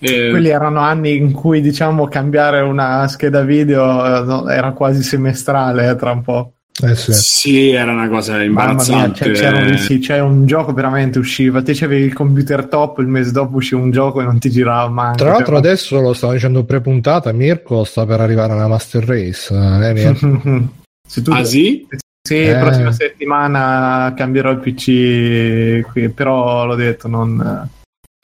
Eh, 0.00 0.30
Quelli 0.30 0.48
erano 0.48 0.80
anni 0.80 1.16
in 1.16 1.32
cui 1.32 1.60
diciamo 1.60 2.08
cambiare 2.08 2.60
una 2.60 3.06
scheda 3.06 3.42
video 3.42 4.46
eh, 4.48 4.54
era 4.54 4.72
quasi 4.72 5.02
semestrale 5.02 5.90
eh, 5.90 5.96
tra 5.96 6.10
un 6.12 6.22
po'. 6.22 6.52
Eh 6.80 6.94
sì. 6.94 7.12
sì, 7.12 7.70
era 7.70 7.92
una 7.92 8.08
cosa 8.08 8.32
Mamma 8.32 8.42
mia, 8.42 8.46
imbarazzante. 8.48 9.24
c'è, 9.24 9.30
c'era, 9.32 9.76
sì, 9.78 9.98
c'è 9.98 10.20
un 10.20 10.46
gioco 10.46 10.72
veramente 10.72 11.18
usciva. 11.18 11.60
Te 11.62 11.74
c'avevi 11.74 12.04
il 12.04 12.12
computer 12.12 12.66
top, 12.66 12.98
il 12.98 13.06
mese 13.08 13.32
dopo 13.32 13.56
usciva 13.56 13.80
un 13.80 13.90
gioco 13.90 14.20
e 14.20 14.24
non 14.24 14.38
ti 14.38 14.48
girava 14.50 14.88
mai. 14.88 15.16
Tra 15.16 15.30
l'altro 15.30 15.56
Cioè, 15.56 15.56
adesso 15.58 16.00
lo 16.00 16.12
stavo 16.12 16.34
dicendo 16.34 16.64
pre-puntata, 16.64 17.32
Mirko 17.32 17.84
sta 17.84 18.06
per 18.06 18.20
arrivare 18.20 18.52
alla 18.52 18.68
Master 18.68 19.04
Race. 19.04 19.52
eh, 19.52 19.92
Mirko? 19.92 20.68
Se 21.08 21.22
tu 21.22 21.32
Ah 21.32 21.42
sì? 21.44 21.86
Sì, 22.22 22.42
Eh. 22.42 22.56
prossima 22.58 22.92
settimana 22.92 24.12
cambierò 24.14 24.50
il 24.50 24.58
PC, 24.58 25.90
qui, 25.90 26.08
però 26.10 26.66
l'ho 26.66 26.74
detto, 26.74 27.08
non... 27.08 27.68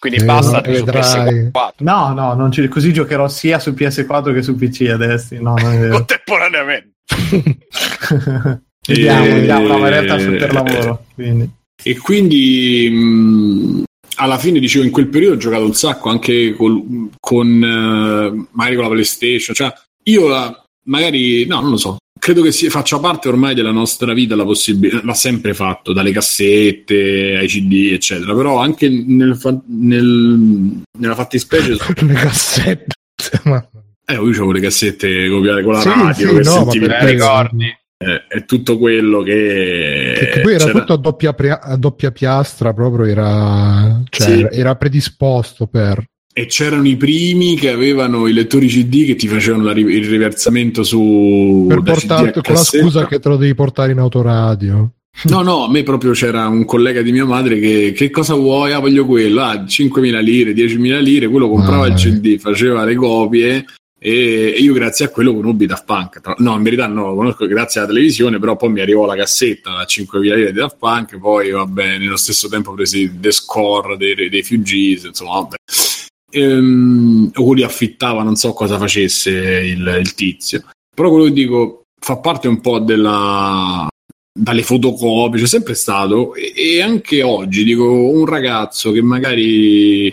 Quindi 0.04 0.20
Eh, 0.20 0.26
basta 0.26 0.60
no, 0.60 0.64
su 0.64 0.70
vedrai. 0.84 1.00
PS4 1.50 1.72
No, 1.78 2.12
no, 2.12 2.34
non 2.34 2.52
ci- 2.52 2.68
così 2.68 2.92
giocherò 2.92 3.26
sia 3.26 3.58
su 3.58 3.70
PS4 3.70 4.34
che 4.34 4.42
su 4.42 4.54
PC 4.54 4.90
adesso. 4.92 5.34
No, 5.40 5.54
non 5.56 5.72
è 5.72 5.78
vero. 5.78 5.94
contemporaneamente. 5.94 6.92
vediamo, 8.86 9.24
Eh, 9.24 9.28
vediamo, 9.32 9.66
no, 9.68 9.78
ma 9.78 9.86
in 9.88 9.92
realtà 9.94 10.18
sono 10.18 10.36
per 10.36 10.52
lavoro. 10.52 11.04
Quindi. 11.14 11.48
E 11.82 11.96
quindi 11.96 12.90
mh, 12.92 13.82
alla 14.16 14.36
fine 14.38 14.58
dicevo 14.60 14.84
in 14.84 14.90
quel 14.90 15.08
periodo 15.08 15.36
ho 15.36 15.38
giocato 15.38 15.64
un 15.64 15.72
sacco 15.74 16.10
anche 16.10 16.52
col- 16.54 17.08
con 17.18 17.46
eh, 17.62 18.46
magari 18.52 18.74
con 18.76 18.84
la 18.84 18.90
PlayStation, 18.90 19.54
cioè 19.54 19.72
io 20.04 20.28
la, 20.28 20.64
magari 20.84 21.46
no, 21.46 21.60
non 21.62 21.70
lo 21.70 21.76
so. 21.78 21.96
Credo 22.24 22.40
che 22.40 22.52
sia, 22.52 22.70
faccia 22.70 22.98
parte 22.98 23.28
ormai 23.28 23.54
della 23.54 23.70
nostra 23.70 24.14
vita 24.14 24.34
la 24.34 24.44
possibilità, 24.44 25.02
l'ha 25.04 25.12
sempre 25.12 25.52
fatto, 25.52 25.92
dalle 25.92 26.10
cassette 26.10 27.36
ai 27.36 27.46
CD, 27.46 27.90
eccetera. 27.92 28.34
Però 28.34 28.58
anche 28.58 28.88
nel, 28.88 29.36
fa- 29.36 29.60
nel- 29.68 30.80
nella 30.98 31.14
fattispecie, 31.14 31.76
Le 32.00 32.14
cassette. 32.14 32.94
Ma- 33.44 33.68
eh, 34.06 34.14
io 34.14 34.20
avevo 34.22 34.52
le 34.52 34.60
cassette 34.60 35.28
copiate 35.28 35.62
con 35.62 35.72
la 35.74 35.80
Sì, 35.80 35.88
radio 35.88 36.28
sì, 36.28 36.34
per 36.34 36.44
no, 36.44 36.64
per- 36.66 36.86
pezzo. 36.88 37.06
ricordi? 37.06 37.76
Eh, 37.96 38.26
è 38.26 38.44
tutto 38.46 38.78
quello 38.78 39.20
che, 39.22 40.14
che, 40.18 40.26
che 40.30 40.40
poi 40.40 40.54
era 40.54 40.64
c'era- 40.64 40.78
tutto 40.80 40.92
a 40.94 40.98
doppia, 40.98 41.32
pre- 41.34 41.58
a 41.60 41.76
doppia 41.76 42.10
piastra, 42.10 42.72
proprio 42.72 43.04
era, 43.04 44.02
cioè, 44.08 44.26
Sì. 44.26 44.32
era- 44.40 44.50
era 44.50 44.74
predisposto 44.76 45.66
per. 45.66 46.02
E 46.36 46.46
c'erano 46.46 46.88
i 46.88 46.96
primi 46.96 47.54
che 47.54 47.70
avevano 47.70 48.26
i 48.26 48.32
lettori 48.32 48.66
CD 48.66 49.06
che 49.06 49.14
ti 49.14 49.28
facevano 49.28 49.70
ri- 49.72 49.82
il 49.82 50.08
riversamento 50.08 50.82
su 50.82 51.66
Per 51.68 51.80
portarti 51.80 52.40
con 52.42 52.54
la 52.54 52.64
scusa 52.64 53.06
che 53.06 53.20
te 53.20 53.28
lo 53.28 53.36
devi 53.36 53.54
portare 53.54 53.92
in 53.92 53.98
autoradio. 53.98 54.90
No, 55.28 55.42
no, 55.42 55.62
a 55.66 55.70
me 55.70 55.84
proprio 55.84 56.10
c'era 56.10 56.48
un 56.48 56.64
collega 56.64 57.00
di 57.00 57.12
mia 57.12 57.24
madre 57.24 57.60
che 57.60 57.92
che 57.94 58.10
cosa 58.10 58.34
vuoi? 58.34 58.72
Ah, 58.72 58.80
voglio 58.80 59.06
quello. 59.06 59.42
Ah, 59.42 59.62
5.000 59.64 60.20
lire, 60.20 60.52
10.000 60.52 61.00
lire, 61.00 61.28
quello 61.28 61.48
comprava 61.48 61.84
Ah, 61.84 61.86
il. 61.86 61.94
CD, 61.94 62.36
faceva 62.36 62.84
le 62.84 62.96
copie 62.96 63.64
e 63.96 64.56
io 64.58 64.72
grazie 64.74 65.04
a 65.04 65.10
quello 65.10 65.32
conobbi 65.32 65.66
Daft 65.66 65.84
Punk. 65.84 66.20
Tra- 66.20 66.34
No, 66.38 66.56
in 66.56 66.64
verità 66.64 66.88
no, 66.88 67.10
lo 67.10 67.14
conosco 67.14 67.46
grazie 67.46 67.78
alla 67.78 67.88
televisione, 67.90 68.40
però 68.40 68.56
poi 68.56 68.72
mi 68.72 68.80
arrivò 68.80 69.06
la 69.06 69.14
cassetta 69.14 69.76
a 69.78 69.84
5.000 69.84 70.34
lire 70.34 70.46
di 70.52 70.58
Daft 70.58 70.78
Punk, 70.80 71.16
poi 71.20 71.50
vabbè, 71.52 71.98
nello 71.98 72.16
stesso 72.16 72.48
tempo 72.48 72.72
presi 72.74 73.08
The 73.20 73.30
Score 73.30 73.96
dei, 73.96 74.28
dei 74.28 74.42
Fugees, 74.42 75.04
insomma, 75.04 75.34
vabbè. 75.34 75.54
Ehm, 76.34 77.30
o 77.34 77.52
li 77.52 77.62
affittava, 77.62 78.22
non 78.22 78.34
so 78.34 78.52
cosa 78.52 78.76
facesse 78.76 79.30
il, 79.30 79.96
il 80.00 80.14
tizio. 80.14 80.64
Però 80.94 81.08
quello 81.08 81.24
che 81.24 81.32
dico 81.32 81.82
fa 82.00 82.18
parte 82.18 82.48
un 82.48 82.60
po' 82.60 82.80
della 82.80 83.88
dalle 84.36 84.64
fotocopie, 84.64 85.40
c'è 85.40 85.46
sempre 85.46 85.74
stato 85.74 86.34
e, 86.34 86.52
e 86.56 86.82
anche 86.82 87.22
oggi 87.22 87.62
dico 87.62 87.88
un 87.88 88.26
ragazzo 88.26 88.90
che 88.90 89.00
magari 89.00 90.12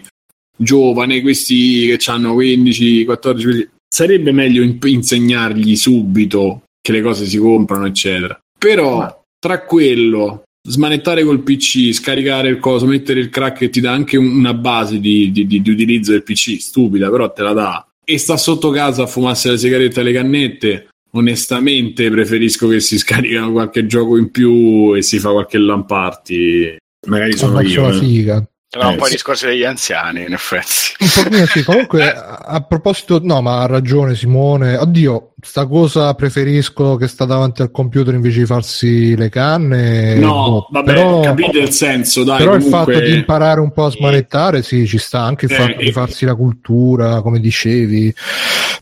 giovane, 0.55 1.21
questi 1.21 1.87
che 1.87 2.11
hanno 2.11 2.33
15, 2.33 3.03
14, 3.03 3.43
15, 3.43 3.69
sarebbe 3.87 4.31
meglio 4.31 4.61
in- 4.61 4.77
insegnargli 4.79 5.75
subito 5.75 6.63
che 6.79 6.91
le 6.91 7.01
cose 7.01 7.25
si 7.25 7.37
comprano, 7.37 7.87
eccetera. 7.87 8.39
Però 8.57 9.23
tra 9.39 9.63
quello, 9.65 10.43
smanettare 10.63 11.23
col 11.23 11.41
PC, 11.41 11.91
scaricare 11.93 12.49
il 12.49 12.59
coso, 12.59 12.85
mettere 12.85 13.19
il 13.19 13.29
crack 13.29 13.57
che 13.57 13.69
ti 13.69 13.81
dà 13.81 13.91
anche 13.91 14.17
un- 14.17 14.35
una 14.37 14.53
base 14.53 14.99
di, 14.99 15.31
di- 15.31 15.47
di- 15.47 15.61
di 15.61 15.69
utilizzo 15.71 16.11
del 16.11 16.23
PC, 16.23 16.59
stupida, 16.59 17.09
però 17.09 17.31
te 17.31 17.41
la 17.41 17.53
dà, 17.53 17.87
e 18.03 18.17
sta 18.17 18.37
sotto 18.37 18.69
casa 18.69 19.03
a 19.03 19.07
fumarsi 19.07 19.49
le 19.49 19.57
sigarette 19.57 19.99
e 20.01 20.03
le 20.03 20.13
cannette, 20.13 20.87
onestamente 21.11 22.09
preferisco 22.09 22.67
che 22.67 22.79
si 22.79 22.97
scaricano 22.99 23.51
qualche 23.51 23.85
gioco 23.85 24.17
in 24.17 24.29
più 24.31 24.93
e 24.95 25.01
si 25.01 25.19
fa 25.19 25.31
qualche 25.31 25.57
lamparty. 25.57 26.75
Magari 27.07 27.35
sono 27.35 27.55
faccio 27.55 27.67
io. 27.67 27.81
la 27.89 27.95
eh. 27.95 27.99
figa. 27.99 28.45
Eh, 28.73 28.85
un 28.85 28.95
po' 28.95 29.03
i 29.03 29.07
sì. 29.07 29.13
discorsi 29.15 29.45
degli 29.47 29.65
anziani, 29.65 30.23
in 30.23 30.31
effetti. 30.31 31.05
Sì, 31.47 31.63
comunque 31.65 32.09
a 32.13 32.61
proposito, 32.61 33.19
no, 33.21 33.41
ma 33.41 33.61
ha 33.61 33.65
ragione 33.65 34.15
Simone. 34.15 34.77
Oddio, 34.77 35.30
sta 35.41 35.65
cosa 35.65 36.13
preferisco 36.13 36.95
che 36.95 37.07
sta 37.07 37.25
davanti 37.25 37.61
al 37.61 37.71
computer 37.71 38.13
invece 38.13 38.39
di 38.39 38.45
farsi 38.45 39.15
le 39.15 39.29
canne. 39.29 40.15
No, 40.15 40.31
boh, 40.31 40.67
vabbè, 40.69 40.93
però, 40.93 41.19
capite 41.21 41.59
il 41.59 41.71
senso, 41.71 42.23
dai. 42.23 42.37
però 42.37 42.55
il 42.55 42.63
comunque- 42.63 42.93
fatto 42.93 43.05
di 43.05 43.13
imparare 43.15 43.59
un 43.59 43.71
po' 43.71 43.85
a 43.85 43.91
smanettare, 43.91 44.61
sì, 44.63 44.85
ci 44.87 44.97
sta 44.97 45.21
anche 45.21 45.45
il 45.45 45.51
Eh, 45.51 45.55
fatto 45.55 45.79
eh. 45.79 45.83
di 45.85 45.91
farsi 45.91 46.25
la 46.25 46.35
cultura, 46.35 47.21
come 47.21 47.39
dicevi. 47.39 48.13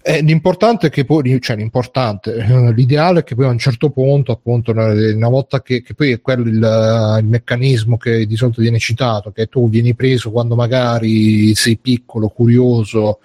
Eh, 0.01 0.21
l'importante 0.21 0.87
è 0.87 0.89
che 0.89 1.05
poi, 1.05 1.39
cioè 1.41 1.55
l'importante, 1.55 2.33
eh, 2.35 2.73
l'ideale 2.73 3.19
è 3.19 3.23
che 3.23 3.35
poi 3.35 3.45
a 3.45 3.49
un 3.49 3.57
certo 3.57 3.89
punto, 3.89 4.31
appunto, 4.31 4.71
una, 4.71 4.91
una 4.91 5.29
volta 5.29 5.61
che, 5.61 5.81
che 5.81 5.93
poi 5.93 6.11
è 6.11 6.21
quello 6.21 6.43
il, 6.43 7.17
il 7.19 7.25
meccanismo 7.25 7.97
che 7.97 8.25
di 8.25 8.35
solito 8.35 8.61
viene 8.61 8.79
citato, 8.79 9.31
che 9.31 9.47
tu 9.47 9.69
vieni 9.69 9.95
preso 9.95 10.31
quando 10.31 10.55
magari 10.55 11.53
sei 11.55 11.77
piccolo, 11.77 12.29
curioso 12.29 13.19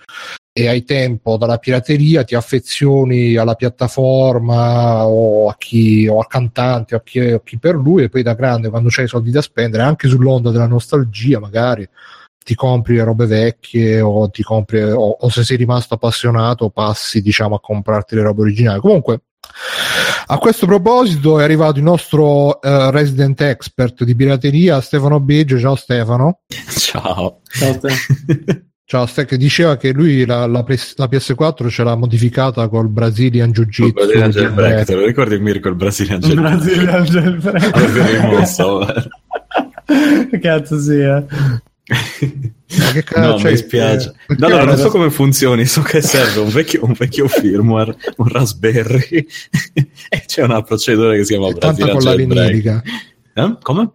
e 0.56 0.68
hai 0.68 0.84
tempo 0.84 1.36
dalla 1.36 1.58
pirateria, 1.58 2.22
ti 2.22 2.36
affezioni 2.36 3.34
alla 3.34 3.56
piattaforma 3.56 5.04
o 5.04 5.48
a 5.48 5.56
chi 5.58 6.06
o 6.06 6.20
al 6.20 6.28
cantante 6.28 6.94
o 6.94 6.98
a 6.98 7.02
chi, 7.02 7.18
o 7.32 7.42
chi 7.42 7.58
per 7.58 7.74
lui, 7.74 8.04
e 8.04 8.08
poi 8.08 8.22
da 8.22 8.34
grande, 8.34 8.70
quando 8.70 8.88
c'hai 8.88 9.06
i 9.06 9.08
soldi 9.08 9.32
da 9.32 9.42
spendere, 9.42 9.82
anche 9.82 10.06
sull'onda 10.06 10.52
della 10.52 10.68
nostalgia, 10.68 11.40
magari 11.40 11.88
ti 12.44 12.54
compri 12.54 12.94
le 12.94 13.02
robe 13.02 13.26
vecchie 13.26 14.00
o 14.00 14.30
ti 14.30 14.44
compri 14.44 14.80
o, 14.80 15.16
o 15.20 15.28
se 15.28 15.42
sei 15.42 15.56
rimasto 15.56 15.94
appassionato 15.94 16.68
passi 16.68 17.22
diciamo 17.22 17.56
a 17.56 17.60
comprarti 17.60 18.14
le 18.14 18.22
robe 18.22 18.42
originali. 18.42 18.78
Comunque 18.78 19.22
a 20.26 20.38
questo 20.38 20.66
proposito 20.66 21.40
è 21.40 21.42
arrivato 21.42 21.78
il 21.78 21.84
nostro 21.84 22.62
eh, 22.62 22.90
resident 22.92 23.40
expert 23.40 24.04
di 24.04 24.14
pirateria 24.14 24.80
Stefano 24.80 25.18
Biggio 25.18 25.58
ciao 25.58 25.74
Stefano. 25.74 26.42
Ciao. 26.68 27.40
ciao 27.48 27.80
Ste 28.86 29.24
che 29.24 29.36
diceva 29.38 29.76
che 29.76 29.92
lui 29.92 30.26
la, 30.26 30.46
la, 30.46 30.62
PS- 30.62 30.94
la 30.98 31.08
PS4 31.10 31.68
ce 31.70 31.82
l'ha 31.84 31.96
modificata 31.96 32.68
col 32.68 32.88
Brazilian 32.88 33.50
Jiu 33.50 33.62
Il 33.64 33.68
Jitsu 33.70 33.92
Brazilian 33.92 34.30
Jailbreak, 34.30 34.84
te 34.86 34.94
lo 34.94 35.06
ricordi 35.06 35.38
Mirko 35.38 35.68
il 35.68 35.74
Brazilian 35.74 36.20
Il 36.22 36.26
Jailbreak? 36.28 36.56
Brazilian 36.58 37.04
Jailbreak. 37.04 37.76
Avevo 37.76 38.06
rimosso. 38.28 38.86
Cazzo 40.40 40.92
eh. 40.92 41.24
Ma 41.86 42.90
che 42.92 43.02
cazzo 43.04 43.20
No, 43.20 43.38
cioè, 43.38 43.50
mi 43.52 43.56
spiace. 43.56 44.14
eh, 44.28 44.34
No, 44.38 44.46
allora, 44.46 44.64
non 44.64 44.76
so 44.76 44.88
come 44.88 45.10
funzioni, 45.10 45.64
so 45.66 45.82
che 45.82 46.00
serve 46.00 46.40
un 46.40 46.48
vecchio, 46.50 46.84
un 46.84 46.94
vecchio 46.96 47.28
firmware, 47.28 47.96
un 48.16 48.28
Raspberry, 48.28 49.26
e 50.08 50.22
c'è 50.26 50.42
una 50.42 50.62
procedura 50.62 51.12
che 51.14 51.24
si 51.24 51.32
chiama 51.34 51.52
Brazilian 51.52 51.96
con 51.96 52.04
la 52.04 52.14
Jailbreak. 52.14 52.46
vinilica 52.48 52.82
Eh? 53.34 53.56
Come? 53.62 53.90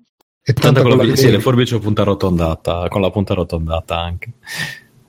E 0.49 0.53
Tanta 0.53 0.81
tanta 0.81 0.95
con 0.95 0.97
la, 0.97 1.11
la 1.11 1.15
sì, 1.15 1.29
le 1.29 1.39
forbici 1.39 1.75
a 1.75 1.79
punta 1.79 2.01
arrotondata, 2.01 2.87
con 2.89 3.01
la 3.01 3.11
punta 3.11 3.33
arrotondata 3.33 3.99
anche. 3.99 4.31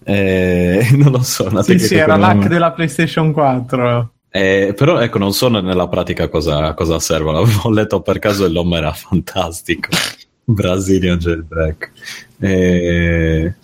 Eh, 0.05 0.87
non 0.93 1.13
lo 1.13 1.23
so. 1.23 1.47
una 1.49 1.63
Sì, 1.63 1.79
sì, 1.79 1.95
era 1.95 2.13
che 2.15 2.21
non- 2.21 2.21
l'hack 2.21 2.47
della 2.47 2.73
PlayStation 2.73 3.33
4. 3.33 4.13
Eh, 4.29 4.75
però 4.77 4.99
ecco, 5.01 5.17
non 5.17 5.33
so 5.33 5.49
nella 5.49 5.89
pratica 5.89 6.29
cosa, 6.29 6.75
cosa 6.75 6.99
serve. 7.01 7.33
L'avevo 7.33 7.71
letto 7.73 8.03
per 8.03 8.19
caso 8.19 8.45
e 8.45 8.49
il 8.49 8.53
nome 8.53 8.77
era 8.77 8.93
fantastico. 8.93 9.89
Brazilian 10.45 11.17
Jailbreak. 11.17 11.91
Eh, 12.39 13.55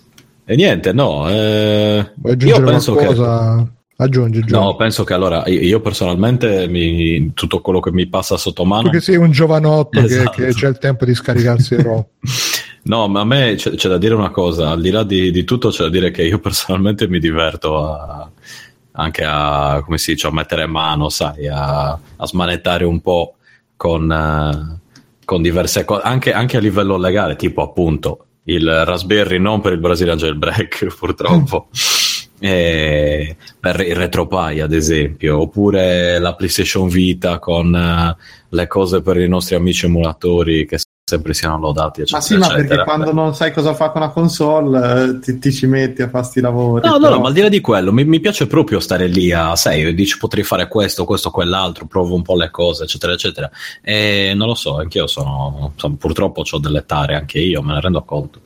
e 0.45 0.55
niente, 0.55 0.93
no. 0.93 1.29
eh, 1.29 2.11
Vuoi 2.15 2.37
io 2.39 2.63
penso 2.63 2.95
che... 2.95 3.75
Aggiungi, 3.99 4.37
aggiungi. 4.39 4.53
No, 4.53 4.75
penso 4.75 5.03
che 5.03 5.13
allora 5.13 5.43
io, 5.47 5.79
personalmente 5.81 6.67
mi- 6.67 7.33
tutto 7.33 7.61
quello 7.61 7.79
che 7.79 7.91
mi 7.91 8.07
passa 8.07 8.37
sotto 8.37 8.63
mano 8.63 8.83
Tu 8.83 8.89
che 8.91 8.99
sei 9.01 9.15
un 9.15 9.31
giovanotto 9.31 9.99
che- 9.99 10.05
Esatto. 10.05 10.31
che, 10.43 10.53
c'è 10.53 10.67
il 10.67 10.77
tempo 10.77 11.03
di 11.05 11.15
scaricarsi 11.15 11.73
il 11.73 11.79
ROM. 11.81 12.05
No, 12.87 13.09
ma 13.09 13.19
a 13.19 13.25
me 13.25 13.55
c'è, 13.55 13.71
c'è 13.71 13.89
da 13.89 13.97
dire 13.97 14.13
una 14.13 14.29
cosa, 14.29 14.69
al 14.69 14.79
di 14.79 14.91
là 14.91 15.03
di, 15.03 15.29
di 15.31 15.43
tutto 15.43 15.71
c'è 15.71 15.83
da 15.83 15.89
dire 15.89 16.09
che 16.09 16.23
io 16.23 16.39
personalmente 16.39 17.09
mi 17.09 17.19
diverto 17.19 17.85
a- 17.85 18.29
anche 18.93 19.23
a, 19.25 19.81
come 19.83 19.97
si 19.97 20.13
dice, 20.13 20.27
a 20.27 20.31
mettere 20.31 20.65
mano, 20.67 21.09
sai, 21.09 21.49
a, 21.49 21.89
a 21.89 22.25
smanettare 22.25 22.85
un 22.85 23.01
po' 23.01 23.35
con, 23.75 24.09
eh, 24.09 24.79
con 25.25 25.41
diverse 25.41 25.83
cose, 25.83 26.01
anche, 26.03 26.31
anche 26.31 26.55
a 26.55 26.59
livello 26.61 26.95
legale, 26.97 27.35
tipo 27.35 27.61
appunto 27.61 28.25
il 28.43 28.85
Raspberry 28.85 29.37
non 29.37 29.59
per 29.59 29.73
il 29.73 29.79
Brazilian 29.79 30.15
Jailbreak 30.17 30.87
purtroppo, 30.97 31.67
e 32.39 33.35
per 33.59 33.79
il 33.81 33.95
RetroPie 33.95 34.61
ad 34.61 34.73
esempio, 34.73 35.41
oppure 35.41 36.19
la 36.19 36.35
PlayStation 36.35 36.87
Vita 36.87 37.39
con 37.39 37.73
eh, 37.75 38.15
le 38.49 38.67
cose 38.67 39.01
per 39.01 39.17
i 39.17 39.27
nostri 39.27 39.55
amici 39.55 39.85
emulatori 39.85 40.65
che 40.65 40.77
sempre 41.09 41.33
siano 41.33 41.57
lodati, 41.57 42.01
eccetera, 42.01 42.17
Ma 42.17 42.23
sì, 42.25 42.35
ma 42.35 42.53
perché 42.53 42.83
quando 42.83 43.13
non 43.13 43.33
sai 43.33 43.53
cosa 43.53 43.73
fa 43.73 43.91
con 43.91 44.01
una 44.01 44.11
console 44.11 45.03
eh, 45.03 45.19
ti, 45.19 45.39
ti 45.39 45.53
ci 45.53 45.65
metti 45.65 46.01
a 46.01 46.09
fare 46.09 46.25
sti 46.25 46.41
lavori. 46.41 46.85
No, 46.85 46.95
no, 46.95 46.99
però- 46.99 47.13
no, 47.13 47.21
ma 47.21 47.27
al 47.29 47.33
di 47.33 47.39
là 47.39 47.47
di 47.47 47.61
quello, 47.61 47.93
mi, 47.93 48.03
mi 48.03 48.19
piace 48.19 48.45
proprio 48.45 48.81
stare 48.81 49.07
lì 49.07 49.31
a, 49.31 49.55
sai, 49.55 49.93
dici 49.93 50.17
potrei 50.17 50.43
fare 50.43 50.67
questo, 50.67 51.05
questo, 51.05 51.31
quell'altro, 51.31 51.85
provo 51.85 52.13
un 52.13 52.23
po' 52.23 52.35
le 52.35 52.51
cose, 52.51 52.83
eccetera, 52.83 53.13
eccetera. 53.13 53.49
E 53.81 54.33
non 54.35 54.47
lo 54.47 54.55
so, 54.55 54.79
anch'io 54.79 55.07
sono, 55.07 55.71
insomma, 55.73 55.95
purtroppo 55.97 56.43
ho 56.49 56.59
delle 56.59 56.83
tare, 56.85 57.15
anche 57.15 57.39
io, 57.39 57.61
me 57.61 57.71
ne 57.71 57.79
rendo 57.79 58.03
conto. 58.03 58.41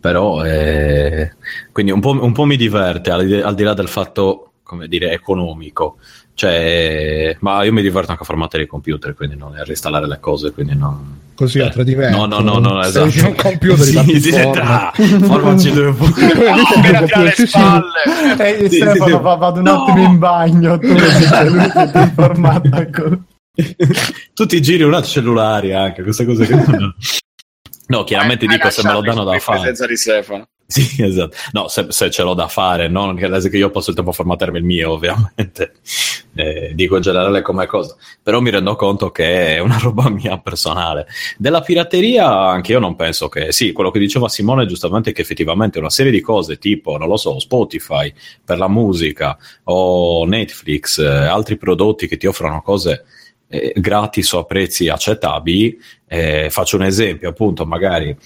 Però, 0.00 0.44
eh, 0.44 1.32
quindi 1.72 1.92
un 1.92 2.00
po', 2.00 2.10
un 2.22 2.32
po' 2.32 2.44
mi 2.44 2.56
diverte, 2.56 3.10
al 3.10 3.26
di, 3.26 3.34
al 3.34 3.54
di 3.54 3.62
là 3.62 3.74
del 3.74 3.88
fatto, 3.88 4.52
come 4.62 4.88
dire, 4.88 5.12
economico. 5.12 5.98
Cioè, 6.32 7.36
ma 7.40 7.62
io 7.64 7.72
mi 7.72 7.82
diverto 7.82 8.10
anche 8.12 8.22
a 8.22 8.26
formattare 8.26 8.62
i 8.62 8.66
computer, 8.66 9.14
quindi 9.14 9.36
non 9.36 9.54
a 9.54 9.62
reinstallare 9.62 10.06
le 10.08 10.18
cose, 10.20 10.52
quindi 10.52 10.74
non... 10.74 11.18
Così 11.34 11.58
Eh, 11.58 11.64
a 11.64 11.68
tradimento. 11.68 12.16
No, 12.16 12.24
no, 12.26 12.40
no, 12.40 12.58
no, 12.58 12.80
esatto. 12.82 13.24
a 13.24 13.28
un 13.28 13.34
computer 13.34 13.78
sì, 13.84 14.02
di 14.04 14.20
sì, 14.20 14.32
forma. 14.32 14.90
formaci 14.94 15.70
due 15.72 15.88
Appena 15.88 17.02
tira 17.02 17.22
le 17.22 17.30
Sì, 17.32 17.42
sì. 17.42 17.46
spalle. 17.46 18.02
E 18.38 18.68
Sì, 18.70 18.76
Stefano 18.76 19.04
sì, 19.04 19.10
sì. 19.10 19.18
va- 19.20 19.34
vado 19.34 19.58
un 19.58 19.64
No! 19.64 19.82
attimo 19.84 20.02
in 20.06 20.18
bagno, 20.18 20.78
tu 20.78 20.86
è 20.86 21.98
informato 22.00 22.88
con- 22.90 23.24
tu 24.34 24.46
ti 24.46 24.62
giri 24.62 24.82
un 24.82 24.94
attimo 24.94 25.06
cellulari 25.08 25.74
anche 25.74 26.02
queste 26.02 26.24
cose 26.24 26.46
che 26.46 26.54
non... 26.54 26.94
no 27.90 28.04
chiaramente 28.04 28.46
Hai- 28.46 28.52
dico 28.54 28.66
hai 28.66 28.72
se 28.72 28.82
me 28.84 28.92
lo 28.92 29.00
danno 29.02 29.24
da 29.24 29.38
fare. 29.38 29.58
presenza 29.58 29.86
di 29.86 29.96
Stefano. 29.96 30.48
sì 30.66 31.02
esatto. 31.02 31.36
No 31.52 31.68
se, 31.68 31.86
se 31.90 32.10
ce 32.10 32.22
l'ho 32.22 32.34
da 32.34 32.46
fare 32.48 32.88
non 32.88 33.16
che 33.16 33.28
che 33.28 33.56
io 33.56 33.70
posso 33.70 33.90
il 33.90 33.96
tempo 33.96 34.12
formattarmi 34.12 34.58
il 34.58 34.64
mio 34.64 34.92
ovviamente. 34.92 35.72
Eh, 36.32 36.70
dico 36.76 36.94
in 36.94 37.02
generale 37.02 37.42
come 37.42 37.66
cosa. 37.66 37.96
Però 38.22 38.40
mi 38.40 38.50
rendo 38.50 38.76
conto 38.76 39.10
che 39.10 39.56
è 39.56 39.58
una 39.58 39.78
roba 39.82 40.08
mia 40.08 40.38
personale. 40.38 41.08
Della 41.36 41.60
pirateria 41.60 42.30
anche 42.30 42.70
io 42.70 42.78
non 42.78 42.94
penso 42.94 43.28
che 43.28 43.50
sì 43.50 43.72
quello 43.72 43.90
che 43.90 43.98
diceva 43.98 44.28
Simone 44.28 44.64
giustamente 44.66 45.10
è 45.10 45.12
che 45.12 45.22
effettivamente 45.22 45.80
una 45.80 45.90
serie 45.90 46.12
di 46.12 46.20
cose 46.20 46.58
tipo 46.58 46.96
non 46.98 47.08
lo 47.08 47.16
so 47.16 47.40
Spotify 47.40 48.14
per 48.44 48.58
la 48.58 48.68
musica 48.68 49.36
o 49.64 50.24
Netflix 50.24 50.98
eh, 51.00 51.04
altri 51.08 51.56
prodotti 51.56 52.06
che 52.06 52.16
ti 52.16 52.28
offrono 52.28 52.62
cose 52.62 53.04
eh, 53.50 53.72
gratis 53.76 54.32
o 54.32 54.38
a 54.38 54.44
prezzi 54.44 54.88
accettabili. 54.88 55.78
Eh, 56.06 56.48
faccio 56.50 56.76
un 56.76 56.84
esempio, 56.84 57.28
appunto, 57.28 57.66
magari 57.66 58.16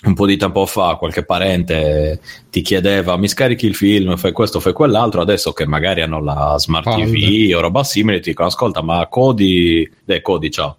un 0.00 0.14
po' 0.14 0.26
di 0.26 0.36
tempo 0.36 0.64
fa 0.64 0.94
qualche 0.94 1.24
parente 1.24 2.20
ti 2.50 2.60
chiedeva 2.60 3.16
mi 3.16 3.26
scarichi 3.26 3.66
il 3.66 3.74
film, 3.74 4.16
fai 4.16 4.30
questo, 4.30 4.60
fai 4.60 4.72
quell'altro, 4.72 5.20
adesso 5.20 5.52
che 5.52 5.66
magari 5.66 6.02
hanno 6.02 6.22
la 6.22 6.54
smart 6.58 6.84
Palle. 6.84 7.06
TV 7.06 7.52
o 7.56 7.60
roba 7.60 7.82
simile, 7.82 8.20
ti 8.20 8.30
dicono 8.30 8.48
ascolta, 8.48 8.80
ma 8.80 9.06
Cody, 9.08 9.90
eh, 10.06 10.22
Cody, 10.22 10.50
ciao. 10.50 10.78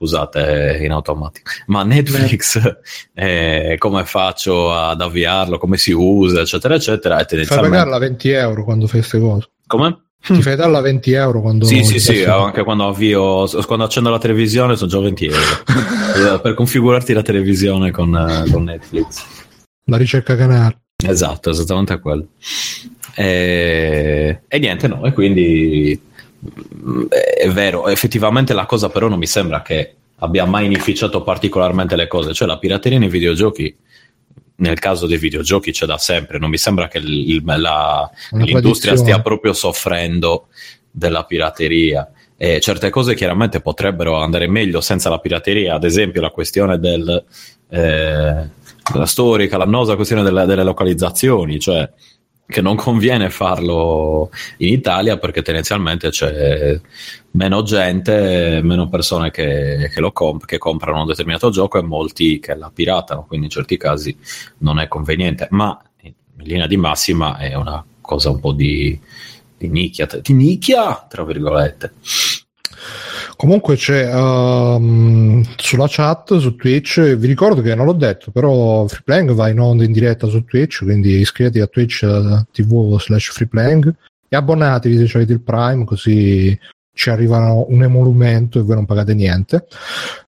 Scusate, 0.00 0.78
in 0.80 0.92
automatico, 0.92 1.50
ma 1.66 1.82
Netflix 1.82 2.58
eh, 3.12 3.74
come 3.76 4.06
faccio 4.06 4.72
ad 4.72 4.98
avviarlo, 5.02 5.58
come 5.58 5.76
si 5.76 5.92
usa, 5.92 6.40
eccetera, 6.40 6.76
eccetera. 6.76 7.16
E 7.16 7.18
Fai 7.18 7.26
tendenzialmente 7.26 7.76
pagarla 7.76 7.98
20 7.98 8.28
euro 8.30 8.64
quando 8.64 8.86
fai 8.86 9.00
queste 9.00 9.18
cose. 9.18 9.50
come? 9.66 10.04
Ti 10.22 10.42
fai 10.42 10.54
darla 10.54 10.80
20 10.80 11.12
euro 11.12 11.40
quando. 11.40 11.64
Sì, 11.64 11.82
sì, 11.82 11.98
sì, 11.98 12.12
passi- 12.12 12.24
anche 12.24 12.62
quando 12.62 12.86
avvio, 12.86 13.46
quando 13.66 13.84
accendo 13.84 14.10
la 14.10 14.18
televisione 14.18 14.76
sono 14.76 14.90
già 14.90 15.00
20 15.00 15.26
euro 15.26 15.40
Eh, 16.34 16.40
per 16.40 16.54
configurarti 16.54 17.12
la 17.12 17.22
televisione 17.22 17.90
con, 17.90 18.14
eh, 18.14 18.50
con 18.50 18.64
Netflix. 18.64 19.24
La 19.84 19.96
ricerca 19.96 20.36
canale. 20.36 20.80
Esatto, 21.02 21.50
esattamente 21.50 21.98
quello. 22.00 22.26
E, 23.14 24.40
e 24.46 24.58
niente, 24.58 24.88
no, 24.88 25.04
e 25.04 25.12
quindi 25.12 25.98
mm, 26.84 27.06
è 27.06 27.48
vero, 27.50 27.88
effettivamente 27.88 28.52
la 28.52 28.66
cosa 28.66 28.88
però 28.88 29.08
non 29.08 29.18
mi 29.18 29.26
sembra 29.26 29.62
che 29.62 29.94
abbia 30.16 30.44
mai 30.44 30.66
inficiato 30.66 31.22
particolarmente 31.22 31.96
le 31.96 32.06
cose, 32.06 32.34
cioè 32.34 32.46
la 32.46 32.58
pirateria 32.58 32.98
nei 32.98 33.08
videogiochi. 33.08 33.74
Nel 34.60 34.78
caso 34.78 35.06
dei 35.06 35.16
videogiochi 35.18 35.72
c'è 35.72 35.86
da 35.86 35.96
sempre, 35.98 36.38
non 36.38 36.50
mi 36.50 36.58
sembra 36.58 36.86
che 36.88 36.98
il- 36.98 37.42
la, 37.44 38.10
l'industria 38.32 38.92
stia 38.96 39.20
proprio 39.20 39.52
soffrendo 39.52 40.48
della 40.90 41.24
pirateria. 41.24 42.10
E 42.36 42.60
certe 42.60 42.88
cose 42.90 43.14
chiaramente 43.14 43.60
potrebbero 43.60 44.16
andare 44.16 44.46
meglio 44.48 44.80
senza 44.80 45.08
la 45.10 45.18
pirateria, 45.18 45.74
ad 45.74 45.84
esempio 45.84 46.20
la 46.20 46.30
questione 46.30 46.78
del, 46.78 47.24
eh, 47.68 48.48
la 48.94 49.06
storica, 49.06 49.56
l'annosa 49.56 49.94
questione 49.96 50.22
delle, 50.22 50.46
delle 50.46 50.64
localizzazioni, 50.64 51.58
cioè 51.58 51.88
che 52.50 52.60
non 52.60 52.76
conviene 52.76 53.30
farlo 53.30 54.30
in 54.58 54.68
Italia 54.72 55.16
perché 55.16 55.40
tendenzialmente 55.40 56.10
c'è 56.10 56.78
meno 57.30 57.62
gente, 57.62 58.60
meno 58.62 58.88
persone 58.88 59.30
che, 59.30 59.88
che 59.90 60.00
lo 60.00 60.12
comp- 60.12 60.44
che 60.44 60.58
comprano 60.58 61.00
un 61.00 61.06
determinato 61.06 61.48
gioco 61.48 61.78
e 61.78 61.82
molti 61.82 62.40
che 62.40 62.54
la 62.54 62.70
piratano, 62.74 63.24
quindi 63.26 63.46
in 63.46 63.52
certi 63.52 63.78
casi 63.78 64.14
non 64.58 64.78
è 64.78 64.88
conveniente, 64.88 65.46
ma 65.50 65.80
in 66.02 66.12
linea 66.36 66.66
di 66.66 66.76
massima 66.76 67.38
è 67.38 67.54
una 67.54 67.82
cosa 68.00 68.30
un 68.30 68.40
po' 68.40 68.52
di, 68.52 68.98
di 69.56 69.68
nicchia, 69.68 70.06
di 70.20 70.32
nicchia, 70.34 71.06
tra 71.08 71.24
virgolette. 71.24 71.92
Comunque 73.40 73.74
c'è 73.76 74.06
ehm, 74.14 75.42
sulla 75.56 75.86
chat 75.88 76.36
su 76.36 76.56
Twitch, 76.56 77.14
vi 77.16 77.26
ricordo 77.26 77.62
che 77.62 77.74
non 77.74 77.86
l'ho 77.86 77.94
detto, 77.94 78.30
però 78.30 78.86
Freeplaying 78.86 79.32
va 79.32 79.48
in 79.48 79.58
onda 79.58 79.82
in 79.82 79.92
diretta 79.92 80.26
su 80.26 80.44
Twitch, 80.44 80.82
quindi 80.84 81.20
iscrivetevi 81.20 81.64
a 81.64 81.66
Twitch 81.66 82.02
eh, 82.02 82.44
TV 82.52 83.00
slash 83.00 83.30
Freeplaying 83.32 83.94
e 84.28 84.36
abbonatevi 84.36 85.08
se 85.08 85.16
avete 85.16 85.32
il 85.32 85.40
Prime, 85.40 85.86
così 85.86 86.54
ci 86.92 87.08
arriva 87.08 87.50
un 87.66 87.82
emolumento 87.82 88.58
e 88.58 88.62
voi 88.62 88.74
non 88.74 88.84
pagate 88.84 89.14
niente. 89.14 89.66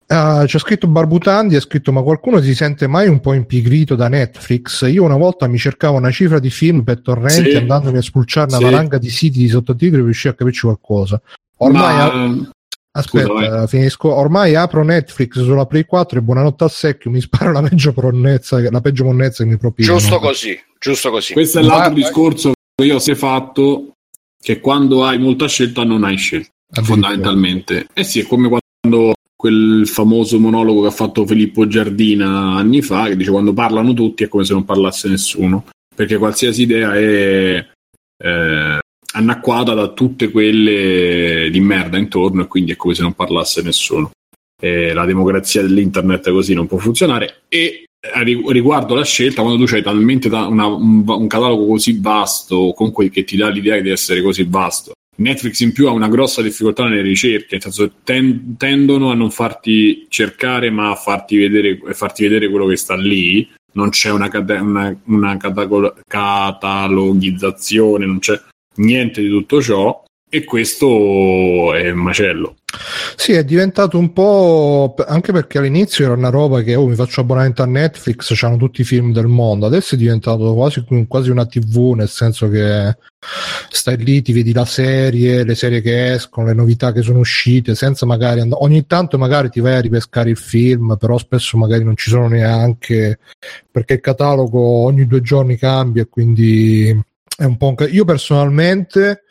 Eh, 0.07 0.43
c'è 0.47 0.59
scritto 0.61 0.87
Barbutandi, 0.87 1.57
ha 1.57 1.61
scritto 1.61 1.91
ma 1.91 2.03
qualcuno 2.03 2.41
si 2.41 2.55
sente 2.55 2.87
mai 2.87 3.09
un 3.09 3.19
po' 3.19 3.33
impigrito 3.33 3.97
da 3.97 4.07
Netflix? 4.07 4.89
Io 4.89 5.03
una 5.03 5.17
volta 5.17 5.49
mi 5.49 5.59
cercavo 5.59 5.97
una 5.97 6.13
cifra 6.13 6.39
di 6.39 6.51
film 6.51 6.85
per 6.85 7.01
torrenti 7.01 7.51
Sì. 7.51 7.57
andandomi 7.57 7.99
a 7.99 8.03
spulciare 8.03 8.47
una 8.51 8.59
Sì. 8.59 8.63
valanga 8.63 8.99
di 8.99 9.11
siti 9.11 9.41
di 9.41 9.49
sottotitoli 9.49 9.97
per 9.97 10.05
riuscire 10.05 10.35
a 10.35 10.37
capirci 10.37 10.61
qualcosa. 10.61 11.21
Ormai 11.57 11.97
Ma- 11.97 12.51
Aspetta, 12.93 13.29
Scusa, 13.29 13.67
finisco. 13.67 14.13
Ormai 14.13 14.57
apro 14.57 14.83
Netflix 14.83 15.35
sulla 15.43 15.67
Play 15.67 15.85
4 15.85 16.19
e 16.19 16.23
buonanotte 16.23 16.65
al 16.65 16.71
secchio 16.71 17.11
mi 17.11 17.21
sparo 17.21 17.53
la 17.53 17.63
peggio 17.63 17.95
monnezza, 17.97 18.61
la 18.71 18.81
peggio 18.81 19.05
monnezza 19.05 19.45
che 19.45 19.51
mi 19.51 19.57
proprio. 19.57 19.87
Giusto 19.87 20.19
così, 20.19 20.61
giusto 20.79 21.11
così. 21.11 21.33
questo 21.33 21.61
è 21.61 21.63
l'altro 21.63 21.91
Ma- 21.91 21.95
discorso 21.95 22.53
che 22.75 22.85
io 22.85 22.97
ho 22.97 22.99
sempre 22.99 23.21
fatto, 23.21 23.93
che 24.43 24.59
quando 24.61 25.05
hai 25.05 25.19
molta 25.19 25.47
scelta 25.47 25.85
non 25.85 26.03
hai 26.03 26.17
scelta, 26.17 26.51
fondamentalmente. 26.83 27.87
Eh 27.93 28.03
sì, 28.03 28.21
è 28.21 28.27
come 28.27 28.49
quando 28.49 29.15
quel 29.37 29.87
famoso 29.87 30.39
monologo 30.39 30.83
che 30.83 30.89
ha 30.89 30.93
fatto 30.93 31.25
Filippo 31.25 31.67
Giardina 31.67 32.57
anni 32.57 32.83
fa, 32.83 33.07
che 33.07 33.17
dice 33.17 33.31
quando 33.31 33.53
parlano 33.53 33.95
tutti 33.95 34.25
è 34.25 34.29
come 34.29 34.45
se 34.45 34.53
non 34.53 34.65
parlasse 34.65 35.09
nessuno, 35.09 35.67
perché 35.95 36.19
qualsiasi 36.19 36.63
idea 36.63 36.95
è 36.95 37.67
eh, 38.23 38.79
annacquata 39.13 39.75
da 39.75 39.89
tutte 39.89 40.31
quelle 40.31 41.49
di 41.51 41.61
merda 41.61 41.99
intorno 41.99 42.43
e 42.43 42.47
quindi 42.47 42.73
è 42.73 42.77
come 42.77 42.95
se 42.95 43.03
non 43.03 43.13
parlasse 43.15 43.63
nessuno. 43.63 44.11
Eh, 44.63 44.93
la 44.93 45.07
democrazia 45.07 45.63
dell'internet 45.63 46.31
così 46.31 46.53
non 46.53 46.67
può 46.67 46.77
funzionare 46.77 47.43
e 47.49 47.85
ri- 48.23 48.43
riguardo 48.49 48.95
la 48.95 49.05
scelta 49.05 49.41
quando 49.43 49.65
tu 49.65 49.75
hai 49.75 49.83
talmente 49.83 50.29
ta- 50.29 50.47
una- 50.47 50.67
un, 50.67 51.03
un 51.07 51.27
catalogo 51.27 51.67
così 51.67 51.99
vasto 51.99 52.73
comunque 52.77 53.09
che 53.09 53.25
ti 53.25 53.37
dà 53.39 53.49
l'idea 53.49 53.81
di 53.81 53.89
essere 53.89 54.21
così 54.21 54.45
vasto 54.47 54.93
Netflix 55.17 55.61
in 55.61 55.73
più 55.73 55.87
ha 55.89 55.93
una 55.93 56.09
grossa 56.09 56.41
difficoltà 56.43 56.85
nelle 56.87 57.03
ricerche, 57.03 57.49
nel 57.53 57.63
senso 57.63 57.91
ten- 58.05 58.57
tendono 58.57 59.11
a 59.11 59.15
non 59.15 59.31
farti 59.31 60.07
cercare, 60.09 60.71
ma 60.71 60.91
a 60.91 60.95
farti 60.95 61.37
vedere, 61.37 61.79
farti 61.93 62.23
vedere 62.23 62.49
quello 62.49 62.67
che 62.67 62.77
sta 62.77 62.97
lì. 62.97 63.47
Non 63.73 63.91
c'è 63.91 64.11
una, 64.11 64.29
cate- 64.29 64.55
una, 64.55 64.99
una 65.05 65.37
catagol- 65.37 65.95
catalogizzazione, 66.09 68.07
non 68.07 68.19
c'è 68.19 68.41
niente 68.81 69.21
di 69.21 69.29
tutto 69.29 69.63
ciò. 69.63 70.03
E 70.33 70.45
questo 70.45 71.75
è 71.75 71.91
un 71.91 71.99
macello. 71.99 72.55
Sì, 73.17 73.33
è 73.33 73.43
diventato 73.43 73.99
un 73.99 74.13
po' 74.13 74.95
anche 75.05 75.33
perché 75.33 75.59
all'inizio 75.59 76.05
era 76.05 76.15
una 76.15 76.31
roba 76.31 76.63
che 76.63 76.77
oh, 76.77 76.87
mi 76.87 76.95
faccio 76.95 77.21
abbonamento 77.21 77.63
a 77.63 77.67
Netflix, 77.67 78.33
c'hanno 78.35 78.57
tutti 78.57 78.83
i 78.83 78.85
film 78.85 79.13
del 79.13 79.27
mondo. 79.27 79.67
Adesso 79.67 79.97
è 79.97 79.99
diventato 79.99 80.55
quasi, 80.55 80.85
quasi 81.09 81.31
una 81.31 81.47
TV, 81.47 81.95
nel 81.97 82.09
senso 82.09 82.49
che 82.49 82.97
stai 83.71 83.97
lì, 83.97 84.23
ti 84.23 84.33
vedi 84.33 84.53
la 84.53 84.65
serie, 84.65 85.43
le 85.43 85.57
serie 85.57 85.81
che 85.81 86.13
escono, 86.13 86.47
le 86.47 86.55
novità 86.55 86.93
che 86.93 87.03
sono 87.03 87.19
uscite, 87.19 87.75
senza 87.75 88.07
magari 88.07 88.41
ogni 88.49 88.87
tanto 88.87 89.19
magari 89.19 89.51
ti 89.51 89.59
vai 89.59 89.75
a 89.75 89.81
ripescare 89.81 90.31
il 90.31 90.39
film, 90.39 90.97
però 90.97 91.19
spesso 91.19 91.59
magari 91.59 91.83
non 91.83 91.97
ci 91.97 92.09
sono 92.09 92.29
neanche 92.29 93.19
perché 93.69 93.95
il 93.95 94.01
catalogo 94.01 94.61
ogni 94.61 95.07
due 95.09 95.21
giorni 95.23 95.57
cambia, 95.57 96.07
quindi 96.07 96.97
è 97.41 97.45
un 97.45 97.57
po' 97.57 97.69
un 97.69 97.89
io 97.91 98.05
personalmente 98.05 99.25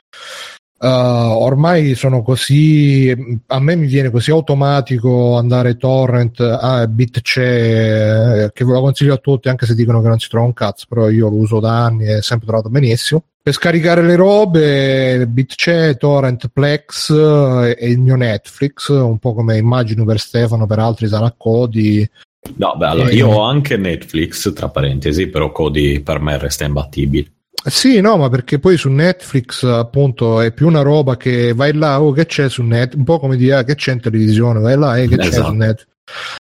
Uh, 0.81 0.87
ormai 0.87 1.93
sono 1.93 2.21
così 2.21 3.13
a 3.47 3.59
me 3.59 3.75
mi 3.75 3.85
viene 3.85 4.09
così 4.09 4.31
automatico 4.31 5.35
andare 5.35 5.75
torrent 5.75 6.39
a 6.39 6.57
ah, 6.57 6.87
BitCe 6.87 8.45
eh, 8.45 8.51
che 8.53 8.63
ve 8.63 8.71
lo 8.71 8.79
consiglio 8.79 9.15
a 9.15 9.17
tutti 9.17 9.49
anche 9.49 9.65
se 9.65 9.75
dicono 9.75 10.01
che 10.01 10.07
non 10.07 10.19
si 10.19 10.29
trova 10.29 10.45
un 10.45 10.53
cazzo 10.53 10.85
però 10.87 11.09
io 11.09 11.27
lo 11.27 11.35
uso 11.35 11.59
da 11.59 11.83
anni 11.83 12.05
e 12.05 12.19
è 12.19 12.21
sempre 12.21 12.47
trovato 12.47 12.69
benissimo. 12.69 13.25
Per 13.41 13.51
scaricare 13.51 14.03
le 14.03 14.15
robe 14.15 15.27
BitCe, 15.27 15.97
Torrent, 15.97 16.47
Plex 16.47 17.09
eh, 17.09 17.75
e 17.77 17.89
il 17.89 17.99
mio 17.99 18.15
Netflix 18.15 18.87
un 18.87 19.17
po' 19.17 19.33
come 19.33 19.57
immagino 19.57 20.05
per 20.05 20.17
Stefano 20.17 20.65
per 20.65 20.79
altri 20.79 21.09
sarà 21.09 21.33
Cody 21.35 22.09
No, 22.55 22.75
beh, 22.77 22.85
allora 22.85 23.11
io 23.11 23.27
ho 23.27 23.41
anche 23.41 23.75
Netflix, 23.75 24.53
tra 24.53 24.69
parentesi, 24.69 25.27
però 25.27 25.51
Cody 25.51 25.99
per 25.99 26.21
me 26.21 26.37
resta 26.37 26.63
imbattibile. 26.63 27.33
Sì, 27.65 27.99
no, 27.99 28.15
ma 28.17 28.29
perché 28.29 28.57
poi 28.57 28.77
su 28.77 28.89
Netflix 28.89 29.63
appunto 29.63 30.39
è 30.39 30.53
più 30.53 30.67
una 30.67 30.81
roba 30.81 31.17
che 31.17 31.53
vai 31.53 31.73
là, 31.73 32.01
oh 32.01 32.11
che 32.13 32.25
c'è 32.25 32.49
su 32.49 32.63
Netflix, 32.63 32.97
un 32.97 33.03
po' 33.03 33.19
come 33.19 33.35
dire 33.35 33.55
ah, 33.55 33.63
che 33.63 33.75
c'è 33.75 33.91
in 33.91 33.99
televisione, 33.99 34.59
vai 34.59 34.77
là, 34.77 34.97
eh, 34.97 35.07
che 35.07 35.17
c'è 35.17 35.27
Esatto. 35.27 35.47
su 35.47 35.53
Netflix. 35.53 35.87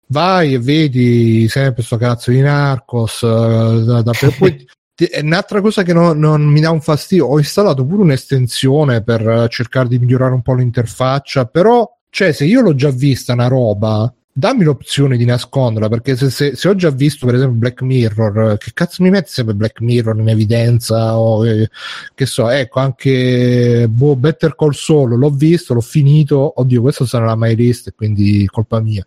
Vai 0.09 0.55
e 0.55 0.59
vedi 0.59 1.49
sempre 1.49 1.83
sto 1.83 1.97
cazzo 1.97 2.31
di 2.31 2.41
Narcos, 2.41 3.23
eh, 3.23 3.27
da- 3.27 4.03
da- 4.03 4.13
poi 4.39 4.67
un'altra 5.23 5.61
cosa 5.61 5.83
che 5.83 5.93
non, 5.93 6.19
non 6.19 6.43
mi 6.43 6.61
dà 6.61 6.71
un 6.71 6.81
fastidio, 6.81 7.27
ho 7.27 7.39
installato 7.39 7.85
pure 7.85 8.03
un'estensione 8.03 9.03
per 9.03 9.29
eh, 9.29 9.49
cercare 9.49 9.89
di 9.89 9.99
migliorare 9.99 10.35
un 10.35 10.43
po' 10.43 10.55
l'interfaccia, 10.55 11.47
però, 11.47 11.89
cioè, 12.11 12.33
se 12.33 12.45
io 12.45 12.61
l'ho 12.63 12.75
già 12.75 12.91
vista 12.91 13.33
una 13.33 13.49
roba, 13.49 14.13
dammi 14.39 14.65
l'opzione 14.65 15.17
di 15.17 15.25
nasconderla 15.25 15.89
perché 15.89 16.15
se, 16.15 16.29
se- 16.29 16.55
se 16.57 16.69
ho 16.69 16.75
già 16.75 16.91
visto 16.91 17.25
per 17.25 17.37
esempio 17.37 17.57
Black 17.57 17.81
Mirror 17.81 18.59
che 18.59 18.73
cazzo 18.75 19.03
mi 19.03 19.09
metti 19.09 19.31
sempre 19.31 19.55
Black 19.55 19.81
Mirror 19.81 20.19
in 20.19 20.29
evidenza 20.29 21.19
o 21.19 21.47
eh, 21.47 21.71
che 22.15 22.27
so 22.27 22.51
ecco 22.51 22.81
anche 22.81 23.87
boh, 23.89 24.15
Better 24.15 24.55
Call 24.55 24.73
Saul 24.73 25.17
l'ho 25.19 25.31
visto 25.31 25.73
l'ho 25.73 25.81
finito 25.81 26.61
oddio 26.61 26.83
questo 26.83 27.07
sarà 27.07 27.25
la 27.25 27.35
my 27.35 27.55
list 27.55 27.95
quindi 27.97 28.47
colpa 28.47 28.81
mia. 28.81 29.07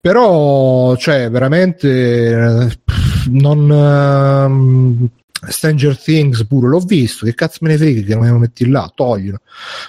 Però 0.00 0.96
cioè 0.96 1.30
veramente 1.30 1.88
eh, 1.88 2.78
non 3.28 3.70
ehm, 3.70 5.08
Stranger 5.48 5.98
Things 5.98 6.44
pure 6.46 6.68
l'ho 6.68 6.80
visto 6.80 7.26
che 7.26 7.34
cazzo 7.34 7.58
me 7.60 7.68
ne 7.70 7.76
frega 7.76 8.00
che 8.02 8.14
non 8.14 8.24
me 8.24 8.30
lo 8.30 8.38
metti 8.38 8.68
là 8.68 8.90
toglilo 8.94 9.40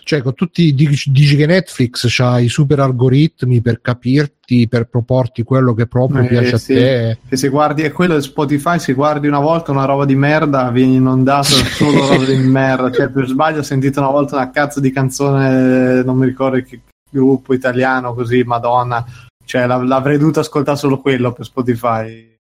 cioè 0.03 0.21
con 0.21 0.33
tutti 0.33 0.73
dici, 0.73 1.11
dici 1.11 1.35
che 1.35 1.45
Netflix 1.45 2.19
ha 2.19 2.39
i 2.39 2.49
super 2.49 2.79
algoritmi 2.79 3.61
per 3.61 3.79
capirti 3.81 4.67
per 4.67 4.87
proporti 4.87 5.43
quello 5.43 5.73
che 5.73 5.87
proprio 5.87 6.23
Eh, 6.23 6.27
piace 6.27 6.57
sì. 6.57 6.73
a 6.73 6.75
te 6.75 7.17
Che 7.27 7.35
se 7.35 7.49
guardi, 7.49 7.81
è 7.83 7.91
quello 7.91 8.15
di 8.15 8.21
Spotify, 8.21 8.79
se 8.79 8.93
guardi 8.93 9.27
una 9.27 9.39
volta 9.39 9.71
una 9.71 9.83
roba 9.83 10.05
di 10.05 10.15
merda, 10.15 10.69
vieni 10.69 10.95
inondato 10.95 11.49
da 11.55 11.65
solo 11.65 12.07
roba 12.07 12.23
di 12.23 12.35
merda. 12.37 12.89
Cioè, 12.89 13.09
per 13.09 13.27
sbaglio 13.27 13.59
ho 13.59 13.63
sentito 13.63 13.99
una 13.99 14.09
volta 14.09 14.35
una 14.35 14.49
cazzo 14.49 14.79
di 14.79 14.91
canzone, 14.91 16.01
non 16.03 16.15
mi 16.15 16.25
ricordo 16.25 16.61
che 16.61 16.79
gruppo 17.09 17.53
italiano, 17.53 18.13
così, 18.13 18.43
madonna. 18.43 19.05
Cioè, 19.43 19.65
l'av- 19.65 19.85
l'avrei 19.85 20.17
dovuto 20.17 20.39
ascoltare 20.39 20.77
solo 20.77 20.99
quello 21.01 21.33
per 21.33 21.45
Spotify. 21.45 22.35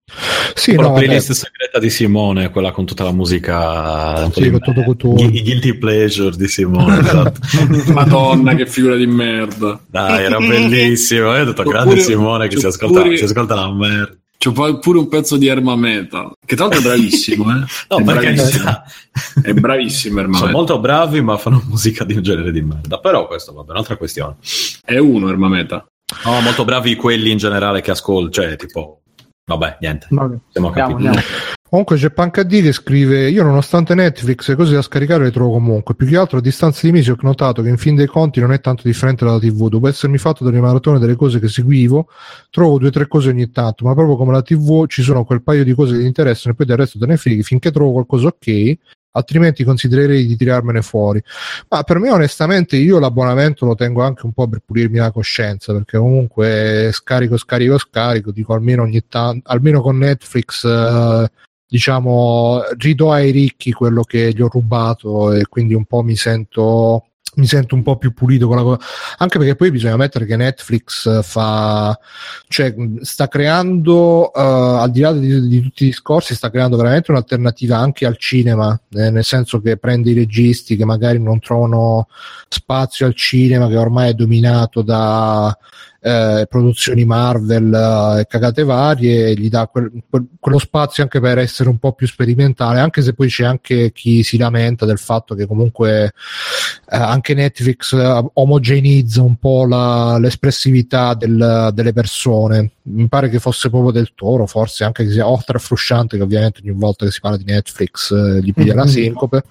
Sì 0.53 0.73
Con 0.75 0.83
no 0.83 0.89
la 0.89 0.93
vabbè. 0.93 1.05
playlist 1.05 1.31
segreta 1.31 1.79
di 1.79 1.89
Simone, 1.89 2.49
quella 2.51 2.71
con 2.71 2.85
tutta 2.85 3.03
la 3.03 3.11
musica. 3.11 4.29
Sì, 4.31 4.49
con 4.51 4.59
tutto 4.59 5.13
ghi- 5.13 5.35
I 5.37 5.41
guilty 5.43 5.73
pleasure 5.77 6.35
di 6.35 6.47
Simone. 6.47 6.99
esatto. 6.99 7.39
Madonna, 7.91 8.53
che 8.55 8.67
figura 8.67 8.95
di 8.95 9.07
merda. 9.07 9.79
Dai, 9.87 10.23
era 10.25 10.37
bellissimo. 10.37 11.35
Io 11.35 11.41
ho 11.41 11.45
detto, 11.45 11.63
grande 11.63 11.99
Simone 11.99 12.47
che 12.47 12.57
si 12.57 12.65
ascolta, 12.65 13.01
pure- 13.01 13.17
si 13.17 13.23
ascolta 13.23 13.55
la 13.55 13.73
merda. 13.73 14.15
C'è 14.37 14.51
pure 14.51 14.99
un 14.99 15.07
pezzo 15.07 15.37
di 15.37 15.47
Erma 15.47 15.75
Metal, 15.75 16.31
che 16.45 16.55
tra 16.55 16.67
l'altro 16.67 16.81
è 16.81 16.83
bravissimo, 16.83 17.49
eh. 17.49 17.63
No, 17.89 17.97
è 17.97 18.01
bravissimo. 18.03 18.83
È 19.41 19.53
bravissimo 19.53 20.19
Erma 20.19 20.37
sono 20.37 20.51
molto 20.51 20.79
bravi, 20.79 21.21
ma 21.21 21.35
fanno 21.37 21.63
musica 21.67 22.03
di 22.03 22.13
un 22.13 22.21
genere 22.21 22.51
di 22.51 22.61
merda. 22.61 22.99
Però 22.99 23.25
questo 23.25 23.53
vabbè, 23.53 23.69
è 23.69 23.71
un'altra 23.71 23.95
questione. 23.97 24.35
È 24.83 24.97
uno 24.97 25.29
Erma 25.29 25.47
Metal. 25.47 25.83
No, 26.25 26.41
molto 26.41 26.63
bravi 26.63 26.95
quelli 26.95 27.31
in 27.31 27.37
generale 27.37 27.81
che 27.81 27.89
ascolto, 27.91 28.29
cioè 28.41 28.55
tipo. 28.55 28.99
Vabbè, 29.47 29.77
niente. 29.79 30.07
Vabbè, 30.09 30.37
Siamo 30.49 30.67
andiamo, 30.67 30.89
capiti. 30.93 31.07
andiamo. 31.07 31.27
Comunque 31.67 31.97
c'è 31.97 32.09
Pancad 32.09 32.49
che 32.49 32.71
scrive: 32.71 33.29
Io, 33.29 33.43
nonostante 33.43 33.93
Netflix 33.93 34.49
e 34.49 34.55
cose 34.55 34.73
da 34.73 34.81
scaricare, 34.81 35.25
le 35.25 35.31
trovo 35.31 35.51
comunque. 35.51 35.93
Più 35.93 36.07
che 36.07 36.17
altro 36.17 36.37
a 36.37 36.41
distanza 36.41 36.85
di 36.85 36.91
mesi 36.91 37.11
ho 37.11 37.17
notato 37.21 37.61
che 37.61 37.69
in 37.69 37.77
fin 37.77 37.95
dei 37.95 38.07
conti 38.07 38.39
non 38.39 38.51
è 38.53 38.59
tanto 38.59 38.83
differente 38.85 39.23
dalla 39.25 39.39
TV. 39.39 39.69
Dopo 39.69 39.87
essermi 39.87 40.17
fatto 40.17 40.43
delle 40.43 40.59
maratone 40.59 40.97
delle 40.99 41.15
cose 41.15 41.39
che 41.39 41.47
seguivo, 41.47 42.07
trovo 42.49 42.77
due 42.79 42.87
o 42.87 42.91
tre 42.91 43.07
cose 43.07 43.29
ogni 43.29 43.51
tanto, 43.51 43.85
ma 43.85 43.93
proprio 43.93 44.15
come 44.15 44.31
la 44.31 44.41
TV 44.41 44.87
ci 44.87 45.03
sono 45.03 45.25
quel 45.25 45.43
paio 45.43 45.63
di 45.63 45.73
cose 45.73 45.93
che 45.93 45.99
ti 45.99 46.05
interessano 46.05 46.53
e 46.53 46.57
poi 46.57 46.65
del 46.65 46.77
resto 46.77 46.97
te 46.97 47.05
ne 47.05 47.17
frighi 47.17 47.43
finché 47.43 47.71
trovo 47.71 47.91
qualcosa 47.91 48.27
ok. 48.27 48.77
Altrimenti 49.15 49.63
considererei 49.63 50.25
di 50.25 50.35
tirarmene 50.35 50.81
fuori. 50.81 51.23
Ma 51.69 51.83
per 51.83 51.99
me, 51.99 52.11
onestamente, 52.11 52.75
io 52.75 52.99
l'abbonamento 52.99 53.65
lo 53.65 53.75
tengo 53.75 54.03
anche 54.03 54.25
un 54.25 54.33
po' 54.33 54.47
per 54.47 54.61
pulirmi 54.65 54.97
la 54.97 55.11
coscienza, 55.11 55.73
perché 55.73 55.97
comunque 55.97 56.89
scarico, 56.91 57.37
scarico, 57.37 57.77
scarico, 57.77 58.31
dico 58.31 58.53
almeno 58.53 58.83
ogni 58.83 59.07
tanto, 59.07 59.49
almeno 59.49 59.81
con 59.81 59.97
Netflix. 59.97 60.65
eh, 60.65 61.29
diciamo, 61.67 62.61
ridò 62.77 63.11
ai 63.11 63.31
ricchi 63.31 63.71
quello 63.71 64.03
che 64.03 64.31
gli 64.33 64.41
ho 64.41 64.47
rubato 64.47 65.33
e 65.33 65.45
quindi 65.47 65.73
un 65.73 65.85
po' 65.85 66.03
mi 66.03 66.15
sento 66.15 67.07
mi 67.35 67.47
sento 67.47 67.75
un 67.75 67.83
po' 67.83 67.97
più 67.97 68.13
pulito 68.13 68.47
con 68.47 68.57
la 68.57 68.63
cosa. 68.63 68.79
Anche 69.17 69.37
perché 69.37 69.55
poi 69.55 69.71
bisogna 69.71 69.97
mettere 69.97 70.25
che 70.25 70.35
Netflix 70.35 71.05
eh, 71.05 71.23
fa 71.23 71.97
cioè 72.47 72.73
sta 73.01 73.27
creando 73.27 74.33
eh, 74.33 74.41
al 74.41 74.91
di 74.91 74.99
là 75.01 75.11
di, 75.11 75.47
di 75.47 75.61
tutti 75.61 75.83
i 75.83 75.87
discorsi 75.87 76.35
sta 76.35 76.49
creando 76.49 76.77
veramente 76.77 77.11
un'alternativa 77.11 77.77
anche 77.77 78.05
al 78.05 78.17
cinema 78.17 78.79
eh, 78.91 79.09
nel 79.09 79.23
senso 79.23 79.61
che 79.61 79.77
prende 79.77 80.11
i 80.11 80.13
registi 80.13 80.75
che 80.75 80.85
magari 80.85 81.19
non 81.19 81.39
trovano 81.39 82.07
spazio 82.47 83.05
al 83.05 83.15
cinema 83.15 83.67
che 83.67 83.77
ormai 83.77 84.09
è 84.09 84.13
dominato 84.13 84.81
da 84.81 85.55
eh, 86.05 86.45
produzioni 86.47 87.03
Marvel 87.03 87.73
eh, 87.73 88.19
e 88.19 88.25
cagate 88.27 88.63
varie, 88.63 89.33
gli 89.33 89.49
dà 89.49 89.65
quel- 89.65 89.91
quel- 90.07 90.27
quello 90.39 90.59
spazio 90.59 91.01
anche 91.01 91.19
per 91.19 91.39
essere 91.39 91.67
un 91.67 91.79
po' 91.79 91.93
più 91.93 92.05
sperimentale, 92.05 92.79
anche 92.79 93.01
se 93.01 93.13
poi 93.13 93.27
c'è 93.27 93.43
anche 93.43 93.91
chi 93.91 94.21
si 94.21 94.37
lamenta 94.37 94.85
del 94.85 94.99
fatto 94.99 95.33
che 95.33 95.47
comunque 95.47 96.13
eh, 96.89 96.97
anche 96.97 97.33
Netflix 97.33 97.93
eh, 97.93 98.25
omogenizza 98.33 99.21
un 99.21 99.35
po' 99.35 99.65
la- 99.65 100.17
l'espressività 100.17 101.13
del- 101.13 101.71
delle 101.73 101.93
persone. 101.93 102.71
Mi 102.83 103.07
pare 103.07 103.29
che 103.29 103.39
fosse 103.39 103.69
proprio 103.69 103.91
del 103.91 104.11
toro, 104.15 104.45
forse 104.45 104.83
anche 104.83 105.05
che 105.05 105.11
sia 105.11 105.27
oltre 105.27 105.57
a 105.57 105.59
Frusciante, 105.59 106.17
che 106.17 106.23
ovviamente 106.23 106.61
ogni 106.63 106.71
volta 106.77 107.05
che 107.05 107.11
si 107.11 107.19
parla 107.19 107.37
di 107.37 107.45
Netflix 107.45 108.11
eh, 108.11 108.41
gli 108.41 108.53
piglia 108.53 108.73
la 108.75 108.87
sincope. 108.87 109.43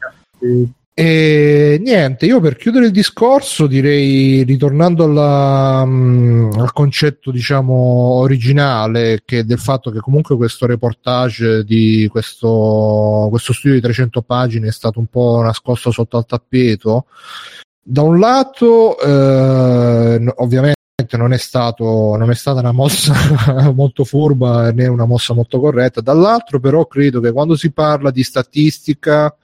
E 0.97 1.81
niente, 1.83 2.25
io 2.25 2.39
per 2.39 2.55
chiudere 2.55 2.87
il 2.87 2.93
discorso 2.93 3.67
direi, 3.67 4.45
ritornando 4.45 5.03
alla, 5.03 5.85
mm, 5.85 6.53
al 6.53 6.73
concetto 6.73 7.33
diciamo 7.33 7.75
originale, 7.75 9.23
che 9.25 9.45
del 9.45 9.59
fatto 9.59 9.91
che 9.91 9.99
comunque 9.99 10.37
questo 10.37 10.67
reportage 10.67 11.65
di 11.65 12.07
questo, 12.09 13.27
questo 13.29 13.53
studio 13.53 13.75
di 13.75 13.83
300 13.83 14.23
pagine 14.23 14.69
è 14.69 14.71
stato 14.73 15.01
un 15.01 15.07
po' 15.07 15.43
nascosto 15.43 15.91
sotto 15.91 16.17
al 16.17 16.27
tappeto. 16.27 17.07
Da 17.83 18.03
un 18.03 18.21
lato, 18.21 18.97
eh, 19.01 20.19
no- 20.21 20.35
ovviamente 21.05 21.17
non 21.17 21.33
è, 21.33 21.39
stato, 21.39 22.17
non 22.17 22.31
è 22.31 22.35
stata 22.35 22.61
una 22.61 22.73
mossa 22.73 23.15
molto 23.73 24.05
furba 24.05 24.73
né 24.73 24.87
una 24.87 25.05
mossa 25.05 25.35
molto 25.35 25.61
corretta, 25.61 26.01
dall'altro 26.01 26.59
però 26.59 26.87
credo 26.87 27.21
che 27.21 27.33
quando 27.33 27.57
si 27.57 27.71
parla 27.71 28.11
di 28.11 28.23
statistica 28.23 29.35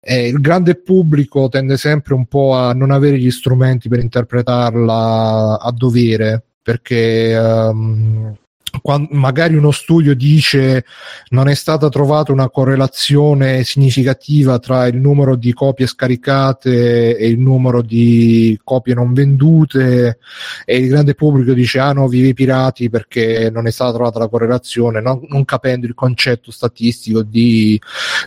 eh, 0.00 0.28
il 0.28 0.40
grande 0.40 0.76
pubblico 0.76 1.48
tende 1.48 1.76
sempre 1.76 2.14
un 2.14 2.26
po' 2.26 2.54
a 2.54 2.72
non 2.72 2.90
avere 2.90 3.18
gli 3.18 3.30
strumenti 3.30 3.88
per 3.88 4.00
interpretarla 4.00 5.60
a 5.60 5.72
dovere 5.72 6.42
perché 6.62 7.32
ehm, 7.32 8.36
quando 8.82 9.08
magari 9.12 9.56
uno 9.56 9.70
studio 9.70 10.14
dice 10.14 10.84
non 11.30 11.48
è 11.48 11.54
stata 11.54 11.88
trovata 11.88 12.32
una 12.32 12.48
correlazione 12.48 13.64
significativa 13.64 14.58
tra 14.58 14.86
il 14.86 14.96
numero 14.96 15.36
di 15.36 15.52
copie 15.52 15.86
scaricate 15.86 17.16
e 17.16 17.28
il 17.28 17.38
numero 17.38 17.82
di 17.82 18.58
copie 18.62 18.94
non 18.94 19.12
vendute 19.12 20.18
e 20.64 20.76
il 20.76 20.88
grande 20.88 21.14
pubblico 21.14 21.52
dice 21.52 21.78
ah 21.78 21.92
no 21.92 22.08
vive 22.08 22.28
i 22.28 22.34
pirati 22.34 22.90
perché 22.90 23.50
non 23.50 23.66
è 23.66 23.70
stata 23.70 23.92
trovata 23.92 24.18
la 24.18 24.28
correlazione 24.28 25.00
non, 25.00 25.20
non 25.28 25.44
capendo 25.44 25.86
il 25.86 25.94
concetto 25.94 26.50
statistico 26.50 27.22
di 27.22 27.80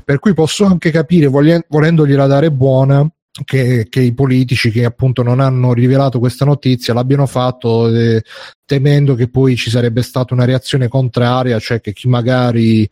per 0.03 0.19
cui 0.19 0.34
posso 0.34 0.65
anche 0.65 0.91
capire 0.91 1.27
volendogliela 1.27 2.27
dare 2.27 2.51
buona 2.51 3.09
che, 3.45 3.87
che, 3.89 4.01
i 4.01 4.13
politici 4.13 4.71
che 4.71 4.83
appunto 4.83 5.23
non 5.23 5.39
hanno 5.39 5.73
rivelato 5.73 6.19
questa 6.19 6.43
notizia 6.43 6.93
l'abbiano 6.93 7.25
fatto 7.25 7.87
eh, 7.87 8.23
temendo 8.65 9.15
che 9.15 9.29
poi 9.29 9.55
ci 9.55 9.69
sarebbe 9.69 10.01
stata 10.01 10.33
una 10.33 10.45
reazione 10.45 10.87
contraria, 10.87 11.59
cioè 11.59 11.79
che 11.81 11.93
chi 11.93 12.07
magari 12.07 12.89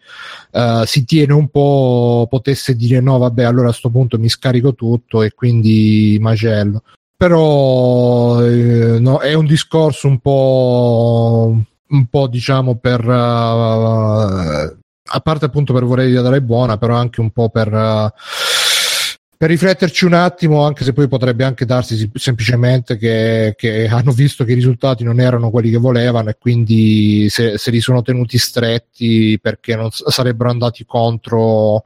eh, 0.52 0.84
si 0.86 1.06
tiene 1.06 1.34
un 1.34 1.50
po' 1.50 2.28
potesse 2.30 2.76
dire 2.76 3.00
no, 3.00 3.18
vabbè, 3.18 3.44
allora 3.44 3.68
a 3.68 3.70
questo 3.70 3.90
punto 3.90 4.18
mi 4.18 4.30
scarico 4.30 4.76
tutto 4.76 5.24
e 5.24 5.34
quindi 5.34 6.18
macello. 6.20 6.84
Però 7.16 8.42
eh, 8.46 8.98
no, 9.00 9.20
è 9.20 9.34
un 9.34 9.46
discorso 9.46 10.08
un 10.08 10.20
po', 10.20 11.54
un 11.88 12.06
po' 12.06 12.28
diciamo 12.28 12.76
per... 12.76 13.06
Uh, 13.06 14.78
a 15.12 15.20
parte 15.22 15.46
appunto 15.46 15.74
per 15.74 15.84
vorrei 15.86 16.14
dare 16.14 16.42
buona, 16.42 16.78
però 16.78 16.96
anche 16.96 17.20
un 17.20 17.32
po' 17.32 17.50
per... 17.50 17.74
Uh, 17.74 18.10
per 19.40 19.48
rifletterci 19.48 20.04
un 20.04 20.12
attimo, 20.12 20.66
anche 20.66 20.84
se 20.84 20.92
poi 20.92 21.08
potrebbe 21.08 21.46
anche 21.46 21.64
darsi 21.64 22.12
semplicemente 22.14 22.98
che, 22.98 23.54
che, 23.56 23.88
hanno 23.88 24.12
visto 24.12 24.44
che 24.44 24.52
i 24.52 24.56
risultati 24.56 25.06
non 25.06 25.22
erano 25.22 25.50
quelli 25.50 25.70
che 25.70 25.78
volevano 25.78 26.28
e 26.28 26.38
quindi 26.38 27.30
se, 27.30 27.58
se 27.58 27.72
li 27.72 27.80
sono 27.80 28.02
tenuti 28.02 28.38
stretti 28.38 29.40
perché 29.42 29.78
non 29.78 29.92
sarebbero 29.92 30.50
andati 30.50 30.84
contro 30.86 31.86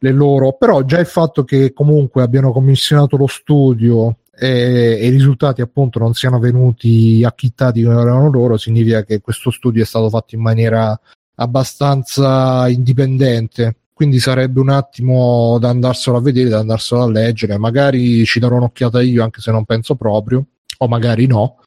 le 0.00 0.12
loro. 0.12 0.52
Però 0.52 0.82
già 0.82 0.98
il 0.98 1.06
fatto 1.06 1.42
che 1.42 1.72
comunque 1.72 2.20
abbiano 2.20 2.52
commissionato 2.52 3.16
lo 3.16 3.28
studio 3.28 4.18
e, 4.38 4.98
e, 5.00 5.06
i 5.06 5.10
risultati 5.10 5.62
appunto 5.62 5.98
non 6.00 6.12
siano 6.12 6.38
venuti 6.38 7.24
acchittati 7.24 7.82
come 7.82 7.98
erano 7.98 8.30
loro 8.30 8.58
significa 8.58 9.04
che 9.04 9.22
questo 9.22 9.50
studio 9.50 9.82
è 9.82 9.86
stato 9.86 10.10
fatto 10.10 10.34
in 10.34 10.42
maniera 10.42 11.00
abbastanza 11.36 12.68
indipendente 12.68 13.76
quindi 14.00 14.18
sarebbe 14.18 14.60
un 14.60 14.70
attimo 14.70 15.58
da 15.58 15.68
andarselo 15.68 16.16
a 16.16 16.22
vedere, 16.22 16.48
da 16.48 16.60
andarselo 16.60 17.02
a 17.02 17.10
leggere, 17.10 17.58
magari 17.58 18.24
ci 18.24 18.40
darò 18.40 18.56
un'occhiata 18.56 19.02
io 19.02 19.22
anche 19.22 19.42
se 19.42 19.50
non 19.50 19.66
penso 19.66 19.94
proprio, 19.94 20.42
o 20.78 20.88
magari 20.88 21.26
no, 21.26 21.58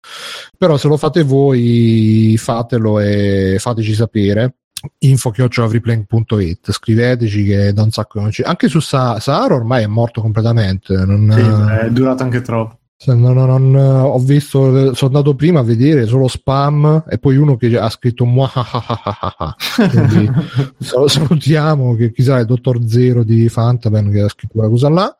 però 0.57 0.75
se 0.77 0.87
lo 0.87 0.97
fate 0.97 1.21
voi 1.21 2.33
fatelo 2.39 2.99
e 2.99 3.57
fateci 3.59 3.93
sapere. 3.93 4.55
info 4.97 5.29
chiocciolafreeplaying.it 5.29 6.71
scriveteci 6.71 7.43
che 7.43 7.71
da 7.71 7.83
un 7.83 7.91
sacco 7.91 8.19
non 8.19 8.31
c'è 8.31 8.41
anche 8.43 8.67
su 8.67 8.79
Sa- 8.79 9.19
Sahara 9.19 9.53
ormai 9.53 9.83
è 9.83 9.87
morto 9.87 10.19
completamente 10.19 10.93
non... 11.05 11.31
sì, 11.31 11.85
è 11.85 11.89
durato 11.89 12.23
anche 12.23 12.41
troppo 12.41 12.79
non, 13.07 13.21
non, 13.21 13.75
ho 13.75 14.17
visto, 14.19 14.93
sono 14.93 15.11
andato 15.11 15.35
prima 15.35 15.59
a 15.59 15.63
vedere 15.63 16.05
solo 16.05 16.27
spam 16.27 17.03
e 17.09 17.17
poi 17.17 17.37
uno 17.37 17.57
che 17.57 17.77
ha 17.77 17.89
scritto 17.89 18.25
quindi 19.89 20.29
salutiamo 20.79 21.95
che 21.95 22.11
chissà 22.11 22.39
il 22.39 22.45
dottor 22.45 22.79
Zero 22.85 23.23
di 23.23 23.49
Fantaben 23.49 24.11
che 24.11 24.21
ha 24.21 24.29
scritto 24.29 24.53
quella 24.53 24.69
cosa 24.69 24.89
là 24.89 25.17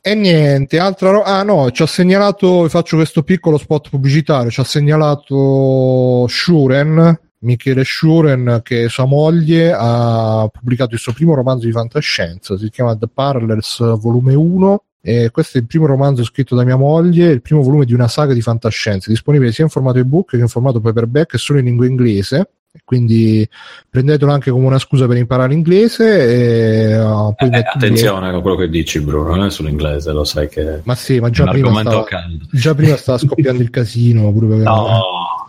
e 0.00 0.14
niente, 0.14 0.78
altra 0.78 1.10
roba. 1.10 1.26
Ah 1.26 1.42
no, 1.42 1.70
ci 1.70 1.82
ha 1.82 1.86
segnalato, 1.86 2.66
faccio 2.68 2.96
questo 2.96 3.22
piccolo 3.22 3.58
spot 3.58 3.90
pubblicitario, 3.90 4.50
ci 4.50 4.60
ha 4.60 4.64
segnalato 4.64 6.26
Shuren, 6.28 7.20
Michele 7.40 7.84
Shuren, 7.84 8.60
che 8.62 8.88
sua 8.88 9.04
moglie 9.04 9.74
ha 9.76 10.48
pubblicato 10.50 10.94
il 10.94 11.00
suo 11.00 11.12
primo 11.12 11.34
romanzo 11.34 11.66
di 11.66 11.72
fantascienza, 11.72 12.56
si 12.56 12.70
chiama 12.70 12.96
The 12.96 13.08
Parallels 13.12 13.98
volume 14.00 14.34
1 14.34 14.82
e 15.00 15.30
questo 15.30 15.58
è 15.58 15.60
il 15.60 15.66
primo 15.66 15.86
romanzo 15.86 16.24
scritto 16.24 16.54
da 16.54 16.64
mia 16.64 16.76
moglie, 16.76 17.30
il 17.30 17.42
primo 17.42 17.62
volume 17.62 17.84
di 17.84 17.94
una 17.94 18.08
saga 18.08 18.34
di 18.34 18.42
fantascienza, 18.42 19.10
disponibile 19.10 19.52
sia 19.52 19.64
in 19.64 19.70
formato 19.70 19.98
ebook 19.98 20.30
che 20.30 20.36
in 20.36 20.48
formato 20.48 20.80
paperback 20.80 21.34
e 21.34 21.38
solo 21.38 21.58
in 21.58 21.66
lingua 21.66 21.86
inglese. 21.86 22.50
Quindi 22.84 23.48
prendetelo 23.88 24.30
anche 24.30 24.50
come 24.50 24.66
una 24.66 24.78
scusa 24.78 25.06
per 25.06 25.16
imparare 25.16 25.48
l'inglese. 25.48 26.92
E, 26.92 26.98
poi 27.36 27.50
eh, 27.50 27.58
attenzione 27.58 28.28
a 28.28 28.40
quello 28.40 28.56
che 28.56 28.68
dici, 28.68 29.00
Bruno, 29.00 29.34
non 29.34 29.46
è 29.46 29.50
sull'inglese, 29.50 30.12
lo 30.12 30.24
sai 30.24 30.48
che. 30.48 30.80
Ma 30.84 30.94
sì, 30.94 31.18
ma 31.18 31.30
già, 31.30 31.46
prima 31.46 31.80
stava, 31.80 32.06
già 32.52 32.74
prima 32.74 32.96
stava 32.96 33.18
scoppiando 33.18 33.62
il 33.62 33.70
casino. 33.70 34.30
Pure 34.32 34.56
no, 34.58 35.02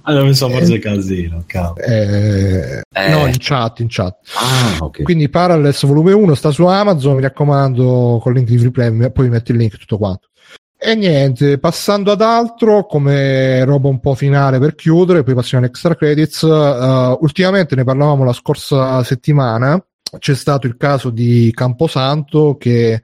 allora 0.10 0.26
mi 0.26 0.34
sono 0.34 0.56
preso 0.56 0.74
il 0.74 0.80
casino. 0.80 1.44
Eh, 1.76 2.82
eh. 2.92 3.10
No, 3.10 3.28
in 3.28 3.36
chat, 3.38 3.80
in 3.80 3.88
chat. 3.90 4.18
Ah, 4.36 4.84
okay. 4.84 5.04
Quindi 5.04 5.30
Parallels 5.30 5.86
volume 5.86 6.14
1 6.14 6.34
sta 6.34 6.50
su 6.52 6.66
Amazon, 6.66 7.16
mi 7.16 7.22
raccomando, 7.22 8.20
con 8.22 8.32
il 8.32 8.40
link 8.40 8.50
di 8.50 8.64
replay, 8.64 9.12
poi 9.12 9.30
metti 9.30 9.52
il 9.52 9.58
link 9.58 9.78
tutto 9.78 9.98
quanto. 9.98 10.30
E 10.82 10.96
niente, 10.96 11.60
passando 11.60 12.12
ad 12.12 12.22
altro, 12.22 12.86
come 12.86 13.64
roba 13.66 13.90
un 13.90 14.00
po' 14.00 14.16
finale 14.16 14.60
per 14.60 14.76
chiudere, 14.76 15.24
poi 15.24 15.36
passiamo 15.36 15.64
all'extra 15.64 15.96
credits. 15.96 16.42
Uh, 16.42 17.18
ultimamente 17.22 17.76
ne 17.76 17.84
parlavamo 17.84 18.24
la 18.24 18.34
scorsa 18.34 19.04
settimana 19.04 19.84
c'è 20.18 20.34
stato 20.34 20.66
il 20.66 20.78
caso 20.78 21.10
di 21.10 21.52
Camposanto 21.54 22.58
che 22.58 23.02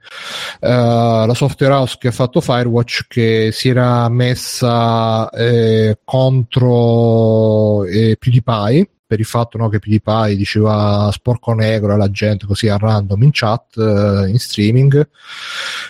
uh, 0.60 0.66
la 0.68 1.34
software 1.34 1.74
house 1.74 1.96
che 1.98 2.08
ha 2.08 2.12
fatto 2.12 2.40
Firewatch 2.40 3.06
che 3.08 3.50
si 3.52 3.68
era 3.68 4.08
messa 4.08 5.28
eh, 5.30 5.98
contro 6.04 7.84
eh, 7.84 8.16
PewDiePie 8.18 8.90
per 9.06 9.20
il 9.20 9.24
fatto 9.24 9.56
no, 9.56 9.68
che 9.68 9.78
PewDiePie 9.78 10.36
diceva 10.36 11.08
sporco 11.12 11.52
negro 11.52 11.94
alla 11.94 12.10
gente 12.10 12.44
così 12.44 12.68
a 12.68 12.76
random 12.76 13.22
in 13.22 13.30
chat, 13.32 13.76
uh, 13.76 14.26
in 14.26 14.38
streaming, 14.38 15.08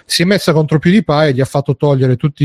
si 0.05 0.23
è 0.23 0.25
messa 0.27 0.53
contro 0.53 0.79
PewDiePie 0.79 1.29
e 1.29 1.33
gli 1.33 1.41
ha 1.41 1.47
fatto 1.47 1.77
togliere 1.77 2.17
tutti 2.17 2.45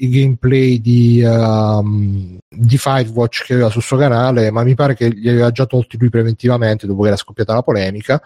i 0.00 0.08
gameplay 0.08 0.80
di, 0.80 1.22
um, 1.24 2.36
di 2.48 2.78
Firewatch 2.78 3.44
che 3.44 3.52
aveva 3.54 3.70
sul 3.70 3.82
suo 3.82 3.96
canale, 3.96 4.50
ma 4.50 4.64
mi 4.64 4.74
pare 4.74 4.94
che 4.94 5.08
li 5.08 5.28
aveva 5.28 5.52
già 5.52 5.66
tolti 5.66 5.96
lui 5.98 6.10
preventivamente 6.10 6.86
dopo 6.86 7.02
che 7.02 7.08
era 7.08 7.16
scoppiata 7.16 7.54
la 7.54 7.62
polemica. 7.62 8.20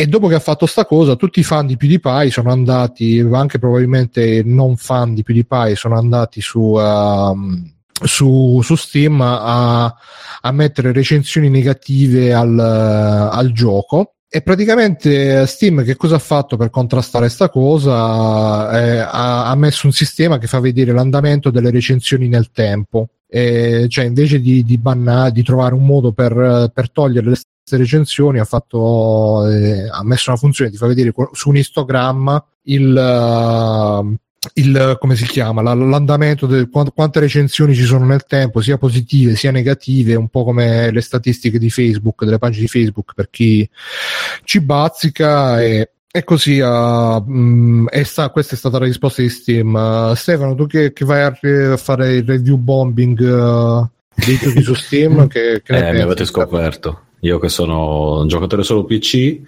E 0.00 0.06
dopo 0.06 0.28
che 0.28 0.36
ha 0.36 0.40
fatto 0.40 0.64
sta 0.64 0.86
cosa, 0.86 1.16
tutti 1.16 1.40
i 1.40 1.44
fan 1.44 1.66
di 1.66 1.76
PewDiePie 1.76 2.30
sono 2.30 2.52
andati, 2.52 3.18
anche 3.32 3.58
probabilmente 3.58 4.42
non 4.44 4.76
fan 4.76 5.12
di 5.12 5.22
PewDiePie, 5.22 5.74
sono 5.74 5.98
andati 5.98 6.40
su... 6.40 6.60
Um, 6.60 7.76
su, 8.04 8.60
su 8.62 8.74
Steam 8.76 9.20
a, 9.20 9.94
a, 10.40 10.52
mettere 10.52 10.92
recensioni 10.92 11.48
negative 11.48 12.32
al, 12.32 12.58
al 12.58 13.52
gioco. 13.52 14.14
E 14.30 14.42
praticamente 14.42 15.46
Steam 15.46 15.82
che 15.84 15.96
cosa 15.96 16.16
ha 16.16 16.20
fatto 16.20 16.56
per 16.56 16.68
contrastare 16.68 17.26
questa 17.26 17.48
cosa? 17.48 18.70
Eh, 18.78 18.98
ha, 18.98 19.46
ha, 19.46 19.54
messo 19.54 19.86
un 19.86 19.92
sistema 19.92 20.38
che 20.38 20.46
fa 20.46 20.60
vedere 20.60 20.92
l'andamento 20.92 21.50
delle 21.50 21.70
recensioni 21.70 22.28
nel 22.28 22.50
tempo. 22.50 23.08
E 23.26 23.86
cioè 23.88 24.04
invece 24.04 24.40
di, 24.40 24.64
di, 24.64 24.78
bannare, 24.78 25.32
di 25.32 25.42
trovare 25.42 25.74
un 25.74 25.84
modo 25.84 26.12
per, 26.12 26.70
per 26.72 26.90
togliere 26.90 27.28
le 27.28 27.36
stesse 27.36 27.76
recensioni, 27.76 28.38
ha, 28.38 28.44
fatto, 28.44 29.46
eh, 29.46 29.88
ha 29.90 30.02
messo 30.02 30.30
una 30.30 30.38
funzione 30.38 30.70
di 30.70 30.76
fa 30.76 30.86
vedere 30.86 31.12
su 31.32 31.50
un 31.50 31.56
histogramma 31.56 32.42
il, 32.64 32.88
uh, 32.90 34.14
il, 34.54 34.96
come 35.00 35.16
si 35.16 35.26
chiama, 35.26 35.62
la, 35.62 35.74
l'andamento 35.74 36.46
di 36.46 36.68
quante 36.68 37.20
recensioni 37.20 37.74
ci 37.74 37.84
sono 37.84 38.04
nel 38.04 38.24
tempo, 38.24 38.60
sia 38.60 38.78
positive 38.78 39.34
sia 39.34 39.50
negative, 39.50 40.14
un 40.14 40.28
po' 40.28 40.44
come 40.44 40.90
le 40.90 41.00
statistiche 41.00 41.58
di 41.58 41.70
Facebook, 41.70 42.24
delle 42.24 42.38
pagine 42.38 42.62
di 42.62 42.68
Facebook 42.68 43.14
per 43.14 43.28
chi 43.30 43.68
ci 44.44 44.60
bazzica 44.60 45.60
e, 45.60 45.90
e 46.10 46.24
così 46.24 46.60
uh, 46.60 47.20
mh, 47.20 47.88
e 47.90 48.04
sta, 48.04 48.30
questa 48.30 48.54
è 48.54 48.58
stata 48.58 48.78
la 48.78 48.86
risposta 48.86 49.22
di 49.22 49.28
Steam. 49.28 49.74
Uh, 49.74 50.14
Stefano, 50.14 50.54
tu 50.54 50.66
che, 50.66 50.92
che, 50.92 51.04
vai 51.04 51.22
a 51.22 51.76
fare 51.76 52.14
il 52.14 52.24
review 52.24 52.56
bombing 52.56 53.18
uh, 53.18 53.88
dei 54.14 54.36
giochi 54.36 54.62
su 54.62 54.74
Steam, 54.74 55.26
che, 55.26 55.62
che 55.64 55.88
eh, 55.88 55.92
mi 55.92 56.00
avete 56.00 56.24
scoperto. 56.24 57.06
Io 57.20 57.38
che 57.38 57.48
sono 57.48 58.20
un 58.20 58.28
giocatore 58.28 58.62
solo 58.62 58.84
PC, 58.84 59.40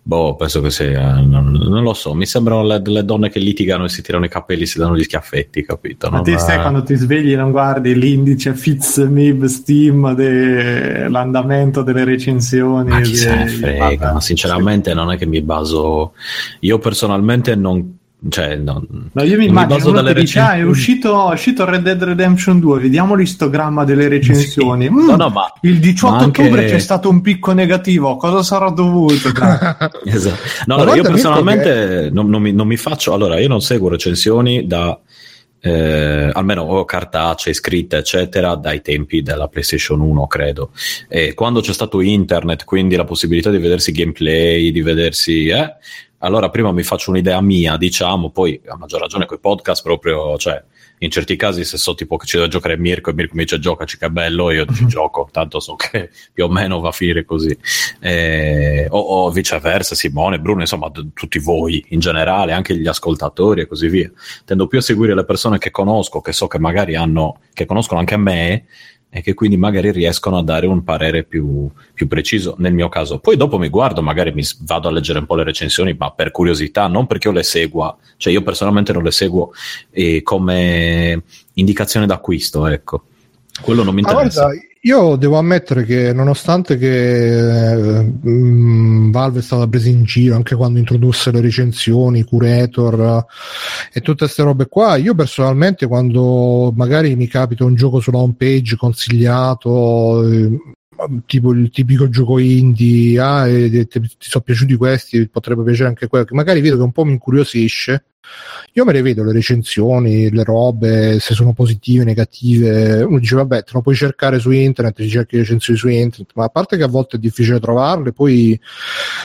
boh, 0.00 0.36
penso 0.36 0.60
che 0.60 0.70
sia, 0.70 1.20
non, 1.20 1.50
non 1.50 1.82
lo 1.82 1.92
so, 1.92 2.14
mi 2.14 2.24
sembrano 2.24 2.62
le, 2.62 2.80
le, 2.84 3.04
donne 3.04 3.30
che 3.30 3.40
litigano 3.40 3.84
e 3.84 3.88
si 3.88 4.00
tirano 4.00 4.24
i 4.24 4.28
capelli 4.28 4.62
e 4.62 4.66
si 4.66 4.78
danno 4.78 4.96
gli 4.96 5.02
schiaffetti, 5.02 5.64
capito? 5.64 6.08
Ma 6.08 6.20
te 6.20 6.38
stai 6.38 6.60
quando 6.60 6.84
ti 6.84 6.94
svegli 6.94 7.32
e 7.32 7.36
non 7.36 7.50
guardi 7.50 7.98
l'indice 7.98 8.54
FitzMib 8.54 9.46
Steam 9.46 10.14
dell'andamento 10.14 11.82
delle 11.82 12.04
recensioni? 12.04 12.90
Ma 12.90 13.00
chi 13.00 13.16
se 13.16 13.34
ne 13.34 13.48
frega, 13.48 14.12
ma 14.12 14.20
sinceramente 14.20 14.94
non 14.94 15.10
è 15.10 15.16
che 15.16 15.26
mi 15.26 15.42
baso, 15.42 16.12
io 16.60 16.78
personalmente 16.78 17.56
non 17.56 17.95
cioè, 18.28 18.56
no, 18.56 18.82
no, 19.12 19.22
io 19.22 19.36
mi 19.36 19.46
immagino 19.46 20.12
dice, 20.12 20.40
ah, 20.40 20.54
è 20.54 20.62
uscito, 20.62 21.30
è 21.30 21.34
uscito, 21.34 21.64
Red 21.64 21.82
Dead 21.82 22.02
Redemption 22.02 22.58
2, 22.58 22.80
vediamo 22.80 23.14
l'istogramma 23.14 23.84
delle 23.84 24.08
recensioni. 24.08 24.86
Sì. 24.86 24.90
Mm, 24.90 25.06
no, 25.06 25.16
no, 25.16 25.28
ma, 25.28 25.52
il 25.62 25.78
18 25.78 26.14
anche... 26.14 26.42
ottobre 26.42 26.64
c'è 26.64 26.78
stato 26.78 27.10
un 27.10 27.20
picco 27.20 27.52
negativo, 27.52 28.16
cosa 28.16 28.42
sarà 28.42 28.70
dovuto? 28.70 29.28
esatto. 30.04 30.38
No, 30.64 30.76
allora, 30.76 30.94
io 30.94 31.02
personalmente 31.02 31.70
che... 32.04 32.10
non, 32.10 32.28
non, 32.28 32.42
mi, 32.42 32.52
non 32.52 32.66
mi 32.66 32.76
faccio, 32.76 33.12
allora 33.12 33.38
io 33.38 33.48
non 33.48 33.60
seguo 33.60 33.90
recensioni 33.90 34.66
da 34.66 34.98
eh, 35.66 36.30
almeno 36.32 36.62
o 36.62 36.84
cartacee, 36.84 37.52
scritte, 37.52 37.96
eccetera, 37.96 38.54
dai 38.54 38.80
tempi 38.82 39.22
della 39.22 39.48
PlayStation 39.48 40.00
1, 40.00 40.26
credo. 40.26 40.70
E 41.08 41.34
quando 41.34 41.60
c'è 41.60 41.72
stato 41.72 42.00
internet, 42.00 42.64
quindi 42.64 42.94
la 42.94 43.04
possibilità 43.04 43.50
di 43.50 43.58
vedersi 43.58 43.90
gameplay, 43.90 44.70
di 44.70 44.82
vedersi, 44.82 45.48
eh, 45.48 45.74
allora 46.18 46.48
prima 46.48 46.72
mi 46.72 46.82
faccio 46.82 47.10
un'idea 47.10 47.40
mia, 47.40 47.76
diciamo, 47.76 48.30
poi 48.30 48.60
a 48.66 48.76
maggior 48.76 49.00
ragione 49.00 49.26
con 49.26 49.36
i 49.36 49.40
podcast 49.40 49.82
proprio, 49.82 50.36
cioè 50.38 50.62
in 50.98 51.10
certi 51.10 51.36
casi 51.36 51.64
se 51.64 51.76
so 51.76 51.94
tipo 51.94 52.16
che 52.16 52.26
ci 52.26 52.36
deve 52.36 52.48
giocare 52.48 52.78
Mirko 52.78 53.10
e 53.10 53.12
Mirko 53.12 53.34
mi 53.34 53.42
dice 53.42 53.58
giocaci 53.58 53.98
che 53.98 54.06
è 54.06 54.08
bello 54.08 54.50
io 54.50 54.64
ci 54.72 54.86
gioco 54.88 55.28
tanto 55.30 55.60
so 55.60 55.76
che 55.76 56.08
più 56.32 56.44
o 56.44 56.48
meno 56.48 56.80
va 56.80 56.88
a 56.88 56.92
finire 56.92 57.24
così. 57.24 57.56
Eh, 58.00 58.86
o, 58.88 58.98
o, 58.98 59.30
viceversa 59.30 59.94
Simone, 59.94 60.40
Bruno 60.40 60.60
insomma 60.60 60.88
d- 60.88 61.12
tutti 61.12 61.38
voi 61.38 61.84
in 61.90 62.00
generale 62.00 62.52
anche 62.52 62.76
gli 62.76 62.86
ascoltatori 62.86 63.62
e 63.62 63.66
così 63.66 63.88
via. 63.88 64.10
Tendo 64.44 64.66
più 64.66 64.78
a 64.78 64.82
seguire 64.82 65.14
le 65.14 65.24
persone 65.24 65.58
che 65.58 65.70
conosco 65.70 66.20
che 66.20 66.32
so 66.32 66.46
che 66.46 66.58
magari 66.58 66.94
hanno 66.94 67.40
che 67.52 67.66
conoscono 67.66 68.00
anche 68.00 68.16
me 68.16 68.64
e 69.16 69.22
che 69.22 69.32
quindi 69.32 69.56
magari 69.56 69.92
riescono 69.92 70.36
a 70.36 70.42
dare 70.42 70.66
un 70.66 70.84
parere 70.84 71.24
più, 71.24 71.70
più, 71.94 72.06
preciso 72.06 72.54
nel 72.58 72.74
mio 72.74 72.90
caso. 72.90 73.18
Poi 73.18 73.38
dopo 73.38 73.56
mi 73.56 73.70
guardo, 73.70 74.02
magari 74.02 74.30
mi 74.30 74.44
vado 74.60 74.88
a 74.88 74.90
leggere 74.90 75.20
un 75.20 75.24
po' 75.24 75.36
le 75.36 75.42
recensioni, 75.42 75.96
ma 75.98 76.10
per 76.10 76.30
curiosità, 76.30 76.86
non 76.86 77.06
perché 77.06 77.28
io 77.28 77.32
le 77.32 77.42
segua, 77.42 77.96
cioè 78.18 78.30
io 78.30 78.42
personalmente 78.42 78.92
non 78.92 79.02
le 79.02 79.12
seguo 79.12 79.54
eh, 79.90 80.20
come 80.22 81.22
indicazione 81.54 82.04
d'acquisto, 82.04 82.66
ecco. 82.66 83.04
Quello 83.62 83.82
non 83.82 83.94
mi 83.94 84.02
interessa. 84.02 84.42
Ah, 84.42 84.46
guarda, 84.48 84.62
io 84.86 85.16
devo 85.16 85.36
ammettere 85.36 85.84
che 85.84 86.12
nonostante 86.12 86.76
che 86.78 87.98
eh, 87.98 88.02
mh, 88.02 89.10
Valve 89.10 89.40
è 89.40 89.42
stata 89.42 89.66
presa 89.66 89.88
in 89.88 90.04
giro 90.04 90.36
anche 90.36 90.54
quando 90.54 90.78
introdusse 90.78 91.32
le 91.32 91.40
recensioni, 91.40 92.22
curator 92.22 93.26
e 93.92 94.00
tutte 94.00 94.24
queste 94.24 94.44
robe 94.44 94.68
qua, 94.68 94.94
io 94.94 95.14
personalmente 95.14 95.88
quando 95.88 96.72
magari 96.76 97.16
mi 97.16 97.26
capita 97.26 97.64
un 97.64 97.74
gioco 97.74 97.98
sulla 97.98 98.18
home 98.18 98.34
page 98.38 98.76
consigliato, 98.76 100.22
eh, 100.30 100.56
tipo 101.26 101.52
il 101.52 101.70
tipico 101.70 102.08
gioco 102.08 102.38
indie, 102.38 103.18
ah, 103.20 103.46
e, 103.48 103.86
ti, 103.86 104.00
ti 104.00 104.16
sono 104.18 104.44
piaciuti 104.44 104.74
questi, 104.76 105.28
potrebbe 105.28 105.62
piacere 105.62 105.88
anche 105.88 106.06
quello, 106.08 106.24
che 106.24 106.34
magari 106.34 106.60
vedo 106.60 106.76
che 106.76 106.82
un 106.82 106.92
po' 106.92 107.04
mi 107.04 107.12
incuriosisce 107.12 108.04
io 108.72 108.84
me 108.84 108.92
le 108.92 109.02
vedo 109.02 109.24
le 109.24 109.32
recensioni, 109.32 110.30
le 110.30 110.44
robe, 110.44 111.18
se 111.20 111.34
sono 111.34 111.52
positive, 111.52 112.04
negative. 112.04 113.02
Uno 113.02 113.18
dice, 113.18 113.36
vabbè, 113.36 113.62
te 113.62 113.70
lo 113.72 113.80
puoi 113.80 113.94
cercare 113.94 114.38
su 114.38 114.50
internet, 114.50 114.96
ti 114.96 115.08
cerchi 115.08 115.36
le 115.36 115.42
recensioni 115.42 115.78
su 115.78 115.88
internet, 115.88 116.32
ma 116.34 116.44
a 116.44 116.48
parte 116.48 116.76
che 116.76 116.82
a 116.82 116.88
volte 116.88 117.16
è 117.16 117.18
difficile 117.20 117.58
trovarle, 117.60 118.12
poi 118.12 118.58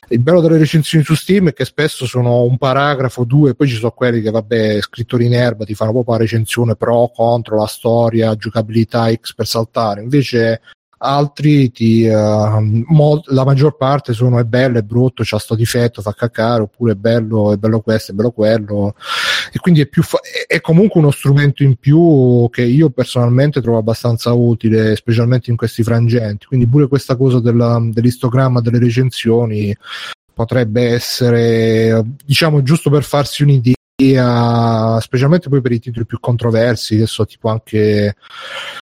il 0.10 0.20
bello 0.20 0.42
delle 0.42 0.58
recensioni 0.58 1.04
su 1.04 1.16
Steam 1.16 1.50
è 1.50 1.54
che 1.54 1.66
spesso 1.66 2.06
sono 2.06 2.44
un 2.44 2.58
paragrafo, 2.58 3.26
due, 3.26 3.56
poi 3.56 3.68
ci 3.68 3.76
sono 3.76 3.92
quelli 3.92 4.22
che, 4.22 4.32
vabbè, 4.32 4.82
scrittori 4.82 5.26
in 5.26 5.34
erba 5.34 5.66
ti 5.66 5.76
fanno 5.76 5.92
proprio 5.92 6.16
la 6.16 6.22
recensione 6.22 6.76
pro, 6.76 7.12
contro, 7.14 7.58
la 7.58 7.68
storia, 7.68 8.36
giocabilità 8.36 9.12
X 9.14 9.34
per 9.34 9.48
saltare. 9.48 10.02
Invece 10.02 10.62
altri 11.04 11.72
ti, 11.72 12.06
uh, 12.06 12.84
mo- 12.88 13.22
la 13.26 13.44
maggior 13.44 13.76
parte 13.76 14.14
sono 14.14 14.40
è 14.40 14.44
bello, 14.44 14.78
è 14.78 14.84
brutto, 14.84 15.24
c'ha 15.26 15.40
sto 15.40 15.56
difetto, 15.56 16.02
fa 16.02 16.14
cacare, 16.14 16.64
oppure 16.64 16.94
è 16.94 16.96
bello, 16.96 17.54
è 17.54 17.58
bello 17.58 17.82
questo, 17.82 18.12
è 18.12 18.16
bello 18.16 18.32
quello. 18.32 18.96
E 19.52 19.60
quindi 19.60 19.82
è, 19.82 19.90
fa- 20.02 20.20
è 20.46 20.62
comunque 20.62 21.02
uno 21.02 21.12
strumento 21.12 21.64
in 21.64 21.76
più 21.76 22.48
che 22.52 22.62
io 22.64 22.90
personalmente 22.92 23.62
trovo 23.62 23.80
abbastanza 23.80 24.32
utile, 24.34 24.96
specialmente 24.96 25.50
in 25.50 25.58
questi 25.58 25.84
frangenti. 25.84 26.46
Quindi 26.46 26.68
pure 26.68 26.88
questa 26.88 27.16
cosa 27.16 27.40
della, 27.40 27.80
dell'istogramma 27.82 28.62
delle 28.62 28.80
recensioni 28.80 29.76
potrebbe 30.34 30.90
essere, 30.90 32.04
diciamo, 32.24 32.62
giusto 32.62 32.92
per 32.92 33.04
farsi 33.04 33.44
un'idea, 33.44 35.00
specialmente 35.00 35.50
poi 35.50 35.62
per 35.62 35.72
i 35.72 35.80
titoli 35.80 36.06
più 36.06 36.20
controversi, 36.20 36.98
che 36.98 37.08
so, 37.08 37.26
tipo 37.26 37.50
anche 37.50 38.16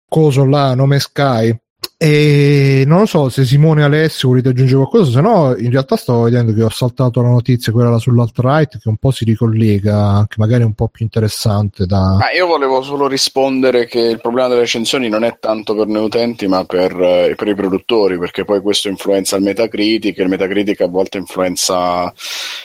coso 0.08 0.44
là, 0.44 0.74
nome 0.74 0.98
Sky 0.98 1.56
e 2.02 2.84
non 2.86 3.00
lo 3.00 3.04
so 3.04 3.28
se 3.28 3.44
Simone 3.44 3.82
e 3.82 3.84
Alessio 3.84 4.30
volete 4.30 4.48
aggiungere 4.48 4.78
qualcosa, 4.78 5.10
se 5.10 5.20
no 5.20 5.54
in 5.54 5.70
realtà 5.70 5.96
stavo 5.96 6.22
vedendo 6.22 6.54
che 6.54 6.62
ho 6.62 6.70
saltato 6.70 7.20
la 7.20 7.28
notizia, 7.28 7.72
quella 7.72 7.98
sull'alt-right, 7.98 8.78
che 8.78 8.88
un 8.88 8.96
po' 8.96 9.10
si 9.10 9.26
ricollega, 9.26 10.24
che 10.26 10.36
magari 10.38 10.62
è 10.62 10.64
un 10.64 10.72
po' 10.72 10.88
più 10.88 11.04
interessante 11.04 11.84
da... 11.84 12.16
Ma 12.18 12.32
io 12.34 12.46
volevo 12.46 12.80
solo 12.80 13.06
rispondere 13.06 13.84
che 13.84 14.00
il 14.00 14.18
problema 14.18 14.48
delle 14.48 14.60
recensioni 14.60 15.10
non 15.10 15.24
è 15.24 15.36
tanto 15.38 15.74
per 15.74 15.88
noi 15.88 16.04
utenti, 16.04 16.46
ma 16.46 16.64
per, 16.64 16.98
eh, 16.98 17.34
per 17.36 17.48
i 17.48 17.54
produttori, 17.54 18.18
perché 18.18 18.46
poi 18.46 18.62
questo 18.62 18.88
influenza 18.88 19.36
il 19.36 19.42
Metacritic, 19.42 20.18
e 20.18 20.22
il 20.22 20.28
Metacritic 20.30 20.80
a 20.80 20.88
volte 20.88 21.18
influenza 21.18 22.10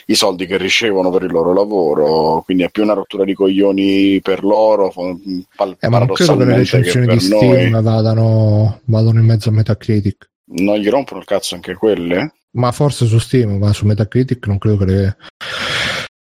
i 0.06 0.16
soldi 0.16 0.46
che 0.46 0.56
ricevono 0.56 1.10
per 1.10 1.24
il 1.24 1.32
loro 1.32 1.52
lavoro, 1.52 2.42
quindi 2.46 2.64
è 2.64 2.70
più 2.70 2.84
una 2.84 2.94
rottura 2.94 3.26
di 3.26 3.34
coglioni 3.34 4.22
per 4.22 4.46
loro, 4.46 4.94
pal- 4.94 5.76
eh, 5.78 5.90
ma 5.90 5.98
non 6.00 6.08
credo 6.14 6.38
che 6.38 6.46
le 6.46 6.56
recensioni 6.56 7.08
di 7.08 7.20
Steam 7.20 7.82
vadano, 7.82 8.80
vadano 8.86 9.20
in 9.20 9.25
mezzo 9.26 9.50
a 9.50 9.52
Metacritic. 9.52 10.30
Non 10.48 10.78
gli 10.78 10.90
rompono 10.90 11.20
il 11.20 11.26
cazzo 11.26 11.56
anche 11.56 11.74
quelle? 11.74 12.34
Ma 12.52 12.72
forse 12.72 13.06
su 13.06 13.18
Steam, 13.18 13.58
ma 13.58 13.74
su 13.74 13.86
Metacritic 13.86 14.48
non 14.48 14.58
credo 14.58 14.78
che 14.78 14.86
le, 14.86 15.18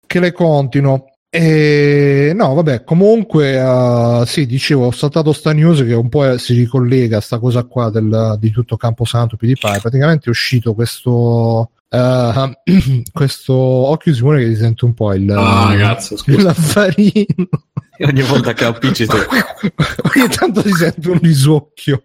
che 0.08 0.20
le 0.20 0.32
contino. 0.32 1.06
E 1.30 2.32
no, 2.36 2.54
vabbè, 2.54 2.84
comunque, 2.84 3.60
uh, 3.60 4.24
sì, 4.24 4.46
dicevo, 4.46 4.86
ho 4.86 4.92
saltato 4.92 5.34
sta 5.34 5.52
news 5.52 5.84
che 5.84 5.94
un 5.94 6.08
po' 6.08 6.38
si 6.38 6.54
ricollega 6.54 7.18
a 7.18 7.22
sta 7.22 7.40
cosa 7.40 7.64
qua 7.64 7.90
del, 7.90 8.38
di 8.40 8.52
tutto 8.52 8.78
Camposanto 8.78 9.36
PewDiePie. 9.36 9.80
Praticamente 9.82 10.26
è 10.26 10.30
uscito 10.30 10.74
questo. 10.74 11.72
Uh, 11.90 12.52
questo 13.12 13.54
occhio 13.54 14.14
Simone 14.14 14.44
che 14.44 14.50
ti 14.50 14.56
sente 14.56 14.86
un 14.86 14.94
po' 14.94 15.14
il 15.14 15.30
ah, 15.30 15.76
cazzo, 15.76 16.18
scusa. 16.18 16.54
Ogni 18.00 18.22
volta 18.24 18.54
che 18.54 18.66
appicci 18.66 19.06
tu 19.06 19.16
ogni 20.16 20.28
tanto 20.30 20.62
si 20.62 20.72
sente 20.72 21.10
un 21.10 21.20
risucchio 21.20 22.04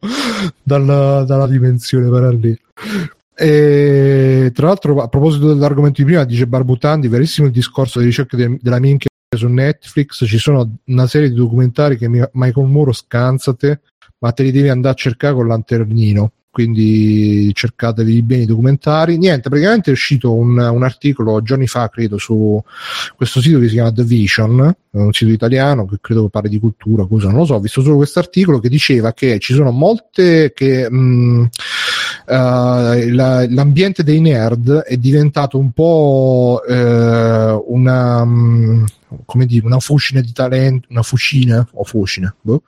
dalla, 0.63 1.25
dalla 1.25 1.47
dimensione 1.47 2.11
parallela 2.11 2.57
e 3.35 4.51
tra 4.53 4.67
l'altro 4.67 5.01
a 5.01 5.09
proposito 5.09 5.49
dell'argomento 5.49 6.03
di 6.03 6.09
prima 6.09 6.25
dice 6.25 6.47
Barbutandi 6.47 7.09
verissimo 7.09 7.47
il 7.47 7.53
discorso 7.53 8.01
di 8.01 8.07
ricerca 8.07 8.37
de- 8.37 8.59
della 8.61 8.81
minchia 8.81 9.09
su 9.37 9.47
Netflix 9.47 10.25
ci 10.27 10.39
sono 10.39 10.79
una 10.87 11.07
serie 11.07 11.29
di 11.29 11.35
documentari 11.35 11.97
che 11.97 12.09
Michael 12.09 12.67
Muro 12.67 12.93
scansate 12.93 13.81
ma 14.19 14.33
te 14.33 14.43
li 14.43 14.51
devi 14.51 14.69
andare 14.69 14.95
a 14.95 14.99
cercare 14.99 15.35
con 15.35 15.47
lanternino 15.47 16.33
quindi 16.51 17.51
cercatevi 17.53 18.23
bene 18.23 18.43
i 18.43 18.47
documentari. 18.47 19.19
Niente, 19.19 19.49
praticamente 19.49 19.91
è 19.91 19.93
uscito 19.93 20.33
un, 20.33 20.59
un, 20.59 20.83
articolo 20.83 21.43
giorni 21.43 21.67
fa, 21.67 21.89
credo, 21.89 22.19
su 22.19 22.63
questo 23.17 23.41
sito 23.41 23.59
che 23.59 23.69
si 23.69 23.75
chiama 23.75 23.93
The 23.93 24.05
Vision, 24.05 24.77
un 24.91 25.13
sito 25.13 25.31
italiano 25.31 25.87
che 25.87 25.99
credo 26.01 26.29
parli 26.29 26.49
di 26.49 26.59
cultura, 26.59 27.07
cosa 27.07 27.29
non 27.29 27.39
lo 27.39 27.45
so, 27.45 27.55
ho 27.55 27.61
visto 27.61 27.83
solo 27.83 27.97
questo 27.97 28.19
articolo 28.19 28.59
che 28.59 28.69
diceva 28.69 29.13
che 29.13 29.39
ci 29.39 29.55
sono 29.55 29.71
molte 29.71 30.53
che... 30.55 30.91
Mh, 30.91 31.49
la, 32.35 33.47
l'ambiente 33.49 34.03
dei 34.03 34.21
nerd 34.21 34.81
è 34.81 34.97
diventato 34.97 35.59
un 35.59 35.73
po' 35.73 36.63
uh, 36.67 37.65
una, 37.69 38.23
um, 38.23 38.85
come 39.25 39.47
dire, 39.47 39.65
una 39.65 39.79
fucina 39.79 40.21
di 40.21 40.33
talenti, 40.33 40.87
una 40.91 41.03
fucina 41.03 41.67
o 41.73 41.85
fucina 41.85 42.35
boh, 42.41 42.63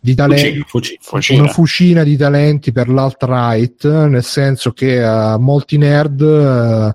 di 0.00 0.14
talenti, 0.14 0.64
fucina, 0.66 0.98
fucina. 1.00 1.42
una 1.42 1.52
fucina 1.52 2.02
di 2.02 2.16
talenti 2.16 2.72
per 2.72 2.88
l'alt-right, 2.88 4.06
nel 4.08 4.24
senso 4.24 4.72
che 4.72 5.02
uh, 5.02 5.38
molti 5.38 5.78
nerd 5.78 6.20
uh, 6.20 6.90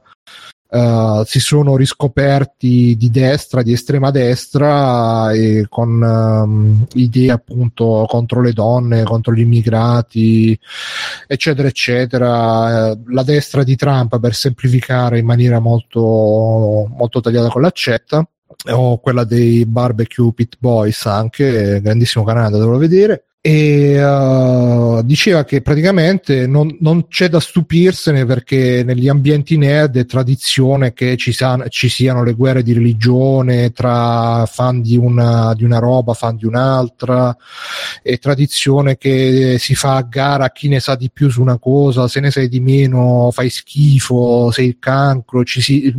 uh, 0.72 1.24
si 1.26 1.40
sono 1.40 1.76
riscoperti 1.76 2.96
di 2.98 3.10
destra, 3.10 3.62
di 3.62 3.74
estrema 3.74 4.10
destra 4.10 5.32
e 5.34 5.66
con 5.70 6.02
um, 6.02 6.86
idee 6.94 7.32
appunto 7.32 8.06
contro 8.08 8.42
le 8.42 8.54
donne, 8.54 9.04
contro 9.04 9.34
gli 9.34 9.42
immigrati, 9.42 10.58
eccetera, 11.28 11.68
eccetera. 11.68 12.98
la 13.08 13.24
destra 13.24 13.64
di 13.64 13.76
Trump, 13.76 14.20
per 14.20 14.34
semplificare 14.34 15.20
in 15.20 15.26
maniera 15.26 15.60
molto, 15.60 16.88
molto 16.90 17.20
tagliata 17.20 17.50
con 17.50 17.62
l'accetta 17.62 18.26
o 18.70 19.00
quella 19.00 19.24
dei 19.24 19.66
Barbecue 19.66 20.34
Pit 20.34 20.56
Boys 20.60 21.06
anche, 21.06 21.82
grandissimo 21.82 22.24
canale 22.24 22.52
da 22.52 22.58
doverlo 22.58 22.78
vedere 22.78 23.26
e 23.44 24.04
uh, 24.04 25.02
diceva 25.02 25.44
che 25.44 25.64
praticamente 25.64 26.46
non, 26.46 26.78
non, 26.80 27.08
c'è 27.08 27.28
da 27.28 27.40
stupirsene 27.40 28.24
perché 28.24 28.84
negli 28.84 29.10
ambienti 29.10 29.58
nerd 29.58 29.98
è 29.98 30.06
tradizione 30.06 30.94
che 30.94 31.18
ci, 31.18 31.32
sa, 31.34 31.68
ci 31.68 31.90
siano 31.90 32.24
le 32.24 32.34
guerre 32.34 32.62
di 32.62 32.74
religione 32.74 33.72
tra 33.72 34.46
fan 34.46 34.82
di 34.82 34.96
una, 34.96 35.56
di 35.56 35.64
una 35.64 35.80
roba, 35.80 36.14
fan 36.14 36.36
di 36.36 36.46
un'altra, 36.46 37.36
è 38.04 38.20
tradizione 38.20 38.98
che 38.98 39.58
si 39.58 39.74
fa 39.74 39.96
a 39.96 40.04
gara 40.04 40.46
a 40.46 40.52
chi 40.52 40.68
ne 40.68 40.80
sa 40.80 40.96
di 40.96 41.10
più 41.10 41.28
su 41.32 41.42
una 41.42 41.58
cosa, 41.58 42.08
se 42.08 42.20
ne 42.20 42.30
sai 42.30 42.48
di 42.48 42.60
meno 42.60 43.32
fai 43.32 43.50
schifo, 43.50 44.52
sei 44.52 44.68
il 44.68 44.78
cancro, 44.80 45.44
ci 45.44 45.62
si, 45.62 45.92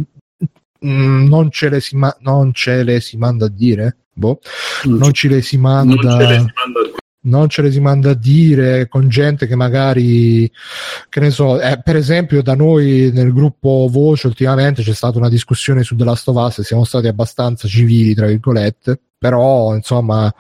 Mm, 0.85 1.29
non, 1.29 1.51
ce 1.51 1.69
le 1.69 1.81
si 1.81 1.97
ma- 1.97 2.17
non 2.21 2.53
ce 2.53 2.83
le 2.83 3.01
si 3.01 3.17
manda 3.17 3.47
a 3.47 3.49
dire? 3.49 3.99
Boh. 4.13 4.41
Non, 4.85 4.99
non 4.99 5.13
ce 5.13 5.29
le 5.29 5.41
si 5.41 5.57
manda. 5.57 5.95
Non 5.95 6.19
ce 6.19 6.27
le 6.27 6.35
si 6.35 6.53
manda 6.55 6.92
non 7.23 7.49
ce 7.49 7.63
le 7.63 7.71
si 7.71 7.81
manda 7.81 8.11
a 8.11 8.15
dire 8.15 8.89
con 8.89 9.09
gente 9.09 9.47
che 9.47 9.55
magari, 9.55 10.51
che 11.09 11.21
ne 11.21 11.31
so, 11.31 11.61
eh, 11.61 11.81
per 11.83 11.97
esempio 11.97 12.43
da 12.43 12.55
noi 12.55 13.11
nel 13.13 13.33
gruppo 13.33 13.89
Voce 13.91 14.27
ultimamente 14.27 14.83
c'è 14.83 14.95
stata 14.95 15.19
una 15.19 15.29
discussione 15.29 15.83
su 15.83 15.95
The 15.97 16.05
Last 16.05 16.29
of 16.29 16.37
Us 16.37 16.59
e 16.59 16.65
siamo 16.65 16.85
stati 16.85 17.07
abbastanza 17.07 17.69
civili, 17.69 18.15
tra 18.15 18.27
virgolette, 18.27 18.99
però 19.19 19.75
insomma 19.75 20.35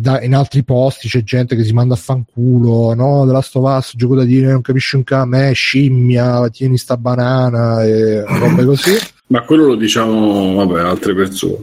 da, 0.00 0.22
in 0.22 0.34
altri 0.34 0.64
posti 0.64 1.08
c'è 1.08 1.22
gente 1.22 1.54
che 1.54 1.62
si 1.62 1.72
manda 1.72 1.94
a 1.94 1.96
fanculo, 1.96 2.94
no, 2.94 3.24
The 3.26 3.32
Last 3.32 3.54
of 3.56 3.76
Us, 3.76 3.92
gioco 3.94 4.16
da 4.16 4.24
dire, 4.24 4.50
non 4.50 4.60
capisci 4.60 4.96
un 4.96 5.04
cazzo, 5.04 5.26
me, 5.26 5.52
scimmia, 5.52 6.48
tieni 6.48 6.78
sta 6.78 6.96
banana 6.96 7.84
e 7.84 8.24
robe 8.24 8.64
così. 8.64 8.92
Ma 9.30 9.44
quello 9.44 9.66
lo 9.66 9.76
diciamo, 9.76 10.54
vabbè, 10.54 10.80
altre 10.80 11.14
persone. 11.14 11.60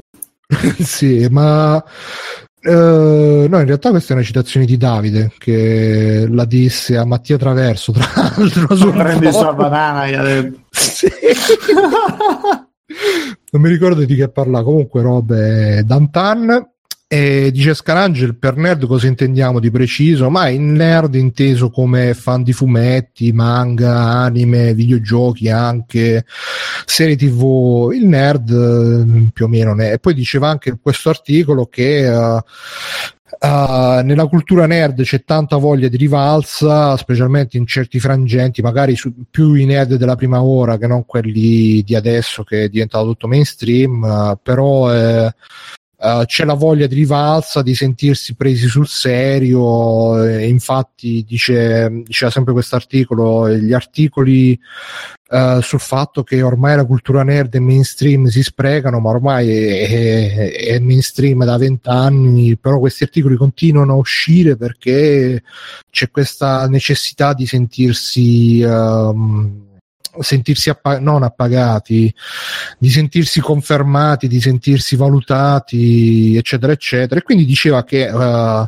sì, 0.79 1.27
ma 1.29 1.83
Uh, 2.59 3.45
no, 3.47 3.59
in 3.59 3.65
realtà 3.65 3.91
questa 3.91 4.13
è 4.13 4.15
una 4.15 4.25
citazione 4.25 4.65
di 4.65 4.77
Davide 4.77 5.31
che 5.37 6.27
la 6.29 6.45
disse 6.45 6.97
a 6.97 7.05
Mattia 7.05 7.37
Traverso, 7.37 7.91
tra 7.91 8.05
l'altro. 8.15 8.75
Su 8.75 8.91
prendi 8.91 9.31
sta 9.31 9.53
banana, 9.53 10.07
gli 10.07 10.13
ha 10.13 10.23
detto. 10.23 10.59
Sì. 10.71 11.07
non 13.51 13.61
mi 13.61 13.69
ricordo 13.69 14.03
di 14.03 14.15
che 14.15 14.29
parla, 14.29 14.63
comunque 14.63 15.01
robe 15.01 15.83
Dantan. 15.85 16.71
E 17.09 17.51
dice 17.53 17.73
Scarangel 17.73 18.35
per 18.35 18.57
nerd 18.57 18.85
cosa 18.85 19.07
intendiamo 19.07 19.61
di 19.61 19.71
preciso? 19.71 20.29
Ma 20.29 20.49
il 20.49 20.59
nerd 20.59 21.15
inteso 21.15 21.69
come 21.69 22.13
fan 22.13 22.43
di 22.43 22.51
fumetti, 22.51 23.31
manga, 23.31 23.97
anime, 23.97 24.73
videogiochi, 24.73 25.47
anche 25.47 26.25
serie 26.85 27.15
tv. 27.15 27.91
Il 27.93 28.05
nerd 28.07 28.49
eh, 28.49 29.29
più 29.31 29.45
o 29.45 29.47
meno 29.47 29.73
ne. 29.73 29.93
E 29.93 29.99
poi 29.99 30.13
diceva 30.13 30.49
anche 30.49 30.67
in 30.67 30.81
questo 30.81 31.09
articolo 31.09 31.67
che 31.67 32.07
uh, 32.09 32.41
Uh, 33.39 34.01
nella 34.03 34.25
cultura 34.25 34.65
nerd 34.65 35.03
c'è 35.03 35.23
tanta 35.23 35.57
voglia 35.57 35.89
di 35.89 35.97
rivalsa, 35.97 36.97
specialmente 36.97 37.57
in 37.57 37.67
certi 37.67 37.99
frangenti, 37.99 38.61
magari 38.63 38.95
su, 38.95 39.13
più 39.29 39.53
i 39.53 39.65
nerd 39.65 39.95
della 39.95 40.15
prima 40.15 40.41
ora 40.41 40.77
che 40.77 40.87
non 40.87 41.05
quelli 41.05 41.83
di 41.83 41.93
adesso 41.93 42.43
che 42.43 42.63
è 42.63 42.69
diventato 42.69 43.05
tutto 43.05 43.27
mainstream, 43.27 44.01
uh, 44.01 44.39
però 44.41 44.91
eh, 44.91 45.35
Uh, 45.99 46.25
c'è 46.25 46.45
la 46.45 46.53
voglia 46.53 46.85
di 46.85 46.93
rivalsa, 46.93 47.63
di 47.63 47.73
sentirsi 47.73 48.35
presi 48.35 48.67
sul 48.67 48.87
serio, 48.87 50.23
e 50.23 50.47
infatti 50.47 51.25
dice, 51.27 52.03
diceva 52.05 52.29
sempre 52.29 52.53
questo 52.53 52.75
articolo, 52.75 53.49
gli 53.49 53.73
articoli 53.73 54.59
uh, 55.29 55.59
sul 55.59 55.79
fatto 55.79 56.21
che 56.21 56.43
ormai 56.43 56.75
la 56.75 56.85
cultura 56.85 57.23
nerd 57.23 57.55
e 57.55 57.59
mainstream 57.59 58.27
si 58.27 58.43
sprecano, 58.43 58.99
ma 58.99 59.09
ormai 59.09 59.49
è, 59.49 60.35
è, 60.35 60.51
è 60.75 60.79
mainstream 60.79 61.43
da 61.43 61.57
vent'anni, 61.57 62.57
però 62.57 62.77
questi 62.77 63.01
articoli 63.01 63.35
continuano 63.35 63.93
a 63.93 63.97
uscire 63.97 64.55
perché 64.55 65.41
c'è 65.89 66.11
questa 66.11 66.67
necessità 66.67 67.33
di 67.33 67.47
sentirsi... 67.47 68.61
Um, 68.61 69.65
sentirsi 70.21 70.69
appa- 70.69 70.99
non 70.99 71.23
appagati, 71.23 72.13
di 72.77 72.89
sentirsi 72.89 73.39
confermati, 73.39 74.27
di 74.27 74.41
sentirsi 74.41 74.95
valutati, 74.95 76.35
eccetera, 76.35 76.71
eccetera. 76.71 77.19
E 77.19 77.23
quindi 77.23 77.45
diceva 77.45 77.83
che 77.83 78.07
uh, 78.07 78.65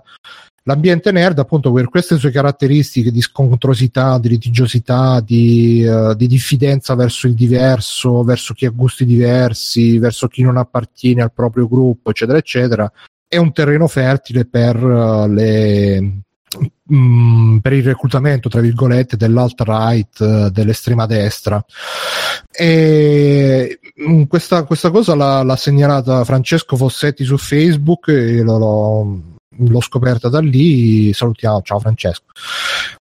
l'ambiente 0.63 1.11
nerd, 1.11 1.39
appunto, 1.39 1.71
per 1.71 1.89
queste 1.89 2.17
sue 2.17 2.31
caratteristiche 2.31 3.11
di 3.11 3.21
scontrosità, 3.21 4.17
di 4.19 4.30
litigiosità, 4.30 5.19
di, 5.19 5.85
uh, 5.85 6.13
di 6.15 6.27
diffidenza 6.27 6.95
verso 6.95 7.27
il 7.27 7.34
diverso, 7.34 8.23
verso 8.23 8.53
chi 8.53 8.65
ha 8.65 8.71
gusti 8.71 9.05
diversi, 9.05 9.97
verso 9.97 10.27
chi 10.27 10.41
non 10.41 10.57
appartiene 10.57 11.21
al 11.21 11.34
proprio 11.34 11.67
gruppo, 11.67 12.09
eccetera, 12.09 12.38
eccetera, 12.38 12.91
è 13.27 13.38
un 13.38 13.51
terreno 13.53 13.88
fertile 13.88 14.45
per 14.45 14.76
uh, 14.84 15.27
le 15.31 16.23
mm, 16.93 17.57
per 17.57 17.73
il 17.73 17.84
reclutamento, 17.84 18.49
tra 18.49 18.61
virgolette, 18.61 19.17
dell'alt-right, 19.17 20.21
eh, 20.21 20.49
dell'estrema 20.51 21.05
destra. 21.05 21.63
E 22.51 23.80
mm, 24.01 24.23
questa, 24.23 24.63
questa, 24.63 24.91
cosa 24.91 25.15
l'ha, 25.15 25.43
l'ha, 25.43 25.55
segnalata 25.55 26.23
Francesco 26.23 26.76
Fossetti 26.76 27.23
su 27.23 27.38
Facebook 27.38 28.07
e 28.09 28.41
l'ho, 28.41 29.21
l'ho 29.49 29.81
scoperta 29.81 30.30
da 30.30 30.39
lì. 30.39 31.13
Salutiamo, 31.13 31.61
ciao 31.61 31.80
Francesco. 31.80 32.26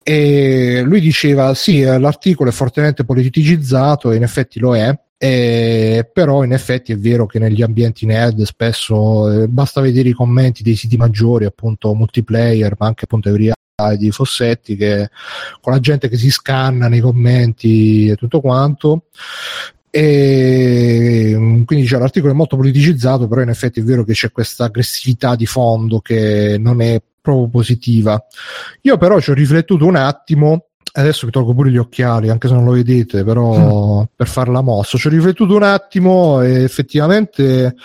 E 0.04 0.82
lui 0.84 1.00
diceva: 1.00 1.54
Sì, 1.54 1.82
l'articolo 1.82 2.50
è 2.50 2.54
fortemente 2.54 3.06
politicizzato, 3.06 4.12
e 4.12 4.18
in 4.18 4.24
effetti 4.24 4.60
lo 4.60 4.76
è. 4.76 4.94
Eh, 5.18 6.10
però 6.12 6.44
in 6.44 6.52
effetti 6.52 6.92
è 6.92 6.98
vero 6.98 7.26
che 7.26 7.40
negli 7.40 7.62
ambienti 7.62 8.06
nerd 8.06 8.42
spesso 8.44 9.44
eh, 9.44 9.48
basta 9.48 9.80
vedere 9.80 10.10
i 10.10 10.14
commenti 10.14 10.64
dei 10.64 10.76
siti 10.76 10.98
maggiori 10.98 11.46
appunto 11.46 11.94
multiplayer 11.94 12.76
ma 12.78 12.88
anche 12.88 13.06
appunto 13.06 13.30
Euria 13.30 13.54
di 13.98 14.12
Fossetti 14.12 14.76
che 14.76 15.10
con 15.62 15.74
la 15.74 15.80
gente 15.80 16.08
che 16.08 16.18
si 16.18 16.30
scanna 16.30 16.88
nei 16.88 17.00
commenti 17.00 18.10
e 18.10 18.16
tutto 18.16 18.40
quanto. 18.42 19.06
E 19.90 21.34
quindi 21.38 21.84
diciamo, 21.84 22.02
l'articolo 22.02 22.34
è 22.34 22.36
molto 22.36 22.56
politicizzato 22.56 23.28
però 23.28 23.42
in 23.42 23.50
effetti 23.50 23.80
è 23.80 23.84
vero 23.84 24.04
che 24.04 24.14
c'è 24.14 24.32
questa 24.32 24.66
aggressività 24.66 25.36
di 25.36 25.46
fondo 25.46 26.00
che 26.00 26.58
non 26.60 26.82
è 26.82 27.02
proprio 27.22 27.48
positiva. 27.48 28.24
Io 28.82 28.98
però 28.98 29.20
ci 29.20 29.32
ho 29.32 29.34
riflettuto 29.34 29.86
un 29.86 29.96
attimo 29.96 30.68
adesso 30.94 31.26
mi 31.26 31.32
tolgo 31.32 31.54
pure 31.54 31.72
gli 31.72 31.78
occhiali, 31.78 32.30
anche 32.30 32.48
se 32.48 32.54
non 32.54 32.66
lo 32.66 32.72
vedete, 32.72 33.24
però 33.24 34.02
mm. 34.02 34.04
per 34.16 34.28
fare 34.28 34.52
la 34.52 34.62
mossa. 34.62 34.98
Ci 34.98 35.08
ho 35.08 35.10
riflettuto 35.10 35.56
un 35.56 35.64
attimo 35.64 36.42
e 36.42 36.64
effettivamente 36.64 37.76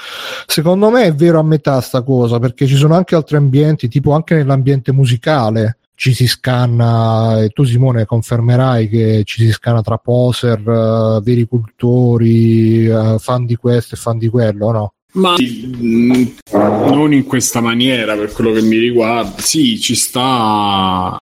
secondo 0.46 0.90
me 0.90 1.04
è 1.04 1.14
vero 1.14 1.38
a 1.38 1.42
metà 1.42 1.80
sta 1.80 2.02
cosa, 2.02 2.38
perché 2.38 2.66
ci 2.66 2.76
sono 2.76 2.94
anche 2.94 3.14
altri 3.14 3.36
ambienti, 3.36 3.88
tipo 3.88 4.12
anche 4.12 4.34
nell'ambiente 4.34 4.92
musicale 4.92 5.78
ci 5.98 6.14
si 6.14 6.28
scanna 6.28 7.42
e 7.42 7.48
tu 7.48 7.64
Simone 7.64 8.04
confermerai 8.04 8.88
che 8.88 9.22
ci 9.24 9.44
si 9.44 9.50
scanna 9.50 9.82
tra 9.82 9.98
poser, 9.98 10.60
uh, 10.60 11.20
veri 11.20 11.44
cultori, 11.48 12.86
uh, 12.86 13.18
fan 13.18 13.44
di 13.44 13.56
questo 13.56 13.96
e 13.96 13.98
fan 13.98 14.16
di 14.16 14.28
quello, 14.28 14.70
no? 14.70 14.92
Ma 15.14 15.34
mm, 15.34 16.22
non 16.52 17.12
in 17.12 17.24
questa 17.24 17.60
maniera 17.60 18.14
per 18.14 18.30
quello 18.30 18.52
che 18.52 18.62
mi 18.62 18.76
riguarda, 18.76 19.42
sì, 19.42 19.80
ci 19.80 19.96
sta 19.96 21.18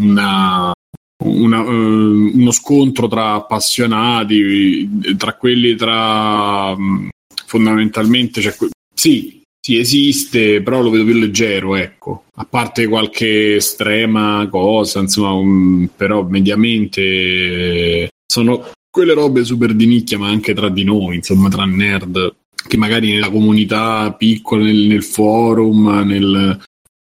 una, 0.00 0.72
una, 1.20 1.60
uh, 1.60 2.30
uno 2.34 2.50
scontro 2.50 3.08
tra 3.08 3.32
appassionati, 3.34 5.16
tra 5.16 5.34
quelli 5.34 5.74
tra 5.74 6.74
um, 6.76 7.08
fondamentalmente, 7.46 8.40
cioè, 8.40 8.54
sì, 8.94 9.42
sì, 9.60 9.78
esiste, 9.78 10.62
però 10.62 10.80
lo 10.80 10.90
vedo 10.90 11.04
più 11.04 11.14
leggero, 11.14 11.76
ecco. 11.76 12.24
A 12.36 12.44
parte 12.44 12.86
qualche 12.86 13.56
estrema 13.56 14.46
cosa, 14.50 15.00
insomma, 15.00 15.32
um, 15.32 15.88
però 15.94 16.22
mediamente 16.22 18.08
sono 18.26 18.70
quelle 18.90 19.14
robe 19.14 19.44
super 19.44 19.74
di 19.74 19.86
nicchia, 19.86 20.18
ma 20.18 20.28
anche 20.28 20.54
tra 20.54 20.68
di 20.68 20.84
noi, 20.84 21.16
insomma, 21.16 21.48
tra 21.48 21.64
nerd, 21.64 22.34
che 22.66 22.76
magari 22.76 23.12
nella 23.12 23.30
comunità 23.30 24.12
piccola, 24.12 24.64
nel, 24.64 24.86
nel 24.86 25.04
forum, 25.04 25.88
nel, 26.06 26.60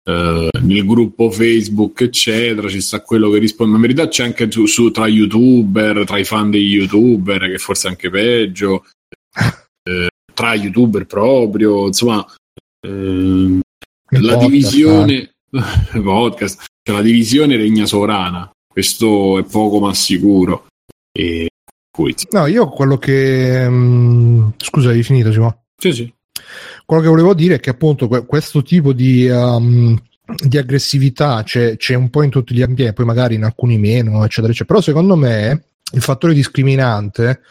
Uh, 0.06 0.48
nel 0.60 0.84
gruppo 0.84 1.30
Facebook, 1.30 2.02
eccetera, 2.02 2.68
ci 2.68 2.80
sta 2.80 3.00
quello 3.00 3.30
che 3.30 3.38
risponde. 3.38 3.72
Ma 3.72 3.76
in 3.76 3.82
verità 3.82 4.08
c'è 4.08 4.24
anche 4.24 4.50
su, 4.50 4.66
su, 4.66 4.90
tra 4.90 5.06
youtuber, 5.06 6.04
tra 6.04 6.18
i 6.18 6.24
fan 6.24 6.50
degli 6.50 6.74
youtuber, 6.74 7.48
che 7.50 7.58
forse 7.58 7.88
è 7.88 7.90
anche 7.90 8.10
peggio, 8.10 8.84
uh, 9.34 10.06
tra 10.34 10.54
youtuber 10.54 11.06
proprio, 11.06 11.86
insomma, 11.86 12.18
uh, 12.86 13.60
la 14.08 14.34
podcast, 14.34 14.46
divisione 14.46 15.34
podcast, 16.02 16.64
cioè 16.82 16.96
la 16.96 17.02
divisione 17.02 17.56
regna 17.56 17.86
sovrana. 17.86 18.50
Questo 18.70 19.38
è 19.38 19.44
poco 19.44 19.80
ma 19.80 19.94
sicuro. 19.94 20.66
E 21.16 21.48
No, 22.30 22.46
io 22.46 22.68
quello 22.68 22.98
che. 22.98 23.64
Um, 23.66 24.52
scusa, 24.56 24.90
hai 24.90 25.04
finito, 25.04 25.30
Simone? 25.30 25.66
Sì, 25.80 25.92
sì. 25.92 26.12
Quello 26.84 27.02
che 27.02 27.08
volevo 27.08 27.34
dire 27.34 27.56
è 27.56 27.60
che 27.60 27.70
appunto 27.70 28.08
questo 28.08 28.62
tipo 28.62 28.92
di, 28.92 29.28
um, 29.28 29.98
di 30.46 30.58
aggressività 30.58 31.42
c'è, 31.42 31.76
c'è, 31.76 31.94
un 31.94 32.10
po' 32.10 32.22
in 32.22 32.30
tutti 32.30 32.54
gli 32.54 32.62
ambienti, 32.62 32.94
poi 32.94 33.06
magari 33.06 33.34
in 33.34 33.44
alcuni 33.44 33.78
meno, 33.78 34.24
eccetera, 34.24 34.52
eccetera. 34.52 34.66
Però 34.66 34.80
secondo 34.80 35.16
me 35.16 35.64
il 35.92 36.02
fattore 36.02 36.34
discriminante 36.34 37.42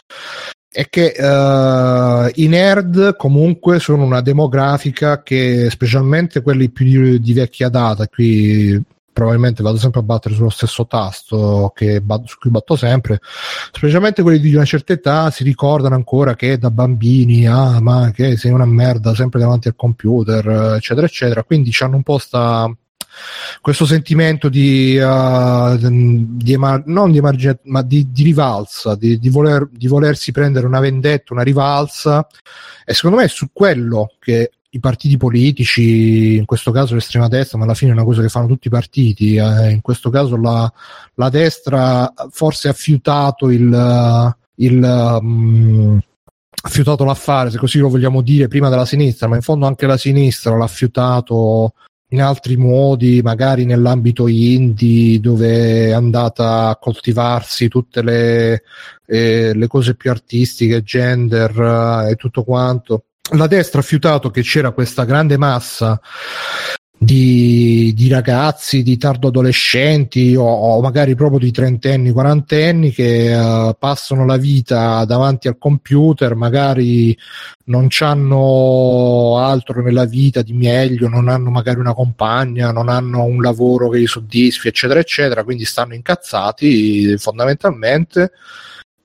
è 0.68 0.88
che 0.88 1.14
uh, 1.16 2.30
i 2.34 2.48
nerd 2.48 3.16
comunque 3.16 3.78
sono 3.78 4.04
una 4.04 4.20
demografica 4.20 5.22
che 5.22 5.68
specialmente 5.70 6.42
quelli 6.42 6.68
più 6.70 6.84
di, 6.84 7.20
di 7.20 7.32
vecchia 7.32 7.68
data, 7.68 8.08
qui 8.08 8.82
probabilmente 9.14 9.62
vado 9.62 9.78
sempre 9.78 10.00
a 10.00 10.02
battere 10.02 10.34
sullo 10.34 10.50
stesso 10.50 10.86
tasto 10.86 11.72
che, 11.74 12.02
su 12.24 12.36
cui 12.38 12.50
batto 12.50 12.76
sempre, 12.76 13.20
specialmente 13.72 14.22
quelli 14.22 14.40
di 14.40 14.54
una 14.54 14.64
certa 14.64 14.92
età 14.92 15.30
si 15.30 15.44
ricordano 15.44 15.94
ancora 15.94 16.34
che 16.34 16.58
da 16.58 16.70
bambini, 16.70 17.46
ah 17.46 17.80
ma 17.80 18.10
che 18.10 18.36
sei 18.36 18.50
una 18.50 18.66
merda 18.66 19.14
sempre 19.14 19.38
davanti 19.38 19.68
al 19.68 19.76
computer, 19.76 20.74
eccetera, 20.76 21.06
eccetera, 21.06 21.44
quindi 21.44 21.70
hanno 21.78 21.96
un 21.96 22.02
po' 22.02 22.18
sta, 22.18 22.68
questo 23.60 23.86
sentimento 23.86 24.48
di, 24.48 24.98
uh, 24.98 25.76
di 25.78 26.52
emar- 26.52 26.86
non 26.86 27.12
di 27.12 27.18
emargine, 27.18 27.60
ma 27.64 27.82
di, 27.82 28.10
di 28.10 28.22
rivalsa, 28.24 28.96
di, 28.96 29.18
di, 29.18 29.28
voler, 29.28 29.68
di 29.70 29.86
volersi 29.86 30.32
prendere 30.32 30.66
una 30.66 30.80
vendetta, 30.80 31.32
una 31.32 31.42
rivalsa, 31.42 32.26
e 32.84 32.92
secondo 32.94 33.18
me 33.18 33.24
è 33.24 33.28
su 33.28 33.48
quello 33.52 34.12
che 34.18 34.50
i 34.74 34.80
partiti 34.80 35.16
politici, 35.16 36.34
in 36.36 36.44
questo 36.46 36.72
caso 36.72 36.94
l'estrema 36.94 37.28
destra, 37.28 37.58
ma 37.58 37.64
alla 37.64 37.74
fine 37.74 37.92
è 37.92 37.94
una 37.94 38.04
cosa 38.04 38.22
che 38.22 38.28
fanno 38.28 38.48
tutti 38.48 38.66
i 38.66 38.70
partiti, 38.70 39.36
eh, 39.36 39.70
in 39.70 39.80
questo 39.80 40.10
caso 40.10 40.36
la, 40.36 40.70
la 41.14 41.28
destra 41.28 42.12
forse 42.30 42.68
ha 42.68 42.72
fiutato 42.72 43.50
il, 43.50 44.34
il 44.56 45.18
um, 45.20 46.00
ha 46.66 46.68
fiutato 46.68 47.04
l'affare, 47.04 47.50
se 47.50 47.58
così 47.58 47.78
lo 47.78 47.88
vogliamo 47.88 48.20
dire, 48.20 48.48
prima 48.48 48.68
della 48.68 48.86
sinistra, 48.86 49.28
ma 49.28 49.36
in 49.36 49.42
fondo 49.42 49.66
anche 49.66 49.86
la 49.86 49.96
sinistra 49.96 50.56
l'ha 50.56 50.66
fiutato 50.66 51.74
in 52.08 52.22
altri 52.22 52.56
modi, 52.56 53.20
magari 53.22 53.64
nell'ambito 53.64 54.26
indie, 54.26 55.20
dove 55.20 55.88
è 55.88 55.90
andata 55.90 56.68
a 56.68 56.76
coltivarsi 56.76 57.68
tutte 57.68 58.02
le, 58.02 58.62
eh, 59.06 59.52
le 59.54 59.66
cose 59.68 59.94
più 59.94 60.10
artistiche, 60.10 60.82
gender 60.82 62.06
eh, 62.06 62.10
e 62.12 62.14
tutto 62.16 62.42
quanto. 62.42 63.04
La 63.32 63.46
destra 63.46 63.80
ha 63.80 63.82
fiutato 63.82 64.30
che 64.30 64.42
c'era 64.42 64.72
questa 64.72 65.04
grande 65.04 65.38
massa 65.38 65.98
di, 66.96 67.92
di, 67.94 68.08
ragazzi, 68.08 68.82
di 68.82 68.96
tardo 68.96 69.28
adolescenti 69.28 70.34
o, 70.36 70.44
o, 70.44 70.80
magari 70.80 71.14
proprio 71.14 71.38
di 71.38 71.50
trentenni, 71.50 72.12
quarantenni 72.12 72.92
che 72.92 73.34
uh, 73.34 73.76
passano 73.78 74.24
la 74.24 74.36
vita 74.36 75.04
davanti 75.04 75.48
al 75.48 75.58
computer, 75.58 76.34
magari 76.34 77.16
non 77.64 77.88
hanno 77.98 79.38
altro 79.38 79.82
nella 79.82 80.04
vita 80.04 80.42
di 80.42 80.52
meglio, 80.52 81.08
non 81.08 81.28
hanno 81.28 81.50
magari 81.50 81.80
una 81.80 81.94
compagna, 81.94 82.72
non 82.72 82.88
hanno 82.88 83.24
un 83.24 83.42
lavoro 83.42 83.88
che 83.90 83.98
li 83.98 84.06
soddisfi, 84.06 84.68
eccetera, 84.68 85.00
eccetera, 85.00 85.44
quindi 85.44 85.64
stanno 85.64 85.94
incazzati 85.94 87.16
fondamentalmente 87.18 88.32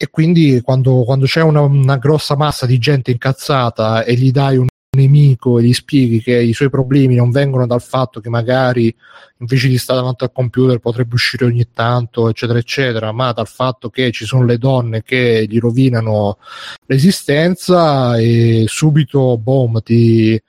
e 0.02 0.10
quindi 0.10 0.62
quando, 0.62 1.04
quando 1.04 1.26
c'è 1.26 1.42
una, 1.42 1.60
una, 1.60 1.98
grossa 1.98 2.38
massa 2.38 2.66
di 2.66 2.78
gente 2.78 3.12
incazzata 3.12 4.06
e 4.06 4.14
gli 4.14 4.32
dai 4.32 4.56
un 4.56 4.68
nemico 4.96 5.60
e 5.60 5.64
gli 5.64 5.74
spieghi 5.74 6.22
che 6.22 6.42
i 6.42 6.54
suoi 6.54 6.70
problemi 6.70 7.16
non 7.16 7.32
vengono 7.32 7.68
dal 7.68 7.82
fatto 7.82 8.22
che 8.22 8.30
magari 8.30 8.96
invece 9.40 9.68
di 9.68 9.78
stare 9.78 10.00
davanti 10.00 10.24
al 10.24 10.32
computer 10.32 10.80
potrebbe 10.80 11.16
uscire 11.16 11.44
ogni 11.44 11.68
tanto, 11.74 12.30
eccetera, 12.30 12.60
eccetera, 12.60 13.12
ma 13.12 13.34
dal 13.34 13.50
fatto 13.50 13.90
che 13.90 14.12
ci 14.12 14.24
sono 14.24 14.46
le 14.46 14.58
donne 14.58 15.04
che 15.04 15.46
gli 15.50 15.60
rovinano 15.60 16.38
l'esistenza 16.86 18.18
e 18.18 18.64
subito, 18.68 19.38
boom, 19.38 19.82
ti, 19.82 20.42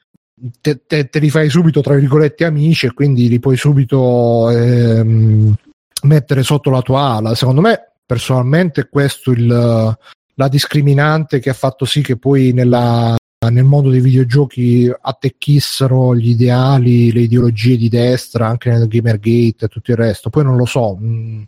te, 0.60 0.82
te, 0.86 1.08
te 1.08 1.18
li 1.18 1.28
fai 1.28 1.50
subito, 1.50 1.80
tra 1.80 1.96
virgolette, 1.96 2.44
amici 2.44 2.86
e 2.86 2.92
quindi 2.94 3.28
li 3.28 3.40
puoi 3.40 3.56
subito 3.56 4.48
ehm, 4.48 5.54
mettere 6.02 6.44
sotto 6.44 6.70
la 6.70 6.82
tua 6.82 7.16
ala. 7.16 7.34
Secondo 7.34 7.60
me, 7.60 7.89
personalmente, 8.10 8.88
questo 8.88 9.30
il 9.30 9.96
la 10.34 10.48
discriminante 10.48 11.38
che 11.38 11.50
ha 11.50 11.54
fatto 11.54 11.84
sì 11.84 12.00
che 12.00 12.16
poi 12.16 12.52
nella 12.52 13.14
nel 13.50 13.64
mondo 13.64 13.88
dei 13.88 14.00
videogiochi 14.00 14.92
attecchissero 15.00 16.14
gli 16.16 16.30
ideali, 16.30 17.12
le 17.12 17.20
ideologie 17.20 17.76
di 17.76 17.88
destra 17.88 18.48
anche 18.48 18.68
nel 18.70 18.88
Gamergate 18.88 19.64
e 19.64 19.68
tutto 19.68 19.92
il 19.92 19.96
resto. 19.96 20.28
Poi 20.28 20.44
non 20.44 20.56
lo 20.56 20.66
so. 20.66 20.98
Mm. 21.00 21.42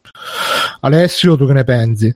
Alessio, 0.81 1.37
tu 1.37 1.47
che 1.47 1.53
ne 1.53 1.65
pensi? 1.65 2.15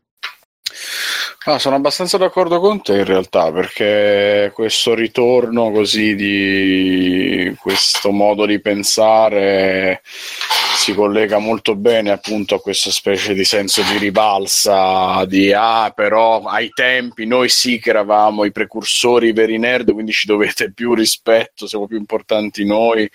Ah, 1.48 1.60
sono 1.60 1.77
abbastanza 1.77 2.18
d'accordo 2.18 2.59
con 2.59 2.82
te 2.82 2.97
in 2.97 3.05
realtà 3.05 3.52
perché 3.52 4.51
questo 4.52 4.94
ritorno 4.94 5.70
così 5.70 6.16
di 6.16 7.55
questo 7.60 8.10
modo 8.10 8.47
di 8.47 8.60
pensare 8.60 10.01
si 10.02 10.93
collega 10.93 11.39
molto 11.39 11.77
bene 11.77 12.10
appunto 12.10 12.56
a 12.56 12.60
questa 12.60 12.90
specie 12.90 13.32
di 13.32 13.44
senso 13.44 13.81
di 13.82 13.97
ribalsa 13.98 15.24
di 15.27 15.52
ah 15.52 15.93
però 15.94 16.43
ai 16.43 16.70
tempi 16.70 17.27
noi 17.27 17.48
sì 17.48 17.78
che 17.78 17.90
eravamo 17.90 18.44
i 18.44 18.51
precursori 18.51 19.28
i 19.28 19.32
veri 19.32 19.56
nerd 19.56 19.93
quindi 19.93 20.10
ci 20.10 20.27
dovete 20.27 20.73
più 20.73 20.94
rispetto 20.94 21.68
siamo 21.68 21.86
più 21.86 21.97
importanti 21.97 22.64
noi 22.64 23.09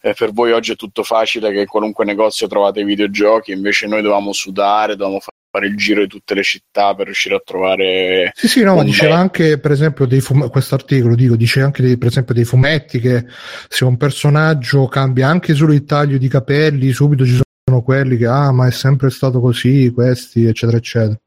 e 0.00 0.14
per 0.14 0.32
voi 0.32 0.52
oggi 0.52 0.72
è 0.72 0.76
tutto 0.76 1.02
facile 1.02 1.52
che 1.52 1.60
in 1.60 1.66
qualunque 1.66 2.06
negozio 2.06 2.46
trovate 2.46 2.80
i 2.80 2.84
videogiochi 2.84 3.52
invece 3.52 3.86
noi 3.86 4.00
dovevamo 4.00 4.32
sudare 4.32 4.96
dovevamo 4.96 5.20
fare 5.20 5.33
il 5.62 5.76
giro 5.76 6.00
di 6.00 6.08
tutte 6.08 6.34
le 6.34 6.42
città 6.42 6.94
per 6.94 7.06
riuscire 7.06 7.36
a 7.36 7.42
trovare 7.44 8.32
sì 8.34 8.48
sì 8.48 8.62
no 8.62 8.74
ma 8.74 8.82
diceva 8.82 9.16
anche 9.16 9.58
per 9.58 9.70
esempio 9.70 10.06
dei 10.06 10.20
fum- 10.20 10.50
questo 10.50 10.74
articolo 10.74 11.14
dico 11.14 11.36
dice 11.36 11.60
anche 11.60 11.82
dei, 11.82 11.96
per 11.96 12.08
esempio 12.08 12.34
dei 12.34 12.44
fumetti 12.44 12.98
che 12.98 13.24
se 13.68 13.84
un 13.84 13.96
personaggio 13.96 14.86
cambia 14.86 15.28
anche 15.28 15.54
solo 15.54 15.72
il 15.72 15.84
taglio 15.84 16.18
di 16.18 16.28
capelli 16.28 16.90
subito 16.92 17.24
ci 17.24 17.40
sono 17.64 17.82
quelli 17.82 18.16
che 18.16 18.26
ah 18.26 18.52
ma 18.52 18.66
è 18.66 18.72
sempre 18.72 19.10
stato 19.10 19.40
così 19.40 19.90
questi 19.94 20.46
eccetera 20.46 20.78
eccetera. 20.78 21.18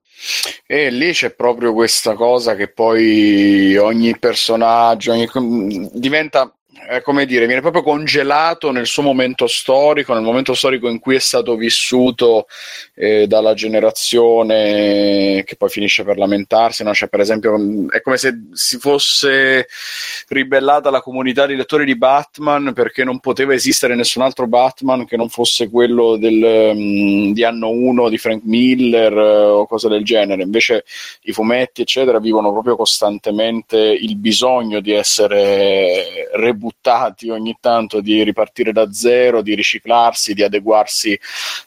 E 0.66 0.90
lì 0.90 1.12
c'è 1.12 1.34
proprio 1.34 1.74
questa 1.74 2.16
cosa 2.16 2.56
che 2.56 2.70
poi 2.70 3.78
ogni 3.78 4.18
personaggio 4.18 5.12
ogni... 5.12 5.30
diventa 5.94 6.57
è 6.86 7.02
come 7.02 7.26
dire, 7.26 7.46
viene 7.46 7.62
proprio 7.62 7.84
congelato 7.84 8.72
nel 8.72 8.86
suo 8.86 9.02
momento 9.04 9.48
storico, 9.48 10.14
nel 10.14 10.22
momento 10.22 10.54
storico 10.54 10.88
in 10.88 11.00
cui 11.00 11.16
è 11.16 11.20
stato 11.20 11.56
vissuto 11.56 12.46
eh, 12.94 13.28
dalla 13.28 13.54
generazione 13.54 15.44
che 15.46 15.56
poi 15.58 15.70
finisce 15.70 16.04
per 16.04 16.18
lamentarsi. 16.18 16.84
No? 16.84 16.94
Cioè, 16.94 17.10
per 17.10 17.20
esempio, 17.20 17.56
è 17.90 18.02
come 18.02 18.18
se 18.18 18.34
si 18.54 18.78
fosse 18.78 19.68
ribellata 20.30 20.90
la 20.90 21.02
comunità 21.02 21.46
di 21.46 21.56
lettori 21.56 21.86
di 21.86 21.98
Batman 21.98 22.74
perché 22.74 23.04
non 23.04 23.20
poteva 23.20 23.54
esistere 23.54 23.96
nessun 23.96 24.22
altro 24.22 24.48
Batman 24.48 25.06
che 25.06 25.18
non 25.18 25.30
fosse 25.30 25.70
quello 25.70 26.16
del, 26.18 26.72
um, 26.74 27.34
di 27.34 27.44
anno 27.44 27.70
1 27.70 28.10
di 28.10 28.18
Frank 28.18 28.44
Miller 28.44 29.14
uh, 29.14 29.60
o 29.60 29.68
cose 29.68 29.90
del 29.90 30.04
genere. 30.04 30.44
Invece 30.44 30.86
i 31.24 31.32
fumetti, 31.32 31.82
eccetera, 31.82 32.20
vivono 32.20 32.52
proprio 32.52 32.76
costantemente 32.76 33.78
il 33.78 34.16
bisogno 34.18 34.80
di 34.80 34.92
essere 34.92 36.30
rebuttati 36.34 36.67
buttati 36.68 37.30
ogni 37.30 37.58
tanto 37.62 38.02
di 38.02 38.24
ripartire 38.24 38.74
da 38.74 38.92
zero, 38.92 39.42
di 39.42 39.56
riciclarsi, 39.56 40.34
di 40.34 40.44
adeguarsi 40.44 41.18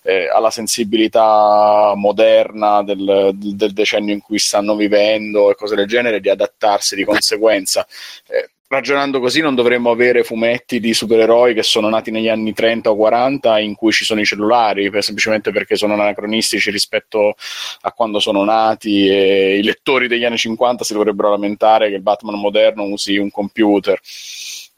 eh, 0.03 0.29
alla 0.29 0.51
sensibilità 0.51 1.95
moderna 1.97 2.83
del, 2.83 3.31
del, 3.35 3.73
decennio 3.73 4.13
in 4.13 4.21
cui 4.21 4.39
stanno 4.39 4.77
vivendo 4.77 5.51
e 5.51 5.55
cose 5.55 5.75
del 5.75 5.87
genere, 5.87 6.21
di 6.21 6.29
adattarsi 6.29 6.95
di 6.95 7.05
conseguenza. 7.05 7.87
Eh, 8.29 8.51
ragionando 8.71 9.19
così 9.19 9.41
non 9.41 9.57
dovremmo 9.57 9.91
avere 9.91 10.23
fumetti 10.23 10.79
di 10.79 10.95
supereroi 10.95 11.55
che 11.55 11.65
sono 11.65 11.89
nati 11.89 12.13
negli 12.13 12.29
anni 12.29 12.53
30 12.53 12.89
o 12.89 12.97
40 12.97 13.59
in 13.59 13.75
cui 13.75 13.91
ci 13.91 14.05
sono 14.05 14.21
i 14.21 14.25
cellulari 14.25 14.91
per, 14.91 15.03
semplicemente 15.03 15.51
perché 15.51 15.75
sono 15.75 15.95
anacronistici 15.95 16.71
rispetto 16.71 17.35
a 17.81 17.93
quando 17.93 18.21
sono 18.21 18.45
nati 18.45 19.09
e 19.09 19.59
i 19.59 19.65
lettori 19.65 20.07
degli 20.07 20.25
anni 20.25 20.39
50 20.39 20.85
si 20.85 20.93
dovrebbero 20.93 21.31
lamentare 21.31 21.89
che 21.89 21.97
il 21.97 22.03
Batman 22.03 22.39
moderno 22.39 22.85
usi 22.85 23.17
un 23.17 23.33
computer 23.33 23.99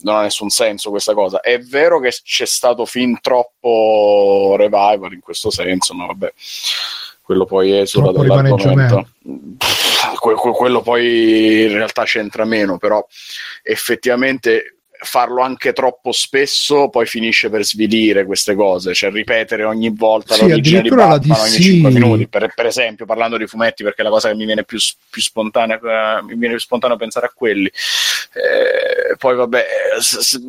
non 0.03 0.17
ha 0.17 0.23
nessun 0.23 0.51
senso 0.51 0.91
questa 0.91 1.15
cosa. 1.15 1.41
È 1.41 1.59
vero 1.59 2.01
che 2.01 2.11
c'è 2.11 2.47
stato 2.47 2.85
fin 2.85 3.21
troppo 3.21 4.55
revival 4.57 5.13
in 5.13 5.21
questo 5.21 5.51
senso, 5.51 5.95
ma 5.95 6.07
vabbè, 6.07 6.33
quello 7.23 7.45
poi 7.45 7.79
esula 7.79 8.13
dall'argomento. 8.13 9.09
Que- 10.19 10.35
quello 10.35 10.83
poi 10.83 11.63
in 11.63 11.73
realtà 11.73 12.05
c'entra 12.05 12.45
meno, 12.45 12.79
però 12.79 13.05
effettivamente 13.63 14.82
farlo 15.03 15.43
anche 15.43 15.73
troppo 15.73 16.13
spesso 16.13 16.89
poi 16.89 17.07
finisce 17.07 17.51
per 17.51 17.65
svilire 17.65 18.25
queste 18.25 18.55
cose, 18.55 18.95
cioè 18.95 19.11
ripetere 19.11 19.65
ogni 19.65 19.91
volta 19.91 20.35
sì, 20.35 20.49
l'origine 20.49 20.83
di 20.83 20.89
Batman 20.89 21.41
ogni 21.41 21.51
5 21.51 21.91
minuti, 21.91 22.29
per, 22.29 22.53
per, 22.55 22.67
esempio 22.67 23.05
parlando 23.05 23.37
di 23.37 23.47
fumetti 23.47 23.83
perché 23.83 24.03
è 24.03 24.05
la 24.05 24.11
cosa 24.11 24.29
che 24.29 24.35
mi 24.35 24.45
viene 24.45 24.65
più, 24.65 24.79
più 25.11 25.23
spontanea, 25.23 25.79
uh, 25.81 26.25
mi 26.25 26.37
viene 26.37 26.55
più 26.55 26.61
spontaneo 26.61 26.97
pensare 26.97 27.27
a 27.27 27.33
quelli. 27.35 27.67
Eh, 27.67 29.17
poi 29.17 29.37
vabbè, 29.37 29.67
s- 29.99 30.19
s- 30.19 30.41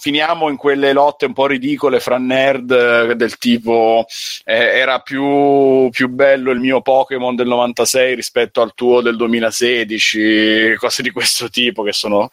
finiamo 0.00 0.48
in 0.48 0.56
quelle 0.56 0.94
lotte 0.94 1.26
un 1.26 1.34
po' 1.34 1.46
ridicole 1.46 2.00
fra 2.00 2.16
nerd 2.16 2.70
eh, 2.70 3.14
del 3.16 3.36
tipo 3.36 4.06
eh, 4.44 4.54
era 4.54 5.00
più, 5.00 5.90
più, 5.90 6.08
bello 6.08 6.50
il 6.50 6.58
mio 6.58 6.80
Pokémon 6.80 7.36
del 7.36 7.46
96 7.48 8.14
rispetto 8.14 8.62
al 8.62 8.72
tuo 8.74 9.02
del 9.02 9.16
2016, 9.16 10.76
cose 10.78 11.02
di 11.02 11.10
questo 11.10 11.50
tipo 11.50 11.82
che 11.82 11.92
sono 11.92 12.30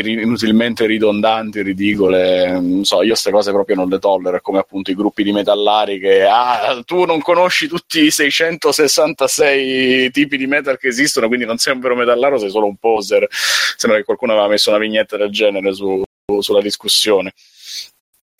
inutilmente 0.00 0.86
ridondanti, 0.86 1.62
ridicole. 1.62 2.52
Non 2.52 2.84
so, 2.84 3.02
io 3.02 3.10
queste 3.10 3.30
cose 3.30 3.52
proprio 3.52 3.76
non 3.76 3.88
le 3.88 3.98
tollero. 3.98 4.40
Come 4.40 4.58
appunto 4.58 4.90
i 4.90 4.94
gruppi 4.94 5.22
di 5.22 5.32
metallari 5.32 5.98
che 5.98 6.24
ah, 6.24 6.82
tu 6.84 7.04
non 7.04 7.20
conosci 7.20 7.68
tutti 7.68 8.04
i 8.04 8.10
666 8.10 10.10
tipi 10.10 10.36
di 10.36 10.46
metal 10.46 10.78
che 10.78 10.88
esistono, 10.88 11.28
quindi 11.28 11.46
non 11.46 11.58
sei 11.58 11.74
un 11.74 11.80
vero 11.80 11.96
metallaro, 11.96 12.38
sei 12.38 12.50
solo 12.50 12.66
un 12.66 12.76
poser. 12.76 13.26
Sembra 13.30 13.98
che 13.98 14.04
qualcuno 14.04 14.32
aveva 14.32 14.48
messo 14.48 14.70
una 14.70 14.78
vignetta 14.78 15.16
del 15.16 15.30
genere 15.30 15.72
su, 15.72 16.02
sulla 16.40 16.60
discussione. 16.60 17.32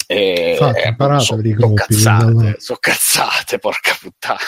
E, 0.09 0.53
Infatti, 0.53 0.79
eh, 0.79 1.19
so, 1.19 1.41
so 1.59 1.75
cazzate, 1.75 2.55
so 2.59 2.77
cazzate, 2.79 3.59
porca 3.59 3.97
puttana. 4.01 4.39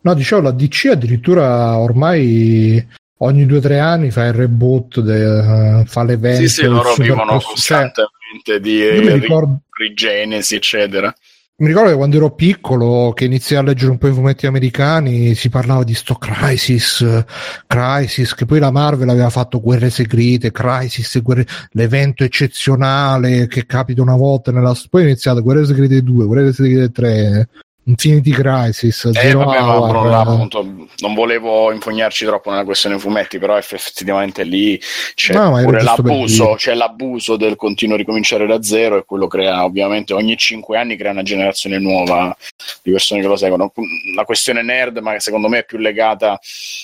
no, 0.00 0.14
dicevo, 0.14 0.40
la 0.40 0.50
DC 0.50 0.88
addirittura 0.90 1.78
ormai 1.78 2.84
ogni 3.22 3.46
due 3.46 3.58
o 3.58 3.60
tre 3.60 3.78
anni 3.78 4.10
fa 4.10 4.26
il 4.26 4.32
reboot, 4.32 5.00
de, 5.00 5.24
uh, 5.24 5.84
fa 5.86 6.04
l'evento. 6.04 6.40
Sì, 6.42 6.48
sì, 6.48 6.64
loro 6.64 6.94
vivono 6.94 7.40
costantemente 7.40 8.10
cioè, 8.44 8.60
di 8.60 8.88
ricordo... 9.18 9.62
rigenesi, 9.76 10.54
eccetera. 10.54 11.14
mi 11.56 11.68
ricordo 11.68 11.90
che 11.90 11.96
quando 11.96 12.16
ero 12.16 12.34
piccolo, 12.34 13.12
che 13.12 13.24
iniziai 13.24 13.60
a 13.60 13.64
leggere 13.64 13.90
un 13.92 13.98
po' 13.98 14.08
i 14.08 14.12
fumetti 14.12 14.46
americani, 14.46 15.34
si 15.34 15.48
parlava 15.48 15.84
di 15.84 15.94
sto 15.94 16.14
Crisis, 16.16 17.24
Crisis, 17.66 18.34
che 18.34 18.46
poi 18.46 18.58
la 18.58 18.70
Marvel 18.70 19.08
aveva 19.08 19.30
fatto 19.30 19.60
guerre 19.60 19.90
segrete, 19.90 20.50
Crisis, 20.50 21.20
guerre, 21.22 21.46
l'evento 21.72 22.24
eccezionale 22.24 23.46
che 23.46 23.66
capita 23.66 24.02
una 24.02 24.16
volta 24.16 24.50
nella 24.50 24.74
poi 24.90 25.02
è 25.02 25.06
iniziato 25.06 25.42
guerre 25.42 25.64
segrete 25.64 26.02
2, 26.02 26.26
guerre 26.26 26.52
segrete 26.52 26.90
3, 26.90 27.48
Infinity 27.84 28.30
Crisis, 28.30 29.10
Eh, 29.12 29.32
vabbè, 29.32 29.60
Hour, 29.60 30.06
là, 30.06 30.20
appunto, 30.20 30.62
non 30.98 31.14
volevo 31.14 31.72
infognarci 31.72 32.24
troppo 32.24 32.50
nella 32.50 32.62
questione 32.64 32.96
fumetti, 32.96 33.40
però 33.40 33.56
effettivamente 33.58 34.44
lì 34.44 34.80
c'è 35.14 35.34
No, 35.34 35.58
l'abuso, 35.68 36.54
c'è 36.54 36.74
l'abuso 36.74 37.36
del 37.36 37.56
continuo 37.56 37.96
ricominciare 37.96 38.46
da 38.46 38.62
zero 38.62 38.98
e 38.98 39.04
quello 39.04 39.26
crea 39.26 39.64
ovviamente 39.64 40.12
ogni 40.14 40.36
cinque 40.36 40.78
anni 40.78 40.96
crea 40.96 41.10
una 41.10 41.24
generazione 41.24 41.78
nuova 41.80 42.36
di 42.82 42.92
persone 42.92 43.20
che 43.20 43.26
lo 43.26 43.34
seguono. 43.34 43.72
La 44.14 44.24
questione 44.24 44.62
nerd, 44.62 44.98
ma 44.98 45.14
che 45.14 45.20
secondo 45.20 45.48
me 45.48 45.58
è 45.58 45.64
più 45.64 45.78
legata 45.78 46.38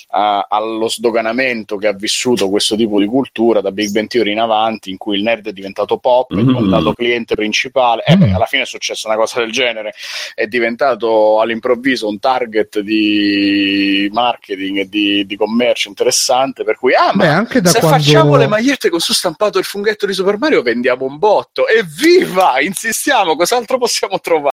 a- 0.09 0.47
allo 0.49 0.89
sdoganamento 0.89 1.77
che 1.77 1.87
ha 1.87 1.93
vissuto 1.93 2.49
questo 2.49 2.75
tipo 2.75 2.99
di 2.99 3.05
cultura 3.05 3.61
da 3.61 3.71
Big 3.71 3.91
Bang 3.91 4.07
Theory 4.07 4.33
in 4.33 4.39
avanti, 4.41 4.89
in 4.89 4.97
cui 4.97 5.15
il 5.15 5.23
nerd 5.23 5.47
è 5.47 5.53
diventato 5.53 5.97
pop, 5.97 6.33
è 6.33 6.35
Mm. 6.35 6.45
diventato 6.47 6.91
cliente 6.93 7.35
principale. 7.35 8.03
Eh, 8.05 8.17
Mm. 8.17 8.19
beh, 8.19 8.31
alla 8.33 8.45
fine 8.47 8.63
è 8.63 8.65
successa 8.65 9.07
una 9.07 9.15
cosa 9.15 9.39
del 9.39 9.51
genere 9.53 9.93
è 10.35 10.45
diventato 10.45 10.87
all'improvviso 10.97 12.07
un 12.07 12.19
target 12.19 12.79
di 12.79 14.09
marketing 14.11 14.79
e 14.79 14.89
di, 14.89 15.25
di 15.25 15.35
commercio 15.35 15.89
interessante 15.89 16.63
per 16.63 16.77
cui 16.77 16.93
ah 16.93 17.11
ma 17.13 17.25
Beh, 17.25 17.29
anche 17.29 17.61
da 17.61 17.69
se 17.69 17.79
quando... 17.79 17.97
facciamo 17.97 18.35
le 18.35 18.47
magliette 18.47 18.89
con 18.89 18.99
su 18.99 19.13
stampato 19.13 19.59
il 19.59 19.65
funghetto 19.65 20.05
di 20.05 20.13
Super 20.13 20.37
Mario 20.37 20.61
vendiamo 20.61 21.05
un 21.05 21.17
botto 21.17 21.67
evviva 21.67 22.59
insistiamo 22.61 23.35
cos'altro 23.35 23.77
possiamo 23.77 24.19
trovare 24.19 24.51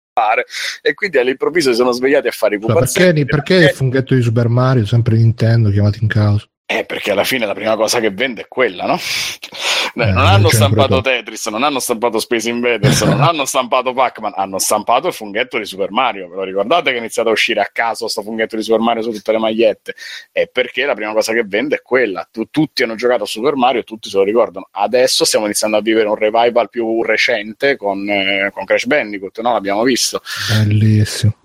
e 0.82 0.94
quindi 0.94 1.18
all'improvviso 1.18 1.72
si 1.72 1.78
sono 1.78 1.92
svegliati 1.92 2.28
a 2.28 2.32
fare 2.32 2.56
i 2.56 2.60
Scusa, 2.60 2.74
perché, 2.74 2.92
pupazzetti 2.92 3.26
perché 3.26 3.56
il 3.56 3.70
funghetto 3.70 4.14
di 4.14 4.22
Super 4.22 4.50
Mario, 4.50 4.86
sempre 4.86 5.16
Nintendo, 5.16 5.70
chiamato 5.70 6.00
in 6.02 6.08
causa? 6.08 6.46
eh, 6.72 6.86
perché 6.86 7.12
alla 7.12 7.26
fine 7.26 7.46
la 7.46 7.54
prima 7.54 7.76
cosa 7.76 8.00
che 8.00 8.12
vende 8.12 8.44
è 8.44 8.48
quella, 8.48 8.86
no? 8.86 8.98
Eh, 9.96 10.02
Eh, 10.04 10.12
non 10.12 10.26
hanno 10.26 10.50
stampato 10.50 11.02
Tetris, 11.02 11.48
non 11.48 11.64
hanno 11.64 11.80
stampato 11.80 12.20
Space 12.20 12.50
Invaders, 12.50 13.02
non 13.04 13.22
hanno 13.22 13.46
stampato 13.46 13.94
Pac-Man, 13.94 14.34
hanno 14.36 14.60
stampato 14.60 15.08
il 15.08 15.14
funghetto 15.14 15.58
di 15.58 15.66
Super 15.66 15.92
Mario. 15.92 16.30
Ve 16.30 16.36
lo 16.36 16.44
ricordate 16.44 16.92
che 16.92 16.96
è 16.96 17.00
iniziato 17.00 17.30
a 17.30 17.32
uscire 17.32 17.62
a 17.62 17.70
caso 17.72 18.08
sto 18.08 18.22
funghetto 18.22 18.56
di 18.56 18.64
Super 18.64 18.80
Mario 18.80 19.02
su 19.04 19.12
tutte 19.12 19.32
le 19.32 19.38
magliette? 19.38 19.96
È 20.32 20.48
perché 20.48 20.86
la 20.86 20.94
prima 20.94 21.14
cosa 21.14 21.34
che 21.34 21.44
vende 21.46 21.76
è 21.76 21.82
quella. 21.82 22.28
Tu- 22.32 22.50
tutti 22.50 22.84
hanno 22.84 22.96
giocato 22.96 23.24
a 23.24 23.28
Super 23.28 23.56
Mario 23.56 23.82
e 23.82 23.84
tutti 23.84 24.10
se 24.10 24.18
lo 24.18 24.24
ricordano. 24.24 24.68
Adesso 24.72 25.26
stiamo 25.26 25.46
iniziando 25.46 25.78
a 25.78 25.82
vivere 25.82 26.08
un 26.08 26.16
revival 26.16 26.70
più 26.70 27.04
recente 27.04 27.76
con, 27.78 28.08
eh, 28.10 28.50
con 28.54 28.66
Crash 28.66 28.86
Bandicoot, 28.86 29.40
no? 29.42 29.54
L'abbiamo 29.54 29.84
visto. 29.84 30.22
Bellissimo. 30.50 31.41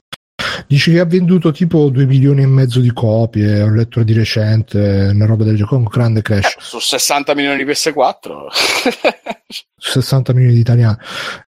Dici 0.68 0.90
che 0.90 0.98
ha 1.00 1.04
venduto 1.04 1.52
tipo 1.52 1.88
2 1.90 2.06
milioni 2.06 2.42
e 2.42 2.46
mezzo 2.46 2.80
di 2.80 2.92
copie, 2.92 3.62
ho 3.62 3.70
letto 3.70 4.02
di 4.02 4.12
recente, 4.12 5.10
una 5.12 5.24
roba 5.26 5.44
del 5.44 5.56
gioco, 5.56 5.76
un 5.76 5.84
grande 5.84 6.18
Eh, 6.20 6.22
crash, 6.22 6.56
su 6.58 6.80
60 6.80 7.34
milioni 7.34 7.64
di 7.64 7.70
PS4. 7.70 8.30
60 9.76 10.32
milioni 10.32 10.54
di 10.54 10.60
italiani. 10.60 10.96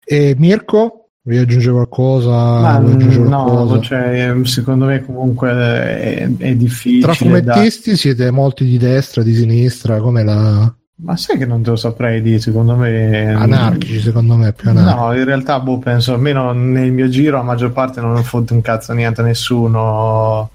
E 0.05 0.35
Mirko, 0.39 1.11
vuoi 1.23 1.39
aggiungere 1.39 1.73
qualcosa? 1.73 2.31
Ma, 2.31 2.75
aggiungere 2.77 3.29
no, 3.29 3.45
qualcosa? 3.45 3.81
cioè, 3.81 4.35
secondo 4.45 4.85
me 4.85 5.05
comunque 5.05 5.51
è, 5.51 6.29
è 6.39 6.55
difficile. 6.55 7.01
Tra 7.03 7.11
da- 7.11 7.17
fumettisti 7.17 7.97
siete 7.97 8.31
molti 8.31 8.65
di 8.65 8.79
destra, 8.79 9.25
di 9.25 9.35
sinistra, 9.35 9.99
come 9.99 10.23
la 10.23 10.73
Ma 11.01 11.17
sai 11.17 11.39
che 11.39 11.47
non 11.47 11.63
te 11.63 11.71
lo 11.71 11.77
saprei 11.77 12.21
dire, 12.21 12.41
secondo 12.41 12.75
me... 12.75 13.33
anarchici, 13.33 14.01
secondo 14.01 14.35
me, 14.35 14.53
più 14.53 14.71
anarchici. 14.71 14.97
No, 14.97 15.15
in 15.15 15.25
realtà, 15.25 15.61
boh, 15.61 15.79
penso, 15.79 16.13
almeno 16.13 16.53
nel 16.53 16.91
mio 16.91 17.09
giro, 17.09 17.37
la 17.37 17.45
maggior 17.45 17.71
parte 17.71 18.01
non 18.01 18.21
fotte 18.25 18.53
un 18.53 18.61
cazzo 18.61 18.93
niente 18.95 19.21
a 19.21 19.25
nessuno. 19.25 20.51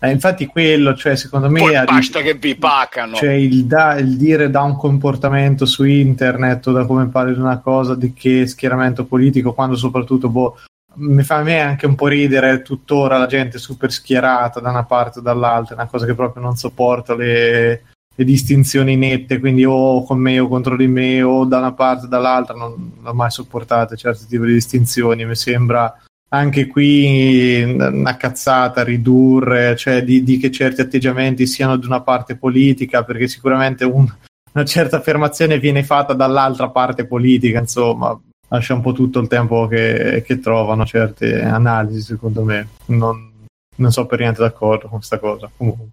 Eh, 0.00 0.10
infatti 0.10 0.46
quello, 0.46 0.94
cioè, 0.94 1.16
secondo 1.16 1.50
me... 1.50 1.60
Poi 1.60 1.84
basta 1.84 2.22
che 2.22 2.34
vi 2.34 2.54
pacano. 2.54 3.14
cioè 3.14 3.32
il, 3.32 3.66
da- 3.66 3.98
il 3.98 4.16
dire 4.16 4.50
da 4.50 4.62
un 4.62 4.76
comportamento 4.76 5.66
su 5.66 5.84
internet 5.84 6.66
o 6.66 6.72
da 6.72 6.86
come 6.86 7.08
parli 7.08 7.34
di 7.34 7.40
una 7.40 7.58
cosa 7.58 7.94
di 7.94 8.14
che 8.14 8.46
schieramento 8.46 9.04
politico 9.04 9.52
quando 9.52 9.76
soprattutto 9.76 10.30
boh, 10.30 10.60
mi 10.96 11.22
fa 11.22 11.36
a 11.36 11.42
me 11.42 11.60
anche 11.60 11.86
un 11.86 11.94
po' 11.94 12.06
ridere 12.06 12.62
tuttora 12.62 13.18
la 13.18 13.26
gente 13.26 13.58
super 13.58 13.92
schierata 13.92 14.60
da 14.60 14.70
una 14.70 14.84
parte 14.84 15.18
o 15.18 15.22
dall'altra, 15.22 15.74
è 15.74 15.78
una 15.78 15.88
cosa 15.88 16.06
che 16.06 16.14
proprio 16.14 16.42
non 16.42 16.56
sopporto 16.56 17.14
le, 17.16 17.82
le 18.16 18.24
distinzioni 18.24 18.96
nette, 18.96 19.40
quindi 19.40 19.64
o 19.64 20.04
con 20.04 20.18
me 20.18 20.38
o 20.38 20.48
contro 20.48 20.76
di 20.76 20.86
me 20.86 21.22
o 21.22 21.44
da 21.44 21.58
una 21.58 21.72
parte 21.72 22.06
o 22.06 22.08
dall'altra, 22.08 22.54
non, 22.54 22.92
ho 23.02 23.12
mai 23.12 23.30
sopportato 23.30 23.96
certi 23.96 24.26
tipi 24.26 24.46
di 24.46 24.52
distinzioni, 24.52 25.24
mi 25.24 25.34
sembra 25.34 26.00
anche 26.28 26.66
qui 26.66 27.62
una 27.62 28.16
cazzata 28.16 28.82
ridurre, 28.82 29.76
cioè 29.76 30.02
di, 30.02 30.22
di 30.22 30.36
che 30.36 30.50
certi 30.50 30.80
atteggiamenti 30.80 31.46
siano 31.46 31.76
di 31.76 31.86
una 31.86 32.00
parte 32.00 32.36
politica, 32.36 33.04
perché 33.04 33.28
sicuramente 33.28 33.84
un- 33.84 34.12
una 34.52 34.64
certa 34.64 34.98
affermazione 34.98 35.58
viene 35.58 35.82
fatta 35.82 36.12
dall'altra 36.12 36.70
parte 36.70 37.06
politica, 37.06 37.58
insomma, 37.58 38.18
lascia 38.48 38.74
un 38.74 38.80
po' 38.80 38.92
tutto 38.92 39.18
il 39.18 39.28
tempo 39.28 39.66
che, 39.66 40.22
che 40.24 40.38
trovano 40.38 40.84
certe 40.86 41.42
analisi, 41.42 42.00
secondo 42.00 42.44
me. 42.44 42.68
Non, 42.86 43.32
non 43.76 43.90
so 43.90 44.06
per 44.06 44.20
niente 44.20 44.40
d'accordo 44.40 44.88
con 44.88 44.98
questa 44.98 45.18
cosa. 45.18 45.50
Comunque. 45.56 45.88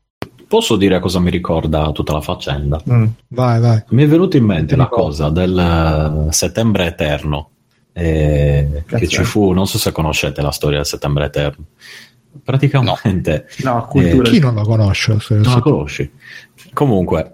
Posso 0.51 0.75
dire 0.75 0.99
cosa 0.99 1.19
mi 1.21 1.29
ricorda 1.29 1.93
tutta 1.93 2.11
la 2.11 2.19
faccenda? 2.19 2.77
Mm. 2.91 3.05
Vai, 3.29 3.61
vai. 3.61 3.81
Mi 3.91 4.03
è 4.03 4.07
venuta 4.07 4.35
in 4.35 4.43
mente 4.43 4.75
la 4.75 4.87
cosa 4.89 5.29
del 5.29 5.57
eh, 6.27 6.33
settembre 6.33 6.87
eterno. 6.87 7.51
eh, 7.93 8.83
che 8.85 9.07
ci 9.07 9.23
fu, 9.23 9.53
non 9.53 9.65
so 9.65 9.77
se 9.77 9.93
conoscete 9.93 10.41
la 10.41 10.51
storia 10.51 10.75
del 10.79 10.85
settembre 10.85 11.23
eterno. 11.23 11.63
Praticamente, 12.43 13.47
No, 13.63 13.85
cultura. 13.87 14.29
Chi 14.29 14.39
non 14.39 14.53
lo 14.55 14.63
conosce? 14.63 15.21
Se- 15.21 15.35
non 15.35 15.43
se- 15.45 15.49
la 15.51 15.59
conosci. 15.61 16.11
Comunque, 16.73 17.31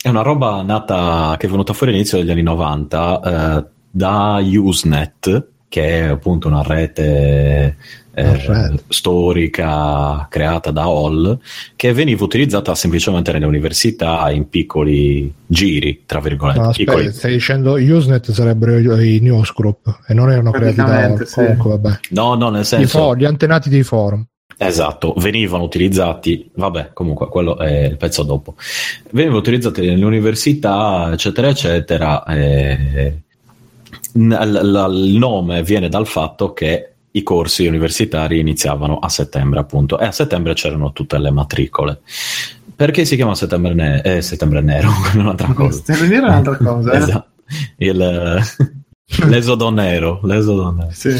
è 0.00 0.08
una 0.08 0.22
roba 0.22 0.62
nata 0.62 1.34
che 1.38 1.46
è 1.46 1.50
venuta 1.50 1.74
fuori 1.74 1.92
all'inizio 1.92 2.16
degli 2.16 2.30
anni 2.30 2.42
90 2.42 3.20
eh, 3.60 3.64
da 3.90 4.40
Usenet, 4.42 5.48
che 5.74 5.82
è 5.82 6.02
appunto 6.02 6.46
una 6.46 6.62
rete 6.62 7.76
eh, 8.14 8.22
Una 8.22 8.68
rete. 8.68 8.84
storica 8.90 10.28
creata 10.30 10.70
da 10.70 10.82
Hall, 10.82 11.36
che 11.74 11.92
veniva 11.92 12.22
utilizzata 12.22 12.76
semplicemente 12.76 13.32
nelle 13.32 13.44
università 13.46 14.30
in 14.30 14.48
piccoli 14.48 15.34
giri, 15.44 16.04
tra 16.06 16.20
virgolette. 16.20 16.60
No, 16.60 16.70
piccoli- 16.70 16.98
aspetta, 17.00 17.16
stai 17.18 17.32
dicendo 17.32 17.72
Usenet 17.72 18.30
sarebbero 18.30 18.78
i, 19.00 19.18
newsgroup 19.18 20.02
e 20.06 20.14
non 20.14 20.30
erano 20.30 20.52
creati 20.52 20.76
da 20.76 20.84
Praticamente, 20.84 21.26
sì. 21.26 21.34
comunque 21.34 21.70
vabbè. 21.70 21.98
No, 22.10 22.34
no, 22.34 22.50
nel 22.50 22.64
senso... 22.64 22.98
fo- 22.98 23.16
gli 23.16 23.24
antenati 23.24 23.68
dei 23.68 23.82
forum. 23.82 24.24
Esatto, 24.56 25.14
venivano 25.18 25.64
utilizzati, 25.64 26.48
vabbè, 26.54 26.90
comunque 26.92 27.26
quello 27.26 27.58
è 27.58 27.86
il 27.86 27.96
pezzo 27.96 28.22
dopo. 28.22 28.54
Venivano 29.10 29.40
utilizzati 29.40 29.84
nelle 29.84 30.04
università, 30.04 31.10
eccetera, 31.12 31.48
eccetera. 31.48 32.22
e- 32.26 33.16
l- 33.16 33.22
il 34.16 35.16
nome 35.18 35.62
viene 35.62 35.88
dal 35.88 36.06
fatto 36.06 36.52
che 36.52 36.88
i 37.10 37.22
corsi 37.22 37.66
universitari 37.66 38.40
iniziavano 38.40 38.98
a 38.98 39.08
settembre, 39.08 39.60
appunto, 39.60 39.98
e 39.98 40.06
a 40.06 40.12
settembre 40.12 40.54
c'erano 40.54 40.92
tutte 40.92 41.18
le 41.18 41.30
matricole. 41.30 42.00
Perché 42.76 43.04
si 43.04 43.14
chiama 43.14 43.34
settembre, 43.36 43.74
ne- 43.74 44.00
eh, 44.02 44.20
settembre 44.22 44.60
nero? 44.60 44.90
È 45.12 45.16
un'altra 45.16 45.52
cosa. 45.52 45.82
Devo 45.86 46.04
dire 46.06 46.18
un'altra 46.20 46.56
cosa. 46.56 46.92
eh? 46.92 46.96
Esatto. 47.04 47.26
Il, 47.76 48.40
l'esodo 49.28 49.70
nero, 49.70 50.20
l'esodo 50.22 50.70
nero. 50.70 50.90
Sì. 50.92 51.10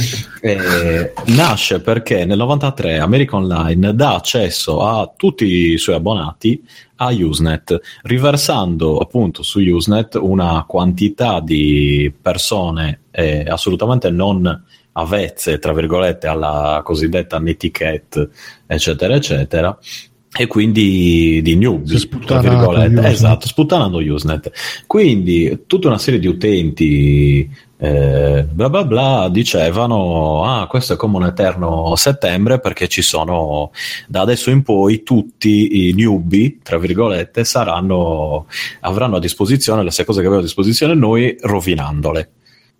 Eh, 0.40 1.12
nasce 1.26 1.80
perché 1.80 2.24
nel 2.24 2.38
93 2.38 2.98
America 2.98 3.36
Online 3.36 3.94
dà 3.94 4.14
accesso 4.14 4.82
a 4.82 5.12
tutti 5.14 5.72
i 5.72 5.78
suoi 5.78 5.96
abbonati 5.96 6.62
a 6.96 7.10
Usenet, 7.12 7.78
riversando 8.02 8.98
appunto 8.98 9.42
su 9.42 9.60
Usenet 9.60 10.14
una 10.14 10.64
quantità 10.66 11.40
di 11.40 12.12
persone 12.20 13.00
eh, 13.10 13.44
assolutamente 13.46 14.10
non 14.10 14.64
avvezze, 14.92 15.58
tra 15.58 15.72
virgolette, 15.72 16.26
alla 16.26 16.80
cosiddetta 16.84 17.38
netiquette, 17.38 18.30
eccetera, 18.66 19.14
eccetera. 19.14 19.76
E 20.36 20.48
quindi 20.48 21.40
di 21.42 21.54
newbie, 21.54 22.08
tra 22.24 22.40
virgolette, 22.40 23.06
esatto, 23.06 23.46
sputtanando 23.46 23.98
Usenet. 23.98 24.50
Quindi 24.86 25.62
tutta 25.66 25.86
una 25.86 25.98
serie 25.98 26.18
di 26.18 26.26
utenti 26.26 27.48
eh, 27.76 28.46
bla 28.50 28.70
bla 28.70 28.84
bla 28.84 29.28
dicevano 29.30 30.44
ah 30.44 30.66
questo 30.68 30.94
è 30.94 30.96
come 30.96 31.16
un 31.16 31.24
eterno 31.24 31.94
settembre 31.96 32.58
perché 32.58 32.88
ci 32.88 33.02
sono 33.02 33.72
da 34.06 34.22
adesso 34.22 34.50
in 34.50 34.62
poi 34.62 35.02
tutti 35.02 35.88
i 35.88 35.92
newbie 35.92 36.58
tra 36.62 36.78
virgolette 36.78 37.44
saranno 37.44 38.46
avranno 38.80 39.16
a 39.16 39.20
disposizione 39.20 39.82
le 39.82 39.90
stesse 39.90 40.06
cose 40.06 40.20
che 40.20 40.26
avevamo 40.26 40.44
a 40.44 40.46
disposizione 40.46 40.94
noi 40.94 41.36
rovinandole. 41.40 42.30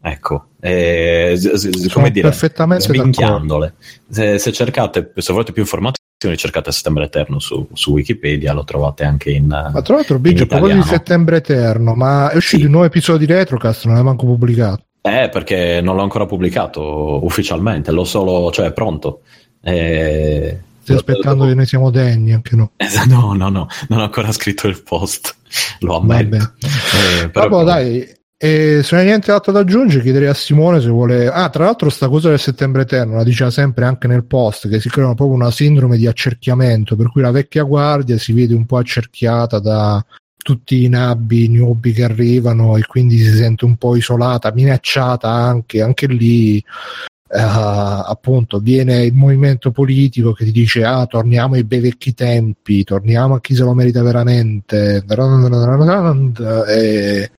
Ecco 0.01 0.49
eh, 0.61 1.35
Sono 1.37 1.93
come 1.93 2.11
dire 2.11 2.29
perfettamente 2.29 2.85
sminchiandole. 2.85 3.75
Se, 4.09 4.39
se 4.39 4.53
cercate 4.53 5.13
se 5.17 5.33
volete 5.33 5.53
più 5.53 5.63
informazioni 5.63 6.04
cercate 6.37 6.73
settembre 6.73 7.05
eterno 7.05 7.39
su, 7.39 7.67
su 7.73 7.93
Wikipedia 7.93 8.53
lo 8.53 8.65
trovate 8.65 9.05
anche 9.05 9.31
in 9.31 9.47
Ma 9.47 9.83
tra 9.83 9.95
l'altro, 9.97 10.19
Biggio, 10.19 10.47
proposito 10.47 10.77
di 10.79 10.87
settembre 10.89 11.37
eterno, 11.37 11.95
ma 11.95 12.31
è 12.31 12.37
uscito 12.37 12.61
Sì. 12.61 12.65
un 12.67 12.71
nuovo 12.73 12.87
episodio 12.87 13.27
di 13.27 13.33
Retrocast, 13.33 13.85
non 13.87 13.97
è 13.97 14.03
manco 14.03 14.27
pubblicato. 14.27 14.83
Eh, 15.03 15.29
perché 15.31 15.81
non 15.83 15.97
l'ho 15.97 16.03
ancora 16.03 16.25
pubblicato 16.27 17.25
ufficialmente, 17.25 17.91
l'ho 17.93 18.05
solo, 18.05 18.51
cioè 18.51 18.67
è 18.67 18.73
pronto. 18.73 19.21
Eh, 19.63 20.59
Stai 20.83 20.97
aspettando 20.97 21.47
che 21.47 21.55
noi 21.55 21.67
siamo 21.67 21.91
degni, 21.91 22.33
anche 22.33 22.57
no. 22.57 22.73
No, 23.09 23.33
no, 23.35 23.49
no, 23.49 23.67
non 23.89 23.99
ho 24.01 24.03
ancora 24.05 24.33
scritto 24.33 24.67
il 24.67 24.83
post, 24.83 25.35
lo 25.81 25.97
ammetto. 25.97 26.53
Eh, 27.23 27.29
però 27.31 27.49
Vabbè, 27.49 27.65
dai, 27.65 28.15
e 28.45 28.83
se 28.83 28.95
non 28.95 29.01
hai 29.01 29.07
niente 29.07 29.33
altro 29.33 29.53
da 29.53 29.61
aggiungere, 29.61 30.03
chiederei 30.03 30.29
a 30.29 30.35
Simone 30.35 30.79
se 30.79 30.91
vuole. 30.91 31.29
Ah, 31.29 31.49
tra 31.49 31.65
l'altro, 31.65 31.89
sta 31.89 32.11
cosa 32.11 32.29
del 32.29 32.39
settembre 32.39 32.83
eterno 32.83 33.17
la 33.17 33.25
diceva 33.25 33.51
sempre 33.51 33.87
anche 33.87 34.07
nel 34.07 34.27
post 34.27 34.69
che 34.69 34.81
si 34.81 34.91
crea 34.91 35.07
proprio 35.15 35.31
una 35.31 35.51
sindrome 35.51 35.97
di 35.97 36.07
accerchiamento, 36.07 36.95
per 36.95 37.11
cui 37.11 37.23
la 37.23 37.31
vecchia 37.31 37.63
guardia 37.63 38.19
si 38.19 38.35
vede 38.35 38.53
un 38.53 38.67
po' 38.67 38.77
accerchiata 38.77 39.61
da 39.61 40.05
tutti 40.37 40.85
i 40.85 40.91
nabbi 40.91 41.49
nubi 41.49 41.93
che 41.93 42.05
arrivano 42.05 42.77
e 42.77 42.83
quindi 42.83 43.17
si 43.17 43.35
sente 43.35 43.65
un 43.65 43.77
po' 43.77 43.97
isolata, 43.97 44.53
minacciata 44.53 45.31
anche, 45.31 45.81
anche 45.81 46.07
lì. 46.07 46.63
Uh, 47.27 48.05
appunto 48.07 48.59
viene 48.59 49.05
il 49.05 49.15
movimento 49.15 49.73
politico 49.73 50.35
che 50.35 50.45
ti 50.45 50.53
dice 50.53 50.85
ah 50.85 51.05
torniamo 51.07 51.55
ai 51.55 51.65
bei 51.65 51.81
vecchi 51.81 52.15
tempi 52.15 52.85
torniamo 52.85 53.35
a 53.35 53.41
chi 53.41 53.57
se 53.57 53.65
lo 53.65 53.75
merita 53.75 54.03
veramente 54.05 55.03
e, 56.69 57.31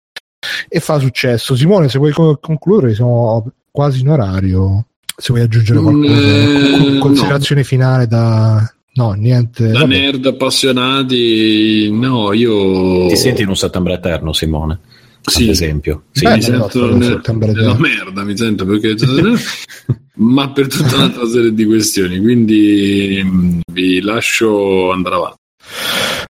e 0.67 0.79
fa 0.79 0.99
successo 0.99 1.55
Simone 1.55 1.89
se 1.89 1.97
vuoi 1.97 2.13
concludere 2.13 2.93
siamo 2.93 3.51
quasi 3.71 4.01
in 4.01 4.09
orario 4.09 4.85
se 5.17 5.31
vuoi 5.31 5.43
aggiungere 5.43 5.79
qualcosa 5.79 6.89
mm, 6.89 6.99
considerazione 6.99 7.61
no. 7.61 7.67
finale 7.67 8.07
da 8.07 8.69
No, 8.95 9.11
niente. 9.11 9.71
Da 9.71 9.79
Vabbè. 9.79 9.99
nerd 9.99 10.25
appassionati, 10.25 11.89
no, 11.91 12.31
io. 12.31 13.07
Ti 13.07 13.15
senti 13.17 13.41
in 13.41 13.49
un 13.49 13.57
settembre 13.57 13.93
eterno, 13.95 14.31
Simone? 14.31 14.79
Sì. 15.21 15.43
Ad 15.43 15.49
esempio, 15.49 16.03
sì, 16.11 16.23
Beh, 16.23 16.35
mi 16.35 16.41
sento 16.41 16.83
una 16.83 17.77
merda, 17.77 18.23
mi 18.23 18.37
sento 18.37 18.65
perché. 18.65 18.95
ma 20.15 20.49
per 20.51 20.67
tutta 20.67 20.95
un'altra 20.95 21.27
serie 21.27 21.53
di 21.53 21.65
questioni, 21.65 22.21
quindi 22.21 23.21
mm, 23.23 23.59
vi 23.71 24.01
lascio 24.01 24.91
andare 24.91 25.15
avanti. 25.15 25.37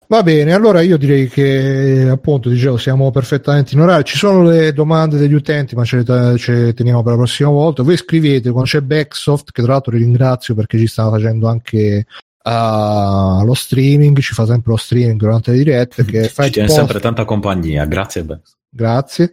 Va 0.08 0.22
bene, 0.22 0.52
allora 0.52 0.82
io 0.82 0.96
direi 0.96 1.28
che 1.28 2.06
appunto 2.08 2.48
dicevo 2.48 2.76
siamo 2.76 3.10
perfettamente 3.10 3.74
in 3.74 3.80
orario. 3.80 4.04
Ci 4.04 4.16
sono 4.16 4.44
le 4.44 4.72
domande 4.72 5.18
degli 5.18 5.32
utenti, 5.32 5.74
ma 5.74 5.84
ce 5.84 6.04
le, 6.04 6.38
ce 6.38 6.52
le 6.52 6.74
teniamo 6.74 7.02
per 7.02 7.12
la 7.12 7.18
prossima 7.18 7.50
volta. 7.50 7.82
Voi 7.82 7.96
scrivete 7.96 8.50
quando 8.50 8.68
c'è 8.68 8.82
Backsoft, 8.82 9.50
che 9.50 9.62
tra 9.62 9.72
l'altro 9.72 9.96
ringrazio 9.96 10.54
perché 10.54 10.78
ci 10.78 10.86
stava 10.86 11.16
facendo 11.16 11.48
anche 11.48 12.06
uh, 12.44 13.44
lo 13.44 13.54
streaming, 13.54 14.16
ci 14.20 14.32
fa 14.32 14.46
sempre 14.46 14.70
lo 14.70 14.76
streaming 14.76 15.18
durante 15.18 15.50
le 15.50 15.56
dirette. 15.56 16.04
Che 16.04 16.28
ci 16.28 16.50
tiene 16.50 16.68
sempre 16.68 17.00
tanta 17.00 17.24
compagnia, 17.24 17.84
grazie. 17.84 18.22
Backsoft. 18.22 18.56
Grazie. 18.70 19.32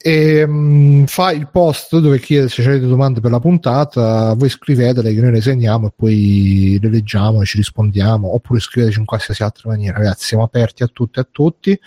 E 0.00 0.44
um, 0.44 1.06
fa 1.06 1.32
il 1.32 1.48
post 1.50 1.98
dove 1.98 2.20
chiede 2.20 2.48
se 2.48 2.62
avete 2.62 2.86
domande 2.86 3.20
per 3.20 3.32
la 3.32 3.40
puntata, 3.40 4.32
voi 4.34 4.48
scrivetele 4.48 5.12
che 5.12 5.20
noi 5.20 5.32
le 5.32 5.40
segniamo 5.40 5.88
e 5.88 5.92
poi 5.94 6.78
le 6.80 6.88
leggiamo 6.88 7.42
e 7.42 7.44
ci 7.44 7.56
rispondiamo, 7.56 8.32
oppure 8.32 8.60
scriveteci 8.60 9.00
in 9.00 9.04
qualsiasi 9.04 9.42
altra 9.42 9.70
maniera, 9.70 9.98
ragazzi, 9.98 10.26
siamo 10.26 10.44
aperti 10.44 10.84
a 10.84 10.86
tutti 10.86 11.18
e 11.18 11.22
a 11.22 11.28
tutti. 11.28 11.80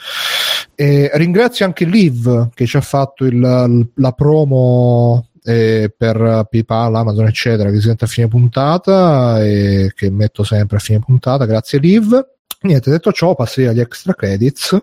E 0.75 1.09
ringrazio 1.13 1.65
anche 1.65 1.85
Liv 1.85 2.49
che 2.53 2.65
ci 2.65 2.75
ha 2.75 2.81
fatto 2.81 3.23
il, 3.23 3.89
la 3.95 4.11
promo 4.11 5.29
eh, 5.43 5.93
per 5.95 6.47
PayPal, 6.49 6.95
Amazon, 6.95 7.27
eccetera, 7.27 7.69
che 7.69 7.75
si 7.75 7.87
sente 7.87 8.03
a 8.03 8.07
fine 8.07 8.27
puntata 8.27 9.41
e 9.41 9.93
che 9.95 10.09
metto 10.09 10.43
sempre 10.43 10.77
a 10.77 10.79
fine 10.79 10.99
puntata. 10.99 11.45
Grazie, 11.45 11.79
Liv. 11.79 12.27
Niente, 12.61 12.91
detto 12.91 13.11
ciò, 13.11 13.35
passi 13.35 13.65
agli 13.65 13.79
extra 13.79 14.13
credits. 14.13 14.77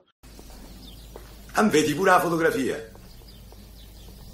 Ah, 1.53 1.63
vedi 1.65 1.95
pure 1.95 2.11
la 2.11 2.21
fotografia. 2.21 2.88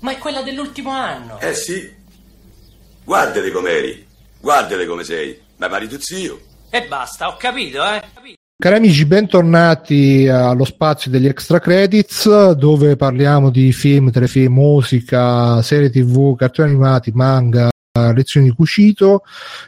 Ma 0.05 0.13
è 0.13 0.19
quella 0.19 0.43
dell'ultimo 0.43 0.91
anno. 0.91 1.41
Eh 1.41 1.55
sì. 1.55 1.91
Guardale 3.03 3.51
com'eri. 3.51 4.07
Guardale 4.39 4.85
come 4.85 5.03
sei. 5.03 5.35
Ma 5.57 5.71
pari 5.71 5.89
tu 5.89 5.99
zio. 5.99 6.39
E 6.69 6.87
basta, 6.87 7.29
ho 7.29 7.37
capito, 7.39 7.83
eh. 7.83 8.03
Cari 8.59 8.77
amici, 8.77 9.07
bentornati 9.07 10.29
allo 10.29 10.67
spazio 10.67 11.11
degli 11.11 11.27
extra 11.27 11.59
credits 11.59 12.51
dove 12.51 12.97
parliamo 12.97 13.49
di 13.49 13.73
film, 13.73 14.11
telefilm, 14.11 14.53
musica, 14.53 15.63
serie 15.63 15.89
tv, 15.89 16.37
cartoni 16.37 16.69
animati, 16.69 17.11
manga, 17.13 17.71
lezioni 18.15 18.51
di 18.51 18.55
cucito. 18.55 19.23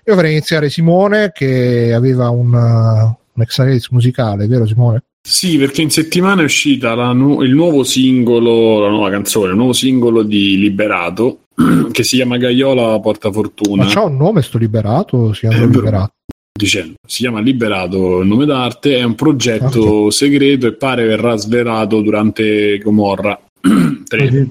Io 0.04 0.14
vorrei 0.14 0.32
iniziare 0.32 0.68
Simone 0.68 1.32
che 1.32 1.94
aveva 1.94 2.28
un, 2.28 2.52
un 2.52 3.42
extra 3.42 3.64
credits 3.64 3.88
musicale, 3.88 4.46
vero 4.46 4.66
Simone? 4.66 5.02
Sì, 5.28 5.59
perché 5.59 5.82
in 5.82 5.90
settimana 5.90 6.43
è 6.43 6.44
uscita 6.44 6.94
nu- 7.12 7.43
il 7.43 7.53
nuovo 7.53 7.82
singolo, 7.82 8.78
la 8.78 8.89
nuova 8.89 9.11
canzone, 9.11 9.51
il 9.51 9.57
nuovo 9.57 9.73
singolo 9.73 10.23
di 10.23 10.57
Liberato 10.57 11.47
che 11.90 12.05
si 12.05 12.15
chiama 12.15 12.36
Gaiola 12.36 13.01
Porta 13.01 13.32
Fortuna. 13.32 13.82
Ma 13.82 13.90
c'ha 13.90 14.05
un 14.05 14.16
nome 14.16 14.40
sto 14.43 14.57
Liberato? 14.57 15.32
Si 15.32 15.40
chiama 15.40 15.57
eh, 15.57 15.66
Liberato? 15.66 16.12
Dicendo, 16.57 16.94
si 17.05 17.23
chiama 17.23 17.40
Liberato 17.40 18.20
il 18.20 18.28
nome 18.28 18.47
d'arte, 18.47 18.98
è 18.98 19.03
un 19.03 19.16
progetto 19.16 19.82
okay. 19.82 20.11
segreto 20.12 20.69
e 20.69 20.74
pare 20.74 21.05
verrà 21.05 21.35
svelato 21.36 22.03
durante 22.03 22.78
Gomorra 22.78 23.36
3. 24.07 24.48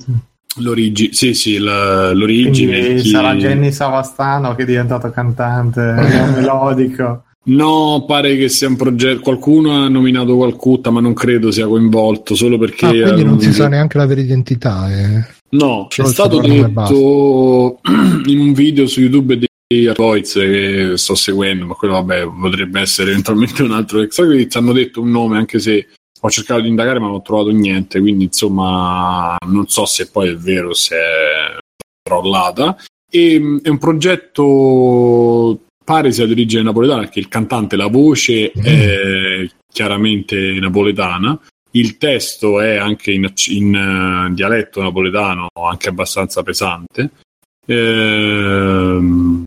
L'origine, 0.58 1.14
sì, 1.14 1.34
sì, 1.34 1.58
la, 1.58 2.12
l'origine. 2.12 2.96
Chi... 2.96 3.08
Sarà 3.08 3.34
Jenny 3.36 3.72
Savastano 3.72 4.56
che 4.56 4.64
è 4.64 4.66
diventato 4.66 5.10
cantante 5.10 5.80
melodico. 6.36 7.24
No, 7.48 8.06
pare 8.08 8.36
che 8.38 8.50
sia 8.50 8.68
un 8.68 8.76
progetto. 8.76 9.22
Qualcuno 9.22 9.72
ha 9.72 9.88
nominato 9.88 10.38
Calcutta, 10.40 10.90
ma 10.90 11.00
non 11.00 11.14
credo 11.14 11.52
sia 11.52 11.68
coinvolto 11.68 12.34
solo 12.34 12.58
perché. 12.58 12.86
Ah, 12.86 13.04
quindi 13.04 13.24
non 13.24 13.40
si 13.40 13.54
sa 13.54 13.68
neanche 13.68 13.98
la 13.98 14.06
vera 14.06 14.22
identità. 14.22 14.92
Eh. 14.92 15.26
No, 15.50 15.88
Solo 15.90 16.08
è 16.08 16.12
stato 16.12 16.40
detto 16.40 17.80
in 18.26 18.40
un 18.40 18.54
video 18.54 18.88
su 18.88 19.02
YouTube 19.02 19.38
di 19.38 19.48
Voice 19.96 20.40
che 20.40 20.98
sto 20.98 21.14
seguendo, 21.16 21.66
ma 21.66 21.76
quello 21.76 21.96
vabbè 21.96 22.28
potrebbe 22.40 22.82
essere 22.82 23.12
eventualmente 23.12 23.62
un 23.62 23.72
altro 23.72 24.02
extra 24.02 24.26
credit. 24.26 24.56
Hanno 24.56 24.74
detto 24.74 25.02
un 25.02 25.12
nome, 25.12 25.38
anche 25.38 25.60
se 25.60 25.88
ho 26.20 26.30
cercato 26.32 26.62
di 26.62 26.70
indagare, 26.70 27.00
ma 27.00 27.06
non 27.06 27.18
ho 27.18 27.22
trovato 27.22 27.52
niente. 27.52 28.00
Quindi, 28.00 28.24
insomma, 28.26 29.36
non 29.48 29.68
so 29.68 29.86
se 29.86 30.10
poi 30.10 30.30
è 30.30 30.36
vero, 30.36 30.74
se 30.74 30.96
è 30.96 31.58
trollata. 32.02 32.76
E, 33.08 33.60
è 33.62 33.70
un 33.70 33.78
progetto 33.78 35.60
pare 35.86 36.12
sia 36.12 36.26
di 36.26 36.32
origine 36.34 36.64
napoletana 36.64 37.02
perché 37.02 37.20
il 37.20 37.30
cantante, 37.30 37.78
la 37.78 37.88
voce 37.88 38.52
mm. 38.58 38.64
è 38.64 39.48
chiaramente 39.72 40.58
napoletana, 40.60 41.40
il 41.72 41.98
testo 41.98 42.60
è 42.60 42.78
anche 42.78 43.12
in, 43.12 43.32
in 43.50 44.28
uh, 44.30 44.34
dialetto 44.34 44.82
napoletano, 44.82 45.48
anche 45.54 45.90
abbastanza 45.90 46.42
pesante. 46.44 47.12
Ehm, 47.66 49.44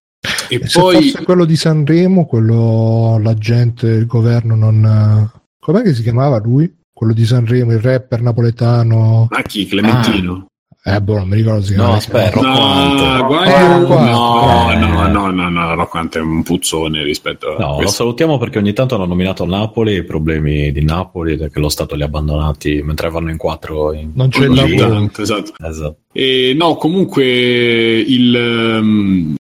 e, 0.49 0.55
e 0.55 0.69
poi... 0.73 1.11
se 1.11 1.23
quello 1.25 1.45
di 1.45 1.57
Sanremo, 1.57 2.27
quello 2.27 3.19
l'agente, 3.23 3.89
il 3.89 4.07
governo 4.07 4.55
non... 4.55 5.31
Com'è 5.59 5.83
che 5.83 5.95
si 5.95 6.03
chiamava 6.03 6.39
lui? 6.39 6.73
Quello 6.93 7.13
di 7.13 7.25
Sanremo, 7.25 7.73
il 7.73 7.81
rapper 7.81 8.23
napoletano. 8.23 9.29
Ma 9.31 9.43
chi? 9.43 9.67
Clementino? 9.67 10.33
Ah. 10.35 10.48
Eh, 10.89 11.03
boh, 11.03 11.19
non 11.19 11.29
mi 11.29 11.37
ricordo 11.37 11.63
se 11.63 11.75
No, 11.77 11.93
aspetta, 11.93 12.41
no, 12.41 13.27
guarda, 13.27 13.79
no, 13.79 14.75
no, 14.75 15.07
no, 15.09 15.31
no, 15.31 15.49
no, 15.51 15.75
Rocquante 15.75 16.19
è 16.19 16.23
un 16.23 16.43
puzzone 16.43 17.03
rispetto 17.03 17.49
a 17.49 17.59
No, 17.59 17.75
questo. 17.75 17.83
lo 17.83 17.89
salutiamo 17.89 18.39
perché 18.39 18.57
ogni 18.57 18.73
tanto 18.73 18.95
hanno 18.95 19.05
nominato 19.05 19.45
Napoli, 19.45 19.97
i 19.97 20.05
problemi 20.05 20.73
di 20.73 20.83
Napoli, 20.83 21.37
che 21.37 21.61
lo 21.61 21.69
Stato 21.69 21.95
li 21.95 22.03
ha 22.03 22.07
abbandonati 22.07 22.81
mentre 22.83 23.11
vanno 23.11 23.31
in 23.31 23.37
quattro. 23.37 23.93
In... 23.93 24.13
Non 24.15 24.31
c'è 24.31 24.47
il 24.47 24.55
lavoro. 24.55 25.11
Esatto. 25.15 25.53
esatto. 25.63 25.97
E, 26.11 26.55
no, 26.57 26.77
comunque 26.77 27.25
il, 27.25 28.79
um, 28.81 29.35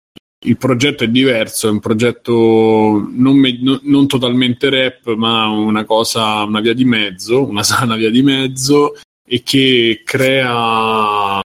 il 0.45 0.57
progetto 0.57 1.05
è 1.05 1.07
diverso, 1.07 1.69
è 1.69 1.71
un 1.71 1.79
progetto 1.79 3.07
non, 3.09 3.37
me, 3.37 3.57
non, 3.61 3.79
non, 3.83 4.05
totalmente 4.07 4.69
rap, 4.69 5.15
ma 5.15 5.47
una 5.47 5.85
cosa, 5.85 6.43
una 6.43 6.59
via 6.59 6.73
di 6.73 6.83
mezzo, 6.83 7.47
una 7.47 7.63
sana 7.63 7.95
via 7.95 8.09
di 8.09 8.21
mezzo 8.21 8.93
e 9.27 9.43
che 9.43 10.01
crea 10.05 11.41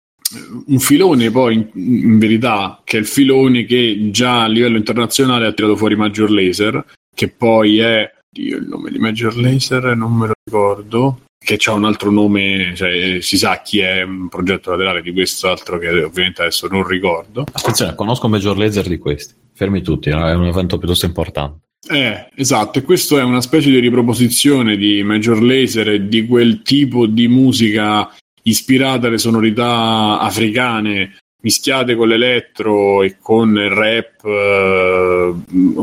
un 0.66 0.78
filone 0.78 1.30
poi 1.30 1.54
in, 1.54 1.68
in, 1.74 2.18
verità 2.18 2.80
che 2.84 2.96
è 2.96 3.00
il 3.00 3.06
filone 3.06 3.64
che 3.64 4.08
già 4.10 4.44
a 4.44 4.46
livello 4.46 4.76
internazionale 4.76 5.46
ha 5.46 5.52
tirato 5.52 5.76
fuori 5.76 5.96
Major 5.96 6.30
Laser 6.30 6.84
che 7.14 7.28
poi 7.28 7.78
è 7.78 8.10
Dio, 8.30 8.56
il 8.56 8.66
nome 8.66 8.90
di 8.90 8.98
Major 8.98 9.36
Laser 9.36 9.94
non 9.96 10.14
me 10.14 10.28
lo 10.28 10.32
ricordo 10.42 11.20
che 11.44 11.58
ha 11.64 11.72
un 11.72 11.84
altro 11.84 12.10
nome 12.10 12.72
cioè, 12.74 13.18
si 13.20 13.36
sa 13.36 13.60
chi 13.62 13.80
è 13.80 14.02
un 14.02 14.28
progetto 14.28 14.70
laterale 14.70 15.02
di 15.02 15.12
questo 15.12 15.50
altro 15.50 15.76
che 15.78 15.88
ovviamente 15.88 16.42
adesso 16.42 16.68
non 16.68 16.86
ricordo. 16.86 17.44
Attenzione 17.52 17.96
conosco 17.96 18.28
Major 18.28 18.56
Laser 18.56 18.86
di 18.86 18.98
questi. 18.98 19.34
Fermi 19.52 19.82
tutti 19.82 20.08
è 20.08 20.14
un 20.14 20.46
evento 20.46 20.78
piuttosto 20.78 21.04
importante 21.04 21.61
eh, 21.88 22.28
esatto, 22.34 22.78
e 22.78 22.82
questo 22.82 23.18
è 23.18 23.22
una 23.22 23.40
specie 23.40 23.70
di 23.70 23.78
riproposizione 23.80 24.76
di 24.76 25.02
Major 25.02 25.42
Laser 25.42 25.88
e 25.88 26.08
di 26.08 26.26
quel 26.26 26.62
tipo 26.62 27.06
di 27.06 27.26
musica 27.28 28.08
ispirata 28.42 29.08
alle 29.08 29.18
sonorità 29.18 30.18
africane 30.20 31.16
mischiate 31.42 31.96
con 31.96 32.08
l'elettro 32.08 33.02
e 33.02 33.16
con 33.20 33.56
il 33.56 33.70
rap 33.70 34.24
eh, 34.24 35.34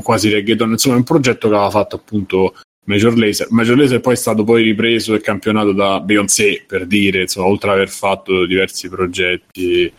quasi 0.01 0.30
reggaeton 0.30 0.71
insomma 0.71 0.95
è 0.95 0.99
un 0.99 1.03
progetto 1.03 1.49
che 1.49 1.55
aveva 1.55 1.69
fatto 1.69 1.97
appunto 1.97 2.53
Major 2.85 3.15
Laser. 3.15 3.47
Major 3.51 3.77
Laser 3.77 3.99
poi 3.99 4.13
è 4.13 4.17
stato 4.17 4.43
poi 4.43 4.63
ripreso 4.63 5.13
e 5.13 5.21
campionato 5.21 5.73
da 5.73 5.99
Beyoncé, 5.99 6.63
per 6.65 6.88
dire, 6.88 7.21
insomma, 7.21 7.47
oltre 7.47 7.69
ad 7.69 7.76
aver 7.76 7.89
fatto 7.89 8.47
diversi 8.47 8.89
progetti. 8.89 9.93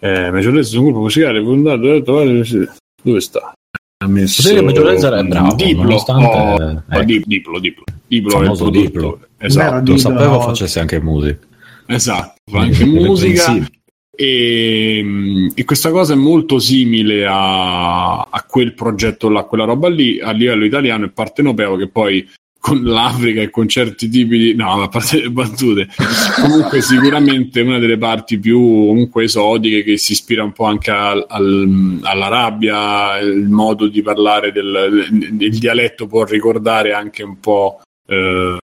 Eh, 0.00 0.30
Major 0.32 0.52
Laser 0.52 0.74
è 0.74 0.78
un 0.78 0.84
gruppo 0.86 1.00
musicale 1.02 1.40
fondato 1.40 2.00
dove 2.00 3.20
sta? 3.20 3.52
Ha 4.02 4.06
messo 4.08 4.42
Sì, 4.42 4.60
Major 4.60 4.84
Laser 4.84 5.12
è 5.12 5.22
bravo, 5.24 5.54
Diplo, 5.54 5.82
nonostante- 5.84 6.84
oh, 6.96 7.02
Dip- 7.04 7.26
Diplo, 7.26 7.58
Diplo. 7.60 7.84
Diplo 8.06 8.38
produttore. 8.40 8.70
Diplo. 8.80 9.20
Esatto, 9.38 9.70
Non 9.74 9.84
Diplo, 9.84 9.98
sapevo 9.98 10.40
facesse 10.40 10.80
anche 10.80 11.00
musica. 11.00 11.38
esatto, 11.86 12.34
fa 12.50 12.58
anche 12.60 12.84
musica. 12.84 13.54
E, 14.14 15.50
e 15.54 15.64
questa 15.64 15.90
cosa 15.90 16.12
è 16.12 16.16
molto 16.16 16.58
simile 16.58 17.24
a, 17.26 18.20
a 18.22 18.44
quel 18.46 18.74
progetto 18.74 19.28
là, 19.30 19.44
quella 19.44 19.64
roba 19.64 19.88
lì 19.88 20.20
a 20.20 20.32
livello 20.32 20.64
italiano 20.64 21.06
e 21.06 21.10
partenopeo 21.10 21.76
che 21.76 21.88
poi 21.88 22.28
con 22.62 22.80
l'Africa 22.84 23.40
e 23.42 23.50
con 23.50 23.66
certi 23.66 24.08
tipi 24.08 24.38
di 24.38 24.54
no, 24.54 24.80
a 24.82 24.88
parte 24.88 25.20
le 25.20 25.30
battute, 25.30 25.88
comunque 26.40 26.80
sicuramente 26.80 27.60
una 27.60 27.80
delle 27.80 27.98
parti 27.98 28.38
più 28.38 28.56
comunque 28.60 29.24
esotiche 29.24 29.82
che 29.82 29.96
si 29.96 30.12
ispira 30.12 30.44
un 30.44 30.52
po' 30.52 30.66
anche 30.66 30.92
al- 30.92 31.26
al- 31.28 31.98
all'Arabia, 32.02 33.18
il 33.18 33.48
modo 33.48 33.88
di 33.88 34.00
parlare 34.00 34.52
del 34.52 35.08
il 35.40 35.58
dialetto 35.58 36.06
può 36.06 36.22
ricordare 36.24 36.92
anche 36.92 37.24
un 37.24 37.40
po' 37.40 37.80
eh, 38.08 38.56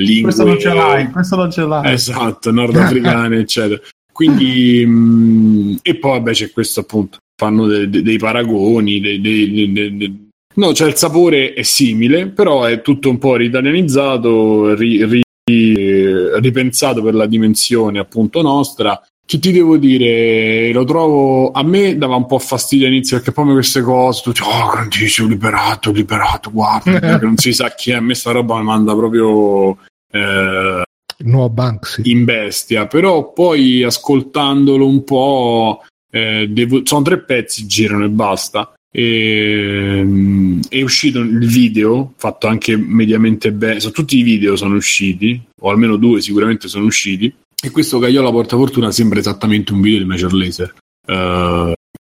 lingue 0.00 0.22
Questo 0.22 0.44
non 0.44 0.58
ce 0.58 0.72
l'hai, 0.72 1.10
questo 1.10 1.36
non 1.36 1.50
ce 1.50 1.66
l'hai. 1.66 1.92
Esatto, 1.92 2.50
nordafricane, 2.50 3.36
eccetera. 3.40 3.78
Quindi, 4.10 4.84
mh, 4.86 5.78
e 5.82 5.96
poi 5.96 6.12
vabbè 6.12 6.32
c'è 6.32 6.50
questo 6.52 6.80
appunto, 6.80 7.18
fanno 7.36 7.66
de- 7.66 7.90
de- 7.90 8.00
dei 8.02 8.16
paragoni, 8.16 8.98
dei, 8.98 9.20
dei- 9.20 10.30
no, 10.54 10.72
cioè 10.72 10.88
il 10.88 10.96
sapore 10.96 11.52
è 11.52 11.62
simile, 11.62 12.28
però 12.28 12.64
è 12.64 12.82
tutto 12.82 13.08
un 13.08 13.18
po' 13.18 13.36
ritalianizzato, 13.36 14.74
ri- 14.74 15.04
ri- 15.04 15.22
eh, 15.50 16.40
ripensato 16.40 17.02
per 17.02 17.14
la 17.14 17.26
dimensione 17.26 17.98
appunto 17.98 18.42
nostra. 18.42 19.00
Che 19.24 19.38
ti 19.38 19.52
devo 19.52 19.76
dire, 19.76 20.72
lo 20.72 20.84
trovo 20.84 21.52
a 21.52 21.62
me 21.62 21.96
dava 21.96 22.16
un 22.16 22.26
po' 22.26 22.38
fastidio 22.38 22.86
all'inizio 22.86 23.16
perché 23.16 23.32
poi 23.32 23.52
queste 23.52 23.80
cose, 23.80 24.20
tu 24.22 24.30
dici, 24.30 24.42
oh, 24.42 24.70
grandissimo, 24.70 25.28
liberato, 25.28 25.90
liberato, 25.92 26.50
guarda, 26.50 27.16
non 27.22 27.36
si 27.36 27.52
sa 27.52 27.72
chi 27.74 27.92
è, 27.92 27.94
a 27.94 28.00
me 28.00 28.14
sta 28.14 28.32
roba 28.32 28.58
mi 28.58 28.64
manda 28.64 28.94
proprio 28.94 29.78
eh, 30.10 30.82
nuovo 31.18 31.48
Banksy. 31.48 32.02
in 32.10 32.24
bestia, 32.24 32.86
però 32.86 33.32
poi 33.32 33.82
ascoltandolo 33.84 34.86
un 34.86 35.04
po', 35.04 35.82
eh, 36.10 36.48
devo- 36.50 36.84
sono 36.84 37.02
tre 37.02 37.20
pezzi, 37.22 37.66
girano 37.66 38.04
e 38.04 38.08
basta. 38.10 38.72
E, 38.94 40.02
mm, 40.04 40.60
è 40.68 40.82
uscito 40.82 41.20
il 41.20 41.46
video, 41.46 42.12
fatto 42.16 42.46
anche 42.46 42.76
mediamente 42.76 43.52
bene, 43.52 43.80
so, 43.80 43.90
tutti 43.90 44.18
i 44.18 44.22
video 44.22 44.54
sono 44.54 44.74
usciti, 44.74 45.40
o 45.60 45.70
almeno 45.70 45.96
due 45.96 46.20
sicuramente 46.20 46.68
sono 46.68 46.84
usciti, 46.84 47.32
e 47.64 47.70
questo 47.70 47.98
Gaiola 47.98 48.30
Portafortuna 48.30 48.90
sembra 48.90 49.18
esattamente 49.18 49.72
un 49.72 49.80
video 49.80 49.98
di 49.98 50.04
Major 50.04 50.32
Laser. 50.34 50.74
Eh, 51.06 51.72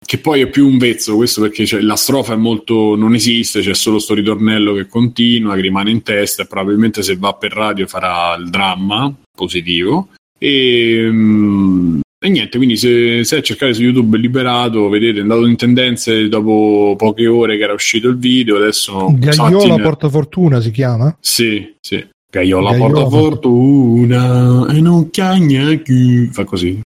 che 0.06 0.18
poi 0.18 0.41
è 0.41 0.48
più 0.48 0.68
un 0.68 0.78
vezzo 0.78 1.16
questo 1.16 1.41
perché 1.41 1.66
cioè, 1.66 1.82
la 1.82 1.95
strofa 1.95 2.34
è 2.34 2.38
molto 2.38 2.95
non 2.95 3.16
esiste, 3.16 3.62
c'è 3.62 3.74
solo 3.74 4.00
sto 4.00 4.14
ritornello 4.14 4.74
che 4.74 4.88
continua, 4.88 5.56
che 5.56 5.62
rimane 5.62 5.91
in 5.91 6.04
testa 6.04 6.44
e 6.44 6.45
probabilmente 6.45 7.02
se 7.02 7.16
va 7.16 7.34
per 7.34 7.52
radio 7.52 7.88
farà 7.88 8.36
il 8.36 8.50
dramma 8.50 9.14
positivo 9.36 10.10
e, 10.38 11.08
mm, 11.10 12.00
e 12.26 12.30
niente, 12.30 12.58
quindi 12.58 12.78
se, 12.78 13.24
se 13.26 13.38
a 13.38 13.41
cercare 13.41 13.74
su 13.74 13.82
YouTube 13.84 14.18
liberato, 14.18 14.88
vedete, 14.90 15.20
è 15.20 15.22
andato 15.22 15.45
in 15.45 15.56
tendenze 15.58 16.30
dopo 16.30 16.95
poche 16.98 17.28
ore 17.28 17.58
che 17.58 17.64
era 17.64 17.74
uscito 17.74 18.08
il 18.08 18.18
video, 18.18 18.56
adesso 18.56 19.08
Gaiola 19.18 19.32
stamattina- 19.34 19.84
Portafortuna 19.84 20.62
si 20.62 20.72
chiama? 20.72 21.16
sì, 21.20 21.74
sì. 21.82 22.06
Gaiola 22.32 22.72
Gaiola 22.72 23.04
porta 23.04 23.10
fortuna 23.18 24.66
e 24.74 24.82
non 24.82 25.10
cagna 25.12 25.78
più. 25.78 26.32
Fa 26.32 26.44
così. 26.45 26.80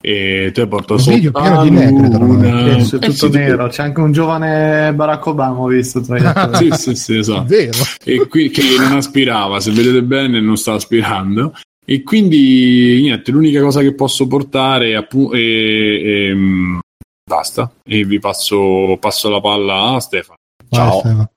E 0.00 0.50
te 0.54 0.66
porta 0.68 0.94
Un 0.94 1.00
sotto 1.00 1.14
video 1.16 1.32
pieno 1.32 1.62
di 1.64 1.70
negre, 1.70 2.08
tra 2.08 2.18
luna. 2.24 2.52
l'altro. 2.54 2.72
Adesso 2.72 2.94
è 2.94 2.98
Eh, 2.98 3.08
tutto 3.08 3.30
sì, 3.32 3.38
nero, 3.38 3.66
c'è 3.68 3.82
anche 3.82 4.00
un 4.00 4.12
giovane 4.12 4.92
Barack 4.94 5.26
Obama, 5.26 5.58
ho 5.60 5.66
visto 5.66 6.00
tra 6.00 6.18
gli 6.18 6.24
attori. 6.24 6.70
Sì, 6.74 6.90
sì, 6.90 6.94
sì, 6.96 7.16
esatto. 7.18 7.44
Vero. 7.46 7.78
E 8.04 8.26
qui 8.28 8.48
che 8.50 8.62
non 8.78 8.92
aspirava, 8.96 9.60
se 9.60 9.70
vedete 9.72 10.02
bene, 10.02 10.40
non 10.40 10.56
sta 10.56 10.72
aspirando. 10.74 11.52
E 11.90 12.02
quindi 12.02 13.00
niente, 13.00 13.30
l'unica 13.30 13.62
cosa 13.62 13.80
che 13.80 13.94
posso 13.94 14.26
portare 14.26 14.90
è 14.90 14.92
appu- 14.92 15.32
e, 15.32 16.28
e, 16.28 16.34
mm, 16.34 16.78
basta. 17.24 17.72
E 17.82 18.04
vi 18.04 18.18
passo, 18.18 18.98
passo 19.00 19.30
la 19.30 19.40
palla 19.40 19.94
a 19.94 19.98
Stefano. 19.98 20.36
Vai, 20.68 20.80
Ciao. 20.80 20.98
Stefano. 20.98 21.30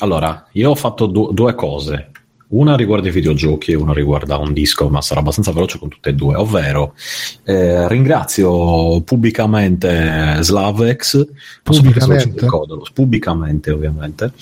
Allora, 0.00 0.46
io 0.52 0.68
ho 0.68 0.74
fatto 0.74 1.06
du- 1.06 1.32
due 1.32 1.54
cose. 1.54 2.10
Una 2.48 2.76
riguarda 2.76 3.08
i 3.08 3.12
videogiochi 3.12 3.72
e 3.72 3.76
una 3.76 3.94
riguarda 3.94 4.36
un 4.36 4.52
disco, 4.52 4.90
ma 4.90 5.00
sarò 5.00 5.20
abbastanza 5.20 5.52
veloce 5.52 5.78
con 5.78 5.88
tutte 5.88 6.10
e 6.10 6.14
due. 6.14 6.34
Ovvero, 6.34 6.92
eh, 7.44 7.88
ringrazio 7.88 9.00
pubblicamente 9.00 10.36
Slavex, 10.40 11.26
Pubblicamente? 11.62 12.40
ricordo, 12.42 12.86
pubblicamente 12.92 13.70
ovviamente, 13.70 14.32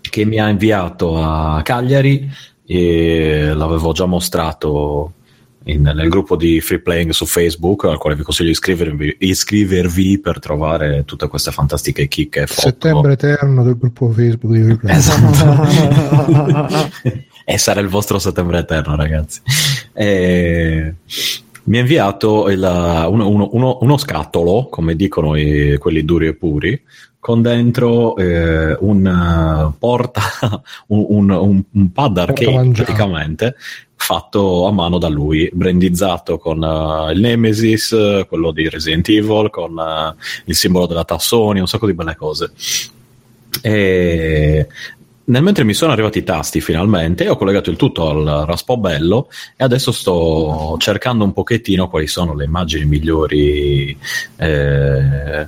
che 0.00 0.24
mi 0.24 0.38
ha 0.38 0.48
inviato 0.48 1.22
a 1.22 1.60
Cagliari 1.62 2.26
e 2.66 3.52
l'avevo 3.54 3.92
già 3.92 4.06
mostrato 4.06 5.12
in- 5.64 5.82
nel 5.82 6.08
gruppo 6.08 6.34
di 6.36 6.60
Free 6.60 6.80
Playing 6.80 7.10
su 7.12 7.24
Facebook, 7.26 7.84
al 7.84 7.98
quale 7.98 8.16
vi 8.16 8.22
consiglio 8.22 8.46
di 8.48 8.52
iscrivervi, 8.54 9.16
iscrivervi 9.20 10.18
per 10.18 10.38
trovare 10.40 11.04
tutte 11.04 11.28
queste 11.28 11.50
fantastiche 11.52 12.08
chicche 12.08 12.46
foto. 12.46 12.60
Settembre 12.68 13.12
eterno 13.12 13.62
del 13.62 13.76
gruppo 13.78 14.10
Facebook 14.10 14.52
di 14.54 14.62
Replay. 14.64 14.96
Esatto. 14.96 16.90
e 17.44 17.58
sarà 17.58 17.80
il 17.80 17.88
vostro 17.88 18.18
settembre 18.18 18.58
eterno, 18.58 18.96
ragazzi. 18.96 19.40
E 19.92 20.94
mi 21.64 21.76
ha 21.76 21.80
inviato 21.80 22.48
il- 22.50 22.58
uno, 23.08 23.28
uno- 23.28 23.48
uno- 23.52 23.78
uno 23.80 23.96
scattolo, 23.96 24.66
come 24.68 24.96
dicono 24.96 25.36
i- 25.36 25.76
quelli 25.78 26.04
duri 26.04 26.26
e 26.28 26.34
puri, 26.34 26.80
con 27.22 27.40
dentro 27.40 28.16
eh, 28.16 28.76
un 28.80 29.06
eh, 29.06 29.76
porta 29.78 30.20
un, 30.88 31.06
un- 31.08 31.30
un- 31.30 31.62
un 31.70 31.92
pad 31.92 32.18
arcade 32.18 32.70
praticamente 32.72 33.54
fatto 33.94 34.66
a 34.66 34.72
mano 34.72 34.98
da 34.98 35.06
lui, 35.08 35.48
brandizzato 35.52 36.36
con 36.36 36.60
eh, 36.64 37.12
il 37.12 37.20
Nemesis, 37.20 38.24
quello 38.28 38.50
di 38.50 38.68
Resident 38.68 39.08
Evil, 39.08 39.50
con 39.50 39.78
eh, 39.78 40.14
il 40.46 40.56
simbolo 40.56 40.86
della 40.86 41.04
Tassoni, 41.04 41.60
un 41.60 41.68
sacco 41.68 41.86
di 41.86 41.94
belle 41.94 42.16
cose. 42.16 42.50
E 43.60 44.66
nel 45.24 45.42
mentre 45.44 45.62
mi 45.62 45.72
sono 45.72 45.92
arrivati 45.92 46.18
i 46.18 46.24
tasti 46.24 46.60
finalmente, 46.60 47.28
ho 47.28 47.36
collegato 47.36 47.70
il 47.70 47.76
tutto 47.76 48.08
al 48.10 48.44
Raspo 48.44 48.76
Bello 48.76 49.28
e 49.56 49.62
adesso 49.62 49.92
sto 49.92 50.74
cercando 50.78 51.22
un 51.22 51.32
pochettino 51.32 51.88
quali 51.88 52.08
sono 52.08 52.34
le 52.34 52.44
immagini 52.44 52.84
migliori, 52.86 53.96
eh, 54.36 55.46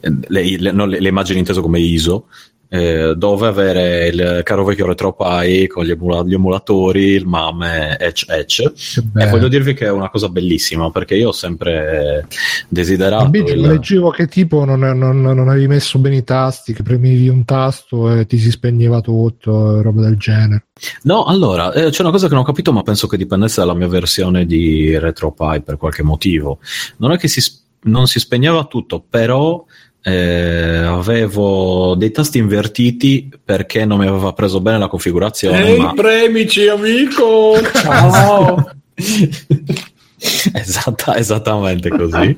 le, 0.00 0.56
le- 0.58 0.72
no, 0.72 0.86
le- 0.86 1.00
le 1.00 1.08
immagini 1.08 1.38
inteso 1.38 1.60
come 1.62 1.80
ISO, 1.80 2.26
eh, 2.68 3.14
dove 3.16 3.46
avere 3.46 4.08
il 4.08 4.40
caro 4.42 4.64
vecchio 4.64 4.86
RetroPie 4.86 5.68
con 5.68 5.84
gli, 5.84 5.92
emula- 5.92 6.24
gli 6.24 6.34
emulatori, 6.34 7.10
il 7.10 7.24
MAME, 7.24 7.96
Etch 7.96 8.24
Etch. 8.28 8.72
Che 8.72 9.02
E 9.22 9.28
voglio 9.28 9.46
dirvi 9.46 9.72
che 9.72 9.86
è 9.86 9.90
una 9.90 10.10
cosa 10.10 10.28
bellissima 10.28 10.90
perché 10.90 11.14
io 11.14 11.28
ho 11.28 11.32
sempre 11.32 12.26
desiderato. 12.68 13.24
Invece 13.26 13.54
il- 13.54 13.60
leggevo 13.60 14.10
che 14.10 14.26
tipo 14.26 14.64
non, 14.64 14.80
non- 14.80 15.20
non 15.20 15.48
avevi 15.48 15.68
messo 15.68 16.00
bene 16.00 16.16
i 16.16 16.24
tasti, 16.24 16.72
che 16.72 16.82
premivi 16.82 17.28
un 17.28 17.44
tasto 17.44 18.10
e 18.12 18.26
ti 18.26 18.36
si 18.36 18.50
spegneva 18.50 19.00
tutto, 19.00 19.80
roba 19.80 20.02
del 20.02 20.16
genere. 20.16 20.66
No, 21.02 21.24
allora, 21.24 21.72
eh, 21.72 21.90
c'è 21.90 22.02
una 22.02 22.10
cosa 22.10 22.26
che 22.26 22.34
non 22.34 22.42
ho 22.42 22.46
capito, 22.46 22.72
ma 22.72 22.82
penso 22.82 23.06
che 23.06 23.16
dipendesse 23.16 23.60
dalla 23.60 23.74
mia 23.74 23.88
versione 23.88 24.44
di 24.44 24.98
RetroPie 24.98 25.62
per 25.62 25.76
qualche 25.76 26.02
motivo. 26.02 26.58
Non 26.96 27.12
è 27.12 27.16
che 27.16 27.28
si, 27.28 27.40
non 27.82 28.08
si 28.08 28.18
spegneva 28.18 28.64
tutto, 28.64 29.04
però 29.08 29.64
eh, 30.08 30.76
avevo 30.84 31.96
dei 31.96 32.12
tasti 32.12 32.38
invertiti 32.38 33.28
perché 33.44 33.84
non 33.84 33.98
mi 33.98 34.06
aveva 34.06 34.32
preso 34.32 34.60
bene 34.60 34.78
la 34.78 34.86
configurazione. 34.86 35.66
Ehi, 35.66 35.80
ma... 35.80 35.94
premici, 35.94 36.68
amico! 36.68 37.54
Ciao! 37.74 38.70
Esatta- 40.54 41.16
esattamente 41.16 41.88
così. 41.88 42.36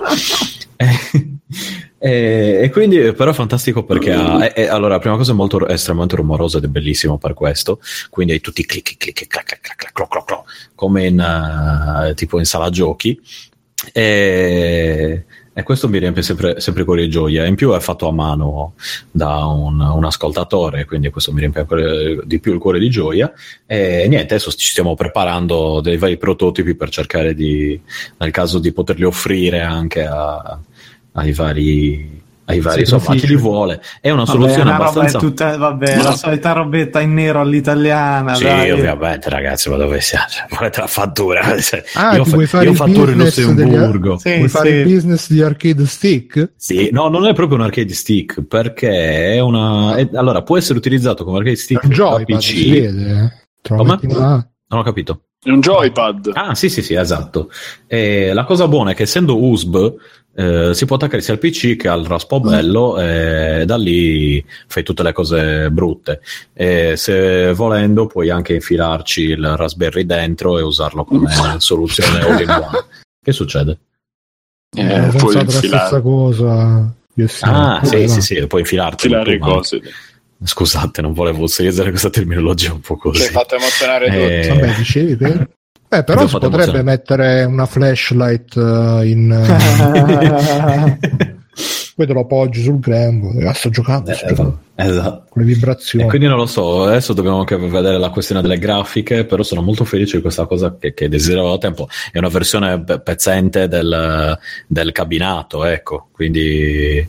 E, 0.76 0.88
e- 1.98 2.60
e 2.62 2.70
quindi 2.70 3.12
però 3.12 3.32
è 3.32 3.34
fantastico 3.34 3.84
perché 3.84 4.12
ha, 4.12 4.46
e- 4.46 4.52
e- 4.62 4.68
allora 4.68 4.94
la 4.94 5.00
prima 5.00 5.16
cosa 5.16 5.32
è 5.32 5.34
molto 5.34 5.66
è 5.66 5.72
estremamente 5.72 6.16
rumorosa 6.16 6.58
ed 6.58 6.64
è 6.64 6.68
bellissimo 6.68 7.18
per 7.18 7.34
questo 7.34 7.80
quindi 8.10 8.32
hai 8.32 8.40
tutti 8.40 8.60
i 8.62 8.66
clic 8.66 8.96
clic 8.96 9.26
clac, 9.26 9.44
clac, 9.44 9.60
clac, 9.76 9.92
cloc, 9.92 10.08
cloc, 10.10 10.24
cloc, 10.26 10.44
come 10.74 11.06
in 11.06 11.18
eh, 11.20 12.14
tipo 12.14 12.38
in 12.38 12.44
sala 12.44 12.70
giochi 12.70 13.18
e, 13.92 15.24
e 15.58 15.64
questo 15.64 15.88
mi 15.88 15.98
riempie 15.98 16.22
sempre, 16.22 16.60
sempre 16.60 16.84
cuore 16.84 17.02
di 17.02 17.10
gioia. 17.10 17.44
In 17.44 17.56
più 17.56 17.72
è 17.72 17.80
fatto 17.80 18.06
a 18.06 18.12
mano 18.12 18.74
da 19.10 19.44
un, 19.46 19.80
un 19.80 20.04
ascoltatore 20.04 20.84
quindi 20.84 21.10
questo 21.10 21.32
mi 21.32 21.40
riempie 21.40 21.62
ancora 21.62 21.82
di 22.22 22.38
più 22.38 22.52
il 22.52 22.60
cuore 22.60 22.78
di 22.78 22.88
gioia. 22.88 23.32
E 23.66 24.06
niente 24.08 24.34
adesso 24.34 24.52
ci 24.52 24.68
stiamo 24.68 24.94
preparando 24.94 25.80
dei 25.80 25.96
vari 25.96 26.16
prototipi 26.16 26.76
per 26.76 26.90
cercare 26.90 27.34
di 27.34 27.78
nel 28.18 28.30
caso 28.30 28.60
di 28.60 28.70
poterli 28.70 29.02
offrire 29.02 29.62
anche 29.62 30.04
a- 30.04 30.60
ai 31.14 31.32
vari 31.32 32.22
ai 32.50 32.60
vari, 32.60 32.84
Sì, 32.86 32.94
insomma, 32.94 33.16
chi 33.18 33.26
li 33.26 33.36
vuole. 33.36 33.80
È 34.00 34.10
una 34.10 34.24
Vabbè, 34.24 34.30
soluzione 34.38 34.62
una 34.62 34.70
roba 34.78 34.84
è 34.84 34.88
abbastanza... 34.90 35.18
tutta, 35.18 35.56
vabbè, 35.56 36.02
la 36.02 36.12
solita 36.16 36.52
robetta 36.52 37.00
in 37.00 37.12
nero 37.14 37.40
all'italiana. 37.40 38.34
Sì, 38.34 38.44
dai. 38.44 38.70
ovviamente, 38.70 39.28
ragazzi, 39.28 39.68
ma 39.70 39.76
dove 39.76 40.00
siamo? 40.00 40.24
Cioè, 40.28 40.46
volete 40.56 40.80
la 40.80 40.86
fattura? 40.86 41.42
Cioè, 41.60 41.84
Ah, 41.94 42.16
io, 42.16 42.22
ti 42.22 42.30
fa- 42.30 42.34
vuoi 42.36 42.46
fare 42.46 42.64
io 42.64 42.70
il 42.70 42.76
fatturo 42.76 43.10
in 43.10 43.18
business 43.18 43.52
degli- 43.52 43.64
Lussemburgo. 43.70 44.18
Sì, 44.18 44.36
Vuoi 44.36 44.48
fare 44.48 44.70
sì. 44.70 44.76
il 44.76 44.84
business 44.94 45.30
di 45.30 45.42
arcade 45.42 45.86
stick? 45.86 46.52
Sì, 46.56 46.88
no, 46.92 47.08
non 47.08 47.26
è 47.26 47.34
proprio 47.34 47.58
un 47.58 47.64
arcade 47.64 47.92
stick 47.94 48.42
perché 48.42 49.34
è 49.34 49.40
una. 49.40 49.94
è- 49.96 50.08
allora, 50.14 50.42
può 50.42 50.56
essere 50.56 50.78
utilizzato 50.78 51.24
come 51.24 51.38
arcade 51.38 51.56
stick 51.56 51.82
un 51.82 51.88
da 51.90 51.94
joypad, 51.94 52.38
si 52.40 52.52
PC. 52.54 52.70
vede. 52.70 53.10
eh. 53.62 53.76
Come? 53.76 53.98
Non 54.02 54.80
ho 54.80 54.82
capito. 54.82 55.22
È 55.40 55.50
un 55.50 55.60
joypad. 55.60 56.30
Ah, 56.34 56.54
sì, 56.54 56.68
sì, 56.68 56.82
sì, 56.82 56.94
esatto. 56.94 57.50
E 57.86 58.32
la 58.32 58.44
cosa 58.44 58.66
buona 58.66 58.90
è 58.90 58.94
che 58.94 59.04
essendo 59.04 59.40
USB 59.42 59.94
eh, 60.40 60.72
si 60.72 60.84
può 60.86 60.94
attaccare 60.94 61.20
sia 61.20 61.32
al 61.34 61.40
PC 61.40 61.74
che 61.74 61.88
al 61.88 62.04
raspo 62.04 62.38
bello 62.38 62.96
e 63.00 63.64
da 63.66 63.76
lì 63.76 64.44
fai 64.68 64.84
tutte 64.84 65.02
le 65.02 65.12
cose 65.12 65.68
brutte. 65.70 66.20
E 66.54 66.94
se 66.96 67.52
volendo 67.54 68.06
puoi 68.06 68.30
anche 68.30 68.54
infilarci 68.54 69.22
il 69.22 69.56
Raspberry 69.56 70.06
dentro 70.06 70.56
e 70.56 70.62
usarlo 70.62 71.04
come 71.04 71.28
soluzione 71.58 72.20
all 72.20 72.40
in 72.40 72.48
one. 72.50 72.84
Che 73.20 73.32
succede? 73.32 73.78
Eh, 74.76 75.00
Ho 75.00 75.08
puoi 75.10 75.34
pensato 75.34 75.44
la 75.44 75.50
stessa 75.50 75.64
infilare, 75.66 76.02
cosa. 76.02 76.94
Io 77.14 77.26
sì. 77.26 77.44
Ah, 77.44 77.80
sì, 77.82 77.90
Vabbè, 77.96 78.06
sì, 78.06 78.20
sì, 78.20 78.46
puoi 78.46 78.60
infilarti. 78.60 79.06
infilare 79.06 79.38
cose. 79.38 79.80
Scusate, 80.44 81.02
non 81.02 81.14
volevo 81.14 81.42
utilizzare 81.42 81.90
questa 81.90 82.10
terminologia 82.10 82.72
un 82.72 82.78
po' 82.80 82.94
Ci 82.94 83.08
hai 83.08 83.12
così. 83.12 83.30
fatto 83.32 83.56
emozionare 83.56 84.06
Eh, 84.06 84.46
tutti. 84.48 84.60
Vabbè, 84.60 84.74
dicevi 84.76 85.16
che... 85.16 85.48
Eh, 85.90 85.96
Vi 85.98 86.04
però 86.04 86.26
si 86.26 86.32
potrebbe 86.32 86.54
emozionare. 86.56 86.82
mettere 86.82 87.44
una 87.44 87.64
flashlight 87.66 88.56
eh, 88.56 89.08
in... 89.08 89.28
poi 91.96 92.06
te 92.06 92.12
lo 92.12 92.20
appoggi 92.20 92.62
sul 92.62 92.78
grembo 92.78 93.32
e 93.32 93.46
ah, 93.46 93.52
sto 93.52 93.70
giocando 93.70 94.10
Eh, 94.10 94.14
sto 94.14 94.26
giocando, 94.28 94.58
esatto. 94.76 95.24
con 95.30 95.42
le 95.42 95.50
E 95.50 95.54
vibrazioni. 95.54 96.08
quindi 96.08 96.28
non 96.28 96.36
lo 96.36 96.46
so, 96.46 96.84
adesso 96.84 97.12
dobbiamo 97.12 97.40
anche 97.40 97.56
vedere 97.56 97.98
la 97.98 98.10
questione 98.10 98.40
delle 98.40 98.58
grafiche, 98.58 99.24
però 99.24 99.42
sono 99.42 99.62
molto 99.62 99.84
felice 99.84 100.16
di 100.16 100.22
questa 100.22 100.46
cosa 100.46 100.76
che, 100.78 100.94
che 100.94 101.08
desideravo 101.08 101.48
da 101.50 101.58
tempo. 101.58 101.88
È 102.12 102.18
una 102.18 102.28
versione 102.28 102.80
pe- 102.84 103.00
pezzente 103.00 103.66
del, 103.66 104.38
del 104.68 104.92
cabinato, 104.92 105.64
ecco, 105.64 106.06
quindi 106.12 106.98
eh, 106.98 107.08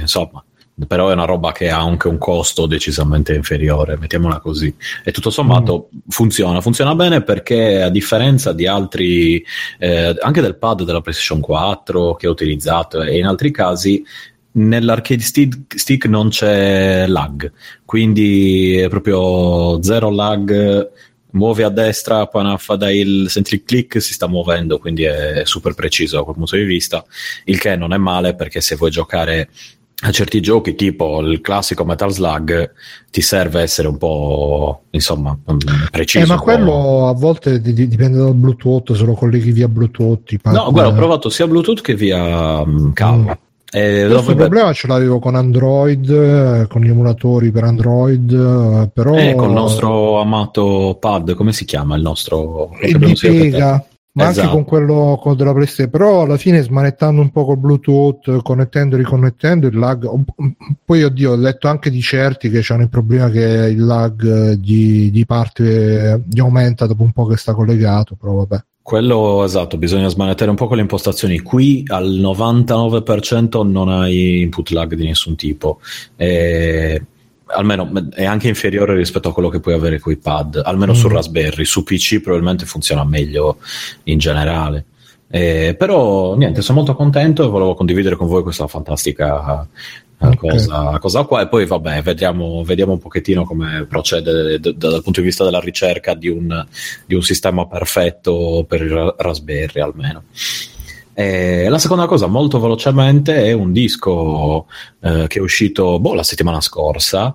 insomma, 0.00 0.42
però 0.86 1.08
è 1.08 1.14
una 1.14 1.24
roba 1.24 1.52
che 1.52 1.70
ha 1.70 1.80
anche 1.80 2.08
un 2.08 2.18
costo 2.18 2.66
decisamente 2.66 3.34
inferiore, 3.34 3.96
mettiamola 3.96 4.40
così. 4.40 4.74
E 5.02 5.10
tutto 5.10 5.30
sommato 5.30 5.88
funziona, 6.08 6.60
funziona 6.60 6.94
bene 6.94 7.22
perché 7.22 7.80
a 7.80 7.88
differenza 7.88 8.52
di 8.52 8.66
altri, 8.66 9.42
eh, 9.78 10.14
anche 10.20 10.40
del 10.42 10.56
pad 10.56 10.82
della 10.82 11.00
PlayStation 11.00 11.40
4 11.40 12.14
che 12.14 12.26
ho 12.26 12.30
utilizzato 12.30 13.00
e 13.00 13.16
in 13.16 13.24
altri 13.24 13.50
casi, 13.50 14.04
nell'arcade 14.52 15.22
stick, 15.22 16.06
non 16.06 16.28
c'è 16.28 17.06
lag, 17.06 17.50
quindi 17.84 18.76
è 18.76 18.88
proprio 18.88 19.82
zero 19.82 20.10
lag. 20.10 20.90
Muovi 21.30 21.62
a 21.62 21.68
destra, 21.68 22.20
appena 22.20 22.56
fa 22.56 22.76
dai 22.76 22.98
il 22.98 23.28
senti 23.28 23.56
il 23.56 23.64
click, 23.64 24.00
si 24.00 24.14
sta 24.14 24.26
muovendo, 24.26 24.78
quindi 24.78 25.02
è 25.02 25.42
super 25.44 25.74
preciso 25.74 26.16
da 26.16 26.22
quel 26.22 26.34
punto 26.34 26.56
di 26.56 26.64
vista. 26.64 27.04
Il 27.44 27.58
che 27.58 27.76
non 27.76 27.92
è 27.92 27.98
male 27.98 28.34
perché 28.34 28.62
se 28.62 28.76
vuoi 28.76 28.90
giocare 28.90 29.50
a 30.04 30.10
certi 30.10 30.40
giochi, 30.40 30.74
tipo 30.74 31.20
il 31.20 31.40
classico 31.40 31.84
Metal 31.84 32.12
Slug, 32.12 32.70
ti 33.10 33.22
serve 33.22 33.62
essere 33.62 33.88
un 33.88 33.96
po' 33.96 34.82
insomma 34.90 35.36
preciso. 35.90 36.24
Eh, 36.24 36.36
ma 36.36 36.38
quello 36.40 37.08
a 37.08 37.14
volte 37.14 37.60
di- 37.62 37.72
di- 37.72 37.88
dipende 37.88 38.18
dal 38.18 38.34
Bluetooth, 38.34 38.92
se 38.94 39.04
lo 39.04 39.14
colleghi 39.14 39.52
via 39.52 39.68
Bluetooth. 39.68 40.36
pad- 40.40 40.54
No, 40.54 40.70
guarda, 40.70 40.90
ho 40.90 40.94
provato 40.94 41.30
sia 41.30 41.46
Bluetooth 41.46 41.80
che 41.80 41.94
via 41.94 42.64
mm, 42.64 42.92
cavo. 42.92 43.16
Mm. 43.16 43.30
E 43.68 44.04
Questo 44.06 44.20
dove- 44.32 44.34
problema 44.34 44.72
ce 44.72 44.86
l'avevo 44.86 45.18
con 45.18 45.34
Android, 45.34 46.08
eh, 46.08 46.66
con 46.68 46.82
gli 46.82 46.88
emulatori 46.88 47.50
per 47.50 47.64
Android, 47.64 48.32
eh, 48.32 48.90
però 48.92 49.14
Eh, 49.16 49.34
col 49.34 49.50
nostro 49.50 50.20
amato 50.20 50.96
pad, 51.00 51.34
come 51.34 51.52
si 51.52 51.64
chiama 51.64 51.96
il 51.96 52.02
nostro? 52.02 52.70
il 52.82 52.94
abbiamo 52.94 53.14
ma 54.16 54.30
Esatto. 54.30 54.40
anche 54.40 54.52
con 54.52 54.64
quello 54.64 55.18
con 55.20 55.36
della 55.36 55.52
PlayStation, 55.52 55.90
però 55.90 56.22
alla 56.22 56.38
fine 56.38 56.62
smanettando 56.62 57.20
un 57.20 57.30
po' 57.30 57.44
col 57.44 57.58
Bluetooth, 57.58 58.42
connettendo 58.42 58.94
e 58.94 58.98
riconnettendo 58.98 59.66
il 59.66 59.76
lag. 59.76 60.08
Poi 60.84 61.04
oddio, 61.04 61.32
ho 61.32 61.36
letto 61.36 61.68
anche 61.68 61.90
di 61.90 62.00
certi 62.00 62.48
che 62.48 62.64
hanno 62.72 62.84
il 62.84 62.88
problema 62.88 63.28
che 63.28 63.40
il 63.40 63.84
lag 63.84 64.52
eh, 64.52 64.58
di, 64.58 65.10
di 65.10 65.26
parte 65.26 66.12
eh, 66.12 66.22
gli 66.26 66.40
aumenta 66.40 66.86
dopo 66.86 67.02
un 67.02 67.12
po' 67.12 67.26
che 67.26 67.36
sta 67.36 67.52
collegato, 67.52 68.14
però 68.14 68.32
vabbè. 68.36 68.64
Quello 68.80 69.44
esatto, 69.44 69.76
bisogna 69.76 70.08
smanettare 70.08 70.48
un 70.48 70.56
po' 70.56 70.66
con 70.66 70.76
le 70.76 70.82
impostazioni. 70.82 71.40
Qui 71.40 71.82
al 71.88 72.08
99% 72.08 73.68
non 73.68 73.90
hai 73.90 74.40
input 74.40 74.70
lag 74.70 74.94
di 74.94 75.04
nessun 75.04 75.36
tipo. 75.36 75.80
E 76.16 77.02
almeno 77.46 77.90
è 78.12 78.24
anche 78.24 78.48
inferiore 78.48 78.94
rispetto 78.94 79.28
a 79.28 79.32
quello 79.32 79.48
che 79.48 79.60
puoi 79.60 79.74
avere 79.74 79.98
con 79.98 80.12
i 80.12 80.16
pad, 80.16 80.60
almeno 80.64 80.92
Mm. 80.92 80.96
su 80.96 81.08
Raspberry. 81.08 81.64
Su 81.64 81.82
PC 81.82 82.20
probabilmente 82.20 82.64
funziona 82.66 83.04
meglio 83.04 83.58
in 84.04 84.18
generale. 84.18 84.84
Eh, 85.28 85.74
però 85.76 86.34
niente, 86.36 86.62
sono 86.62 86.78
molto 86.78 86.94
contento 86.94 87.44
e 87.44 87.48
volevo 87.48 87.74
condividere 87.74 88.14
con 88.16 88.28
voi 88.28 88.42
questa 88.42 88.66
fantastica 88.68 89.62
eh, 89.62 90.26
Ok. 90.28 90.36
cosa, 90.36 90.98
cosa 90.98 91.24
qua 91.24 91.42
e 91.42 91.48
poi 91.48 91.66
vabbè 91.66 92.00
vediamo, 92.00 92.62
vediamo 92.64 92.92
un 92.92 92.98
pochettino 92.98 93.44
come 93.44 93.84
procede 93.86 94.58
d- 94.58 94.70
d- 94.70 94.76
dal 94.76 95.02
punto 95.02 95.20
di 95.20 95.26
vista 95.26 95.44
della 95.44 95.58
ricerca 95.60 96.14
di 96.14 96.28
un, 96.28 96.64
di 97.04 97.14
un 97.14 97.22
sistema 97.22 97.66
perfetto 97.66 98.64
per 98.66 98.80
il 98.82 98.88
Ra- 98.90 99.14
Raspberry 99.18 99.80
almeno. 99.80 100.22
E 101.18 101.66
la 101.70 101.78
seconda 101.78 102.04
cosa, 102.04 102.26
molto 102.26 102.60
velocemente, 102.60 103.42
è 103.42 103.52
un 103.52 103.72
disco 103.72 104.66
eh, 105.00 105.24
che 105.28 105.38
è 105.38 105.40
uscito 105.40 105.98
boh, 105.98 106.12
la 106.12 106.22
settimana 106.22 106.60
scorsa 106.60 107.34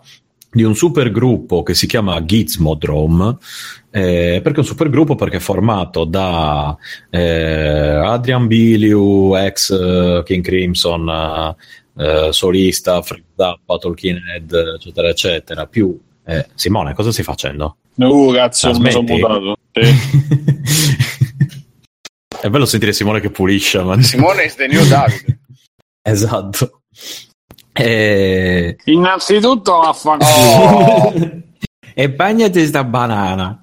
di 0.51 0.61
un 0.61 0.75
super 0.75 1.09
gruppo 1.11 1.63
che 1.63 1.73
si 1.73 1.87
chiama 1.87 2.23
Gizmodrome. 2.23 3.37
Eh, 3.89 4.39
perché 4.43 4.57
è 4.57 4.59
un 4.59 4.65
super 4.65 4.87
gruppo? 4.91 5.15
Perché 5.15 5.37
è 5.37 5.39
formato 5.39 6.03
da 6.03 6.77
eh, 7.09 8.01
Adrian 8.05 8.45
Biliu, 8.45 9.33
ex 9.35 9.71
eh, 9.71 10.21
King 10.25 10.43
Crimson, 10.43 11.09
eh, 11.09 11.55
eh, 12.27 12.33
solista, 12.33 13.01
Fred 13.01 13.23
Zappa, 13.35 13.77
Tolkien 13.77 14.21
Head, 14.35 14.75
eccetera, 14.75 15.09
eccetera. 15.09 15.65
Più 15.65 15.99
eh, 16.25 16.45
Simone, 16.53 16.93
cosa 16.93 17.11
stai 17.11 17.23
facendo? 17.23 17.77
Uh, 17.95 18.31
cazzo, 18.31 18.69
Ah, 18.69 18.79
mi 18.79 18.91
sono 18.91 19.07
mutato. 19.07 19.55
Sì. 19.73 21.20
È 22.41 22.49
bello 22.49 22.65
sentire 22.65 22.93
Simone 22.93 23.19
che 23.19 23.29
pulisce. 23.29 23.81
Ma... 23.81 24.01
Simone 24.01 24.43
is 24.43 24.55
the 24.55 24.67
new 24.67 24.85
Davide. 24.87 25.39
esatto. 26.01 26.81
E... 27.73 28.75
Innanzitutto 28.85 29.73
Oh. 29.73 29.81
vaffanculo. 29.81 31.13
e 31.93 32.09
bagnati 32.09 32.65
sta 32.65 32.83
banana. 32.83 33.59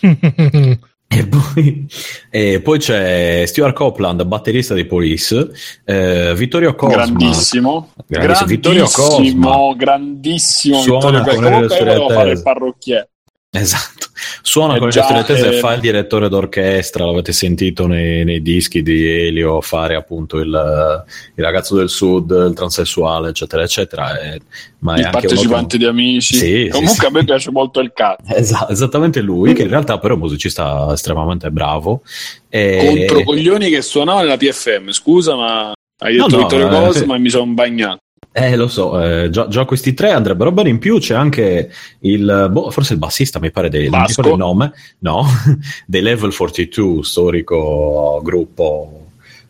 E 1.08 1.24
poi, 1.24 1.86
e 2.30 2.60
poi 2.60 2.78
c'è 2.80 3.44
Stuart 3.46 3.74
Copeland, 3.74 4.24
batterista 4.24 4.74
dei 4.74 4.86
Police, 4.86 5.50
eh, 5.84 6.34
Vittorio 6.34 6.74
Cosma. 6.74 6.96
grandissimo, 6.96 7.92
Grandissimo. 8.06 8.46
Vittorio 8.46 8.84
Cosma. 8.84 9.14
grandissimo, 9.14 9.74
grandissimo 9.76 10.80
Suona 10.80 11.18
Vittorio 11.20 11.30
Cosma. 11.30 11.48
Comunque 11.48 11.84
volevo 11.84 12.08
fare 12.08 12.30
il 12.32 12.42
parrucchiere. 12.42 13.10
Esatto, 13.58 14.08
suona 14.42 14.76
Eh 14.76 14.80
le 14.80 14.90
storie 14.90 15.24
tese 15.24 15.50
e 15.50 15.56
eh, 15.56 15.58
fa 15.60 15.72
il 15.74 15.80
direttore 15.80 16.28
d'orchestra, 16.28 17.04
l'avete 17.04 17.32
sentito 17.32 17.86
nei, 17.86 18.24
nei 18.24 18.42
dischi 18.42 18.82
di 18.82 19.26
Elio 19.26 19.60
fare 19.60 19.94
appunto 19.94 20.38
il, 20.38 21.04
il 21.34 21.44
ragazzo 21.44 21.74
del 21.76 21.88
sud, 21.88 22.30
il 22.30 22.54
transessuale, 22.54 23.30
eccetera, 23.30 23.62
eccetera. 23.62 24.20
E- 24.20 24.40
ma 24.80 24.94
è 24.94 24.98
il 24.98 25.04
anche 25.06 25.18
uno 25.18 25.26
partecipante 25.26 25.78
di 25.78 25.84
Amici. 25.86 26.34
Sì, 26.34 26.46
sì, 26.46 26.68
Comunque 26.68 26.94
sì. 26.94 27.06
a 27.06 27.10
me 27.10 27.24
piace 27.24 27.50
molto 27.50 27.80
il 27.80 27.92
cazzo. 27.94 28.34
Esa- 28.34 28.68
esattamente 28.68 29.20
lui, 29.20 29.52
che 29.54 29.62
in 29.62 29.68
realtà 29.68 29.98
però 29.98 30.14
è 30.14 30.16
un 30.16 30.22
musicista 30.22 30.92
estremamente 30.92 31.50
bravo. 31.50 32.02
E... 32.48 33.06
Contro 33.06 33.24
coglioni 33.24 33.70
che 33.70 33.82
suonava 33.82 34.20
nella 34.20 34.36
PFM. 34.36 34.90
Scusa, 34.90 35.34
ma 35.34 35.72
hai 35.98 36.16
No, 36.16 36.26
detto 36.26 36.36
no, 36.36 36.42
Vittorio 36.42 36.66
eh, 36.66 36.84
Cosma 36.86 37.14
sì. 37.14 37.18
e 37.18 37.22
mi 37.22 37.30
sono 37.30 37.46
bagnato. 37.52 37.98
Eh, 38.38 38.54
lo 38.54 38.68
so, 38.68 39.00
eh, 39.02 39.30
già, 39.30 39.48
già 39.48 39.64
questi 39.64 39.94
tre 39.94 40.10
andrebbero 40.10 40.52
bene. 40.52 40.68
In 40.68 40.78
più 40.78 40.98
c'è 40.98 41.14
anche 41.14 41.70
il, 42.00 42.48
boh, 42.50 42.70
forse 42.70 42.92
il 42.92 42.98
bassista, 42.98 43.40
mi 43.40 43.50
pare, 43.50 43.70
dei, 43.70 43.88
Vasco? 43.88 44.28
il 44.28 44.36
nome, 44.36 44.72
no, 44.98 45.24
dei 45.86 46.02
Level 46.02 46.36
42, 46.36 47.02
storico 47.02 48.20
gruppo 48.22 49.06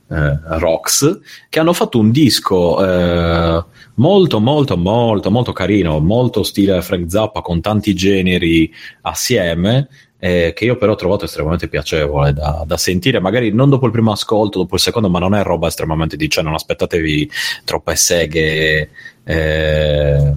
eh, 0.09 0.39
Rox, 0.59 1.19
che 1.49 1.59
hanno 1.59 1.73
fatto 1.73 1.99
un 1.99 2.13
disco 2.13 2.81
eh, 2.81 3.65
molto, 3.95 4.39
molto, 4.39 4.77
molto, 4.77 5.33
molto 5.33 5.53
carino, 5.53 5.99
molto 5.99 6.45
stile 6.45 6.81
Frank 6.81 7.11
Zappa 7.11 7.41
con 7.41 7.61
tanti 7.61 7.93
generi 7.93 8.73
assieme. 9.01 9.89
Eh, 10.19 10.53
che 10.55 10.65
io 10.65 10.77
però 10.77 10.93
ho 10.93 10.97
trovato 10.97 11.25
estremamente 11.25 11.69
piacevole 11.69 12.33
da, 12.33 12.65
da 12.67 12.77
sentire, 12.77 13.21
magari 13.21 13.53
non 13.53 13.69
dopo 13.69 13.87
il 13.87 13.93
primo 13.93 14.13
ascolto, 14.13 14.59
dopo 14.59 14.75
il 14.75 14.81
secondo, 14.81 15.09
ma 15.09 15.19
non 15.19 15.35
è 15.35 15.43
roba 15.43 15.69
estremamente 15.69 16.17
di, 16.17 16.29
cioè 16.29 16.45
non 16.45 16.55
aspettatevi 16.55 17.31
troppe 17.65 17.97
seghe 17.97 18.91
eh, 19.25 20.33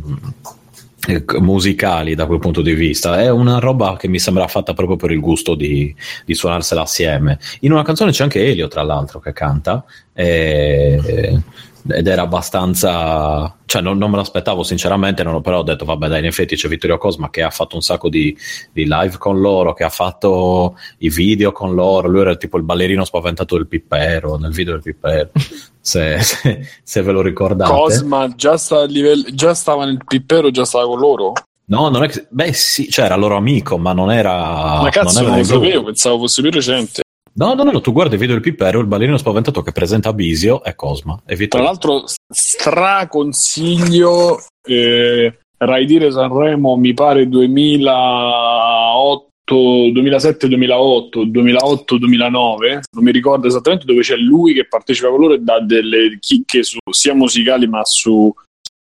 eh, 1.08 1.24
musicali 1.40 2.16
da 2.16 2.26
quel 2.26 2.40
punto 2.40 2.62
di 2.62 2.74
vista. 2.74 3.20
È 3.20 3.30
una 3.30 3.60
roba 3.60 3.96
che 3.98 4.08
mi 4.08 4.20
sembra 4.20 4.48
fatta 4.48 4.74
proprio 4.74 4.98
per 4.98 5.12
il 5.12 5.20
gusto 5.20 5.56
di, 5.56 5.96
di 6.26 6.34
suonarsela 6.34 6.82
assieme. 6.82 7.40
In 7.62 7.72
una 7.72 7.84
canzone 7.84 8.12
c'è 8.12 8.24
anche 8.24 8.46
Elio, 8.46 8.68
tra 8.68 8.84
l'altro, 8.84 9.20
che 9.20 9.34
canta. 9.34 9.84
e- 10.14 11.42
ed 11.92 12.08
era 12.08 12.24
abbastanza 12.24 13.56
cioè 13.66 13.82
non, 13.82 13.98
non 13.98 14.10
me 14.10 14.18
l'aspettavo 14.18 14.64
sinceramente 14.64 15.24
non, 15.24 15.42
però 15.42 15.60
ho 15.60 15.64
detto 15.64 15.86
vabbè 15.86 16.08
dai 16.08 16.20
in 16.20 16.26
effetti 16.26 16.56
c'è 16.56 16.68
Vittorio 16.68 16.98
Cosma 16.98 17.30
che 17.30 17.44
ha 17.44 17.50
fatto 17.50 17.76
un 17.76 17.82
sacco 17.82 18.10
di, 18.10 18.36
di 18.72 18.86
live 18.86 19.18
con 19.18 19.40
loro 19.40 19.74
che 19.74 19.84
ha 19.84 19.90
fatto 19.90 20.78
i 21.00 21.10
video 21.10 21.52
con 21.52 21.74
loro 21.74 22.08
lui 22.08 22.22
era 22.22 22.36
tipo 22.36 22.58
il 22.58 22.64
ballerino 22.64 23.04
spaventato 23.04 23.56
del 23.56 23.68
pippero 23.68 24.38
nel 24.38 24.52
video 24.52 24.74
del 24.74 24.82
pippero 24.82 25.30
se, 25.80 26.20
se- 26.20 26.68
se 26.84 27.02
ve 27.02 27.12
lo 27.12 27.22
ricordate 27.22 27.72
Cosma 27.72 28.34
già, 28.36 28.58
sta 28.58 28.82
a 28.82 28.86
livello, 28.86 29.26
già 29.34 29.54
stava 29.54 29.86
nel 29.86 30.00
pippero, 30.06 30.52
già 30.52 30.66
stava 30.66 30.86
con 30.86 31.00
loro? 31.00 31.34
no 31.66 31.90
non 31.90 32.04
è 32.04 32.10
che 32.10 32.26
beh 32.30 32.54
sì 32.54 32.90
cioè 32.90 33.06
era 33.06 33.16
loro 33.16 33.36
amico 33.36 33.78
ma 33.78 33.94
non 33.94 34.12
era 34.12 34.82
Ma 34.82 34.90
cazzo, 34.90 35.22
non 35.22 35.30
non 35.30 35.40
lo 35.40 35.46
sapevo, 35.46 35.84
pensavo 35.84 36.20
fosse 36.20 36.42
più 36.42 36.52
recente. 36.52 37.02
No 37.40 37.54
no 37.54 37.64
no 37.64 37.80
tu 37.80 37.94
guardi 37.94 38.16
il 38.16 38.20
video 38.20 38.36
del 38.36 38.44
pippero 38.44 38.82
il 38.82 38.88
ballerino 38.88 39.18
spaventato 39.18 39.62
che 39.62 39.72
presenta 39.72 40.12
Bisio 40.12 40.62
è 40.62 40.76
Cosma 40.76 41.22
e 41.26 41.48
Tra 41.48 41.62
l'altro, 41.62 42.04
straconsiglio 42.28 44.42
eh, 44.68 45.40
Rai 45.58 45.86
Dire 45.86 46.12
Sanremo, 46.12 46.76
mi 46.76 46.94
pare 46.94 47.28
2008, 47.28 49.92
2007, 49.92 50.48
2008, 50.48 51.24
2008, 51.26 51.98
2009, 51.98 52.82
non 52.92 53.04
mi 53.04 53.12
ricordo 53.12 53.48
esattamente 53.48 53.86
dove 53.86 54.02
c'è 54.02 54.16
lui 54.16 54.54
che 54.54 54.68
partecipa 54.68 55.10
con 55.10 55.20
loro 55.20 55.34
e 55.34 55.40
dà 55.40 55.60
delle 55.60 56.18
chicche 56.20 56.64
su, 56.64 56.78
sia 56.92 57.14
musicali 57.14 57.68
ma 57.68 57.84
su, 57.84 58.34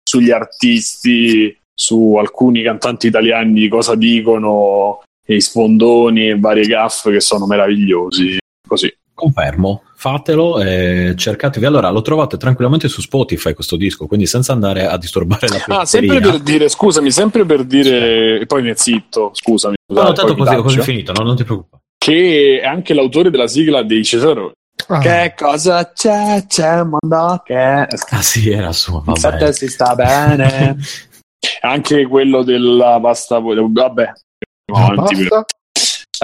sugli 0.02 0.31
artisti, 0.31 1.56
su 1.72 2.16
alcuni 2.16 2.62
cantanti 2.62 3.06
italiani, 3.09 3.68
cosa 3.68 3.94
dicono, 3.94 5.02
e 5.24 5.36
i 5.36 5.40
sfondoni 5.40 6.31
e 6.31 6.39
varie 6.39 6.66
gaffe 6.66 7.12
che 7.12 7.20
sono 7.20 7.47
meravigliosi. 7.47 8.39
Così. 8.75 8.97
Confermo, 9.15 9.83
fatelo 9.95 10.61
e 10.61 11.15
cercatevi. 11.17 11.65
Allora, 11.65 11.89
lo 11.91 12.03
trovate 12.03 12.37
tranquillamente 12.37 12.89
su 12.89 13.01
Spotify 13.01 13.53
questo 13.55 13.77
disco, 13.77 14.07
quindi 14.09 14.27
senza 14.27 14.53
andare 14.53 14.87
a 14.87 14.99
disturbare 14.99 15.47
la 15.49 15.55
Ah, 15.69 15.85
pirateria. 15.85 15.87
sempre 15.87 16.21
per 16.21 16.39
dire, 16.41 16.69
scusami, 16.69 17.11
sempre 17.13 17.45
per 17.47 17.65
dire, 17.65 18.41
e 18.41 18.47
poi 18.47 18.63
mi 18.63 18.73
zitto, 18.75 19.31
scusami. 19.33 19.77
No, 19.93 20.03
no, 20.03 20.13
poi 20.13 20.31
mi 20.35 20.37
così, 20.37 20.57
così 20.57 20.79
è 20.81 20.83
finito, 20.83 21.13
no, 21.13 21.23
non 21.23 21.37
ti 21.37 21.45
preoccupare. 21.45 21.83
Che 21.97 22.61
è 22.61 22.67
anche 22.67 22.93
l'autore 22.93 23.31
della 23.31 23.47
sigla 23.47 23.83
dei 23.85 24.05
Cesaro. 24.05 24.53
Ah, 24.89 24.99
Che 24.99 25.35
cosa 25.37 25.93
c'è? 25.93 26.45
C'è 26.49 26.81
un 26.81 26.99
mondo 27.01 27.41
che 27.45 27.55
Ah 27.57 28.21
sì, 28.21 28.51
era 28.51 28.73
sua, 28.73 29.01
vabbè. 29.05 29.11
Infatti 29.11 29.53
si 29.55 29.69
sta 29.69 29.95
bene. 29.95 30.77
anche 31.63 32.07
quello 32.09 32.43
della 32.43 32.99
pasta. 33.01 33.39
Vabbè, 33.39 33.93
per- 33.95 34.95
basta. 34.97 35.45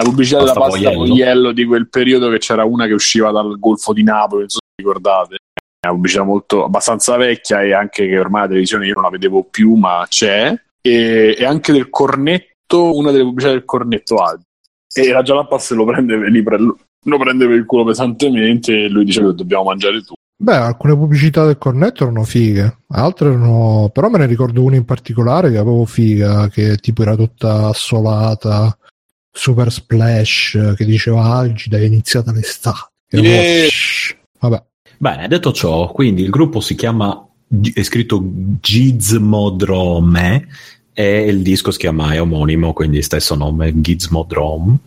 La 0.01 0.09
pubblicità 0.09 0.39
della 0.39 0.53
Pasta 0.53 0.77
voiello. 0.77 0.97
voiello 0.97 1.51
di 1.51 1.65
quel 1.65 1.89
periodo 1.89 2.29
che 2.29 2.39
c'era 2.39 2.63
una 2.63 2.87
che 2.87 2.93
usciva 2.93 3.31
dal 3.31 3.57
Golfo 3.59 3.93
di 3.93 4.03
Napoli, 4.03 4.41
non 4.41 4.49
so 4.49 4.59
se 4.59 4.81
ricordate. 4.81 5.35
È 5.79 5.87
una 5.87 5.95
pubblicità 5.95 6.23
molto 6.23 6.63
abbastanza 6.63 7.15
vecchia 7.17 7.61
e 7.61 7.73
anche 7.73 8.07
che 8.07 8.19
ormai 8.19 8.41
la 8.41 8.47
televisione 8.47 8.87
io 8.87 8.93
non 8.93 9.03
la 9.03 9.09
vedevo 9.09 9.43
più, 9.43 9.73
ma 9.75 10.05
c'è. 10.07 10.53
E, 10.81 11.35
e 11.37 11.45
anche 11.45 11.71
del 11.71 11.89
cornetto, 11.89 12.95
una 12.95 13.11
delle 13.11 13.23
pubblicità 13.23 13.53
del 13.53 13.65
cornetto 13.65 14.15
Aldi. 14.17 14.43
E 14.93 15.11
la 15.11 15.21
Jalapas 15.21 15.71
lo 15.71 15.85
prende, 15.85 16.17
pre- 16.43 16.57
lo 16.57 17.17
prende 17.17 17.47
per 17.47 17.55
il 17.55 17.65
culo 17.65 17.85
pesantemente 17.85 18.83
e 18.83 18.89
lui 18.89 19.05
dice 19.05 19.21
che 19.21 19.33
dobbiamo 19.33 19.63
mangiare 19.63 20.01
tu. 20.01 20.13
Beh, 20.41 20.55
alcune 20.55 20.95
pubblicità 20.95 21.45
del 21.45 21.59
cornetto 21.59 22.03
erano 22.03 22.23
fighe, 22.23 22.79
altre 22.89 23.29
erano. 23.29 23.89
Però 23.93 24.09
me 24.09 24.17
ne 24.17 24.25
ricordo 24.25 24.63
una 24.63 24.75
in 24.75 24.85
particolare 24.85 25.51
che 25.51 25.57
avevo 25.57 25.85
figa, 25.85 26.47
che 26.49 26.77
tipo 26.77 27.03
era 27.03 27.15
tutta 27.15 27.67
assolata, 27.67 28.75
super 29.31 29.71
splash, 29.71 30.73
che 30.75 30.85
diceva 30.85 31.23
Algida 31.23 31.77
è 31.77 31.81
iniziata 31.81 32.31
l'estate. 32.31 32.89
Yeah. 33.09 33.67
Vabbè, 34.39 34.63
Bene, 35.01 35.27
detto 35.27 35.51
ciò, 35.51 35.91
quindi 35.91 36.21
il 36.21 36.29
gruppo 36.29 36.59
si 36.59 36.75
chiama, 36.75 37.27
è 37.73 37.81
scritto 37.81 38.21
Gizmodrome 38.61 40.47
e 40.93 41.25
il 41.25 41.41
disco 41.41 41.71
si 41.71 41.79
chiama, 41.79 42.13
è 42.13 42.21
omonimo, 42.21 42.71
quindi 42.73 43.01
stesso 43.01 43.33
nome, 43.33 43.81
Gizmodrome. 43.81 44.77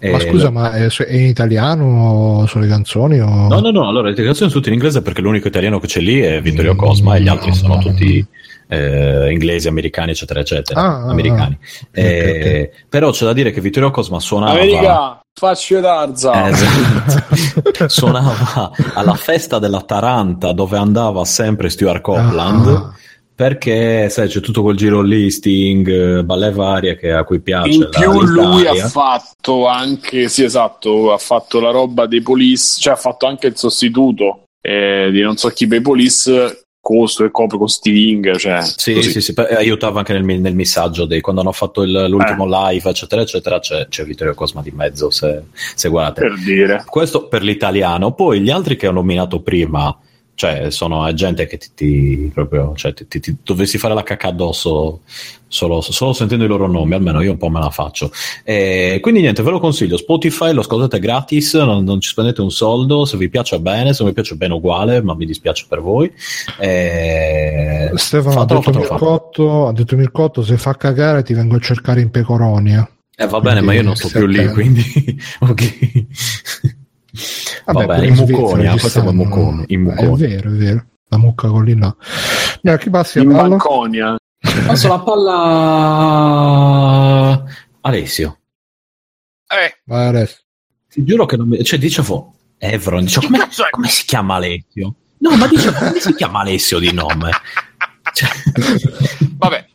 ma 0.00 0.18
E 0.18 0.20
scusa, 0.20 0.50
ma 0.50 0.72
è, 0.72 0.86
è 0.88 1.14
in 1.14 1.28
italiano 1.28 2.44
sulle 2.46 2.66
canzoni? 2.66 3.20
O... 3.20 3.48
No, 3.48 3.60
no, 3.60 3.70
no, 3.70 3.88
allora 3.88 4.10
le 4.10 4.14
canzoni 4.14 4.34
sono 4.34 4.50
tutte 4.50 4.68
in 4.68 4.74
inglese 4.74 5.00
perché 5.00 5.22
l'unico 5.22 5.48
italiano 5.48 5.80
che 5.80 5.86
c'è 5.86 6.00
lì 6.00 6.20
è 6.20 6.42
Vittorio 6.42 6.76
Cosma 6.76 7.16
e 7.16 7.22
gli 7.22 7.28
altri 7.28 7.54
sono 7.54 7.78
tutti 7.78 8.22
eh, 8.68 9.30
inglesi, 9.30 9.68
americani, 9.68 10.12
eccetera, 10.12 10.40
eccetera. 10.40 10.80
Ah, 10.80 11.04
ah, 11.06 11.10
americani. 11.10 11.58
Eh, 11.92 12.70
Però 12.88 13.10
c'è 13.10 13.24
da 13.24 13.32
dire 13.32 13.50
che 13.50 13.60
Vittorio 13.60 13.90
Cosma 13.90 14.20
suonava... 14.20 14.52
America, 14.52 15.20
faccio 15.32 15.80
Tarza. 15.80 16.46
Eh, 16.46 16.50
esatto. 16.50 17.88
suonava 17.88 18.70
alla 18.94 19.14
festa 19.14 19.58
della 19.58 19.82
Taranta 19.82 20.52
dove 20.52 20.76
andava 20.76 21.24
sempre 21.24 21.68
Stuart 21.68 22.00
Copeland 22.00 22.66
Ah. 22.66 22.92
perché 23.34 24.08
sai, 24.10 24.28
c'è 24.28 24.40
tutto 24.40 24.62
quel 24.62 24.76
giro 24.76 25.02
lì, 25.02 25.30
Sting, 25.30 25.88
eh, 26.18 26.24
balle 26.24 26.52
varie 26.52 26.96
che 26.96 27.12
a 27.12 27.24
cui 27.24 27.40
piace. 27.40 27.70
In 27.70 27.88
più 27.90 28.20
lui 28.22 28.58
l'Italia. 28.58 28.84
ha 28.84 28.88
fatto 28.88 29.66
anche, 29.66 30.28
sì 30.28 30.44
esatto, 30.44 31.12
ha 31.12 31.18
fatto 31.18 31.58
la 31.60 31.70
roba 31.70 32.06
dei 32.06 32.22
police, 32.22 32.80
cioè 32.80 32.92
ha 32.92 32.96
fatto 32.96 33.26
anche 33.26 33.48
il 33.48 33.56
sostituto 33.56 34.44
eh, 34.66 35.10
di 35.10 35.20
non 35.20 35.36
so 35.36 35.48
chi 35.50 35.66
per 35.66 35.78
i 35.80 35.82
police, 35.82 36.63
costo 36.84 37.24
e 37.24 37.30
copre 37.30 37.56
con 37.56 37.66
Sting, 37.68 38.36
cioè 38.36 38.60
Sì, 38.62 38.92
così. 38.92 39.10
sì, 39.10 39.20
sì, 39.22 39.32
per- 39.32 39.50
aiutava 39.52 40.00
anche 40.00 40.12
nel, 40.12 40.38
nel 40.38 40.54
missaggio 40.54 41.06
dei, 41.06 41.22
quando 41.22 41.40
hanno 41.40 41.52
fatto 41.52 41.80
il- 41.82 42.06
l'ultimo 42.10 42.44
Eh. 42.44 42.72
live, 42.74 42.90
eccetera, 42.90 43.22
eccetera. 43.22 43.58
C'è, 43.58 43.88
c'è 43.88 44.04
Vittorio 44.04 44.34
Cosma 44.34 44.60
di 44.60 44.70
mezzo. 44.74 45.08
Se, 45.10 45.44
se 45.74 45.88
guardate, 45.88 46.20
per 46.20 46.38
dire. 46.44 46.84
questo 46.86 47.26
per 47.26 47.42
l'italiano. 47.42 48.12
Poi 48.12 48.40
gli 48.40 48.50
altri 48.50 48.76
che 48.76 48.86
ho 48.86 48.92
nominato 48.92 49.40
prima, 49.40 49.96
cioè, 50.34 50.70
sono 50.70 51.12
gente 51.14 51.46
che 51.46 51.58
ti, 51.58 51.68
ti- 51.74 52.30
proprio, 52.32 52.72
cioè, 52.76 52.92
ti, 52.92 53.06
ti- 53.06 53.20
ti 53.20 53.36
dovessi 53.42 53.78
fare 53.78 53.94
la 53.94 54.02
cacca 54.02 54.28
addosso 54.28 55.00
solo, 55.46 55.80
solo 55.80 56.12
sentendo 56.12 56.44
i 56.44 56.48
loro 56.48 56.66
nomi, 56.66 56.94
almeno 56.94 57.22
io 57.22 57.30
un 57.30 57.36
po' 57.36 57.48
me 57.48 57.60
la 57.60 57.70
faccio. 57.70 58.10
E 58.42 58.98
quindi 59.00 59.20
niente, 59.20 59.42
ve 59.42 59.50
lo 59.50 59.60
consiglio. 59.60 59.96
Spotify 59.96 60.52
lo 60.52 60.60
ascoltate 60.60 60.98
gratis, 60.98 61.54
non, 61.54 61.84
non 61.84 62.00
ci 62.00 62.08
spendete 62.08 62.40
un 62.40 62.50
soldo. 62.50 63.04
Se 63.04 63.16
vi 63.16 63.28
piace 63.28 63.60
bene, 63.60 63.92
se 63.92 64.02
non 64.02 64.08
vi 64.08 64.14
piace 64.14 64.34
bene 64.34 64.54
uguale, 64.54 65.00
ma 65.02 65.14
mi 65.14 65.24
dispiace 65.26 65.66
per 65.68 65.80
voi. 65.80 66.12
E... 66.58 67.90
Stefano 67.94 68.40
fatelo, 68.40 68.58
ha, 68.58 68.62
detto 68.62 68.72
fatelo, 68.72 68.84
fatelo. 68.84 69.10
Mircotto, 69.10 69.66
ha 69.68 69.72
detto 69.72 69.96
Mircotto, 69.96 70.42
se 70.42 70.56
fa 70.56 70.76
cagare 70.76 71.22
ti 71.22 71.34
vengo 71.34 71.54
a 71.56 71.60
cercare 71.60 72.00
in 72.00 72.10
peconia. 72.10 72.88
Eh, 73.16 73.28
va 73.28 73.40
bene, 73.40 73.60
ma 73.60 73.72
io 73.72 73.82
non 73.82 73.94
sto 73.94 74.08
più 74.08 74.26
lì, 74.26 74.44
quindi 74.48 74.82
ok. 75.38 76.06
Va 77.66 77.84
bene, 77.86 78.06
in 78.08 78.14
Mucconia, 78.14 78.76
questo 78.76 79.06
è 79.08 79.12
Mucconi, 79.12 79.64
È 79.66 79.76
Mucconi. 79.76 80.16
vero, 80.16 80.50
è 80.50 80.54
vero. 80.54 80.84
La 81.08 81.18
mucca 81.18 81.48
con 81.48 81.64
lì 81.64 81.78
là. 81.78 81.94
Dai, 82.60 82.78
chi 82.78 82.90
passi 82.90 83.18
a 83.18 83.22
In 83.22 83.30
palla? 83.30 83.48
Banconia. 83.48 84.16
Passo 84.66 84.88
la 84.88 84.98
palla 85.00 86.74
Alessio. 87.82 88.38
Eh, 89.46 89.80
Vai 89.84 90.06
adesso. 90.08 90.38
Ti 90.90 91.04
giuro 91.04 91.24
che 91.26 91.36
non 91.36 91.48
mi... 91.48 91.62
Cioè, 91.64 91.78
dicevo... 91.78 92.34
Evron, 92.58 93.04
dicevo, 93.04 93.26
come, 93.26 93.44
è? 93.44 93.48
come 93.70 93.88
si 93.88 94.04
chiama 94.06 94.34
Alessio? 94.36 94.94
No, 95.18 95.36
ma 95.36 95.46
dicevo, 95.46 95.78
come 95.78 96.00
si 96.00 96.14
chiama 96.14 96.40
Alessio 96.40 96.78
di 96.78 96.92
nome? 96.92 97.30
Cioè, 98.12 98.28
vabbè, 99.36 99.66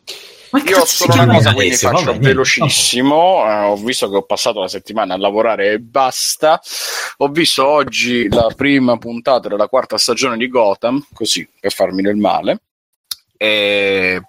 ma 0.50 0.62
io 0.64 0.80
ho 0.80 0.84
solo 0.84 1.12
una 1.14 1.34
cosa, 1.34 1.52
quindi 1.52 1.68
Alessio? 1.68 1.90
faccio 1.90 2.04
Vabbè, 2.06 2.18
velocissimo. 2.18 3.44
Eh, 3.46 3.64
ho 3.64 3.76
visto 3.76 4.10
che 4.10 4.16
ho 4.16 4.22
passato 4.22 4.60
la 4.60 4.68
settimana 4.68 5.14
a 5.14 5.18
lavorare 5.18 5.72
e 5.72 5.78
basta. 5.78 6.60
Ho 7.18 7.28
visto 7.28 7.66
oggi 7.66 8.28
la 8.28 8.52
prima 8.54 8.96
puntata 8.98 9.48
della 9.48 9.68
quarta 9.68 9.98
stagione 9.98 10.36
di 10.36 10.48
Gotham, 10.48 11.06
così 11.12 11.48
per 11.58 11.72
farmi 11.72 12.02
del 12.02 12.16
male. 12.16 12.62
E 13.36 14.20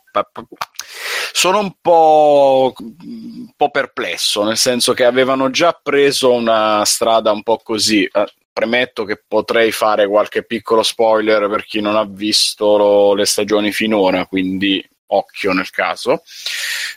sono 1.34 1.60
un 1.60 1.74
po', 1.82 2.74
un 2.78 3.52
po' 3.56 3.70
perplesso, 3.70 4.44
nel 4.44 4.58
senso 4.58 4.94
che 4.94 5.06
avevano 5.06 5.50
già 5.50 5.78
preso 5.82 6.32
una 6.32 6.84
strada 6.86 7.32
un 7.32 7.44
po' 7.44 7.60
così. 7.64 8.04
Eh, 8.04 8.34
premetto 8.54 9.06
che 9.06 9.22
potrei 9.26 9.72
fare 9.72 10.08
qualche 10.08 10.44
piccolo 10.44 10.84
spoiler 10.84 11.50
per 11.50 11.66
chi 11.66 11.80
non 11.80 11.96
ha 11.96 12.06
visto 12.06 12.78
lo- 12.78 13.14
le 13.14 13.26
stagioni 13.26 13.72
finora, 13.72 14.26
quindi 14.26 14.86
occhio 15.14 15.54
nel 15.54 15.70
caso. 15.70 16.24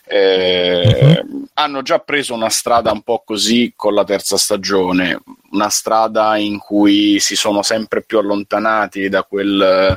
Eh, 0.07 1.25
Hanno 1.55 1.83
già 1.83 1.99
preso 2.01 2.35
una 2.35 2.51
strada 2.51 2.91
un 2.91 3.03
po' 3.03 3.23
così 3.25 3.73
con 3.77 3.95
la 3.95 4.05
terza 4.05 4.37
stagione, 4.37 5.21
una 5.53 5.71
strada 5.71 6.37
in 6.37 6.59
cui 6.59 7.21
si 7.21 7.37
sono 7.37 7.63
sempre 7.63 8.03
più 8.03 8.19
allontanati 8.19 9.09
da 9.09 9.23
quel, 9.23 9.95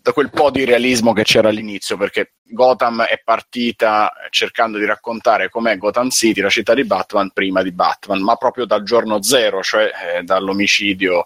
da 0.00 0.12
quel 0.12 0.30
po' 0.30 0.50
di 0.50 0.64
realismo 0.64 1.12
che 1.12 1.24
c'era 1.24 1.48
all'inizio, 1.48 1.96
perché 1.96 2.34
Gotham 2.42 3.02
è 3.02 3.20
partita 3.24 4.12
cercando 4.30 4.78
di 4.78 4.84
raccontare 4.84 5.50
com'è 5.50 5.76
Gotham 5.76 6.10
City, 6.10 6.40
la 6.40 6.48
città 6.48 6.74
di 6.74 6.84
Batman, 6.84 7.30
prima 7.32 7.62
di 7.62 7.72
Batman, 7.72 8.22
ma 8.22 8.36
proprio 8.36 8.64
dal 8.64 8.82
giorno 8.82 9.22
zero, 9.22 9.62
cioè 9.62 9.90
eh, 10.16 10.22
dall'omicidio 10.22 11.24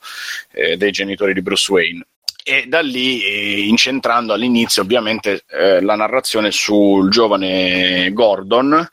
eh, 0.50 0.76
dei 0.76 0.90
genitori 0.90 1.34
di 1.34 1.42
Bruce 1.42 1.70
Wayne. 1.70 2.06
E 2.46 2.66
da 2.66 2.80
lì 2.80 3.22
eh, 3.24 3.66
incentrando 3.66 4.34
all'inizio 4.34 4.82
ovviamente 4.82 5.44
eh, 5.48 5.80
la 5.80 5.96
narrazione 5.96 6.50
sul 6.50 7.08
giovane 7.08 8.12
Gordon 8.12 8.86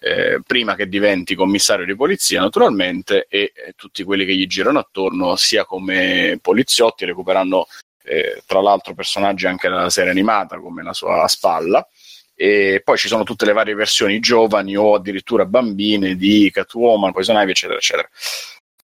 eh, 0.00 0.40
prima 0.44 0.74
che 0.74 0.88
diventi 0.88 1.36
commissario 1.36 1.86
di 1.86 1.94
polizia 1.94 2.40
naturalmente 2.40 3.26
e 3.28 3.52
eh, 3.54 3.72
tutti 3.76 4.02
quelli 4.02 4.24
che 4.24 4.34
gli 4.34 4.48
girano 4.48 4.80
attorno 4.80 5.36
sia 5.36 5.64
come 5.64 6.40
poliziotti 6.42 7.04
recuperando 7.04 7.68
eh, 8.02 8.42
tra 8.44 8.60
l'altro 8.60 8.94
personaggi 8.94 9.46
anche 9.46 9.68
della 9.68 9.90
serie 9.90 10.10
animata 10.10 10.58
come 10.58 10.82
la 10.82 10.92
sua 10.92 11.28
spalla. 11.28 11.86
E 12.34 12.82
poi 12.84 12.96
ci 12.96 13.08
sono 13.08 13.24
tutte 13.24 13.44
le 13.44 13.52
varie 13.52 13.74
versioni 13.74 14.20
giovani 14.20 14.76
o 14.76 14.94
addirittura 14.94 15.44
bambine 15.44 16.14
di 16.14 16.50
Catwoman, 16.52 17.12
Poison 17.12 17.36
Ivy 17.36 17.50
eccetera 17.50 17.78
eccetera 17.78 18.08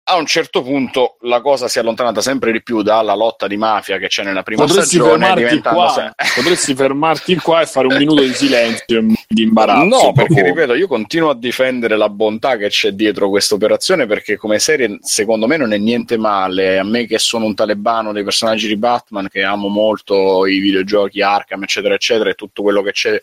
a 0.02 0.16
un 0.16 0.26
certo 0.26 0.62
punto 0.62 1.18
la 1.20 1.40
cosa 1.40 1.68
si 1.68 1.78
è 1.78 1.82
allontanata 1.82 2.20
sempre 2.20 2.50
di 2.50 2.62
più 2.62 2.82
dalla 2.82 3.14
lotta 3.14 3.46
di 3.46 3.56
mafia 3.56 3.98
che 3.98 4.08
c'è 4.08 4.24
nella 4.24 4.42
prima 4.42 4.64
Potresti 4.64 4.96
stagione. 4.96 5.10
fermarti, 5.24 5.42
diventando 5.44 5.78
qua, 5.78 5.88
se- 5.88 6.12
potresti 6.34 6.74
fermarti 6.74 7.36
qua 7.36 7.60
e 7.60 7.66
fare 7.66 7.86
un 7.86 7.96
minuto 7.96 8.22
di 8.22 8.32
silenzio 8.34 9.04
di 9.28 9.42
imbarazzo. 9.42 9.84
No, 9.84 10.12
perché 10.12 10.42
ripeto, 10.42 10.74
io 10.74 10.88
continuo 10.88 11.30
a 11.30 11.36
difendere 11.36 11.96
la 11.96 12.08
bontà 12.08 12.56
che 12.56 12.68
c'è 12.68 12.90
dietro 12.90 13.28
questa 13.28 13.54
operazione 13.54 14.06
perché 14.06 14.36
come 14.36 14.58
serie 14.58 14.98
secondo 15.02 15.46
me 15.46 15.56
non 15.56 15.72
è 15.72 15.78
niente 15.78 16.16
male. 16.16 16.78
A 16.78 16.84
me 16.84 17.06
che 17.06 17.18
sono 17.18 17.44
un 17.44 17.54
talebano 17.54 18.12
dei 18.12 18.24
personaggi 18.24 18.66
di 18.66 18.76
Batman, 18.76 19.28
che 19.28 19.44
amo 19.44 19.68
molto 19.68 20.44
i 20.46 20.58
videogiochi 20.58 21.22
Arkham, 21.22 21.62
eccetera, 21.62 21.94
eccetera, 21.94 22.30
e 22.30 22.34
tutto 22.34 22.62
quello 22.62 22.82
che 22.82 22.90
c'è 22.90 23.20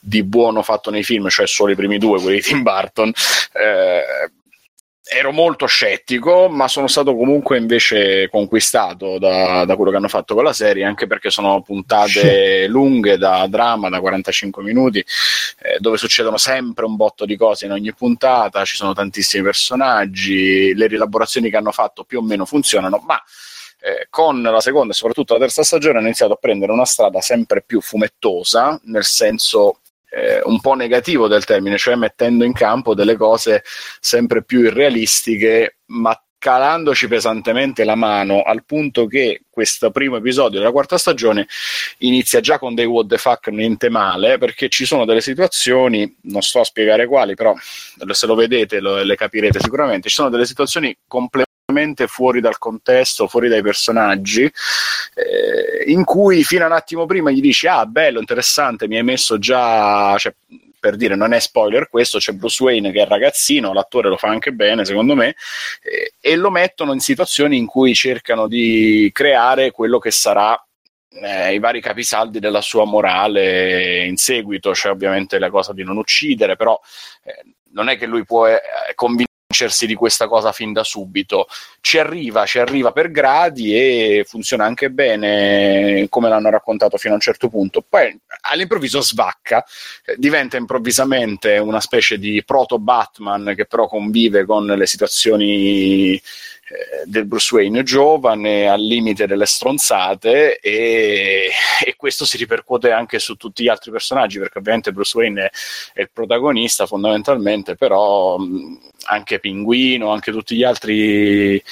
di 0.00 0.22
buono 0.22 0.62
fatto 0.62 0.90
nei 0.90 1.02
film, 1.02 1.28
cioè 1.30 1.46
solo 1.46 1.72
i 1.72 1.76
primi 1.76 1.96
due, 1.96 2.20
quelli 2.20 2.36
di 2.36 2.42
Tim 2.42 2.62
Burton. 2.62 3.10
eh, 3.54 4.30
ero 5.08 5.30
molto 5.30 5.66
scettico, 5.66 6.48
ma 6.48 6.66
sono 6.66 6.88
stato 6.88 7.14
comunque 7.14 7.58
invece 7.58 8.28
conquistato 8.28 9.18
da, 9.18 9.64
da 9.64 9.76
quello 9.76 9.92
che 9.92 9.98
hanno 9.98 10.08
fatto 10.08 10.34
con 10.34 10.42
la 10.42 10.52
serie, 10.52 10.84
anche 10.84 11.06
perché 11.06 11.30
sono 11.30 11.62
puntate 11.62 12.66
lunghe 12.66 13.16
da 13.16 13.46
dramma, 13.46 13.88
da 13.88 14.00
45 14.00 14.64
minuti, 14.64 14.98
eh, 14.98 15.76
dove 15.78 15.96
succedono 15.96 16.36
sempre 16.38 16.86
un 16.86 16.96
botto 16.96 17.24
di 17.24 17.36
cose 17.36 17.66
in 17.66 17.72
ogni 17.72 17.94
puntata, 17.94 18.64
ci 18.64 18.74
sono 18.74 18.94
tantissimi 18.94 19.44
personaggi, 19.44 20.74
le 20.74 20.88
rielaborazioni 20.88 21.50
che 21.50 21.56
hanno 21.56 21.72
fatto 21.72 22.02
più 22.02 22.18
o 22.18 22.22
meno 22.22 22.44
funzionano, 22.44 23.00
ma 23.06 23.22
eh, 23.80 24.08
con 24.10 24.42
la 24.42 24.60
seconda 24.60 24.92
e 24.92 24.96
soprattutto 24.96 25.34
la 25.34 25.40
terza 25.40 25.62
stagione 25.62 25.98
ha 25.98 26.02
iniziato 26.02 26.32
a 26.32 26.36
prendere 26.36 26.72
una 26.72 26.84
strada 26.84 27.20
sempre 27.20 27.62
più 27.62 27.80
fumettosa, 27.80 28.80
nel 28.86 29.04
senso 29.04 29.78
eh, 30.10 30.40
un 30.44 30.60
po' 30.60 30.74
negativo 30.74 31.28
del 31.28 31.44
termine, 31.44 31.78
cioè 31.78 31.94
mettendo 31.94 32.44
in 32.44 32.52
campo 32.52 32.94
delle 32.94 33.16
cose 33.16 33.62
sempre 34.00 34.44
più 34.44 34.60
irrealistiche, 34.60 35.78
ma 35.86 36.18
calandoci 36.38 37.08
pesantemente 37.08 37.82
la 37.84 37.94
mano 37.94 38.42
al 38.42 38.64
punto 38.64 39.06
che 39.06 39.42
questo 39.50 39.90
primo 39.90 40.18
episodio 40.18 40.58
della 40.58 40.70
quarta 40.70 40.98
stagione 40.98 41.48
inizia 41.98 42.40
già 42.40 42.58
con 42.58 42.74
dei 42.74 42.84
what 42.84 43.08
the 43.08 43.18
fuck 43.18 43.48
niente 43.48 43.88
male 43.88 44.38
perché 44.38 44.68
ci 44.68 44.84
sono 44.84 45.04
delle 45.06 45.22
situazioni 45.22 46.14
non 46.22 46.42
sto 46.42 46.60
a 46.60 46.64
spiegare 46.64 47.06
quali 47.06 47.34
però 47.34 47.54
se 47.58 48.26
lo 48.26 48.34
vedete 48.34 48.80
lo, 48.80 49.02
le 49.02 49.16
capirete 49.16 49.58
sicuramente 49.60 50.08
ci 50.08 50.14
sono 50.14 50.28
delle 50.28 50.46
situazioni 50.46 50.96
completamente 51.08 51.54
fuori 52.06 52.40
dal 52.40 52.58
contesto 52.58 53.26
fuori 53.26 53.48
dai 53.48 53.60
personaggi 53.60 54.42
eh, 54.42 55.84
in 55.90 56.04
cui 56.04 56.44
fino 56.44 56.62
a 56.62 56.66
un 56.66 56.72
attimo 56.72 57.06
prima 57.06 57.30
gli 57.32 57.40
dici 57.40 57.66
ah 57.66 57.84
bello 57.86 58.20
interessante 58.20 58.86
mi 58.86 58.96
hai 58.96 59.02
messo 59.02 59.38
già 59.38 60.16
cioè, 60.16 60.32
per 60.78 60.94
dire 60.94 61.16
non 61.16 61.32
è 61.32 61.40
spoiler 61.40 61.88
questo, 61.88 62.18
c'è 62.18 62.32
Bruce 62.32 62.62
Wayne 62.62 62.92
che 62.92 63.02
è 63.02 63.06
ragazzino, 63.06 63.72
l'attore 63.72 64.08
lo 64.08 64.16
fa 64.16 64.28
anche 64.28 64.52
bene 64.52 64.84
secondo 64.84 65.16
me, 65.16 65.34
eh, 65.82 66.12
e 66.20 66.36
lo 66.36 66.48
mettono 66.48 66.92
in 66.92 67.00
situazioni 67.00 67.56
in 67.56 67.66
cui 67.66 67.92
cercano 67.92 68.46
di 68.46 69.10
creare 69.12 69.72
quello 69.72 69.98
che 69.98 70.12
sarà 70.12 70.64
eh, 71.08 71.54
i 71.54 71.58
vari 71.58 71.80
capisaldi 71.80 72.38
della 72.38 72.60
sua 72.60 72.84
morale 72.84 74.04
in 74.04 74.16
seguito, 74.16 74.70
c'è 74.70 74.90
ovviamente 74.90 75.40
la 75.40 75.50
cosa 75.50 75.72
di 75.72 75.82
non 75.82 75.96
uccidere, 75.96 76.54
però 76.54 76.78
eh, 77.24 77.42
non 77.72 77.88
è 77.88 77.96
che 77.96 78.06
lui 78.06 78.24
può 78.24 78.46
eh, 78.46 78.60
convincersi 78.94 79.34
di 79.86 79.94
questa 79.94 80.26
cosa 80.26 80.52
fin 80.52 80.72
da 80.72 80.82
subito, 80.82 81.46
ci 81.80 81.98
arriva, 81.98 82.44
ci 82.46 82.58
arriva 82.58 82.90
per 82.92 83.10
gradi 83.10 83.74
e 83.74 84.24
funziona 84.26 84.64
anche 84.64 84.90
bene 84.90 86.06
come 86.10 86.28
l'hanno 86.28 86.50
raccontato 86.50 86.96
fino 86.96 87.12
a 87.12 87.16
un 87.16 87.22
certo 87.22 87.48
punto, 87.48 87.82
poi 87.88 88.18
all'improvviso 88.42 89.00
svacca, 89.00 89.64
eh, 90.04 90.16
diventa 90.18 90.56
improvvisamente 90.56 91.58
una 91.58 91.80
specie 91.80 92.18
di 92.18 92.42
proto 92.44 92.78
Batman 92.78 93.54
che 93.56 93.66
però 93.66 93.86
convive 93.86 94.44
con 94.44 94.66
le 94.66 94.86
situazioni 94.86 96.20
del 97.04 97.26
Bruce 97.26 97.54
Wayne 97.54 97.84
giovane 97.84 98.68
al 98.68 98.80
limite 98.80 99.26
delle 99.26 99.46
stronzate 99.46 100.58
e, 100.58 101.48
e, 101.84 101.94
questo 101.96 102.24
si 102.24 102.36
ripercuote 102.36 102.90
anche 102.90 103.20
su 103.20 103.36
tutti 103.36 103.62
gli 103.62 103.68
altri 103.68 103.92
personaggi 103.92 104.38
perché 104.38 104.58
ovviamente 104.58 104.92
Bruce 104.92 105.16
Wayne 105.16 105.44
è, 105.44 105.50
è 105.94 106.00
il 106.00 106.10
protagonista 106.12 106.86
fondamentalmente 106.86 107.76
però 107.76 108.36
anche 109.04 109.38
Pinguino 109.38 110.10
anche 110.10 110.32
tutti 110.32 110.56
gli 110.56 110.64
altri 110.64 111.62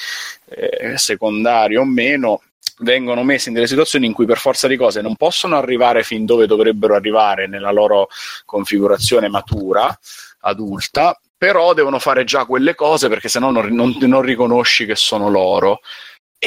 eh, 0.45 0.97
secondari 0.97 1.75
o 1.75 1.83
meno 1.83 2.41
vengono 2.79 3.23
messi 3.23 3.49
in 3.49 3.53
delle 3.53 3.67
situazioni 3.67 4.05
in 4.05 4.13
cui 4.13 4.25
per 4.25 4.37
forza 4.37 4.67
di 4.67 4.77
cose 4.77 5.01
non 5.01 5.15
possono 5.15 5.57
arrivare 5.57 6.03
fin 6.03 6.25
dove 6.25 6.47
dovrebbero 6.47 6.95
arrivare 6.95 7.47
nella 7.47 7.71
loro 7.71 8.07
configurazione 8.45 9.27
matura 9.27 9.97
adulta 10.41 11.19
però 11.37 11.73
devono 11.73 11.99
fare 11.99 12.23
già 12.23 12.45
quelle 12.45 12.75
cose 12.75 13.09
perché 13.09 13.27
sennò 13.29 13.51
non, 13.51 13.67
non, 13.67 13.95
non 13.99 14.21
riconosci 14.21 14.85
che 14.85 14.95
sono 14.95 15.29
loro. 15.29 15.79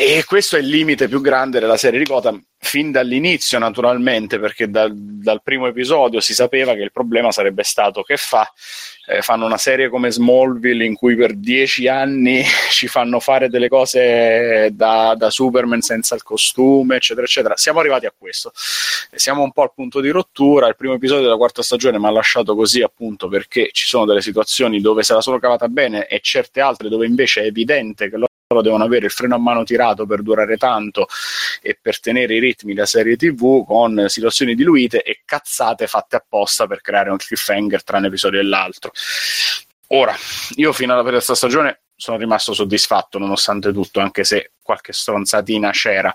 E 0.01 0.23
questo 0.25 0.55
è 0.55 0.61
il 0.61 0.69
limite 0.69 1.09
più 1.09 1.21
grande 1.21 1.59
della 1.59 1.77
serie 1.77 1.99
di 1.99 2.05
Gotham, 2.05 2.41
fin 2.57 2.93
dall'inizio 2.93 3.59
naturalmente, 3.59 4.39
perché 4.39 4.71
dal, 4.71 4.95
dal 4.95 5.43
primo 5.43 5.67
episodio 5.67 6.21
si 6.21 6.35
sapeva 6.35 6.75
che 6.75 6.83
il 6.83 6.93
problema 6.93 7.33
sarebbe 7.33 7.65
stato 7.65 8.05
che 8.05 8.17
fa, 8.17 8.49
eh, 9.09 9.23
fanno 9.23 9.45
una 9.45 9.59
serie 9.59 9.89
come 9.89 10.13
Smallville 10.13 10.85
in 10.85 10.95
cui 10.95 11.17
per 11.17 11.35
dieci 11.35 11.89
anni 11.89 12.45
ci 12.71 12.87
fanno 12.87 13.19
fare 13.19 13.49
delle 13.49 13.69
cose 13.69 14.71
da, 14.73 15.17
da 15.17 15.31
Superman 15.31 15.81
senza 15.81 16.15
il 16.15 16.23
costume, 16.23 16.95
eccetera, 16.95 17.27
eccetera. 17.27 17.57
Siamo 17.57 17.81
arrivati 17.81 18.07
a 18.07 18.15
questo, 18.17 18.53
siamo 18.55 19.43
un 19.43 19.51
po' 19.51 19.63
al 19.63 19.73
punto 19.75 20.01
di 20.01 20.11
rottura, 20.11 20.69
il 20.69 20.77
primo 20.77 20.95
episodio 20.95 21.25
della 21.25 21.37
quarta 21.37 21.61
stagione 21.61 21.99
mi 21.99 22.07
ha 22.07 22.11
lasciato 22.11 22.55
così 22.55 22.83
appunto 22.83 23.27
perché 23.27 23.71
ci 23.73 23.89
sono 23.89 24.05
delle 24.05 24.23
situazioni 24.23 24.81
dove 24.81 25.03
se 25.03 25.13
la 25.13 25.21
sono 25.21 25.41
cavata 25.41 25.67
bene 25.67 26.07
e 26.07 26.21
certe 26.21 26.61
altre 26.61 26.89
dove 26.89 27.05
invece 27.05 27.43
è 27.43 27.47
evidente 27.47 28.09
che 28.09 28.15
loro 28.15 28.28
devono 28.63 28.85
avere 28.85 29.05
il 29.07 29.13
freno 29.13 29.35
a 29.35 29.39
mano 29.39 29.63
tirato 29.63 30.07
per 30.07 30.23
durare 30.23 30.57
tanto 30.57 31.07
e 31.61 31.79
per 31.81 32.01
tenere 32.01 32.35
i 32.35 32.39
ritmi 32.39 32.73
da 32.73 32.87
serie 32.87 33.17
tv 33.17 33.67
con 33.67 34.07
situazioni 34.09 34.55
diluite 34.55 35.03
e 35.03 35.21
cazzate 35.25 35.87
fatte 35.87 36.17
apposta 36.17 36.67
per 36.67 36.81
creare 36.81 37.11
un 37.11 37.19
cliffhanger 37.19 37.85
tra 37.85 37.99
un 37.99 38.07
episodio 38.07 38.41
e 38.41 38.45
l'altro. 38.45 38.93
Ora, 39.89 40.15
io 40.57 40.73
fino 40.73 40.95
alla 40.95 41.09
terza 41.09 41.35
stagione 41.35 41.83
sono 41.95 42.17
rimasto 42.17 42.55
soddisfatto 42.55 43.19
nonostante 43.19 43.71
tutto, 43.71 44.01
anche 44.01 44.25
se 44.25 44.53
qualche 44.63 44.95
stronzatina 44.95 45.71
c'era. 45.71 46.15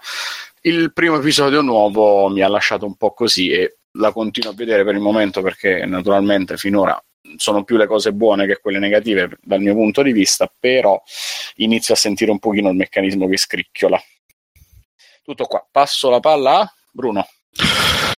Il 0.62 0.92
primo 0.92 1.18
episodio 1.18 1.62
nuovo 1.62 2.30
mi 2.30 2.42
ha 2.42 2.48
lasciato 2.48 2.86
un 2.86 2.96
po' 2.96 3.14
così 3.14 3.52
e 3.52 3.78
la 3.98 4.12
continuo 4.12 4.52
a 4.52 4.56
vedere 4.56 4.84
per 4.84 4.96
il 4.96 5.02
momento 5.02 5.42
perché 5.44 5.86
naturalmente 5.86 6.58
finora 6.58 7.00
sono 7.38 7.64
più 7.64 7.78
le 7.78 7.88
cose 7.88 8.14
buone 8.14 8.46
che 8.46 8.60
quelle 8.62 8.80
negative 8.80 9.38
dal 9.42 9.62
mio 9.62 9.74
punto 9.74 10.02
di 10.02 10.12
vista, 10.12 10.52
però 10.60 11.02
inizio 11.58 11.94
a 11.94 11.98
sentire 11.98 12.32
un 12.32 12.40
pochino 12.40 12.70
il 12.70 12.76
meccanismo 12.76 13.28
che 13.28 13.38
scricchiola. 13.38 14.02
Tutto 15.24 15.46
qua, 15.46 15.66
passo 15.72 16.10
la 16.10 16.20
palla 16.20 16.60
a 16.60 16.74
Bruno. 16.92 17.26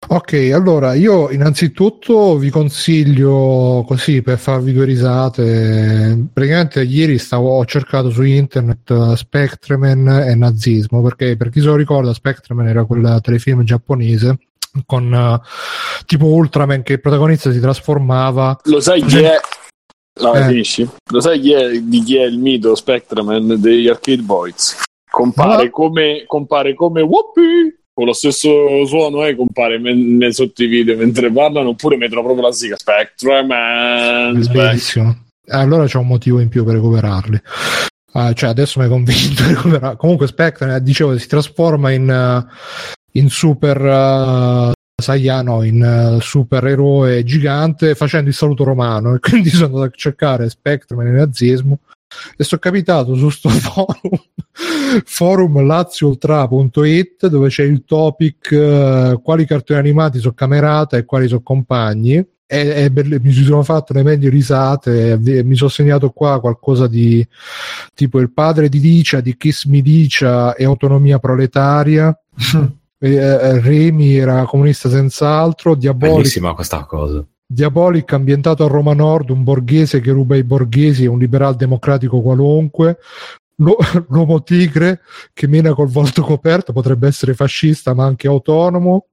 Ok, 0.08 0.50
allora 0.52 0.94
io 0.94 1.30
innanzitutto 1.30 2.36
vi 2.36 2.48
consiglio 2.48 3.84
così 3.86 4.22
per 4.22 4.38
farvi 4.38 4.72
due 4.72 4.84
risate. 4.84 6.28
Praticamente 6.32 6.82
ieri 6.82 7.18
stavo, 7.18 7.56
ho 7.56 7.64
cercato 7.64 8.10
su 8.10 8.22
internet 8.22 8.88
uh, 8.90 9.14
Spectreman 9.14 10.08
e 10.28 10.34
nazismo 10.36 11.02
perché 11.02 11.36
per 11.36 11.50
chi 11.50 11.60
se 11.60 11.66
lo 11.66 11.76
ricorda, 11.76 12.14
Spectreman 12.14 12.68
era 12.68 12.84
quel 12.84 13.18
telefilm 13.20 13.64
giapponese 13.64 14.38
con 14.84 15.12
uh, 15.12 16.04
tipo 16.04 16.26
Ultraman 16.26 16.82
che 16.82 16.94
il 16.94 17.00
protagonista 17.00 17.50
si 17.52 17.60
trasformava. 17.60 18.58
Lo 18.64 18.80
sai 18.80 19.02
chi 19.02 19.18
è? 19.18 19.40
No, 20.20 20.34
eh. 20.34 20.46
finisci? 20.46 20.88
Lo 21.10 21.20
sai 21.20 21.40
chi 21.40 21.52
è, 21.52 21.78
di 21.78 22.02
chi 22.02 22.16
è 22.16 22.24
il 22.24 22.38
mito 22.38 22.74
Spectreman 22.74 23.60
degli 23.60 23.88
Arcade 23.88 24.22
Boys? 24.22 24.82
Compare 25.10 25.64
no. 25.64 25.70
come 25.70 26.24
compare 26.26 26.74
come 26.74 27.00
Whoopi 27.00 27.84
con 27.96 28.04
lo 28.04 28.12
stesso 28.12 28.84
suono 28.84 29.24
e 29.24 29.30
eh, 29.30 29.36
compare 29.36 29.78
men- 29.78 30.16
men- 30.18 30.32
sotto 30.32 30.62
i 30.62 30.66
video 30.66 30.98
mentre 30.98 31.32
parlano 31.32 31.70
oppure 31.70 31.96
mettono 31.96 32.22
proprio 32.22 32.46
la 32.46 32.52
sigla 32.52 32.76
Spectreman 32.76 34.46
bellissimo 34.52 35.24
allora 35.48 35.86
c'è 35.86 35.96
un 35.96 36.06
motivo 36.06 36.40
in 36.40 36.50
più 36.50 36.62
per 36.62 36.74
recuperarli 36.74 37.40
uh, 38.12 38.32
cioè 38.34 38.50
adesso 38.50 38.80
mi 38.80 38.84
hai 38.84 38.90
convinto 38.90 39.42
recuperare 39.48 39.96
comunque 39.96 40.26
Spectreman 40.26 40.82
dicevo 40.82 41.16
si 41.16 41.26
trasforma 41.26 41.90
in, 41.90 42.10
uh, 42.10 42.52
in 43.18 43.28
super 43.28 43.80
uh, 43.80 44.72
Saiano 44.98 45.62
in 45.62 46.16
uh, 46.16 46.20
supereroe 46.20 47.22
gigante 47.22 47.94
facendo 47.94 48.30
il 48.30 48.34
saluto 48.34 48.64
romano. 48.64 49.14
E 49.14 49.18
quindi 49.18 49.50
sono 49.54 49.66
andato 49.66 49.84
a 49.84 49.90
cercare 49.94 50.48
Spectreman 50.48 51.08
e 51.08 51.10
nazismo. 51.10 51.80
E 52.36 52.44
sono 52.44 52.60
capitato 52.60 53.14
su 53.14 53.28
sto 53.28 53.50
forum 53.60 54.18
forumlaziultra.it 55.04 57.26
dove 57.26 57.48
c'è 57.48 57.64
il 57.64 57.84
topic 57.84 58.52
eh, 58.52 59.18
quali 59.22 59.44
cartoni 59.44 59.80
animati 59.80 60.20
sono 60.20 60.32
camerata 60.32 60.96
e 60.96 61.04
quali 61.04 61.28
sono 61.28 61.42
compagni. 61.42 62.26
E, 62.48 62.84
e 62.84 62.90
belle- 62.92 63.18
mi 63.20 63.32
sono 63.32 63.64
fatto 63.64 63.92
le 63.92 64.04
meglio 64.04 64.30
risate 64.30 65.10
e 65.12 65.42
mi 65.42 65.56
sono 65.56 65.68
segnato 65.68 66.10
qua 66.10 66.38
qualcosa 66.40 66.86
di 66.86 67.26
tipo 67.92 68.20
il 68.20 68.32
padre 68.32 68.68
di 68.68 68.78
Licia 68.78 69.20
di 69.20 69.36
Kiss 69.36 69.64
Milicia 69.64 70.54
e 70.54 70.64
autonomia 70.64 71.18
proletaria 71.18 72.16
Eh, 72.98 73.14
eh, 73.14 73.60
Remy 73.60 74.14
era 74.14 74.44
comunista 74.44 74.88
senz'altro 74.88 75.74
Diabolic 75.74 76.16
Bellissima 76.16 76.54
questa 76.54 76.84
cosa. 76.84 77.24
Diabolic 77.48 78.12
ambientato 78.12 78.64
a 78.64 78.68
Roma 78.68 78.94
Nord, 78.94 79.30
un 79.30 79.44
borghese 79.44 80.00
che 80.00 80.10
ruba 80.10 80.36
i 80.36 80.42
borghesi 80.42 81.04
e 81.04 81.08
un 81.08 81.18
liberal 81.18 81.54
democratico 81.54 82.20
qualunque. 82.20 82.98
L'uomo 83.56 84.42
tigre 84.42 85.00
che 85.32 85.46
mena 85.46 85.72
col 85.72 85.88
volto 85.88 86.22
coperto 86.22 86.72
potrebbe 86.72 87.06
essere 87.06 87.34
fascista 87.34 87.94
ma 87.94 88.04
anche 88.04 88.26
autonomo. 88.26 89.06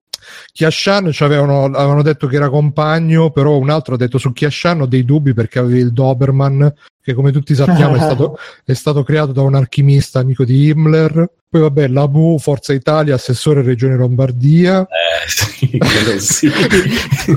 Kiashan 0.51 1.11
ci 1.11 1.23
avevano, 1.23 1.65
avevano 1.65 2.01
detto 2.01 2.27
che 2.27 2.35
era 2.35 2.49
compagno, 2.49 3.31
però 3.31 3.57
un 3.57 3.69
altro 3.69 3.95
ha 3.95 3.97
detto 3.97 4.17
su 4.17 4.31
Kiashan 4.31 4.81
ho 4.81 4.85
dei 4.85 5.05
dubbi 5.05 5.33
perché 5.33 5.59
avevi 5.59 5.79
il 5.79 5.91
Doberman, 5.91 6.73
che 7.01 7.13
come 7.13 7.31
tutti 7.31 7.55
sappiamo 7.55 7.95
è, 7.95 7.99
stato, 8.01 8.37
è 8.63 8.73
stato 8.73 9.03
creato 9.03 9.31
da 9.31 9.41
un 9.41 9.55
alchimista 9.55 10.19
amico 10.19 10.45
di 10.45 10.67
Himmler. 10.69 11.29
Poi 11.49 11.61
vabbè, 11.61 11.87
la 11.87 12.07
MU, 12.07 12.39
Forza 12.39 12.73
Italia, 12.73 13.13
assessore 13.13 13.61
Regione 13.61 13.95
Lombardia. 13.95 14.81
Eh, 14.81 15.27
sì, 15.27 15.77
quello 15.77 16.19
sì. 16.19 16.49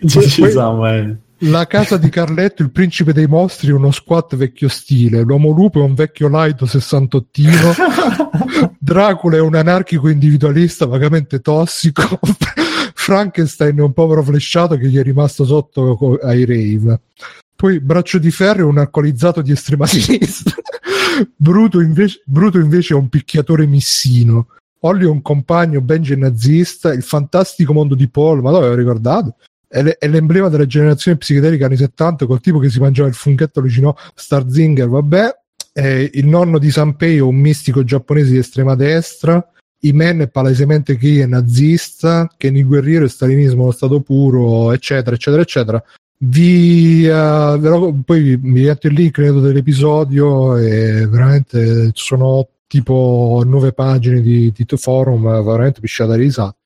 Poi- 0.00 0.22
Decisamente. 0.22 1.23
La 1.46 1.66
casa 1.66 1.98
di 1.98 2.08
Carletto, 2.08 2.62
il 2.62 2.70
principe 2.70 3.12
dei 3.12 3.26
mostri, 3.26 3.70
uno 3.70 3.90
squat 3.90 4.34
vecchio 4.34 4.68
stile. 4.68 5.20
L'uomo 5.20 5.50
lupo 5.50 5.80
è 5.80 5.82
un 5.82 5.92
vecchio 5.92 6.28
laido 6.28 6.64
sessantottino. 6.64 7.74
Dracula 8.78 9.36
è 9.36 9.40
un 9.40 9.54
anarchico 9.54 10.08
individualista 10.08 10.86
vagamente 10.86 11.40
tossico. 11.40 12.18
Frankenstein 12.94 13.76
è 13.76 13.82
un 13.82 13.92
povero 13.92 14.22
flesciato 14.22 14.76
che 14.76 14.88
gli 14.88 14.96
è 14.96 15.02
rimasto 15.02 15.44
sotto 15.44 16.18
ai 16.22 16.46
rave. 16.46 17.02
Poi 17.54 17.78
Braccio 17.78 18.18
di 18.18 18.30
Ferro 18.30 18.60
è 18.60 18.64
un 18.64 18.78
alcolizzato 18.78 19.42
di 19.42 19.52
estrema 19.52 19.86
sinistra. 19.86 20.54
Bruto 21.36 21.80
invece, 21.80 22.22
Bruto 22.24 22.58
invece 22.58 22.94
è 22.94 22.96
un 22.96 23.10
picchiatore 23.10 23.66
missino. 23.66 24.48
Olli 24.80 25.04
è 25.04 25.08
un 25.08 25.20
compagno, 25.20 25.82
Benji 25.82 26.16
nazista. 26.16 26.90
Il 26.92 27.02
fantastico 27.02 27.74
mondo 27.74 27.94
di 27.94 28.08
Paul, 28.08 28.40
ma 28.40 28.50
l'avevo 28.50 28.74
ricordato? 28.74 29.36
È, 29.74 29.82
le- 29.82 29.96
è 29.98 30.06
l'emblema 30.06 30.48
della 30.48 30.66
generazione 30.66 31.16
psichedelica 31.16 31.66
anni 31.66 31.76
70 31.76 32.26
col 32.26 32.40
tipo 32.40 32.60
che 32.60 32.70
si 32.70 32.78
mangiava 32.78 33.08
il 33.08 33.14
funghetto 33.14 33.60
vicino 33.60 33.96
Starzinger, 34.14 34.88
vabbè. 34.88 35.36
Eh, 35.72 36.10
il 36.14 36.28
nonno 36.28 36.60
di 36.60 36.70
Sanpei 36.70 37.16
è 37.16 37.20
un 37.20 37.34
mistico 37.34 37.82
giapponese 37.82 38.30
di 38.30 38.38
estrema 38.38 38.76
destra. 38.76 39.44
Imen 39.80 40.20
è 40.20 40.28
palesemente 40.28 40.96
gay 40.96 41.22
e 41.22 41.26
nazista. 41.26 42.30
Kenny 42.36 42.62
Guerriero 42.62 43.06
è 43.06 43.08
stalinismo 43.08 43.64
allo 43.64 43.72
stato 43.72 44.00
puro, 44.00 44.70
eccetera, 44.70 45.16
eccetera, 45.16 45.42
eccetera. 45.42 45.82
Vi, 46.18 47.04
eh, 47.06 47.56
ve 47.58 47.68
lo- 47.68 48.00
poi 48.04 48.36
vi 48.36 48.48
metto 48.48 48.86
il 48.86 48.94
link 48.94 49.10
credo 49.14 49.40
dell'episodio 49.40 50.56
e 50.56 51.04
veramente 51.08 51.90
sono 51.94 52.48
tipo 52.68 53.42
nove 53.44 53.72
pagine 53.72 54.20
di, 54.20 54.52
di 54.54 54.66
forum 54.76 55.22
veramente 55.44 55.80
pisciata 55.80 56.14
di 56.14 56.22
risate 56.22 56.56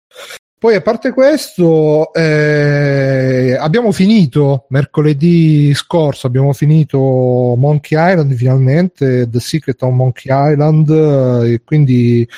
poi 0.59 0.75
a 0.75 0.81
parte 0.81 1.13
questo, 1.13 2.13
eh, 2.13 3.57
abbiamo 3.59 3.93
finito 3.93 4.67
mercoledì 4.71 5.73
scorso, 5.73 6.27
abbiamo 6.27 6.53
finito 6.53 6.99
Monkey 6.99 7.97
Island 7.97 8.35
finalmente, 8.35 9.29
The 9.31 9.39
Secret 9.39 9.81
of 9.83 9.93
Monkey 9.93 10.53
Island, 10.53 10.91
eh, 10.91 11.53
e 11.53 11.63
quindi 11.65 12.29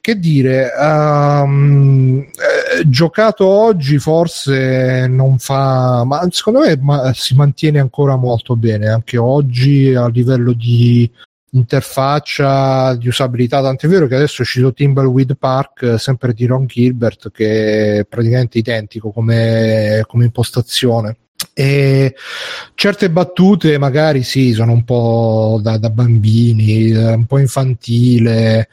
che 0.00 0.18
dire, 0.18 0.72
ehm, 0.74 2.20
eh, 2.20 2.88
giocato 2.88 3.46
oggi 3.46 3.98
forse 3.98 5.06
non 5.06 5.38
fa, 5.38 6.04
ma 6.04 6.26
secondo 6.30 6.60
me 6.60 6.78
ma- 6.80 7.12
si 7.14 7.34
mantiene 7.34 7.80
ancora 7.80 8.16
molto 8.16 8.56
bene, 8.56 8.88
anche 8.88 9.18
oggi 9.18 9.94
a 9.94 10.08
livello 10.08 10.54
di 10.54 11.08
interfaccia 11.52 12.94
di 12.94 13.08
usabilità 13.08 13.60
tant'è 13.60 13.88
vero 13.88 14.06
che 14.06 14.14
adesso 14.14 14.38
è 14.38 14.42
uscito 14.42 14.72
Timbleweed 14.72 15.36
Park 15.36 15.82
eh, 15.82 15.98
sempre 15.98 16.32
di 16.32 16.46
Ron 16.46 16.66
Gilbert 16.66 17.30
che 17.30 17.98
è 17.98 18.04
praticamente 18.04 18.58
identico 18.58 19.10
come, 19.10 20.04
come 20.06 20.24
impostazione. 20.24 21.16
E 21.54 22.14
certe 22.74 23.10
battute 23.10 23.76
magari 23.76 24.22
sì 24.22 24.52
sono 24.52 24.72
un 24.72 24.84
po' 24.84 25.58
da, 25.60 25.76
da 25.76 25.90
bambini 25.90 26.90
eh, 26.90 27.12
un 27.14 27.26
po' 27.26 27.38
infantile 27.38 28.68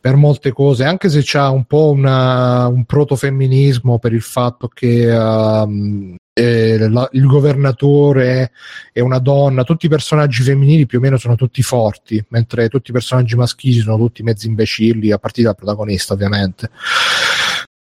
per 0.00 0.16
molte 0.16 0.50
cose 0.50 0.84
anche 0.84 1.10
se 1.10 1.20
c'ha 1.22 1.50
un 1.50 1.64
po' 1.64 1.90
una, 1.90 2.66
un 2.66 2.84
protofemminismo 2.86 3.98
per 3.98 4.14
il 4.14 4.22
fatto 4.22 4.68
che 4.68 5.12
ehm, 5.12 6.16
eh, 6.34 6.88
la- 6.88 7.08
il 7.12 7.26
governatore 7.26 8.50
è 8.92 9.00
una 9.00 9.18
donna, 9.18 9.62
tutti 9.62 9.86
i 9.86 9.88
personaggi 9.88 10.42
femminili 10.42 10.84
più 10.84 10.98
o 10.98 11.00
meno 11.00 11.16
sono 11.16 11.36
tutti 11.36 11.62
forti, 11.62 12.22
mentre 12.28 12.68
tutti 12.68 12.90
i 12.90 12.92
personaggi 12.92 13.36
maschili 13.36 13.78
sono 13.78 13.96
tutti 13.96 14.22
mezzi 14.22 14.48
imbecilli, 14.48 15.12
a 15.12 15.18
partire 15.18 15.46
dal 15.46 15.56
protagonista 15.56 16.12
ovviamente. 16.12 16.70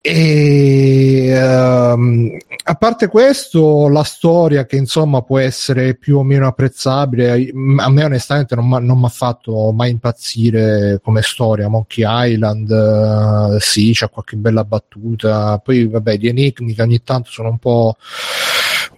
E 0.03 1.27
ehm, 1.29 2.37
a 2.65 2.75
parte 2.75 3.07
questo, 3.09 3.87
la 3.89 4.03
storia 4.03 4.65
che 4.65 4.77
insomma 4.77 5.21
può 5.21 5.39
essere 5.39 5.95
più 5.95 6.17
o 6.17 6.23
meno 6.23 6.47
apprezzabile, 6.47 7.51
a 7.77 7.91
me 7.91 8.05
onestamente 8.05 8.55
non 8.55 8.67
mi 8.67 9.05
ha 9.05 9.09
fatto 9.09 9.73
mai 9.73 9.91
impazzire 9.91 11.01
come 11.03 11.21
storia. 11.21 11.69
Monkey 11.69 12.05
Island, 12.07 12.71
eh, 12.71 13.61
sì, 13.61 13.93
c'è 13.93 14.09
qualche 14.09 14.37
bella 14.37 14.65
battuta, 14.65 15.59
poi 15.59 15.87
vabbè, 15.87 16.17
gli 16.17 16.29
enigmi 16.29 16.73
che 16.75 16.83
ogni 16.83 17.03
tanto 17.03 17.31
sono 17.31 17.51
un 17.51 17.59
po' 17.59 17.97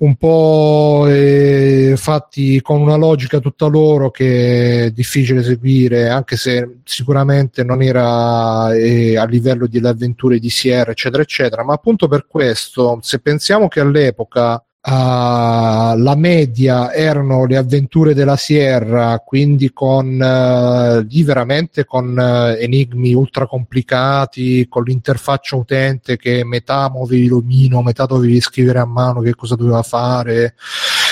un 0.02 0.16
po' 0.16 1.06
eh, 1.08 1.94
fatti 1.96 2.60
con 2.60 2.80
una 2.80 2.96
logica 2.96 3.38
tutta 3.38 3.66
loro 3.66 4.10
che 4.10 4.86
è 4.86 4.90
difficile 4.90 5.44
seguire, 5.44 6.08
anche 6.08 6.36
se 6.36 6.78
sicuramente 6.84 7.62
non 7.62 7.82
era 7.82 8.74
eh, 8.74 9.16
a 9.16 9.24
livello 9.24 9.68
delle 9.68 9.88
avventure 9.88 10.40
di 10.40 10.50
Sierra, 10.50 10.90
eccetera, 10.90 11.22
eccetera. 11.22 11.62
Ma 11.64 11.74
appunto 11.74 12.08
per 12.08 12.26
questo, 12.26 12.98
se 13.00 13.20
pensiamo 13.20 13.68
che 13.68 13.78
all'epoca 13.78 14.64
ah, 14.82 15.94
la 15.96 16.14
media 16.16 16.92
erano 16.92 17.44
le 17.46 17.56
avventure 17.56 18.14
della 18.14 18.36
Sierra, 18.36 19.18
quindi 19.24 19.72
con 19.72 20.20
eh, 20.20 21.06
lì 21.08 21.22
veramente 21.22 21.84
con 21.84 22.18
eh, 22.18 22.58
enigmi 22.60 23.14
ultra 23.14 23.46
complicati, 23.46 24.66
con 24.68 24.84
l'interfaccia 24.84 25.56
utente 25.56 26.16
che 26.16 26.44
metà 26.44 26.90
muovevi 26.90 27.26
l'omino, 27.28 27.82
metà 27.82 28.06
dovevi 28.06 28.40
scrivere 28.40 28.78
a 28.80 28.86
mano 28.86 29.20
che 29.20 29.34
cosa 29.34 29.54
doveva 29.54 29.82
fare, 29.82 30.54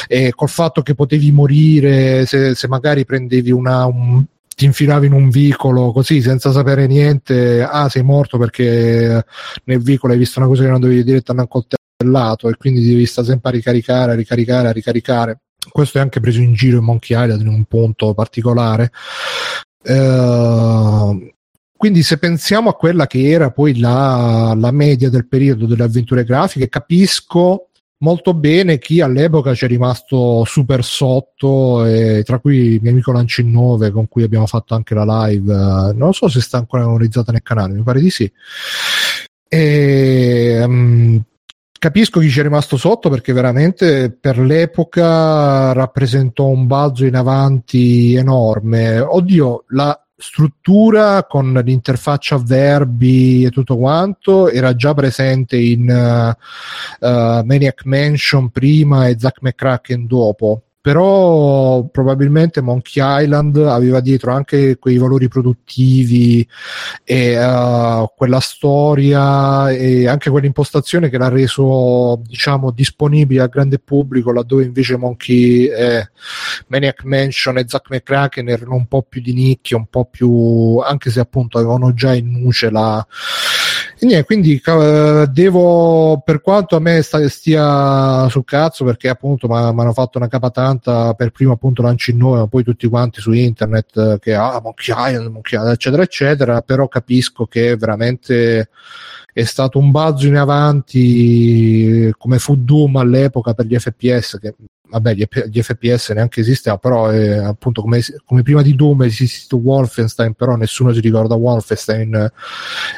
e 0.09 0.33
col 0.35 0.49
fatto 0.49 0.83
che 0.83 0.95
potevi 0.95 1.31
morire 1.33 2.27
se, 2.27 2.55
se 2.55 2.69
magari 2.69 3.05
prendevi 3.05 3.51
una, 3.51 3.87
un, 3.87 4.25
ti 4.57 4.65
infilavi 4.67 5.07
in 5.07 5.13
un 5.13 5.31
vicolo 5.31 5.93
così 5.93 6.21
senza 6.21 6.53
sapere 6.53 6.87
niente, 6.87 7.63
ah 7.63 7.89
sei 7.89 8.03
morto 8.03 8.37
perché 8.37 9.25
nel 9.65 9.81
vicolo 9.81 10.13
hai 10.13 10.19
visto 10.19 10.39
una 10.39 10.49
cosa 10.49 10.65
che 10.65 10.69
non 10.69 10.81
dovevi 10.81 11.05
dire 11.05 11.23
ti 11.23 11.31
hanno 11.31 11.43
accoltellato 12.01 12.49
e 12.49 12.57
quindi 12.57 12.87
devi 12.87 13.07
stare 13.07 13.29
sempre 13.29 13.51
a 13.51 13.53
ricaricare, 13.53 14.13
a 14.13 14.15
ricaricare, 14.15 14.69
a 14.69 14.73
ricaricare. 14.73 15.41
Questo 15.71 15.99
è 15.99 16.01
anche 16.01 16.21
preso 16.21 16.41
in 16.41 16.55
giro 16.55 16.79
in 16.79 16.85
Monkey 16.85 17.23
Island 17.23 17.43
in 17.43 17.49
un 17.49 17.65
punto 17.65 18.15
particolare. 18.15 18.91
Eh, 19.83 21.35
quindi 21.77 22.03
se 22.03 22.19
pensiamo 22.19 22.71
a 22.71 22.75
quella 22.75 23.07
che 23.07 23.29
era 23.29 23.51
poi 23.51 23.79
la, 23.79 24.55
la 24.57 24.71
media 24.71 25.11
del 25.11 25.29
periodo 25.29 25.67
delle 25.67 25.85
avventure 25.85 26.25
grafiche, 26.25 26.69
capisco 26.69 27.67
molto 28.03 28.33
bene 28.33 28.79
chi 28.79 29.03
all'epoca 29.03 29.55
ci 29.55 29.67
è 29.67 29.69
rimasto 29.69 30.45
super 30.47 30.83
sotto, 30.83 31.85
e 31.85 32.23
tra 32.25 32.39
cui 32.39 32.75
il 32.75 32.81
mio 32.81 32.93
amico 32.93 33.13
Lanci 33.13 33.45
9 33.45 33.91
con 33.91 34.09
cui 34.09 34.23
abbiamo 34.23 34.47
fatto 34.47 34.75
anche 34.75 34.95
la 34.95 35.27
live. 35.27 35.93
non 35.95 36.13
so 36.15 36.29
se 36.29 36.41
sta 36.41 36.57
ancora 36.57 36.85
memorizzata 36.85 37.33
nel 37.33 37.43
canale, 37.43 37.75
mi 37.75 37.83
pare 37.83 38.01
di 38.01 38.11
sì. 38.11 38.31
E, 39.49 40.65
mm, 40.67 41.19
capisco 41.81 42.21
chi 42.21 42.29
ci 42.29 42.41
è 42.41 42.43
rimasto 42.43 42.77
sotto 42.77 43.09
perché 43.09 43.33
veramente 43.33 44.11
per 44.11 44.39
l'epoca 44.39 45.73
rappresentò 45.73 46.45
un 46.45 46.67
balzo 46.67 47.07
in 47.07 47.17
avanti 47.17 48.15
enorme. 48.15 49.01
Oddio, 49.01 49.65
la 49.69 49.99
struttura 50.15 51.25
con 51.25 51.59
l'interfaccia 51.65 52.35
a 52.35 52.43
verbi 52.45 53.45
e 53.45 53.51
tutto 53.51 53.79
quanto 53.79 54.51
era 54.51 54.77
già 54.77 54.93
presente 54.93 55.57
in 55.57 55.89
uh, 55.89 57.07
uh, 57.07 57.45
Maniac 57.45 57.87
Mansion 57.87 58.51
prima 58.51 59.09
e 59.09 59.17
Zack 59.19 59.41
McCracken 59.41 60.07
dopo 60.07 60.65
però 60.83 61.85
probabilmente 61.85 62.63
Monkey 62.63 63.03
Island 63.25 63.57
aveva 63.59 64.01
dietro 64.01 64.33
anche 64.33 64.79
quei 64.79 64.97
valori 64.97 65.29
produttivi 65.29 66.47
e 67.05 67.39
uh, 67.39 68.11
quella 68.17 68.41
storia 68.41 69.71
e 69.71 70.09
anche 70.09 70.31
quell'impostazione 70.31 71.11
che 71.11 71.19
l'ha 71.19 71.29
reso 71.29 72.23
diciamo 72.25 72.71
disponibile 72.71 73.43
al 73.43 73.51
grande 73.51 73.79
pubblico 73.79 74.33
laddove 74.33 74.65
invece 74.65 74.97
Monkey 74.97 75.67
eh, 75.67 76.11
Maniac 76.69 77.05
Mansion 77.05 77.59
e 77.59 77.65
Zack 77.67 77.91
McCracken 77.91 78.49
erano 78.49 78.75
un 78.75 78.87
po' 78.87 79.03
più 79.03 79.21
di 79.21 79.35
nicchia 79.35 79.77
un 79.77 79.87
po' 79.87 80.07
più 80.07 80.79
anche 80.79 81.11
se 81.11 81.21
appunto 81.21 81.59
avevano 81.59 81.93
già 81.93 82.15
in 82.15 82.31
nuce 82.31 82.71
la 82.71 83.07
e 84.03 84.07
niente, 84.07 84.25
quindi 84.25 84.59
devo, 85.31 86.23
per 86.25 86.41
quanto 86.41 86.75
a 86.75 86.81
me 86.81 87.03
stia 87.03 88.27
sul 88.31 88.47
cazzo, 88.47 88.83
perché 88.83 89.11
appunto 89.11 89.47
mi 89.47 89.57
hanno 89.57 89.93
fatto 89.93 90.17
una 90.17 90.27
capa 90.27 90.49
tanta 90.49 91.13
per 91.13 91.33
primo 91.33 91.53
appunto 91.53 91.83
lanci 91.83 92.17
noi, 92.17 92.39
ma 92.39 92.47
poi 92.47 92.65
tutti 92.65 92.89
quanti 92.89 93.21
su 93.21 93.33
internet 93.33 93.95
eh, 93.99 94.19
che 94.19 94.35
ah, 94.35 94.59
Monkey 94.63 94.95
Island, 94.97 95.31
Monkey 95.31 95.59
Island, 95.59 95.75
eccetera, 95.75 96.03
eccetera, 96.03 96.63
però 96.63 96.89
capisco 96.89 97.45
che 97.45 97.77
veramente 97.77 98.71
è 99.35 99.45
stato 99.45 99.79
un 99.79 99.91
balzo 99.91 100.27
in 100.27 100.37
avanti 100.37 102.11
come 102.17 102.39
fu 102.39 102.57
Doom 102.57 102.97
all'epoca 102.97 103.53
per 103.53 103.67
gli 103.67 103.79
FPS 103.79 104.39
che 104.41 104.55
vabbè 104.91 105.15
gli, 105.15 105.25
gli 105.51 105.63
FPS 105.63 106.11
neanche 106.11 106.41
esisteva 106.41 106.79
però 106.79 107.13
eh, 107.13 107.39
appunto 107.39 107.81
come, 107.81 108.01
come, 108.25 108.43
prima 108.43 108.63
di 108.63 108.75
Doom 108.75 109.03
esiste 109.03 109.55
Wolfenstein 109.55 110.35
però 110.35 110.57
nessuno 110.57 110.93
si 110.93 111.01
ricorda 111.01 111.35
Wolfenstein 111.35 112.15
eh, 112.15 112.33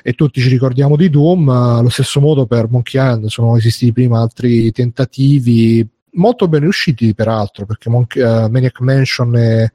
e 0.02 0.12
tutti 0.14 0.40
ci 0.40 0.48
ricordiamo 0.48 0.96
di 0.96 1.10
Doom 1.10 1.48
allo 1.48 1.90
stesso 1.90 2.20
modo 2.20 2.46
per 2.46 2.68
Monkey 2.68 3.00
Island 3.00 3.26
sono 3.26 3.56
esistiti 3.56 3.92
prima 3.92 4.20
altri 4.20 4.72
tentativi 4.72 5.86
molto 6.14 6.48
ben 6.48 6.60
riusciti 6.60 7.14
peraltro 7.14 7.66
perché 7.66 7.88
Monkey, 7.88 8.22
uh, 8.22 8.48
Maniac 8.50 8.80
Mansion 8.80 9.36
e 9.36 9.72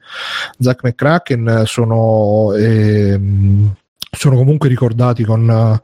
Zack 0.60 0.84
McCracken 0.84 1.64
sono 1.66 2.54
ehm, 2.54 3.76
sono 4.18 4.36
comunque 4.36 4.68
ricordati 4.70 5.24
con, 5.24 5.80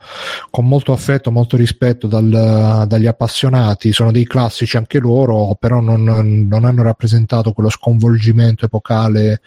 con, 0.49 0.67
molto 0.67 0.91
affetto, 0.91 1.31
molto 1.31 1.55
rispetto 1.55 2.07
dal, 2.07 2.85
dagli 2.87 3.07
appassionati, 3.07 3.93
sono 3.93 4.11
dei 4.11 4.25
classici 4.25 4.77
anche 4.77 4.99
loro, 4.99 5.55
però 5.59 5.79
non, 5.79 6.03
non 6.47 6.65
hanno 6.65 6.83
rappresentato 6.83 7.53
quello 7.53 7.69
sconvolgimento 7.69 8.65
epocale 8.65 9.41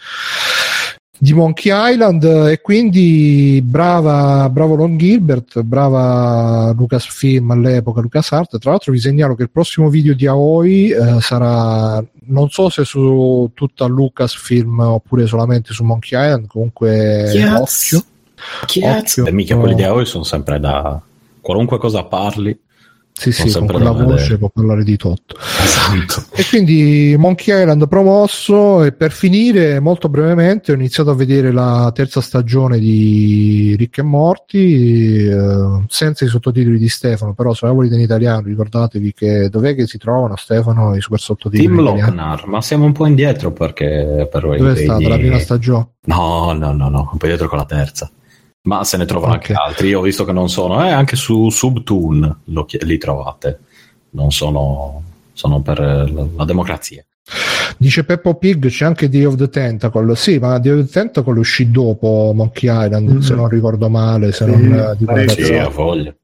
di 1.18 1.32
Monkey 1.32 1.72
Island 1.92 2.24
e 2.24 2.60
quindi 2.60 3.60
brava, 3.64 4.48
bravo 4.50 4.74
Lon 4.74 4.98
Gilbert, 4.98 5.62
brava 5.62 6.72
Lucasfilm 6.76 7.50
all'epoca, 7.50 8.00
LucasArt. 8.00 8.58
Tra 8.58 8.70
l'altro 8.70 8.92
vi 8.92 8.98
segnalo 8.98 9.34
che 9.34 9.44
il 9.44 9.50
prossimo 9.50 9.88
video 9.88 10.14
di 10.14 10.26
Aoi 10.26 10.90
eh, 10.90 11.20
sarà 11.20 12.04
non 12.28 12.48
so 12.48 12.68
se 12.68 12.84
su 12.84 13.50
tutta 13.54 13.86
Lucasfilm 13.86 14.80
oppure 14.80 15.26
solamente 15.26 15.72
su 15.72 15.84
Monkey 15.84 16.20
Island, 16.20 16.46
comunque 16.46 17.30
yes. 17.32 17.92
occhio. 17.92 18.04
Occhio. 18.62 19.24
Beh, 19.24 19.32
mica 19.32 19.56
quelli 19.56 19.74
di 19.74 19.84
Aoi 19.84 20.06
sono 20.06 20.24
sempre 20.24 20.60
da 20.60 21.00
qualunque 21.40 21.78
cosa 21.78 22.04
parli. 22.04 22.58
Sì, 23.18 23.32
sì, 23.32 23.50
con 23.50 23.66
quella 23.66 23.92
voce 23.92 24.36
può 24.36 24.50
parlare 24.50 24.84
di 24.84 24.96
tutto. 24.98 25.36
Esatto. 25.38 26.26
E 26.34 26.44
quindi 26.46 27.14
Monkey 27.16 27.58
Island 27.58 27.88
promosso 27.88 28.84
e 28.84 28.92
per 28.92 29.10
finire, 29.10 29.80
molto 29.80 30.10
brevemente, 30.10 30.70
ho 30.70 30.74
iniziato 30.74 31.10
a 31.10 31.14
vedere 31.14 31.50
la 31.50 31.90
terza 31.94 32.20
stagione 32.20 32.78
di 32.78 33.74
Rick 33.78 33.98
e 33.98 34.02
Morty 34.02 35.28
eh, 35.28 35.84
senza 35.88 36.26
i 36.26 36.28
sottotitoli 36.28 36.76
di 36.76 36.90
Stefano, 36.90 37.32
però 37.32 37.54
se 37.54 37.64
la 37.64 37.72
volete 37.72 37.94
in 37.94 38.02
italiano 38.02 38.42
ricordatevi 38.42 39.14
che 39.14 39.48
dov'è 39.48 39.74
che 39.74 39.86
si 39.86 39.96
trovano 39.96 40.36
Stefano 40.36 40.94
i 40.94 41.00
super 41.00 41.18
sottotitoli 41.18 41.66
Team 41.68 41.80
Locknar, 41.80 42.46
ma 42.46 42.60
siamo 42.60 42.84
un 42.84 42.92
po' 42.92 43.06
indietro 43.06 43.50
perché 43.50 44.28
per 44.30 44.42
Dove 44.42 44.72
è 44.72 44.76
stata 44.76 45.08
la 45.08 45.16
prima 45.16 45.38
stagione? 45.38 45.88
No, 46.04 46.52
no, 46.52 46.72
no, 46.72 46.90
no, 46.90 47.08
un 47.12 47.16
po' 47.16 47.24
indietro 47.24 47.48
con 47.48 47.56
la 47.56 47.64
terza 47.64 48.10
ma 48.66 48.84
se 48.84 48.96
ne 48.96 49.04
trovano 49.04 49.34
okay. 49.34 49.54
anche 49.54 49.68
altri. 49.68 49.88
Io 49.88 50.00
ho 50.00 50.02
visto 50.02 50.24
che 50.24 50.32
non 50.32 50.48
sono, 50.48 50.84
eh, 50.84 50.90
anche 50.90 51.16
su 51.16 51.48
Subtoon 51.48 52.40
lo, 52.44 52.66
li 52.80 52.98
trovate, 52.98 53.60
non 54.10 54.30
sono, 54.30 55.02
sono 55.32 55.62
per 55.62 55.80
la, 55.80 56.26
la, 56.36 56.44
democrazia. 56.44 57.04
Dice 57.78 58.04
Peppo 58.04 58.34
Pig 58.34 58.68
c'è 58.68 58.84
anche 58.84 59.08
Day 59.08 59.24
of 59.24 59.36
the 59.36 59.48
Tentacle. 59.48 60.14
Sì, 60.14 60.38
ma 60.38 60.58
Day 60.58 60.78
of 60.78 60.86
the 60.86 60.92
Tentacle 60.92 61.38
uscì 61.38 61.70
dopo 61.70 62.32
Monkey 62.34 62.70
Island, 62.70 63.08
mm-hmm. 63.08 63.20
se 63.20 63.34
non 63.34 63.48
ricordo 63.48 63.88
male. 63.88 64.32
Se 64.32 64.44
sì, 64.44 64.50
non, 64.50 64.96
eh, 65.08 65.28
sì, 65.28 65.54
a 65.54 65.68
voglia. 65.68 66.14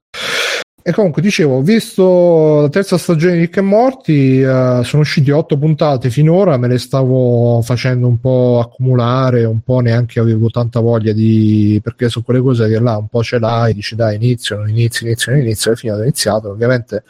E 0.84 0.92
comunque 0.92 1.22
dicevo, 1.22 1.62
visto 1.62 2.62
la 2.62 2.68
terza 2.68 2.98
stagione 2.98 3.34
di 3.34 3.40
Rick 3.42 3.58
e 3.58 3.60
Morty, 3.60 4.42
uh, 4.42 4.82
sono 4.82 5.02
usciti 5.02 5.30
otto 5.30 5.56
puntate 5.56 6.10
finora, 6.10 6.56
me 6.56 6.66
le 6.66 6.78
stavo 6.78 7.62
facendo 7.62 8.08
un 8.08 8.18
po' 8.18 8.60
accumulare, 8.60 9.44
un 9.44 9.60
po' 9.60 9.78
neanche 9.78 10.18
avevo 10.18 10.48
tanta 10.50 10.80
voglia 10.80 11.12
di... 11.12 11.78
perché 11.80 12.08
sono 12.08 12.24
quelle 12.24 12.40
cose 12.40 12.68
che 12.68 12.80
là 12.80 12.96
un 12.96 13.06
po' 13.06 13.22
ce 13.22 13.38
l'hai, 13.38 13.74
dici 13.74 13.94
dai 13.94 14.16
inizio, 14.16 14.56
non 14.56 14.68
inizio, 14.68 15.06
inizio, 15.06 15.30
non 15.30 15.40
inizio, 15.42 15.70
e 15.70 15.76
fine 15.76 15.92
ho 15.92 16.02
iniziato, 16.02 16.48
ovviamente 16.50 17.04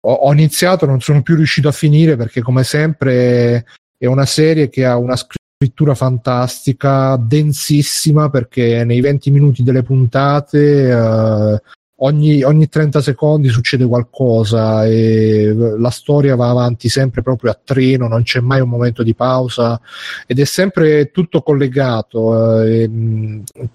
ho, 0.00 0.12
ho 0.12 0.32
iniziato, 0.32 0.86
non 0.86 1.00
sono 1.02 1.20
più 1.20 1.34
riuscito 1.36 1.68
a 1.68 1.72
finire 1.72 2.16
perché 2.16 2.40
come 2.40 2.64
sempre 2.64 3.66
è 3.98 4.06
una 4.06 4.24
serie 4.24 4.70
che 4.70 4.86
ha 4.86 4.96
una 4.96 5.16
scrittura 5.16 5.94
fantastica, 5.94 7.16
densissima 7.16 8.30
perché 8.30 8.82
nei 8.84 9.02
20 9.02 9.30
minuti 9.30 9.62
delle 9.62 9.82
puntate... 9.82 10.90
Uh, 10.90 11.82
ogni, 12.04 12.42
ogni 12.42 12.68
30 12.68 13.00
secondi 13.00 13.48
succede 13.48 13.86
qualcosa 13.86 14.86
e 14.86 15.52
la 15.52 15.90
storia 15.90 16.36
va 16.36 16.50
avanti 16.50 16.88
sempre 16.88 17.22
proprio 17.22 17.50
a 17.50 17.60
treno, 17.62 18.08
non 18.08 18.22
c'è 18.22 18.40
mai 18.40 18.60
un 18.60 18.68
momento 18.68 19.02
di 19.02 19.14
pausa 19.14 19.80
ed 20.26 20.38
è 20.38 20.44
sempre 20.44 21.10
tutto 21.10 21.42
collegato 21.42 22.62
eh, 22.62 22.90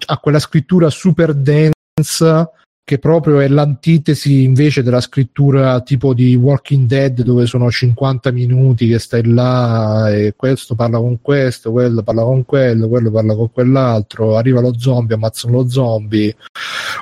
a 0.06 0.18
quella 0.18 0.38
scrittura 0.38 0.90
super 0.90 1.34
densa 1.34 2.50
che 2.84 2.98
proprio 2.98 3.38
è 3.40 3.48
l'antitesi 3.48 4.42
invece 4.42 4.82
della 4.82 5.00
scrittura 5.00 5.80
tipo 5.80 6.12
di 6.12 6.34
Walking 6.34 6.86
Dead 6.86 7.22
dove 7.22 7.46
sono 7.46 7.70
50 7.70 8.32
minuti 8.32 8.88
che 8.88 8.98
stai 8.98 9.24
là 9.24 10.10
e 10.10 10.34
questo 10.36 10.74
parla 10.74 10.98
con 10.98 11.20
questo, 11.20 11.70
quello 11.70 12.02
parla 12.02 12.22
con 12.22 12.44
quello, 12.44 12.88
quello 12.88 13.10
parla 13.10 13.34
con 13.34 13.52
quell'altro, 13.52 14.36
arriva 14.36 14.60
lo 14.60 14.76
zombie, 14.76 15.14
ammazzano 15.14 15.58
lo 15.58 15.68
zombie. 15.68 16.34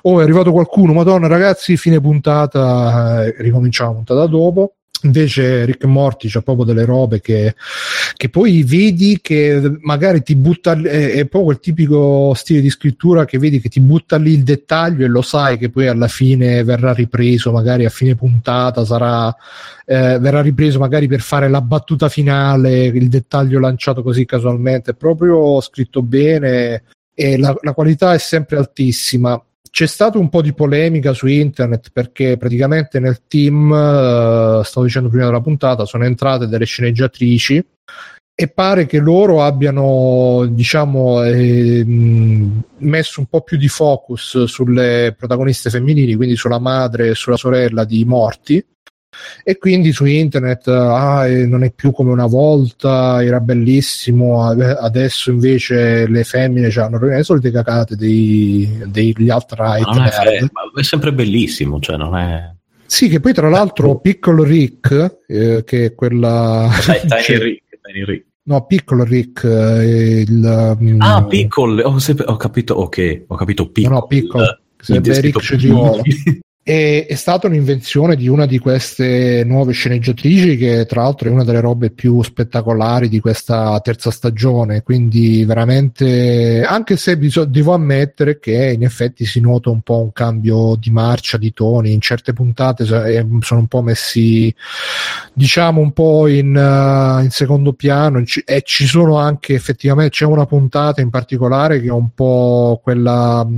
Oh, 0.02 0.20
è 0.20 0.22
arrivato 0.22 0.52
qualcuno, 0.52 0.92
madonna 0.92 1.26
ragazzi, 1.26 1.76
fine 1.76 2.00
puntata, 2.00 3.24
eh, 3.24 3.34
ricominciamo 3.38 3.90
la 3.90 3.96
puntata 3.96 4.26
dopo 4.26 4.77
Invece 5.02 5.64
Rick 5.64 5.84
Morty 5.84 6.28
c'ha 6.28 6.40
proprio 6.40 6.64
delle 6.64 6.84
robe 6.84 7.20
che, 7.20 7.54
che, 8.16 8.28
poi 8.28 8.64
vedi 8.64 9.20
che 9.20 9.78
magari 9.80 10.22
ti 10.22 10.34
butta 10.34 10.72
è, 10.72 11.12
è 11.12 11.26
proprio 11.26 11.52
il 11.52 11.60
tipico 11.60 12.32
stile 12.34 12.60
di 12.60 12.68
scrittura 12.68 13.24
che 13.24 13.38
vedi 13.38 13.60
che 13.60 13.68
ti 13.68 13.80
butta 13.80 14.16
lì 14.16 14.32
il 14.32 14.42
dettaglio 14.42 15.04
e 15.04 15.08
lo 15.08 15.22
sai 15.22 15.56
che 15.56 15.70
poi 15.70 15.86
alla 15.86 16.08
fine 16.08 16.64
verrà 16.64 16.92
ripreso, 16.92 17.52
magari 17.52 17.84
a 17.84 17.90
fine 17.90 18.16
puntata 18.16 18.84
sarà 18.84 19.34
eh, 19.86 20.18
verrà 20.18 20.42
ripreso 20.42 20.78
magari 20.78 21.06
per 21.06 21.20
fare 21.20 21.48
la 21.48 21.60
battuta 21.60 22.08
finale, 22.08 22.86
il 22.86 23.08
dettaglio 23.08 23.60
lanciato 23.60 24.02
così 24.02 24.24
casualmente, 24.24 24.90
è 24.90 24.94
proprio 24.94 25.60
scritto 25.60 26.02
bene 26.02 26.82
e 27.14 27.38
la, 27.38 27.56
la 27.62 27.72
qualità 27.72 28.14
è 28.14 28.18
sempre 28.18 28.58
altissima 28.58 29.40
c'è 29.70 29.86
stata 29.86 30.18
un 30.18 30.28
po' 30.28 30.42
di 30.42 30.52
polemica 30.52 31.12
su 31.12 31.26
internet 31.26 31.90
perché 31.92 32.36
praticamente 32.36 33.00
nel 33.00 33.22
team, 33.26 33.70
uh, 33.70 34.62
stavo 34.62 34.86
dicendo 34.86 35.08
prima 35.08 35.26
della 35.26 35.40
puntata, 35.40 35.84
sono 35.84 36.04
entrate 36.04 36.46
delle 36.46 36.64
sceneggiatrici 36.64 37.64
e 38.40 38.46
pare 38.46 38.86
che 38.86 39.00
loro 39.00 39.42
abbiano 39.42 40.46
diciamo 40.48 41.24
eh, 41.24 41.84
messo 41.84 43.18
un 43.18 43.26
po' 43.26 43.40
più 43.40 43.56
di 43.56 43.66
focus 43.66 44.44
sulle 44.44 45.12
protagoniste 45.18 45.70
femminili 45.70 46.14
quindi 46.14 46.36
sulla 46.36 46.60
madre 46.60 47.08
e 47.08 47.14
sulla 47.16 47.36
sorella 47.36 47.82
di 47.82 48.04
Morti 48.04 48.64
e 49.42 49.58
quindi 49.58 49.92
su 49.92 50.04
internet 50.04 50.68
ah, 50.68 51.26
non 51.46 51.64
è 51.64 51.72
più 51.72 51.90
come 51.90 52.10
una 52.10 52.26
volta, 52.26 53.22
era 53.22 53.40
bellissimo, 53.40 54.46
adesso 54.46 55.30
invece 55.30 56.06
le 56.06 56.24
femmine 56.24 56.68
hanno 56.68 56.98
le 56.98 57.22
solite 57.22 57.50
cacate 57.50 57.96
dei, 57.96 58.82
degli 58.86 59.30
alt-right. 59.30 59.86
È, 60.10 60.78
è, 60.78 60.82
sempre 60.82 61.12
bellissimo, 61.12 61.80
cioè 61.80 61.96
non 61.96 62.16
è... 62.16 62.56
Sì, 62.86 63.08
che 63.08 63.20
poi 63.20 63.34
tra 63.34 63.50
l'altro. 63.50 63.98
Piccolo 63.98 64.44
Rick, 64.44 65.18
eh, 65.26 65.62
che 65.64 65.84
è 65.84 65.94
quella... 65.94 66.68
Dai, 66.86 67.00
Tiny 67.06 67.22
cioè, 67.22 67.38
Rick, 67.38 67.80
Tiny 67.82 68.04
Rick. 68.04 68.26
No, 68.44 68.64
Piccolo 68.64 69.04
Rick. 69.04 69.44
Eh, 69.44 70.20
il, 70.26 70.76
mm, 70.80 71.00
ah, 71.00 71.24
Piccolo, 71.26 71.82
ho, 71.82 71.96
ho, 72.24 72.36
capito, 72.36 72.74
ok, 72.74 73.24
ho 73.26 73.36
capito 73.36 73.70
Piccolo. 73.70 73.94
No, 73.94 74.00
no 74.00 74.06
Piccolo, 74.06 74.58
sarebbe 74.78 75.20
Rick 75.20 75.40
Cetriolo. 75.40 76.02
E 76.70 77.06
è 77.08 77.14
stata 77.14 77.46
un'invenzione 77.46 78.14
di 78.14 78.28
una 78.28 78.44
di 78.44 78.58
queste 78.58 79.42
nuove 79.42 79.72
sceneggiatrici 79.72 80.58
che 80.58 80.84
tra 80.84 81.00
l'altro 81.00 81.30
è 81.30 81.32
una 81.32 81.42
delle 81.42 81.62
robe 81.62 81.88
più 81.88 82.22
spettacolari 82.22 83.08
di 83.08 83.20
questa 83.20 83.80
terza 83.80 84.10
stagione, 84.10 84.82
quindi 84.82 85.46
veramente 85.46 86.62
anche 86.68 86.98
se 86.98 87.16
bis- 87.16 87.44
devo 87.44 87.72
ammettere 87.72 88.38
che 88.38 88.72
in 88.74 88.82
effetti 88.82 89.24
si 89.24 89.40
nota 89.40 89.70
un 89.70 89.80
po' 89.80 90.02
un 90.02 90.12
cambio 90.12 90.76
di 90.76 90.90
marcia, 90.90 91.38
di 91.38 91.54
toni, 91.54 91.94
in 91.94 92.02
certe 92.02 92.34
puntate 92.34 92.82
eh, 92.82 93.26
sono 93.40 93.60
un 93.60 93.66
po' 93.66 93.80
messi 93.80 94.54
diciamo 95.32 95.80
un 95.80 95.92
po' 95.92 96.26
in, 96.26 96.54
uh, 96.54 97.22
in 97.22 97.30
secondo 97.30 97.72
piano. 97.72 98.22
E 98.44 98.60
ci 98.62 98.86
sono 98.86 99.16
anche 99.16 99.54
effettivamente 99.54 100.10
c'è 100.10 100.26
una 100.26 100.44
puntata 100.44 101.00
in 101.00 101.08
particolare 101.08 101.80
che 101.80 101.86
è 101.86 101.92
un 101.92 102.10
po' 102.12 102.78
quella 102.82 103.48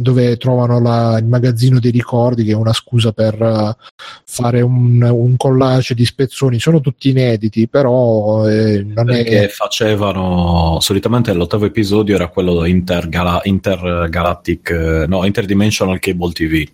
dove 0.00 0.36
trovano 0.36 0.80
la- 0.80 1.18
il 1.18 1.26
magazzino 1.26 1.78
dei 1.78 1.90
ricordi 1.90 2.44
che 2.44 2.52
è 2.52 2.54
una 2.54 2.72
scusa 2.72 3.12
per 3.12 3.40
uh, 3.40 3.72
fare 4.24 4.60
un, 4.60 5.02
un 5.02 5.36
collage 5.36 5.94
di 5.94 6.04
spezzoni 6.04 6.58
sono 6.58 6.80
tutti 6.80 7.10
inediti 7.10 7.68
però 7.68 8.48
eh, 8.48 8.82
non 8.82 9.10
è 9.10 9.48
facevano 9.48 10.78
solitamente 10.80 11.32
l'ottavo 11.32 11.66
episodio 11.66 12.14
era 12.14 12.28
quello 12.28 12.64
intergala- 12.64 13.40
intergalactic, 13.44 14.70
eh, 14.70 15.06
no, 15.06 15.24
interdimensional 15.24 15.98
cable 15.98 16.32
TV. 16.32 16.66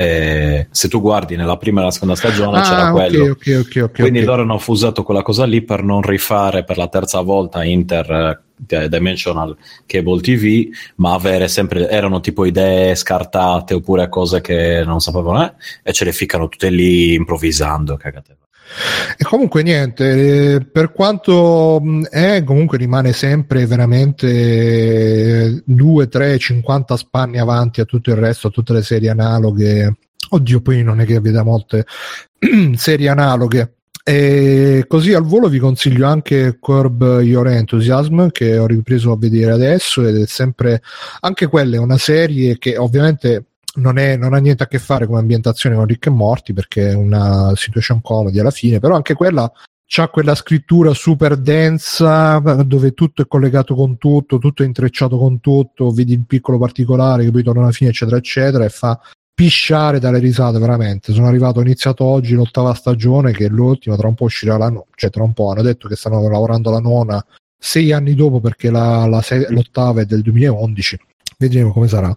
Eh, 0.00 0.66
se 0.70 0.88
tu 0.88 0.98
guardi 0.98 1.36
nella 1.36 1.58
prima 1.58 1.76
e 1.76 1.80
nella 1.80 1.92
seconda 1.92 2.14
stagione 2.14 2.62
c'era 2.62 2.86
ah, 2.86 2.90
quello. 2.90 3.24
ok 3.24 3.30
ok 3.30 3.64
ok 3.66 3.82
ok 3.82 4.00
Quindi 4.00 4.22
loro 4.22 4.40
hanno 4.40 4.56
fusato 4.56 5.02
quella 5.02 5.20
cosa 5.20 5.44
lì 5.44 5.60
per 5.60 5.82
non 5.82 6.00
rifare 6.00 6.64
per 6.64 6.78
la 6.78 6.88
terza 6.88 7.20
volta 7.20 7.62
Inter 7.64 8.40
eh, 8.66 8.88
Dimensional 8.88 9.54
Cable 9.84 10.20
TV, 10.22 10.74
ma 10.96 11.12
avere 11.12 11.48
sempre 11.48 11.86
erano 11.86 12.20
tipo 12.20 12.46
idee 12.46 12.94
scartate 12.94 13.74
oppure 13.74 14.08
cose 14.08 14.40
che 14.40 14.82
non 14.86 15.00
sapevano 15.00 15.44
eh, 15.44 15.52
e 15.82 15.92
ce 15.92 16.06
le 16.06 16.12
ficcano 16.12 16.48
tutte 16.48 16.70
lì 16.70 17.12
improvvisando. 17.12 17.98
Cagate. 17.98 18.38
E 19.16 19.24
comunque 19.24 19.62
niente, 19.62 20.54
eh, 20.54 20.60
per 20.60 20.92
quanto 20.92 21.80
mh, 21.82 22.04
è, 22.06 22.42
comunque 22.44 22.78
rimane 22.78 23.12
sempre 23.12 23.66
veramente 23.66 25.62
2, 25.64 26.08
3, 26.08 26.38
50 26.38 26.96
spanni 26.96 27.38
avanti 27.38 27.80
a 27.80 27.84
tutto 27.84 28.10
il 28.10 28.16
resto, 28.16 28.48
a 28.48 28.50
tutte 28.50 28.72
le 28.72 28.82
serie 28.82 29.10
analoghe. 29.10 29.96
Oddio, 30.30 30.60
poi 30.60 30.82
non 30.82 31.00
è 31.00 31.04
che 31.04 31.20
veda 31.20 31.42
molte 31.42 31.84
serie 32.76 33.08
analoghe. 33.08 33.74
E 34.02 34.84
così 34.88 35.12
al 35.12 35.24
volo 35.24 35.48
vi 35.48 35.58
consiglio 35.58 36.06
anche 36.06 36.56
Curb 36.58 37.20
Your 37.22 37.46
Enthusiasm 37.48 38.28
che 38.30 38.56
ho 38.56 38.66
ripreso 38.66 39.12
a 39.12 39.18
vedere 39.18 39.52
adesso 39.52 40.06
ed 40.06 40.16
è 40.16 40.26
sempre 40.26 40.80
anche 41.20 41.46
quella 41.48 41.76
è 41.76 41.78
una 41.78 41.98
serie 41.98 42.56
che 42.58 42.78
ovviamente 42.78 43.49
non, 43.74 43.98
è, 43.98 44.16
non 44.16 44.34
ha 44.34 44.38
niente 44.38 44.62
a 44.62 44.66
che 44.66 44.78
fare 44.78 45.06
come 45.06 45.18
ambientazione 45.20 45.76
con 45.76 45.86
Rick 45.86 46.06
e 46.06 46.10
Morty 46.10 46.52
perché 46.52 46.90
è 46.90 46.94
una 46.94 47.52
situation 47.54 48.00
comedy 48.00 48.38
alla 48.38 48.50
fine, 48.50 48.78
però 48.78 48.96
anche 48.96 49.14
quella 49.14 49.50
c'ha 49.92 50.08
quella 50.08 50.36
scrittura 50.36 50.94
super 50.94 51.36
densa 51.36 52.38
dove 52.64 52.92
tutto 52.92 53.22
è 53.22 53.26
collegato 53.26 53.74
con 53.74 53.98
tutto, 53.98 54.38
tutto 54.38 54.62
è 54.62 54.66
intrecciato 54.66 55.18
con 55.18 55.40
tutto, 55.40 55.90
vedi 55.90 56.12
il 56.12 56.24
piccolo 56.26 56.58
particolare 56.58 57.24
che 57.24 57.30
poi 57.32 57.42
torna 57.42 57.62
alla 57.62 57.72
fine, 57.72 57.90
eccetera, 57.90 58.16
eccetera, 58.16 58.64
e 58.64 58.68
fa 58.68 59.00
pisciare 59.34 59.98
dalle 59.98 60.18
risate 60.18 60.58
veramente. 60.58 61.12
Sono 61.12 61.26
arrivato, 61.26 61.58
ho 61.58 61.62
iniziato 61.62 62.04
oggi 62.04 62.34
l'ottava 62.34 62.72
stagione, 62.74 63.32
che 63.32 63.46
è 63.46 63.48
l'ultima, 63.48 63.96
tra 63.96 64.06
un 64.06 64.14
po' 64.14 64.24
uscirà 64.24 64.56
la 64.56 64.68
nona, 64.68 64.84
cioè 64.94 65.10
tra 65.10 65.24
un 65.24 65.32
po' 65.32 65.50
hanno 65.50 65.62
detto 65.62 65.88
che 65.88 65.96
stanno 65.96 66.28
lavorando 66.28 66.68
alla 66.68 66.80
nona 66.80 67.24
sei 67.58 67.92
anni 67.92 68.14
dopo 68.14 68.40
perché 68.40 68.70
la, 68.70 69.06
la 69.06 69.20
se- 69.22 69.50
l'ottava 69.50 70.02
è 70.02 70.04
del 70.04 70.22
2011. 70.22 70.98
Vedremo 71.36 71.72
come 71.72 71.88
sarà. 71.88 72.16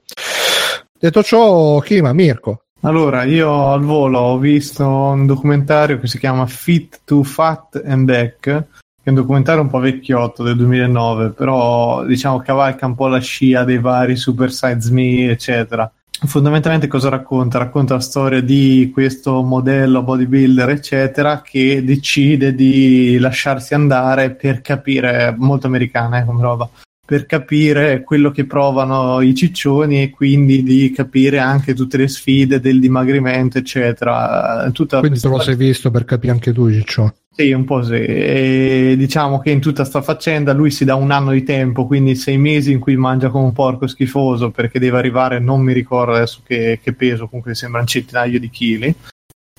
Detto 1.04 1.22
ciò, 1.22 1.80
Kima, 1.80 2.14
Mirko. 2.14 2.68
Allora, 2.84 3.24
io 3.24 3.74
al 3.74 3.82
volo 3.82 4.20
ho 4.20 4.38
visto 4.38 4.88
un 4.88 5.26
documentario 5.26 6.00
che 6.00 6.08
si 6.08 6.18
chiama 6.18 6.46
Fit 6.46 7.02
to 7.04 7.24
Fat 7.24 7.84
and 7.86 8.06
Back, 8.06 8.40
che 8.40 8.66
è 9.04 9.10
un 9.10 9.16
documentario 9.16 9.64
un 9.64 9.68
po' 9.68 9.80
vecchiotto 9.80 10.44
del 10.44 10.56
2009, 10.56 11.32
però 11.32 12.06
diciamo 12.06 12.40
cavalca 12.40 12.86
un 12.86 12.96
po' 12.96 13.08
la 13.08 13.20
scia 13.20 13.66
dei 13.66 13.80
vari 13.80 14.16
Super 14.16 14.50
Size 14.50 14.94
Me, 14.94 15.30
eccetera. 15.30 15.92
Fondamentalmente 16.26 16.88
cosa 16.88 17.10
racconta? 17.10 17.58
Racconta 17.58 17.96
la 17.96 18.00
storia 18.00 18.42
di 18.42 18.90
questo 18.94 19.42
modello 19.44 20.04
bodybuilder, 20.04 20.70
eccetera, 20.70 21.42
che 21.42 21.84
decide 21.84 22.56
di 22.56 23.18
lasciarsi 23.18 23.74
andare 23.74 24.36
per 24.36 24.62
capire, 24.62 25.36
molto 25.38 25.68
americana 25.68 26.20
eh, 26.20 26.24
come 26.24 26.42
roba, 26.42 26.70
per 27.06 27.26
capire 27.26 28.02
quello 28.02 28.32
che 28.32 28.46
provano 28.46 29.20
i 29.20 29.36
ciccioni 29.36 30.04
e 30.04 30.10
quindi 30.10 30.64
di 30.64 30.90
capire 30.92 31.38
anche 31.38 31.74
tutte 31.74 31.98
le 31.98 32.08
sfide 32.08 32.62
del 32.62 32.80
dimagrimento, 32.80 33.58
eccetera. 33.58 34.70
Tutta 34.72 35.00
Quindi 35.00 35.20
te 35.20 35.28
lo 35.28 35.40
sei 35.40 35.56
visto 35.58 35.92
per 35.92 36.06
capire 36.06 36.32
anche 36.32 36.54
tu, 36.54 36.72
Ciccio. 36.72 37.14
sì, 37.36 37.52
un 37.52 37.66
po' 37.66 37.84
sì. 37.84 37.96
E 37.96 38.96
diciamo 38.98 39.40
che 39.40 39.52
in 39.52 39.60
tutta 39.60 39.84
sta 39.84 40.02
faccenda 40.02 40.54
lui 40.54 40.72
si 40.72 40.86
dà 40.86 40.96
un 40.96 41.12
anno 41.12 41.32
di 41.32 41.44
tempo, 41.44 41.86
quindi 41.88 42.16
sei 42.16 42.38
mesi 42.38 42.72
in 42.72 42.80
cui 42.80 42.96
mangia 42.96 43.30
come 43.30 43.46
un 43.46 43.54
porco 43.54 43.86
schifoso 43.86 44.52
perché 44.52 44.80
deve 44.80 44.98
arrivare, 44.98 45.40
non 45.40 45.60
mi 45.60 45.74
ricordo 45.74 46.14
adesso 46.14 46.40
che, 46.46 46.80
che 46.82 46.94
peso, 46.94 47.28
comunque 47.28 47.54
sembra 47.54 47.82
un 47.82 47.88
centinaio 47.88 48.40
di 48.40 48.50
chili, 48.50 48.96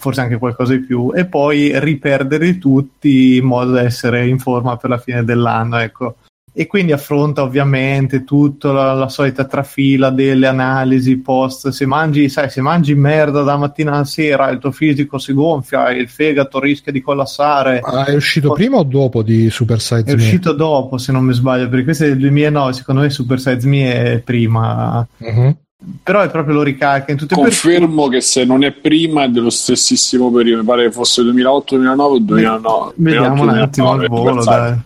forse 0.01 0.23
anche 0.23 0.39
qualcosa 0.39 0.73
di 0.73 0.81
più, 0.81 1.13
e 1.15 1.27
poi 1.27 1.79
riperderli 1.79 2.57
tutti 2.57 3.37
in 3.37 3.45
modo 3.45 3.73
da 3.73 3.83
essere 3.83 4.27
in 4.27 4.39
forma 4.39 4.79
per 4.79 4.89
la 4.89 4.99
fine 4.99 5.25
dell'anno, 5.25 5.77
ecco. 5.77 6.17
E 6.57 6.69
quindi 6.69 6.93
affronta 6.93 7.43
ovviamente 7.43 8.23
tutta 8.23 8.71
la, 8.71 8.93
la 8.93 9.09
solita 9.09 9.45
trafila 9.45 10.11
delle 10.11 10.47
analisi 10.47 11.17
post. 11.17 11.71
Se 11.71 11.85
mangi, 11.85 12.29
sai, 12.29 12.49
se 12.49 12.61
mangi 12.61 12.95
merda 12.95 13.43
da 13.43 13.57
mattina 13.57 13.91
alla 13.93 14.05
sera, 14.05 14.51
il 14.51 14.59
tuo 14.59 14.71
fisico 14.71 15.19
si 15.19 15.33
gonfia, 15.33 15.91
il 15.91 16.09
fegato 16.09 16.61
rischia 16.61 16.93
di 16.93 17.01
collassare. 17.01 17.81
Ma 17.83 18.05
è 18.05 18.15
uscito 18.15 18.53
prima 18.53 18.77
o 18.77 18.85
dopo 18.85 19.23
di 19.23 19.51
Super 19.51 19.81
Size 19.81 20.05
È 20.05 20.15
Me? 20.15 20.23
uscito 20.23 20.53
dopo, 20.53 20.97
se 20.97 21.11
non 21.11 21.25
mi 21.25 21.33
sbaglio, 21.33 21.69
perché 21.69 21.85
questo 21.85 22.05
è 22.05 22.09
del 22.09 22.19
2009, 22.19 22.73
secondo 22.73 23.01
me 23.01 23.11
Super 23.11 23.41
Size 23.41 23.67
Me 23.67 24.13
è 24.13 24.19
prima. 24.21 25.05
Mhm. 25.17 25.57
Però 26.03 26.23
è 26.23 26.31
proprio 26.31 26.55
lo 26.55 26.63
ricalca 26.63 27.11
in 27.11 27.19
tutte 27.19 27.35
e 27.35 27.37
per 27.37 27.47
Confermo 27.49 28.09
che 28.09 28.21
se 28.21 28.45
non 28.45 28.63
è 28.63 28.73
prima 28.73 29.25
è 29.25 29.29
dello 29.29 29.51
stessissimo 29.51 30.31
periodo, 30.31 30.61
mi 30.61 30.67
pare 30.67 30.85
che 30.85 30.93
fosse 30.93 31.23
2008, 31.23 31.75
2009 31.75 32.15
o 32.15 32.19
2009. 32.21 32.93
Vediamo 32.97 33.43
un 33.43 33.49
attimo 33.51 33.91
al 33.91 33.97
2009, 33.99 34.09
volo, 34.09 34.45
dai. 34.45 34.79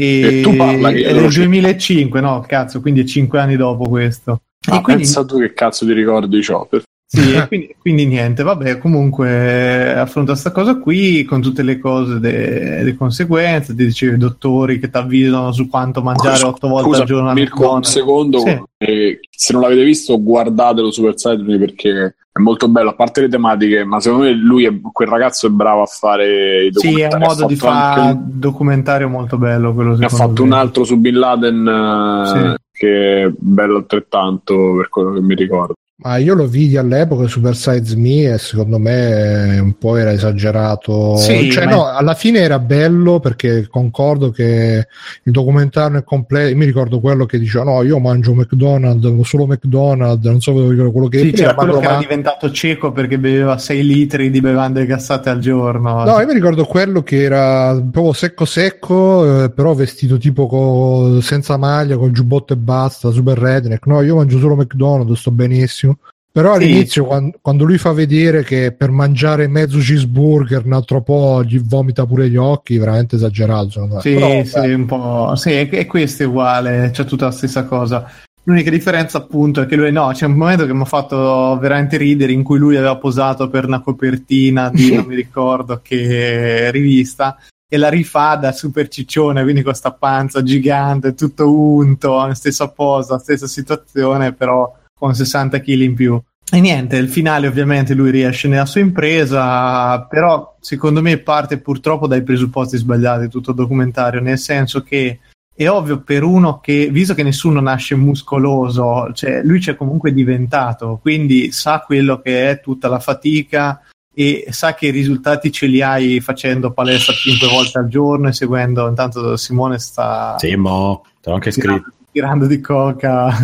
E, 0.00 0.38
E 0.38 0.40
tu 0.42 0.54
parla 0.54 0.92
che 0.92 1.06
è 1.06 1.12
del 1.12 1.32
so. 1.32 1.40
2005, 1.40 2.20
no, 2.20 2.44
cazzo, 2.46 2.80
quindi 2.80 3.00
è 3.00 3.04
5 3.04 3.40
anni 3.40 3.56
dopo 3.56 3.88
questo. 3.88 4.42
Ah, 4.68 4.76
e 4.76 4.80
quindi, 4.80 5.02
pensa 5.02 5.24
tu 5.24 5.40
che 5.40 5.52
cazzo 5.52 5.84
ti 5.84 5.92
ricordi 5.92 6.40
ciò. 6.40 6.64
Per- 6.66 6.82
sì, 7.10 7.32
e 7.34 7.46
quindi, 7.48 7.74
quindi 7.80 8.06
niente, 8.06 8.42
vabbè, 8.42 8.76
comunque 8.76 9.28
eh, 9.30 9.90
affronta 9.98 10.32
questa 10.32 10.52
cosa 10.52 10.76
qui 10.78 11.24
con 11.24 11.40
tutte 11.40 11.62
le 11.62 11.78
cose, 11.78 12.20
de- 12.20 12.82
le 12.82 12.94
conseguenze, 12.96 13.74
ti 13.74 13.86
dicevi 13.86 14.16
i 14.16 14.18
dottori 14.18 14.78
che 14.78 14.90
ti 14.90 14.96
avvisano 14.98 15.50
su 15.52 15.68
quanto 15.68 16.02
mangiare 16.02 16.44
8 16.44 16.68
volte 16.68 16.88
Scusa, 16.88 17.00
al 17.00 17.06
giorno 17.06 17.32
Mirko, 17.32 17.72
un 17.72 17.82
secondo. 17.82 18.40
Sì. 18.40 18.62
eh, 18.76 19.20
se 19.30 19.52
non 19.54 19.62
l'avete 19.62 19.84
visto, 19.84 20.22
guardatelo 20.22 20.90
Super 20.90 21.14
Me 21.38 21.58
perché 21.58 22.16
è 22.30 22.40
molto 22.40 22.68
bello, 22.68 22.90
a 22.90 22.94
parte 22.94 23.22
le 23.22 23.28
tematiche, 23.28 23.84
ma 23.84 24.00
secondo 24.00 24.24
me 24.26 24.32
lui, 24.34 24.64
è, 24.66 24.72
quel 24.92 25.08
ragazzo 25.08 25.46
è 25.46 25.50
bravo 25.50 25.80
a 25.82 25.86
fare 25.86 26.66
i 26.66 26.70
Sì, 26.74 26.88
è 27.00 27.08
documentari. 27.08 27.22
un 27.22 27.28
modo 27.28 27.46
di 27.46 27.56
fare 27.56 28.00
anche- 28.02 28.22
documentario 28.34 29.08
molto 29.08 29.38
bello 29.38 29.72
quello 29.72 29.96
ha 29.98 30.08
fatto 30.10 30.42
me. 30.42 30.48
un 30.50 30.52
altro 30.52 30.84
su 30.84 30.98
Bin 30.98 31.18
Laden 31.18 31.66
eh, 31.66 32.26
Sì. 32.26 32.54
che 32.80 33.22
è 33.24 33.32
bello 33.34 33.78
altrettanto 33.78 34.74
per 34.76 34.90
quello 34.90 35.12
che 35.14 35.20
mi 35.20 35.34
ricordo. 35.34 35.72
Ma 36.00 36.16
io 36.16 36.34
lo 36.34 36.46
vidi 36.46 36.76
all'epoca 36.76 37.26
Super 37.26 37.56
Size 37.56 37.96
Me 37.96 38.32
e 38.34 38.38
secondo 38.38 38.78
me 38.78 39.58
un 39.58 39.76
po' 39.78 39.96
era 39.96 40.12
esagerato. 40.12 41.16
Sì, 41.16 41.50
cioè, 41.50 41.64
ma- 41.64 41.70
no, 41.72 41.86
alla 41.88 42.14
fine 42.14 42.38
era 42.38 42.60
bello 42.60 43.18
perché 43.18 43.66
concordo 43.68 44.30
che 44.30 44.86
il 45.24 45.32
documentario 45.32 45.98
è 45.98 46.04
completo. 46.04 46.50
Io 46.50 46.56
mi 46.56 46.66
ricordo 46.66 47.00
quello 47.00 47.26
che 47.26 47.40
diceva: 47.40 47.64
No, 47.64 47.82
io 47.82 47.98
mangio 47.98 48.32
McDonald's, 48.32 49.28
solo 49.28 49.46
McDonald's, 49.48 50.24
non 50.24 50.40
so 50.40 50.52
quello 50.52 51.08
che 51.08 51.18
Sì, 51.18 51.32
c'era 51.32 51.54
quello 51.54 51.78
che 51.78 51.84
era 51.86 51.94
ma- 51.94 51.98
diventato 52.00 52.52
cieco 52.52 52.92
perché 52.92 53.18
beveva 53.18 53.58
6 53.58 53.84
litri 53.84 54.30
di 54.30 54.40
bevande 54.40 54.86
gassate 54.86 55.30
al 55.30 55.40
giorno. 55.40 56.04
No, 56.04 56.20
io 56.20 56.26
mi 56.26 56.32
ricordo 56.32 56.64
quello 56.64 57.02
che 57.02 57.22
era 57.24 57.72
proprio 57.72 58.12
secco 58.12 58.44
secco, 58.44 59.42
eh, 59.46 59.50
però 59.50 59.74
vestito 59.74 60.16
tipo 60.16 60.46
co- 60.46 61.20
senza 61.22 61.56
maglia, 61.56 61.96
con 61.96 62.12
giubbotto 62.12 62.52
e 62.52 62.56
basta, 62.56 63.10
super 63.10 63.36
redneck. 63.36 63.84
No, 63.86 64.00
io 64.02 64.14
mangio 64.14 64.38
solo 64.38 64.54
McDonald's, 64.54 65.18
sto 65.18 65.32
benissimo. 65.32 65.86
Però 66.30 66.56
Sì. 66.56 66.62
all'inizio, 66.64 67.04
quan- 67.04 67.32
quando, 67.40 67.64
lui 67.64 67.78
fa 67.78 67.92
vedere 67.92 68.44
che 68.44 68.72
per 68.72 68.90
mangiare 68.90 69.48
mezzo 69.48 69.78
cheeseburger 69.78 70.64
un 70.64 70.72
altro 70.74 71.02
po' 71.02 71.42
gli 71.42 71.58
vomita 71.60 72.06
pure 72.06 72.28
gli 72.28 72.36
occhi, 72.36 72.78
veramente 72.78 73.16
esagerato. 73.16 73.70
secondo 73.70 73.94
me. 73.96 74.00
Sì, 74.02 74.14
Però, 74.14 74.44
sì, 74.44 74.60
beh, 74.60 74.74
un 74.74 74.86
po'. 74.86 75.32
Sì, 75.36 75.50
e 75.50 75.68
e 75.70 75.86
questo 75.86 76.22
è 76.22 76.26
uguale, 76.26 76.90
c'è 76.92 77.04
tutta 77.04 77.24
la 77.26 77.30
stessa 77.32 77.64
cosa. 77.64 78.08
L'unica 78.44 78.70
differenza, 78.70 79.18
appunto, 79.18 79.60
è 79.62 79.66
che 79.66 79.76
lui 79.76 79.90
no, 79.92 80.10
c'è 80.14 80.24
un 80.26 80.32
momento 80.32 80.64
che 80.64 80.72
mi 80.72 80.80
ha 80.82 80.86
fatto 80.86 81.58
veramente 81.60 81.96
ridere 81.98 82.32
in 82.32 82.42
cui 82.42 82.58
lui 82.58 82.76
aveva 82.76 82.96
posato 82.96 83.48
per 83.50 83.66
una 83.66 83.80
copertina 83.80 84.70
di 84.72 84.94
non 84.94 85.04
mi 85.04 85.14
ricordo 85.16 85.80
che 85.82 86.70
rivista 86.70 87.36
e 87.70 87.76
la 87.76 87.90
rifà 87.90 88.36
da 88.36 88.52
super 88.52 88.88
ciccione, 88.88 89.42
quindi 89.42 89.60
con 89.62 89.74
sta 89.74 89.92
panza 89.92 90.42
gigante, 90.42 91.12
tutto 91.14 91.52
unto, 91.52 92.32
stessa 92.32 92.68
posa, 92.68 93.18
stessa 93.18 93.46
situazione, 93.46 94.32
però 94.32 94.74
con 94.98 95.14
60 95.14 95.60
kg 95.60 95.80
in 95.80 95.94
più. 95.94 96.20
E 96.50 96.60
niente, 96.60 96.96
il 96.96 97.10
finale 97.10 97.46
ovviamente 97.46 97.92
lui 97.92 98.10
riesce 98.10 98.48
nella 98.48 98.64
sua 98.64 98.80
impresa, 98.80 100.00
però 100.02 100.56
secondo 100.60 101.02
me 101.02 101.18
parte 101.18 101.58
purtroppo 101.58 102.06
dai 102.06 102.22
presupposti 102.22 102.78
sbagliati 102.78 103.28
tutto 103.28 103.50
il 103.50 103.56
documentario, 103.56 104.20
nel 104.20 104.38
senso 104.38 104.82
che 104.82 105.18
è 105.54 105.68
ovvio 105.68 106.00
per 106.00 106.22
uno 106.22 106.60
che, 106.60 106.88
visto 106.90 107.12
che 107.12 107.22
nessuno 107.22 107.60
nasce 107.60 107.96
muscoloso, 107.96 109.10
cioè 109.12 109.42
lui 109.42 109.58
c'è 109.58 109.76
comunque 109.76 110.14
diventato, 110.14 110.98
quindi 111.02 111.52
sa 111.52 111.82
quello 111.84 112.20
che 112.20 112.48
è 112.48 112.60
tutta 112.60 112.88
la 112.88 113.00
fatica 113.00 113.82
e 114.14 114.46
sa 114.48 114.74
che 114.74 114.86
i 114.86 114.90
risultati 114.90 115.52
ce 115.52 115.66
li 115.66 115.82
hai 115.82 116.20
facendo 116.20 116.72
palestra 116.72 117.12
5 117.12 117.48
volte 117.48 117.78
al 117.78 117.88
giorno 117.88 118.28
e 118.28 118.32
seguendo, 118.32 118.88
intanto 118.88 119.36
Simone 119.36 119.78
sta 119.78 120.36
Sì, 120.38 120.54
mo, 120.56 121.04
te 121.20 121.28
l'ho 121.28 121.34
anche 121.34 121.50
scritto. 121.50 121.92
Tirando, 122.18 122.46
di 122.46 122.60
coca 122.60 123.28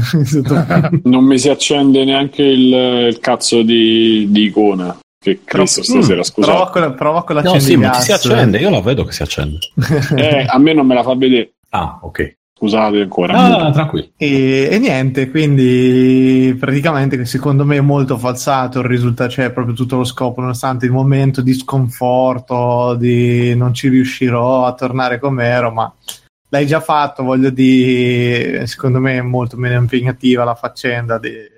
Non 1.04 1.24
mi 1.24 1.38
si 1.38 1.48
accende 1.48 2.04
neanche 2.04 2.42
il, 2.42 2.72
il 3.08 3.18
cazzo 3.20 3.62
di, 3.62 4.26
di 4.30 4.44
icona. 4.44 4.98
Che 5.24 5.40
Cristo 5.42 5.82
stasera, 5.82 6.20
Prova 6.20 6.24
scusate. 6.24 6.70
con, 6.70 6.80
la- 6.82 6.92
prova 6.92 7.24
con 7.24 7.36
No, 7.42 7.58
sì, 7.58 7.76
ma 7.76 7.94
si 7.94 8.12
accende, 8.12 8.58
io 8.58 8.68
la 8.68 8.80
vedo 8.80 9.04
che 9.04 9.12
si 9.12 9.22
accende. 9.22 9.58
Eh, 10.16 10.44
a 10.46 10.58
me 10.58 10.74
non 10.74 10.86
me 10.86 10.94
la 10.94 11.02
fa 11.02 11.14
vedere. 11.16 11.54
Ah, 11.70 11.98
ok. 12.02 12.36
Scusate 12.56 13.00
ancora. 13.00 13.32
Ah, 13.34 13.72
tranquillo. 13.72 14.08
E, 14.16 14.68
e 14.70 14.78
niente, 14.78 15.28
quindi 15.30 16.54
praticamente 16.58 17.16
che 17.16 17.24
secondo 17.24 17.64
me 17.64 17.76
è 17.76 17.80
molto 17.80 18.16
falsato 18.16 18.78
il 18.80 18.84
risultato, 18.86 19.30
c'è 19.30 19.50
proprio 19.50 19.74
tutto 19.74 19.96
lo 19.96 20.04
scopo, 20.04 20.40
nonostante 20.40 20.84
il 20.86 20.92
momento 20.92 21.40
di 21.40 21.52
sconforto, 21.54 22.94
di 22.94 23.54
non 23.56 23.74
ci 23.74 23.88
riuscirò 23.88 24.66
a 24.66 24.74
tornare 24.74 25.18
come 25.18 25.44
ero, 25.46 25.72
ma 25.72 25.92
l'hai 26.54 26.66
già 26.66 26.78
fatto, 26.78 27.24
voglio 27.24 27.50
dire, 27.50 28.64
secondo 28.68 29.00
me 29.00 29.16
è 29.16 29.22
molto 29.22 29.56
meno 29.56 29.76
impegnativa 29.76 30.44
la 30.44 30.54
faccenda 30.54 31.18
di- 31.18 31.50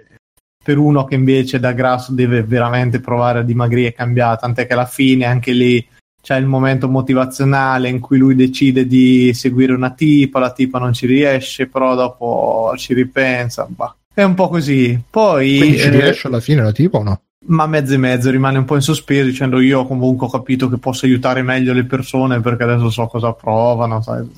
per 0.65 0.79
uno 0.79 1.05
che 1.05 1.15
invece 1.15 1.61
da 1.61 1.73
grasso 1.73 2.13
deve 2.13 2.43
veramente 2.43 2.99
provare 2.99 3.41
a 3.41 3.43
dimagrire 3.43 3.89
e 3.89 3.93
cambiare, 3.93 4.39
tant'è 4.41 4.67
che 4.67 4.73
alla 4.73 4.87
fine 4.87 5.27
anche 5.27 5.53
lì 5.53 5.87
c'è 6.21 6.37
il 6.39 6.47
momento 6.47 6.89
motivazionale 6.89 7.89
in 7.89 8.01
cui 8.01 8.17
lui 8.19 8.35
decide 8.35 8.87
di 8.87 9.33
seguire 9.33 9.75
una 9.75 9.91
tipa, 9.91 10.41
la 10.41 10.51
tipa 10.51 10.79
non 10.79 10.93
ci 10.93 11.07
riesce, 11.07 11.67
però 11.69 11.95
dopo 11.95 12.73
ci 12.77 12.95
ripensa. 12.95 13.67
bah. 13.69 13.95
È 14.13 14.23
un 14.23 14.35
po' 14.35 14.49
così. 14.49 14.99
Poi, 15.09 15.59
Quindi 15.59 15.79
ci 15.79 15.87
eh, 15.87 15.91
riesce 15.91 16.27
alla 16.27 16.41
fine 16.41 16.63
la 16.63 16.73
tipo 16.73 16.99
o 16.99 17.03
no? 17.03 17.21
ma 17.49 17.67
mezzo 17.67 17.95
e 17.95 17.99
mezzo 17.99 18.31
rimane 18.31 18.59
un 18.59 18.65
po' 18.65 18.75
in 18.75 18.81
sospeso 18.81 19.27
dicendo 19.27 19.61
io 19.61 19.87
comunque 19.87 20.27
ho 20.27 20.31
capito 20.31 20.69
che 20.69 20.79
posso 20.79 21.07
aiutare 21.07 21.43
meglio 21.43 21.73
le 21.73 21.85
persone 21.85 22.41
perché 22.41 22.65
adesso 22.65 22.91
so 22.91 23.07
cosa 23.07 23.33
provano, 23.35 24.03
sai, 24.03 24.29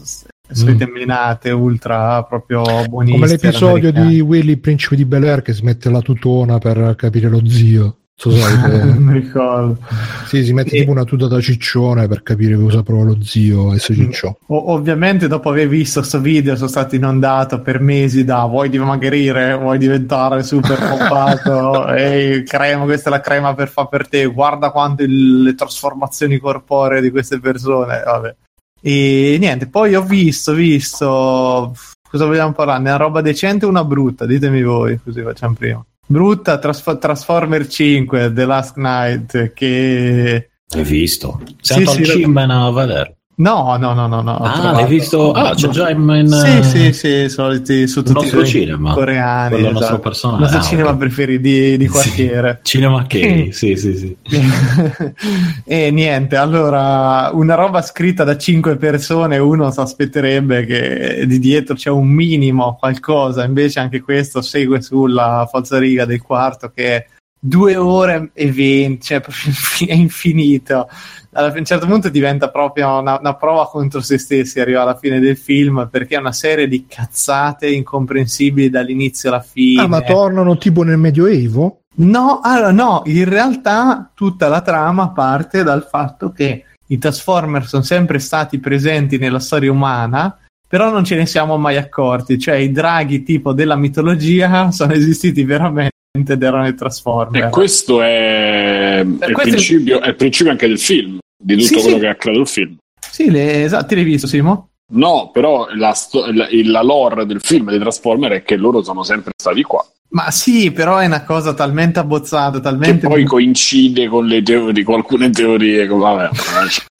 solite 0.50 0.86
menate 0.86 1.50
ultra 1.50 2.22
proprio 2.24 2.62
buoniste. 2.88 3.18
Come 3.18 3.26
l'episodio 3.30 3.88
americane. 3.88 4.08
di 4.08 4.20
Willy, 4.20 4.56
principe 4.56 4.96
di 4.96 5.04
Bel 5.04 5.24
Air, 5.24 5.42
che 5.42 5.52
smette 5.52 5.90
la 5.90 6.00
tutona 6.00 6.58
per 6.58 6.94
capire 6.96 7.28
lo 7.28 7.40
zio. 7.46 7.94
So 8.20 8.30
non 8.34 8.96
mi 8.98 9.12
ricordo. 9.20 9.78
sì, 10.26 10.42
si 10.42 10.52
mette 10.52 10.74
E- 10.74 10.80
tipo 10.80 10.90
una 10.90 11.04
tuta 11.04 11.28
da 11.28 11.40
ciccione 11.40 12.08
per 12.08 12.24
capire 12.24 12.56
cosa 12.56 12.82
prova 12.82 13.04
lo 13.04 13.18
zio 13.22 13.72
e 13.72 13.78
se 13.78 13.94
ciccio. 13.94 14.38
O- 14.48 14.72
ovviamente 14.72 15.28
dopo 15.28 15.50
aver 15.50 15.68
visto 15.68 16.00
questo 16.00 16.18
video 16.18 16.56
sono 16.56 16.66
stato 16.66 16.96
inondato 16.96 17.60
per 17.62 17.78
mesi 17.78 18.24
da 18.24 18.44
vuoi 18.46 18.70
dimagrire, 18.70 19.54
vuoi 19.56 19.78
diventare 19.78 20.42
super 20.42 20.76
pompato, 20.80 21.86
ehi 21.94 22.42
crema, 22.42 22.82
questa 22.86 23.08
è 23.08 23.12
la 23.12 23.20
crema 23.20 23.54
per 23.54 23.68
fa 23.68 23.86
per 23.86 24.08
te, 24.08 24.26
guarda 24.26 24.72
quante 24.72 25.04
il- 25.04 25.42
le 25.44 25.54
trasformazioni 25.54 26.38
corporee 26.38 27.00
di 27.00 27.10
queste 27.12 27.38
persone, 27.38 28.02
vabbè. 28.04 28.34
E 28.80 29.36
niente, 29.40 29.66
poi 29.68 29.94
ho 29.94 30.02
visto, 30.02 30.52
visto, 30.52 31.74
cosa 32.10 32.26
vogliamo 32.26 32.52
parlare? 32.52 32.80
Una 32.80 32.96
roba 32.96 33.20
decente 33.20 33.66
o 33.66 33.68
una 33.68 33.84
brutta? 33.84 34.24
Ditemi 34.26 34.62
voi, 34.62 34.98
così 35.02 35.20
facciamo 35.22 35.54
prima. 35.54 35.84
Brutta 36.06 36.58
Trasf- 36.58 36.98
Transformer 36.98 37.66
5 37.68 38.32
The 38.32 38.44
Last 38.46 38.76
Night 38.76 39.52
che 39.52 40.50
Hai 40.70 40.82
visto? 40.82 41.40
Sì, 41.44 41.56
Sei 41.60 41.76
andato 41.78 41.96
sì, 41.96 42.02
al 42.02 42.06
lo- 42.08 42.14
cinema 42.14 42.64
a 42.66 42.72
vedere. 42.72 43.17
No, 43.38 43.76
no, 43.76 43.94
no, 43.94 44.08
no, 44.08 44.20
no. 44.20 44.36
Ah, 44.36 44.72
l'hai 44.72 44.86
visto? 44.88 45.30
Ah, 45.30 45.54
c'è 45.54 45.68
già 45.68 45.90
in... 45.90 46.26
Sì, 46.28 46.62
sì, 46.64 46.92
sì, 46.92 47.28
soliti 47.28 47.72
il 47.72 47.80
nostro 47.82 48.02
sottotitoli 48.02 48.46
cinema. 48.46 48.92
coreani. 48.92 49.62
Nostro 49.62 49.78
esatto. 49.78 49.98
personale. 50.00 50.36
Il 50.38 50.42
nostro 50.42 50.60
Ah, 50.60 50.64
cinema 50.64 50.90
ok. 50.90 50.96
preferito 50.96 51.42
di, 51.42 51.76
di 51.76 51.86
quartiere. 51.86 52.58
Cinema 52.62 53.06
K, 53.06 53.48
sì, 53.52 53.76
sì, 53.76 53.96
sì. 53.96 54.16
e 55.64 55.90
niente, 55.92 56.34
allora, 56.34 57.30
una 57.32 57.54
roba 57.54 57.80
scritta 57.80 58.24
da 58.24 58.36
cinque 58.36 58.76
persone, 58.76 59.38
uno 59.38 59.70
si 59.70 59.78
aspetterebbe 59.78 60.64
che 60.64 61.24
di 61.28 61.38
dietro 61.38 61.76
c'è 61.76 61.90
un 61.90 62.08
minimo 62.08 62.74
qualcosa, 62.76 63.44
invece 63.44 63.78
anche 63.78 64.00
questo 64.00 64.42
segue 64.42 64.82
sulla 64.82 65.46
falsariga 65.48 66.04
del 66.04 66.22
quarto 66.22 66.72
che 66.74 66.96
è 66.96 67.06
due 67.38 67.76
ore 67.76 68.30
e 68.34 68.50
venti, 68.50 69.06
cioè 69.06 69.22
è 69.86 69.94
infinito. 69.94 70.88
A 71.32 71.52
un 71.54 71.64
certo 71.64 71.86
punto 71.86 72.08
diventa 72.08 72.50
proprio 72.50 72.98
una, 72.98 73.18
una 73.18 73.34
prova 73.34 73.68
contro 73.68 74.00
se 74.00 74.18
stessi, 74.18 74.60
arriva 74.60 74.82
alla 74.82 74.96
fine 74.96 75.20
del 75.20 75.36
film, 75.36 75.88
perché 75.90 76.16
è 76.16 76.18
una 76.18 76.32
serie 76.32 76.66
di 76.66 76.86
cazzate 76.86 77.70
incomprensibili 77.70 78.70
dall'inizio 78.70 79.28
alla 79.28 79.42
fine. 79.42 79.82
Ah, 79.82 79.86
ma 79.86 80.00
tornano 80.00 80.56
tipo 80.56 80.82
nel 80.82 80.96
Medioevo? 80.96 81.80
No, 81.96 82.40
allora, 82.42 82.70
no, 82.70 83.02
in 83.06 83.28
realtà 83.28 84.10
tutta 84.14 84.48
la 84.48 84.62
trama 84.62 85.10
parte 85.10 85.62
dal 85.62 85.86
fatto 85.88 86.30
che 86.30 86.64
i 86.86 86.98
Transformer 86.98 87.66
sono 87.66 87.82
sempre 87.82 88.18
stati 88.18 88.58
presenti 88.58 89.18
nella 89.18 89.40
storia 89.40 89.70
umana, 89.70 90.38
però 90.66 90.90
non 90.90 91.04
ce 91.04 91.16
ne 91.16 91.26
siamo 91.26 91.56
mai 91.58 91.76
accorti, 91.76 92.38
cioè 92.38 92.56
i 92.56 92.72
draghi 92.72 93.22
tipo 93.22 93.52
della 93.52 93.76
mitologia 93.76 94.70
sono 94.72 94.92
esistiti 94.92 95.44
veramente 95.44 95.96
ed 96.26 96.42
erano 96.42 96.66
i 96.66 96.74
Transformer. 96.74 97.44
E 97.44 97.48
questo 97.50 98.02
è, 98.02 98.98
è 98.98 99.00
il 99.00 99.32
questo 99.32 99.50
principio, 99.52 100.00
è 100.00 100.08
il 100.08 100.16
principio 100.16 100.50
anche 100.52 100.66
del 100.68 100.78
film, 100.78 101.18
di 101.42 101.54
tutto 101.56 101.66
Sì, 101.66 101.74
quello 101.82 101.96
sì. 101.96 102.00
che 102.02 102.08
ha 102.08 102.14
creato 102.14 102.40
il 102.40 102.46
film. 102.48 102.76
Sì, 103.10 103.30
le, 103.30 103.64
esatto, 103.64 103.94
l'hai 103.94 104.04
visto 104.04 104.26
Simo? 104.26 104.68
No, 104.92 105.30
però 105.32 105.68
la, 105.74 105.92
sto- 105.92 106.30
la- 106.32 106.48
la 106.50 106.82
lore 106.82 107.26
del 107.26 107.40
film 107.40 107.68
dei 107.70 107.78
Transformer 107.78 108.32
è 108.32 108.42
che 108.42 108.56
loro 108.56 108.82
sono 108.82 109.02
sempre 109.02 109.32
stati 109.36 109.62
qua. 109.62 109.84
Ma 110.10 110.30
sì, 110.30 110.70
però 110.70 110.96
è 110.96 111.04
una 111.06 111.22
cosa 111.24 111.52
talmente 111.52 111.98
abbozzata, 111.98 112.56
Che 112.56 112.62
talmente... 112.62 113.06
poi 113.06 113.24
coincide 113.24 114.08
con 114.08 114.24
le 114.26 114.42
teorie, 114.42 114.82
con 114.84 114.94
alcune 114.94 115.28
teorie. 115.30 115.86
con- 115.86 115.98
vabbè. 115.98 116.30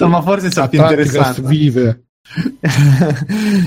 No, 0.00 0.08
ma 0.08 0.22
forse 0.22 0.50
sono 0.50 0.68
più 0.68 0.80
interessanti. 0.80 1.42
vive. 1.42 2.04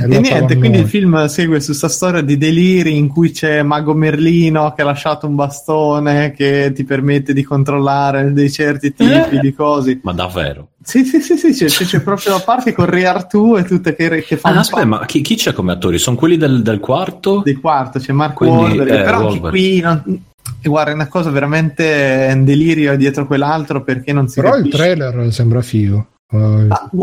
e 0.09 0.19
niente, 0.19 0.57
quindi 0.57 0.79
il 0.79 0.87
film 0.87 1.25
segue 1.25 1.59
su 1.59 1.67
questa 1.67 1.89
storia 1.89 2.21
di 2.21 2.37
deliri 2.37 2.95
in 2.95 3.07
cui 3.07 3.31
c'è 3.31 3.61
Mago 3.61 3.93
Merlino 3.93 4.73
che 4.73 4.81
ha 4.81 4.85
lasciato 4.85 5.27
un 5.27 5.35
bastone 5.35 6.31
che 6.31 6.71
ti 6.73 6.83
permette 6.83 7.33
di 7.33 7.43
controllare 7.43 8.31
dei 8.31 8.49
certi 8.51 8.93
tipi 8.93 9.39
di 9.39 9.53
cose. 9.53 9.99
Ma 10.03 10.13
davvero? 10.13 10.69
Sì, 10.81 11.03
sì, 11.05 11.19
sì, 11.21 11.37
sì, 11.37 11.51
c'è, 11.53 11.65
c'è- 11.67 11.85
c'è 11.85 11.99
proprio 12.01 12.33
la 12.33 12.39
parte 12.39 12.73
con 12.73 12.85
Re 12.85 13.05
Artù 13.05 13.55
e 13.57 13.63
tutte 13.63 13.95
che, 13.95 14.23
che 14.23 14.37
fa 14.37 14.49
Ah, 14.49 14.59
aspetta, 14.59 14.85
ma 14.85 15.05
chi, 15.05 15.21
chi 15.21 15.35
c'è 15.35 15.53
come 15.53 15.71
attori? 15.71 15.97
Sono 15.97 16.15
quelli 16.17 16.37
del, 16.37 16.61
del 16.61 16.79
quarto? 16.79 17.41
del 17.43 17.59
quarto, 17.59 17.99
c'è 17.99 18.11
Mark 18.13 18.33
Quindi, 18.35 18.63
Wahlberg, 18.63 18.89
eh, 18.89 19.03
però 19.03 19.17
anche 19.17 19.25
Wahlberg. 19.39 19.49
qui 19.53 19.79
non- 19.81 20.23
e 20.61 20.69
guarda, 20.69 20.91
è 20.91 20.93
una 20.93 21.07
cosa 21.07 21.29
veramente 21.29 22.29
un 22.33 22.43
delirio 22.45 22.95
dietro 22.97 23.25
quell'altro 23.27 23.83
perché 23.83 24.11
non 24.13 24.27
si 24.27 24.39
Però 24.41 24.55
il 24.55 24.63
capisce. 24.63 24.77
trailer 24.77 25.33
sembra 25.33 25.61
figo. 25.61 26.07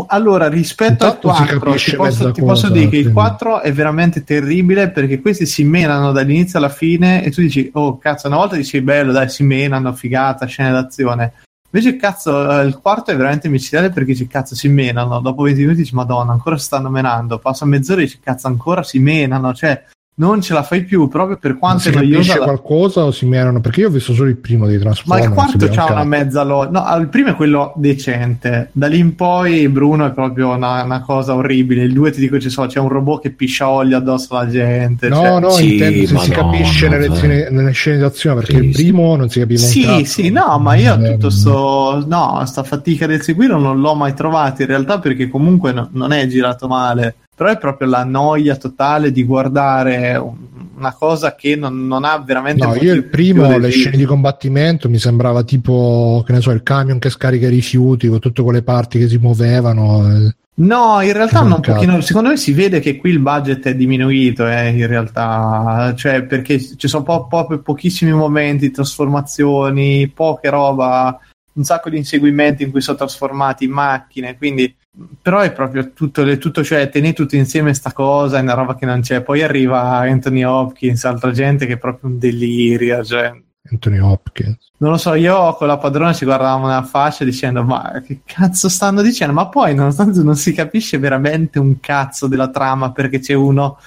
Allora, 0.07 0.49
rispetto 0.49 1.05
al 1.05 1.13
Intanto 1.13 1.33
si 1.33 1.43
4, 1.43 1.59
capisce 1.59 1.91
ti 1.91 1.97
posso, 1.97 2.31
ti 2.31 2.41
posso 2.41 2.67
cosa, 2.67 2.69
dire 2.69 2.89
che 2.89 2.95
il 2.97 3.01
quindi. 3.03 3.13
4 3.13 3.61
è 3.61 3.71
veramente 3.71 4.23
terribile 4.23 4.89
perché 4.89 5.21
questi 5.21 5.45
si 5.45 5.63
menano 5.63 6.11
dall'inizio 6.11 6.59
alla 6.59 6.69
fine 6.69 7.23
e 7.23 7.31
tu 7.31 7.41
dici, 7.41 7.69
oh 7.73 7.97
cazzo, 7.97 8.27
una 8.27 8.35
volta 8.35 8.57
dici 8.57 8.81
bello, 8.81 9.11
dai, 9.13 9.29
si 9.29 9.43
menano, 9.43 9.93
figata, 9.93 10.45
scene 10.45 10.71
d'azione. 10.71 11.33
Invece, 11.73 11.95
cazzo, 11.95 12.59
eh, 12.59 12.65
il 12.65 12.77
quarto 12.79 13.11
è 13.11 13.15
veramente 13.15 13.47
micidiale 13.47 13.89
perché 13.91 14.11
dici, 14.11 14.27
cazzo, 14.27 14.55
si 14.55 14.67
menano. 14.67 15.21
Dopo 15.21 15.43
20 15.43 15.61
minuti 15.61 15.77
dici, 15.79 15.95
madonna, 15.95 16.33
ancora 16.33 16.57
si 16.57 16.65
stanno 16.65 16.89
menando. 16.89 17.39
Passa 17.39 17.65
mezz'ora 17.65 18.01
e 18.01 18.03
dici, 18.03 18.19
cazzo, 18.19 18.47
ancora 18.47 18.83
si 18.83 18.99
menano. 18.99 19.53
Cioè, 19.53 19.81
non 20.13 20.39
ce 20.41 20.53
la 20.53 20.61
fai 20.61 20.83
più 20.83 21.07
proprio 21.07 21.37
per 21.37 21.53
ma 21.53 21.57
quanto 21.57 21.79
si 21.83 21.89
è 21.89 21.93
noiosa 21.93 22.13
capisce 22.15 22.37
la- 22.37 22.43
qualcosa 22.45 23.03
o 23.05 23.11
si 23.11 23.25
menano? 23.25 23.59
Perché 23.61 23.79
io 23.81 23.87
ho 23.87 23.91
visto 23.91 24.13
solo 24.13 24.29
il 24.29 24.37
primo 24.37 24.67
dei 24.67 24.75
ma 24.77 24.81
Transformers. 24.83 25.25
il 25.27 25.33
non 25.33 25.47
si 25.49 25.57
quarto 25.57 25.75
c'ha 25.75 25.91
una 25.93 26.03
mezza 26.03 26.43
lo... 26.43 26.69
No, 26.69 26.95
il 26.99 27.07
primo 27.07 27.29
è 27.29 27.35
quello 27.35 27.73
decente. 27.77 28.69
Da 28.73 28.87
lì 28.87 28.99
in 28.99 29.15
poi 29.15 29.67
Bruno 29.69 30.05
è 30.05 30.11
proprio 30.11 30.49
una, 30.49 30.83
una 30.83 31.01
cosa 31.01 31.33
orribile. 31.33 31.83
Il 31.83 31.93
2 31.93 32.11
ti 32.11 32.19
dico, 32.19 32.39
ci 32.39 32.49
so, 32.49 32.65
c'è 32.67 32.79
un 32.79 32.89
robot 32.89 33.21
che 33.23 33.31
piscia 33.31 33.67
olio 33.69 33.97
addosso 33.97 34.35
alla 34.35 34.49
gente. 34.49 35.07
No, 35.09 35.15
cioè- 35.15 35.39
no, 35.39 35.49
Sì, 35.51 35.71
intendo 35.73 35.99
se 35.99 36.05
si 36.07 36.13
Madonna, 36.13 36.35
capisce 36.35 36.87
nelle, 36.89 37.05
cioè. 37.07 37.15
scene, 37.15 37.49
nelle 37.49 37.71
scene 37.71 37.97
d'azione 37.97 38.35
perché 38.35 38.51
Sì, 38.59 38.65
il 38.65 38.75
sì. 38.75 38.81
primo 38.83 39.15
non 39.15 39.29
si 39.29 39.39
capiva 39.39 39.59
Sì, 39.59 40.03
sì, 40.05 40.29
no, 40.29 40.59
ma 40.59 40.75
io 40.75 40.99
Eh, 41.01 41.11
tutto 41.13 41.29
sto... 41.31 42.03
No, 42.07 42.43
sta 42.45 42.61
fatica 42.63 43.07
del 43.07 43.21
seguirlo 43.23 43.57
non 43.57 43.79
l'ho 43.79 43.95
mai 43.95 44.13
trovato 44.13 44.61
in 44.61 44.67
realtà 44.67 44.99
perché 44.99 45.29
comunque 45.29 45.71
no- 45.71 45.89
non 45.93 46.11
è 46.11 46.27
girato 46.27 46.67
male. 46.67 47.15
Però 47.35 47.49
è 47.49 47.57
proprio 47.57 47.87
la 47.87 48.03
noia 48.03 48.55
totale 48.55 49.11
di 49.11 49.23
guardare 49.23 50.15
un- 50.15 50.49
una 50.77 50.93
cosa 50.93 51.35
che 51.35 51.55
non, 51.55 51.85
non 51.87 52.03
ha 52.03 52.17
veramente... 52.19 52.65
No, 52.65 52.75
io 52.75 52.93
il 52.93 53.05
primo, 53.05 53.57
le 53.57 53.69
scene 53.69 53.97
di 53.97 54.05
combattimento 54.05 54.89
mi 54.89 54.97
sembrava 54.97 55.43
tipo, 55.43 56.23
che 56.25 56.33
ne 56.33 56.41
so, 56.41 56.51
il 56.51 56.63
camion 56.63 56.97
che 56.99 57.09
scarica 57.11 57.47
i 57.47 57.51
rifiuti 57.51 58.07
con 58.07 58.19
tutte 58.19 58.41
quelle 58.41 58.63
parti 58.63 58.97
che 58.99 59.07
si 59.07 59.17
muovevano. 59.17 60.07
eh. 60.09 60.35
No, 60.53 60.99
in 61.01 61.13
realtà 61.13 61.41
Non 61.41 61.53
un 61.53 61.61
pochino, 61.61 62.01
secondo 62.01 62.29
me 62.29 62.37
si 62.37 62.51
vede 62.51 62.79
che 62.79 62.97
qui 62.97 63.11
il 63.11 63.19
budget 63.19 63.65
è 63.67 63.75
diminuito, 63.75 64.47
eh, 64.47 64.69
in 64.69 64.85
realtà, 64.87 65.93
cioè 65.95 66.23
perché 66.23 66.59
ci 66.59 66.87
sono 66.87 67.03
po- 67.03 67.27
proprio 67.27 67.59
pochissimi 67.61 68.11
momenti, 68.11 68.69
trasformazioni, 68.71 70.07
poche 70.09 70.49
roba, 70.49 71.17
un 71.53 71.63
sacco 71.63 71.89
di 71.89 71.97
inseguimenti 71.97 72.63
in 72.63 72.71
cui 72.71 72.81
sono 72.81 72.97
trasformati 72.97 73.65
in 73.65 73.71
macchine, 73.71 74.37
quindi 74.37 74.75
però 75.21 75.39
è 75.39 75.51
proprio 75.53 75.93
tutto, 75.93 76.37
tutto 76.37 76.63
cioè 76.63 76.89
tenere 76.89 77.13
tutto 77.13 77.35
insieme 77.35 77.73
sta 77.73 77.93
cosa, 77.93 78.37
è 78.37 78.41
una 78.41 78.53
roba 78.53 78.75
che 78.75 78.85
non 78.85 79.01
c'è. 79.01 79.21
Poi 79.21 79.41
arriva 79.41 79.81
Anthony 79.99 80.43
Hopkins, 80.43 81.05
altra 81.05 81.31
gente 81.31 81.65
che 81.65 81.73
è 81.73 81.77
proprio 81.77 82.09
un 82.09 82.19
delirio, 82.19 83.03
cioè 83.03 83.33
Anthony 83.69 83.99
Hopkins. 83.99 84.71
non 84.77 84.91
lo 84.91 84.97
so, 84.97 85.13
io 85.13 85.53
con 85.53 85.67
la 85.67 85.77
padrona 85.77 86.13
ci 86.13 86.25
guardavamo 86.25 86.67
nella 86.67 86.83
faccia 86.83 87.23
dicendo 87.23 87.63
ma 87.63 88.01
che 88.05 88.21
cazzo 88.25 88.67
stanno 88.69 89.01
dicendo? 89.01 89.33
Ma 89.33 89.47
poi 89.47 89.73
nonostante 89.75 90.21
non 90.23 90.35
si 90.35 90.53
capisce 90.53 90.97
veramente 90.97 91.59
un 91.59 91.79
cazzo 91.79 92.27
della 92.27 92.49
trama 92.49 92.91
perché 92.91 93.19
c'è 93.19 93.33
uno, 93.33 93.77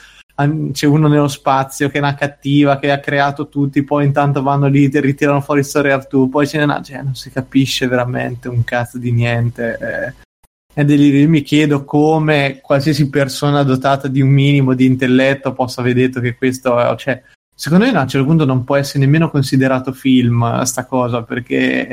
c'è 0.73 0.87
uno 0.87 1.09
nello 1.09 1.29
spazio 1.29 1.89
che 1.89 1.99
è 1.99 2.01
una 2.01 2.15
cattiva 2.15 2.79
che 2.79 2.93
ha 2.93 3.01
creato 3.01 3.49
tutti, 3.49 3.83
poi 3.83 4.07
intanto 4.07 4.43
vanno 4.43 4.69
lì 4.69 4.89
e 4.89 5.01
ritirano 5.01 5.41
fuori 5.41 5.61
il 5.61 5.67
storia 5.67 5.95
Artù, 5.95 6.29
poi 6.29 6.47
ce 6.47 6.59
n'è 6.59 6.65
una, 6.65 6.81
cioè 6.81 7.03
non 7.03 7.15
si 7.15 7.31
capisce 7.31 7.87
veramente 7.89 8.49
un 8.49 8.65
cazzo 8.65 8.99
di 8.99 9.13
niente. 9.13 9.79
eh. 9.81 10.24
Io 10.77 11.29
mi 11.29 11.43
chiedo 11.43 11.85
come 11.85 12.59
qualsiasi 12.61 13.09
persona 13.09 13.63
dotata 13.63 14.09
di 14.09 14.21
un 14.21 14.31
minimo 14.31 14.75
di 14.75 14.87
intelletto 14.87 15.53
possa 15.53 15.83
detto 15.83 16.21
che 16.21 16.37
questo 16.37 16.97
cioè, 16.97 17.23
Secondo 17.57 17.85
me 17.85 17.97
a 17.97 18.01
un 18.03 18.09
certo 18.09 18.27
punto 18.27 18.45
non 18.45 18.65
può 18.65 18.75
essere 18.75 18.99
nemmeno 18.99 19.31
considerato 19.31 19.93
film 19.93 20.63
sta 20.63 20.87
cosa 20.87 21.23
perché 21.23 21.87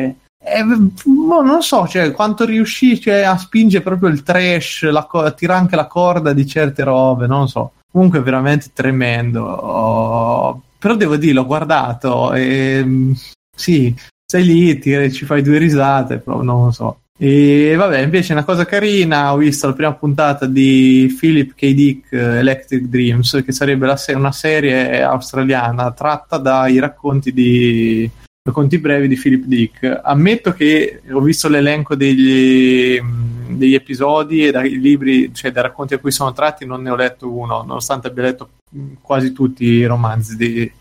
è- 0.44 0.64
boh, 0.64 1.42
non 1.44 1.62
so 1.62 1.88
cioè, 1.88 2.12
quanto 2.12 2.46
riuscisce 2.46 3.24
a 3.24 3.38
spingere 3.38 3.84
proprio 3.84 4.10
il 4.10 4.24
trash, 4.24 4.90
la 4.90 5.06
co- 5.06 5.20
a 5.22 5.32
tirare 5.32 5.60
anche 5.60 5.76
la 5.76 5.86
corda 5.86 6.34
di 6.34 6.48
certe 6.48 6.84
robe, 6.84 7.28
non 7.28 7.48
so. 7.48 7.74
Comunque 7.92 8.22
veramente 8.22 8.72
tremendo. 8.74 9.44
Oh, 9.44 10.62
però 10.80 10.96
devo 10.96 11.16
dire, 11.18 11.34
l'ho 11.34 11.46
guardato 11.46 12.34
e 12.34 13.14
sì, 13.56 13.94
sei 14.26 14.44
lì, 14.44 14.80
ti- 14.80 15.12
ci 15.12 15.26
fai 15.26 15.44
due 15.44 15.60
risate, 15.60 16.18
però 16.18 16.42
non 16.42 16.66
lo 16.66 16.72
so. 16.72 17.01
E 17.24 17.76
vabbè, 17.76 18.00
invece 18.00 18.34
una 18.34 18.44
cosa 18.44 18.66
carina, 18.66 19.32
ho 19.32 19.38
visto 19.38 19.68
la 19.68 19.74
prima 19.74 19.94
puntata 19.94 20.48
di 20.48 21.16
Philip 21.20 21.54
K. 21.54 21.72
Dick 21.72 22.12
eh, 22.14 22.40
Electric 22.40 22.86
Dreams, 22.86 23.44
che 23.46 23.52
sarebbe 23.52 23.96
se- 23.96 24.14
una 24.14 24.32
serie 24.32 25.04
australiana 25.04 25.92
tratta 25.92 26.40
dai 26.40 26.80
racconti 26.80 27.32
di 27.32 28.10
racconti 28.42 28.80
brevi 28.80 29.08
di 29.08 29.18
Philip 29.18 29.44
Dick. 29.44 30.00
Ammetto 30.04 30.52
che 30.54 31.04
ho 31.12 31.22
visto 31.22 31.48
l'elenco 31.48 31.94
degli, 31.94 33.00
mh, 33.00 33.56
degli 33.56 33.76
episodi 33.76 34.48
e 34.48 34.52
dai 34.52 34.80
libri, 34.80 35.32
cioè 35.32 35.52
dai 35.52 35.62
racconti 35.62 35.94
a 35.94 36.00
cui 36.00 36.10
sono 36.10 36.34
tratti, 36.34 36.66
non 36.66 36.82
ne 36.82 36.90
ho 36.90 36.96
letto 36.96 37.30
uno, 37.30 37.62
nonostante 37.62 38.08
abbia 38.08 38.24
letto 38.24 38.50
mh, 38.68 38.94
quasi 39.00 39.32
tutti 39.32 39.66
i 39.66 39.86
romanzi 39.86 40.36
di, 40.36 40.72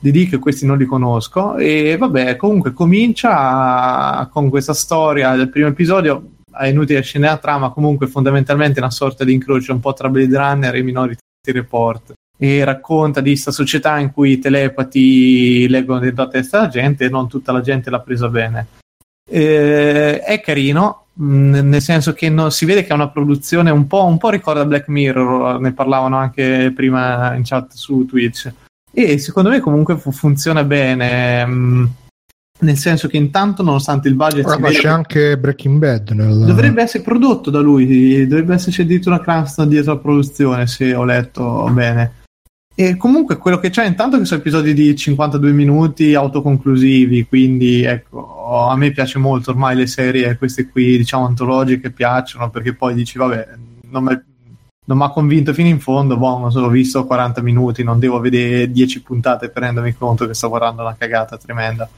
di 0.00 0.10
Dick, 0.10 0.38
questi 0.38 0.66
non 0.66 0.78
li 0.78 0.84
conosco. 0.84 1.56
E 1.56 1.96
vabbè, 1.96 2.36
comunque 2.36 2.72
comincia 2.72 4.28
con 4.32 4.48
questa 4.48 4.74
storia 4.74 5.34
del 5.34 5.50
primo 5.50 5.68
episodio. 5.68 6.30
È 6.50 6.66
inutile 6.66 7.02
scendere 7.02 7.34
la 7.34 7.38
trama, 7.38 7.70
comunque 7.70 8.06
fondamentalmente 8.06 8.80
una 8.80 8.90
sorta 8.90 9.24
di 9.24 9.32
incrocio 9.32 9.72
un 9.72 9.80
po' 9.80 9.92
tra 9.92 10.08
Blade 10.08 10.36
Runner 10.36 10.74
e 10.74 10.82
Minority 10.82 11.20
Report. 11.52 12.12
E 12.36 12.62
racconta 12.64 13.20
di 13.20 13.30
questa 13.30 13.50
società 13.50 13.98
in 13.98 14.12
cui 14.12 14.32
i 14.32 14.38
telepati 14.38 15.68
leggono 15.68 15.98
dentro 15.98 16.24
la 16.24 16.30
testa 16.30 16.58
della 16.58 16.70
gente 16.70 17.04
e 17.04 17.08
non 17.08 17.28
tutta 17.28 17.50
la 17.50 17.60
gente 17.60 17.90
l'ha 17.90 18.00
presa 18.00 18.28
bene. 18.28 18.66
Eh, 19.28 20.20
è 20.20 20.40
carino, 20.40 21.06
mh, 21.14 21.58
nel 21.60 21.82
senso 21.82 22.12
che 22.12 22.30
non- 22.30 22.52
si 22.52 22.64
vede 22.64 22.82
che 22.82 22.88
è 22.88 22.94
una 22.94 23.08
produzione 23.08 23.70
un 23.70 23.86
po', 23.86 24.04
un 24.04 24.18
po' 24.18 24.30
ricorda 24.30 24.64
Black 24.64 24.88
Mirror, 24.88 25.60
ne 25.60 25.72
parlavano 25.72 26.16
anche 26.16 26.72
prima 26.74 27.34
in 27.34 27.42
chat 27.44 27.72
su 27.72 28.06
Twitch. 28.06 28.52
E 28.90 29.18
secondo 29.18 29.50
me 29.50 29.60
comunque 29.60 29.96
fu- 29.98 30.12
funziona 30.12 30.64
bene, 30.64 31.44
mh, 31.46 31.90
nel 32.60 32.76
senso 32.76 33.06
che 33.06 33.16
intanto 33.16 33.62
nonostante 33.62 34.08
il 34.08 34.14
budget 34.14 34.44
vede 34.56 34.72
c'è 34.72 34.80
che- 34.80 34.88
anche 34.88 35.38
Breaking 35.38 35.78
Bad 35.78 36.10
nel... 36.10 36.44
dovrebbe 36.44 36.82
essere 36.82 37.04
prodotto 37.04 37.50
da 37.50 37.60
lui, 37.60 38.26
dovrebbe 38.26 38.54
esserci 38.54 38.80
addirittura 38.80 39.20
Cranston 39.20 39.68
dietro 39.68 39.92
la 39.94 39.98
produzione 40.00 40.66
se 40.66 40.94
ho 40.94 41.04
letto 41.04 41.68
bene. 41.70 42.14
E 42.74 42.96
comunque 42.96 43.38
quello 43.38 43.58
che 43.58 43.70
c'è 43.70 43.84
intanto 43.84 44.18
che 44.18 44.24
sono 44.24 44.40
episodi 44.40 44.72
di 44.72 44.94
52 44.94 45.50
minuti 45.50 46.14
autoconclusivi, 46.14 47.26
quindi 47.26 47.82
ecco, 47.82 48.68
a 48.68 48.76
me 48.76 48.92
piace 48.92 49.18
molto 49.18 49.50
ormai 49.50 49.74
le 49.74 49.88
serie, 49.88 50.36
queste 50.38 50.68
qui 50.68 50.96
diciamo 50.96 51.26
antologiche 51.26 51.90
piacciono 51.90 52.50
perché 52.50 52.74
poi 52.74 52.94
dici 52.94 53.18
vabbè, 53.18 53.48
non 53.90 54.04
mi 54.04 54.20
non 54.88 54.96
mi 54.96 55.04
ha 55.04 55.10
convinto 55.10 55.52
fino 55.52 55.68
in 55.68 55.80
fondo, 55.80 56.16
boh, 56.16 56.38
non 56.38 56.50
so, 56.50 56.60
ho 56.60 56.68
visto 56.68 57.04
40 57.04 57.42
minuti, 57.42 57.84
non 57.84 57.98
devo 57.98 58.18
vedere 58.20 58.70
10 58.70 59.02
puntate 59.02 59.50
per 59.50 59.62
rendermi 59.62 59.94
conto 59.94 60.26
che 60.26 60.32
sto 60.32 60.48
guardando 60.48 60.80
una 60.82 60.96
cagata 60.96 61.36
tremenda. 61.36 61.88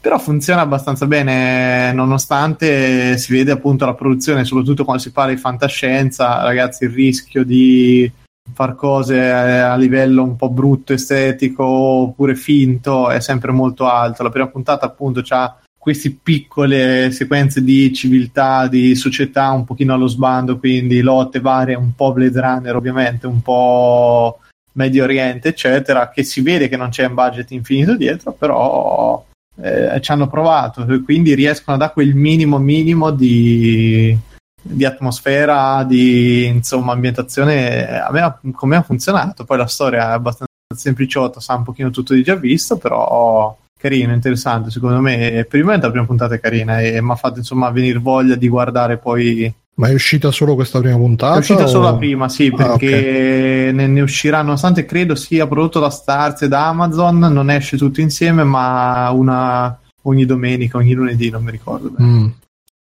Però 0.00 0.18
funziona 0.18 0.62
abbastanza 0.62 1.06
bene, 1.06 1.92
nonostante 1.92 3.18
si 3.18 3.34
vede 3.34 3.52
appunto 3.52 3.84
la 3.84 3.92
produzione, 3.92 4.46
soprattutto 4.46 4.84
quando 4.84 5.02
si 5.02 5.12
parla 5.12 5.34
di 5.34 5.38
fantascienza, 5.38 6.42
ragazzi, 6.42 6.84
il 6.84 6.90
rischio 6.90 7.44
di 7.44 8.10
far 8.54 8.74
cose 8.74 9.16
eh, 9.16 9.58
a 9.58 9.76
livello 9.76 10.22
un 10.22 10.36
po' 10.36 10.48
brutto, 10.48 10.94
estetico 10.94 11.62
oppure 11.64 12.34
finto 12.34 13.10
è 13.10 13.20
sempre 13.20 13.52
molto 13.52 13.86
alto. 13.86 14.22
La 14.22 14.30
prima 14.30 14.48
puntata 14.48 14.86
appunto 14.86 15.22
ha 15.28 15.59
queste 15.80 16.14
piccole 16.22 17.10
sequenze 17.10 17.64
di 17.64 17.90
civiltà, 17.94 18.68
di 18.68 18.94
società 18.94 19.50
un 19.52 19.64
pochino 19.64 19.94
allo 19.94 20.08
sbando, 20.08 20.58
quindi 20.58 21.00
lotte 21.00 21.40
varie, 21.40 21.74
un 21.74 21.94
po' 21.94 22.12
Blade 22.12 22.38
Runner 22.38 22.76
ovviamente, 22.76 23.26
un 23.26 23.40
po' 23.40 24.40
Medio 24.72 25.04
Oriente, 25.04 25.48
eccetera, 25.48 26.10
che 26.10 26.22
si 26.22 26.42
vede 26.42 26.68
che 26.68 26.76
non 26.76 26.90
c'è 26.90 27.06
un 27.06 27.14
budget 27.14 27.50
infinito 27.52 27.96
dietro, 27.96 28.32
però 28.32 29.24
eh, 29.62 29.98
ci 30.02 30.12
hanno 30.12 30.28
provato, 30.28 30.86
e 30.86 31.00
quindi 31.00 31.34
riescono 31.34 31.76
a 31.76 31.80
dare 31.80 31.92
quel 31.94 32.14
minimo 32.14 32.58
minimo 32.58 33.10
di, 33.10 34.14
di 34.60 34.84
atmosfera, 34.84 35.82
di 35.84 36.44
insomma 36.44 36.92
ambientazione. 36.92 38.00
A 38.02 38.10
me, 38.12 38.76
ha 38.76 38.82
funzionato? 38.82 39.44
Poi 39.44 39.56
la 39.56 39.66
storia 39.66 40.10
è 40.10 40.12
abbastanza 40.12 40.52
sempliciotta, 40.76 41.40
sa 41.40 41.54
un 41.54 41.64
pochino 41.64 41.88
tutto 41.88 42.12
di 42.12 42.22
già 42.22 42.34
visto, 42.34 42.76
però 42.76 43.56
carino, 43.80 44.12
interessante 44.12 44.70
secondo 44.70 45.00
me. 45.00 45.46
Prima 45.48 45.76
la 45.76 45.90
prima 45.90 46.04
puntata 46.06 46.34
è 46.34 46.40
carina 46.40 46.80
e 46.80 47.00
mi 47.00 47.10
ha 47.10 47.16
fatto 47.16 47.38
insomma 47.38 47.70
venire 47.70 47.98
voglia 47.98 48.34
di 48.34 48.48
guardare 48.48 48.98
poi 48.98 49.52
Ma 49.74 49.88
è 49.88 49.94
uscita 49.94 50.30
solo 50.30 50.54
questa 50.54 50.78
prima 50.80 50.96
puntata? 50.96 51.36
è 51.36 51.38
uscita 51.38 51.64
o- 51.64 51.66
solo 51.66 51.84
la 51.84 51.94
prima, 51.94 52.28
sì, 52.28 52.52
Ah, 52.54 52.56
perché 52.56 53.70
ne, 53.72 53.86
ne 53.86 54.00
uscirà, 54.02 54.42
nonostante 54.42 54.84
credo 54.84 55.14
sia 55.14 55.46
prodotto 55.46 55.80
da 55.80 55.90
Starz 55.90 56.42
e 56.42 56.48
da 56.48 56.66
Amazon, 56.68 57.18
non 57.18 57.50
esce 57.50 57.76
tutto 57.76 58.00
insieme, 58.00 58.44
ma 58.44 59.10
una 59.10 59.76
ogni 60.02 60.24
domenica, 60.26 60.76
ogni 60.78 60.92
lunedì, 60.92 61.30
non 61.30 61.42
mi 61.42 61.50
ricordo. 61.50 61.92
Mm. 62.00 62.26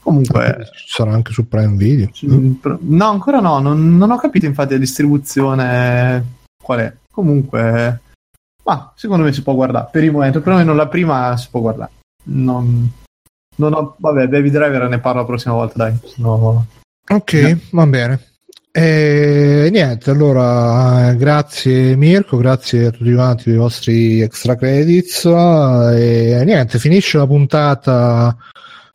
Comunque, 0.02 0.68
sarà 0.86 1.12
anche 1.12 1.32
su 1.32 1.46
Prime 1.48 1.76
Video. 1.76 2.08
no, 2.80 3.04
ancora 3.10 3.40
no, 3.40 3.58
non, 3.58 3.96
non 3.98 4.10
ho 4.10 4.16
capito 4.16 4.46
infatti 4.46 4.72
la 4.72 4.78
distribuzione 4.78 6.24
qual 6.62 6.78
è. 6.80 6.92
Comunque, 7.10 8.00
ma 8.68 8.92
secondo 8.94 9.24
me 9.24 9.32
si 9.32 9.42
può 9.42 9.54
guardare, 9.54 9.88
per 9.90 10.04
il 10.04 10.12
momento, 10.12 10.42
perlomeno 10.42 10.74
la 10.74 10.88
prima 10.88 11.34
si 11.38 11.48
può 11.50 11.60
guardare. 11.60 11.90
Non, 12.24 12.92
non 13.56 13.72
ho, 13.72 13.96
vabbè, 13.98 14.28
Baby 14.28 14.50
Driver 14.50 14.86
ne 14.88 14.98
parlo 14.98 15.20
la 15.20 15.26
prossima 15.26 15.54
volta, 15.54 15.74
dai. 15.76 15.98
No. 16.16 16.66
Ok, 17.08 17.58
va 17.70 17.86
bene. 17.86 18.20
E 18.70 19.70
niente, 19.72 20.10
allora 20.10 21.14
grazie 21.14 21.96
Mirko, 21.96 22.36
grazie 22.36 22.86
a 22.86 22.90
tutti 22.90 23.14
quanti 23.14 23.44
per 23.44 23.54
i 23.54 23.56
vostri 23.56 24.20
extra 24.20 24.54
credits 24.56 25.24
e 25.24 26.42
niente, 26.44 26.78
finisce 26.78 27.16
la 27.16 27.26
puntata 27.26 28.36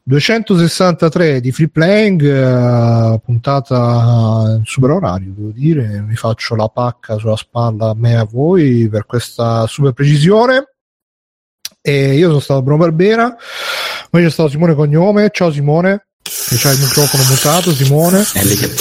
263 0.05 1.39
di 1.39 1.53
Free 1.53 1.69
Playing, 1.69 2.21
eh, 2.23 3.21
puntata 3.23 4.55
in 4.57 4.65
super 4.65 4.89
orario, 4.89 5.31
devo 5.33 5.51
dire, 5.51 6.01
mi 6.01 6.15
faccio 6.15 6.55
la 6.55 6.67
pacca 6.67 7.17
sulla 7.17 7.37
spalla 7.37 7.91
a 7.91 7.95
me 7.95 8.11
e 8.11 8.15
a 8.15 8.25
voi 8.25 8.89
per 8.89 9.05
questa 9.05 9.65
super 9.65 9.93
precisione. 9.93 10.67
E 11.81 12.15
io 12.15 12.27
sono 12.27 12.39
stato 12.39 12.61
Bruno 12.61 12.83
Barbera, 12.83 13.35
poi 14.09 14.23
c'è 14.23 14.29
stato 14.29 14.49
Simone 14.49 14.73
Cognome, 14.73 15.29
ciao 15.31 15.51
Simone, 15.51 16.07
che 16.21 16.55
c'ha 16.57 16.71
il 16.71 16.79
microfono 16.79 17.23
mutato, 17.23 17.73
Simone. 17.73 18.23
Che... 18.23 18.71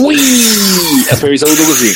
Ui! 0.00 0.16
E 1.08 1.16
poi 1.18 1.30
vi 1.30 1.38
saluto 1.38 1.64
così. 1.64 1.92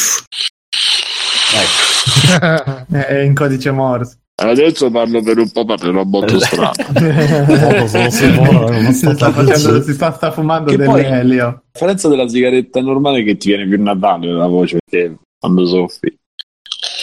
È 2.90 3.18
in 3.18 3.34
codice 3.34 3.70
Morse. 3.70 4.18
Adesso 4.38 4.90
parlo 4.90 5.22
per 5.22 5.38
un 5.38 5.50
po', 5.50 5.64
parlerò 5.64 6.04
molto 6.04 6.38
strano. 6.38 6.72
sono 7.88 8.10
Simone, 8.10 8.80
non 8.82 8.92
si 8.92 9.10
sta, 9.10 9.32
facendo, 9.32 9.82
si 9.82 9.92
sta, 9.94 10.12
sta 10.12 10.30
fumando 10.30 10.70
Che 10.70 10.76
dell'elio. 10.76 11.44
La 11.44 11.62
differenza 11.72 12.08
della 12.08 12.28
sigaretta 12.28 12.80
normale 12.82 13.20
è 13.20 13.24
che 13.24 13.38
ti 13.38 13.48
viene 13.48 13.66
più 13.66 13.82
natale 13.82 14.30
la 14.30 14.46
voce 14.46 14.76
perché 14.84 15.16
quando 15.38 15.64
soffi. 15.64 16.18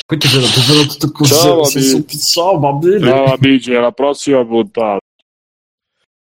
Quindi 0.06 0.28
te 0.28 0.40
lo, 0.40 0.46
te 0.46 0.74
lo 0.76 0.86
tutto 0.86 1.12
così. 1.12 1.34
Ciao, 1.34 1.64
se- 1.64 1.80
amici. 1.80 2.18
se- 2.20 2.20
ciao, 2.20 2.60
va 2.60 2.72
bene. 2.74 3.00
Ciao 3.00 3.34
amici, 3.34 3.74
alla 3.74 3.92
prossima 3.92 4.46
puntata. 4.46 5.00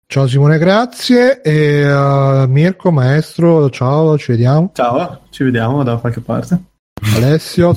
Ciao 0.06 0.26
Simone, 0.26 0.56
grazie. 0.56 1.42
E 1.42 1.92
uh, 1.92 2.48
Mirko, 2.48 2.90
maestro, 2.90 3.68
ciao, 3.68 4.16
ci 4.16 4.30
vediamo. 4.30 4.70
Ciao, 4.72 5.24
ci 5.28 5.44
vediamo 5.44 5.82
da 5.82 5.96
qualche 5.96 6.20
parte. 6.20 6.62
Alessio, 7.16 7.76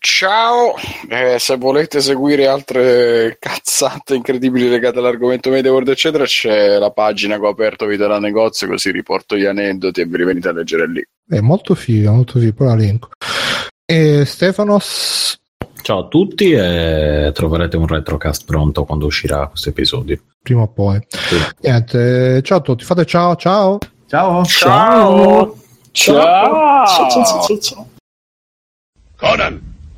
Ciao, 0.00 0.74
Eh, 1.08 1.38
se 1.38 1.56
volete 1.56 2.00
seguire 2.00 2.46
altre 2.46 3.36
cazzate 3.40 4.14
incredibili 4.14 4.68
legate 4.68 4.98
all'argomento 4.98 5.50
Media 5.50 5.72
World 5.72 5.88
eccetera 5.88 6.24
c'è 6.24 6.78
la 6.78 6.90
pagina 6.92 7.38
che 7.38 7.44
ho 7.44 7.48
aperto 7.48 7.86
Vita 7.86 8.06
da 8.06 8.20
Negozio 8.20 8.68
così 8.68 8.92
riporto 8.92 9.36
gli 9.36 9.44
aneddoti 9.44 10.00
e 10.00 10.06
ve 10.06 10.18
li 10.18 10.24
venite 10.24 10.48
a 10.48 10.52
leggere 10.52 10.88
lì. 10.88 11.02
è 11.28 11.40
molto 11.40 11.74
figo, 11.74 12.12
molto 12.12 12.38
figo, 12.38 12.52
poi 12.52 12.66
la 12.68 12.74
link. 12.76 13.08
E 13.84 14.24
Stefanos, 14.24 15.36
Ciao 15.82 16.00
a 16.00 16.08
tutti 16.08 16.52
e 16.52 17.30
troverete 17.32 17.76
un 17.76 17.86
retrocast 17.86 18.44
pronto 18.44 18.84
quando 18.84 19.06
uscirà 19.06 19.46
questo 19.46 19.70
episodio. 19.70 20.20
prima 20.42 20.62
o 20.62 20.68
poi. 20.68 21.00
Niente, 21.60 22.42
ciao 22.42 22.58
a 22.58 22.60
tutti, 22.60 22.84
fate 22.84 23.04
ciao, 23.06 23.34
ciao. 23.36 23.78
Ciao. 24.06 24.44
Ciao! 24.44 25.56
Ciao! 25.92 27.86
Conan, 29.16 29.67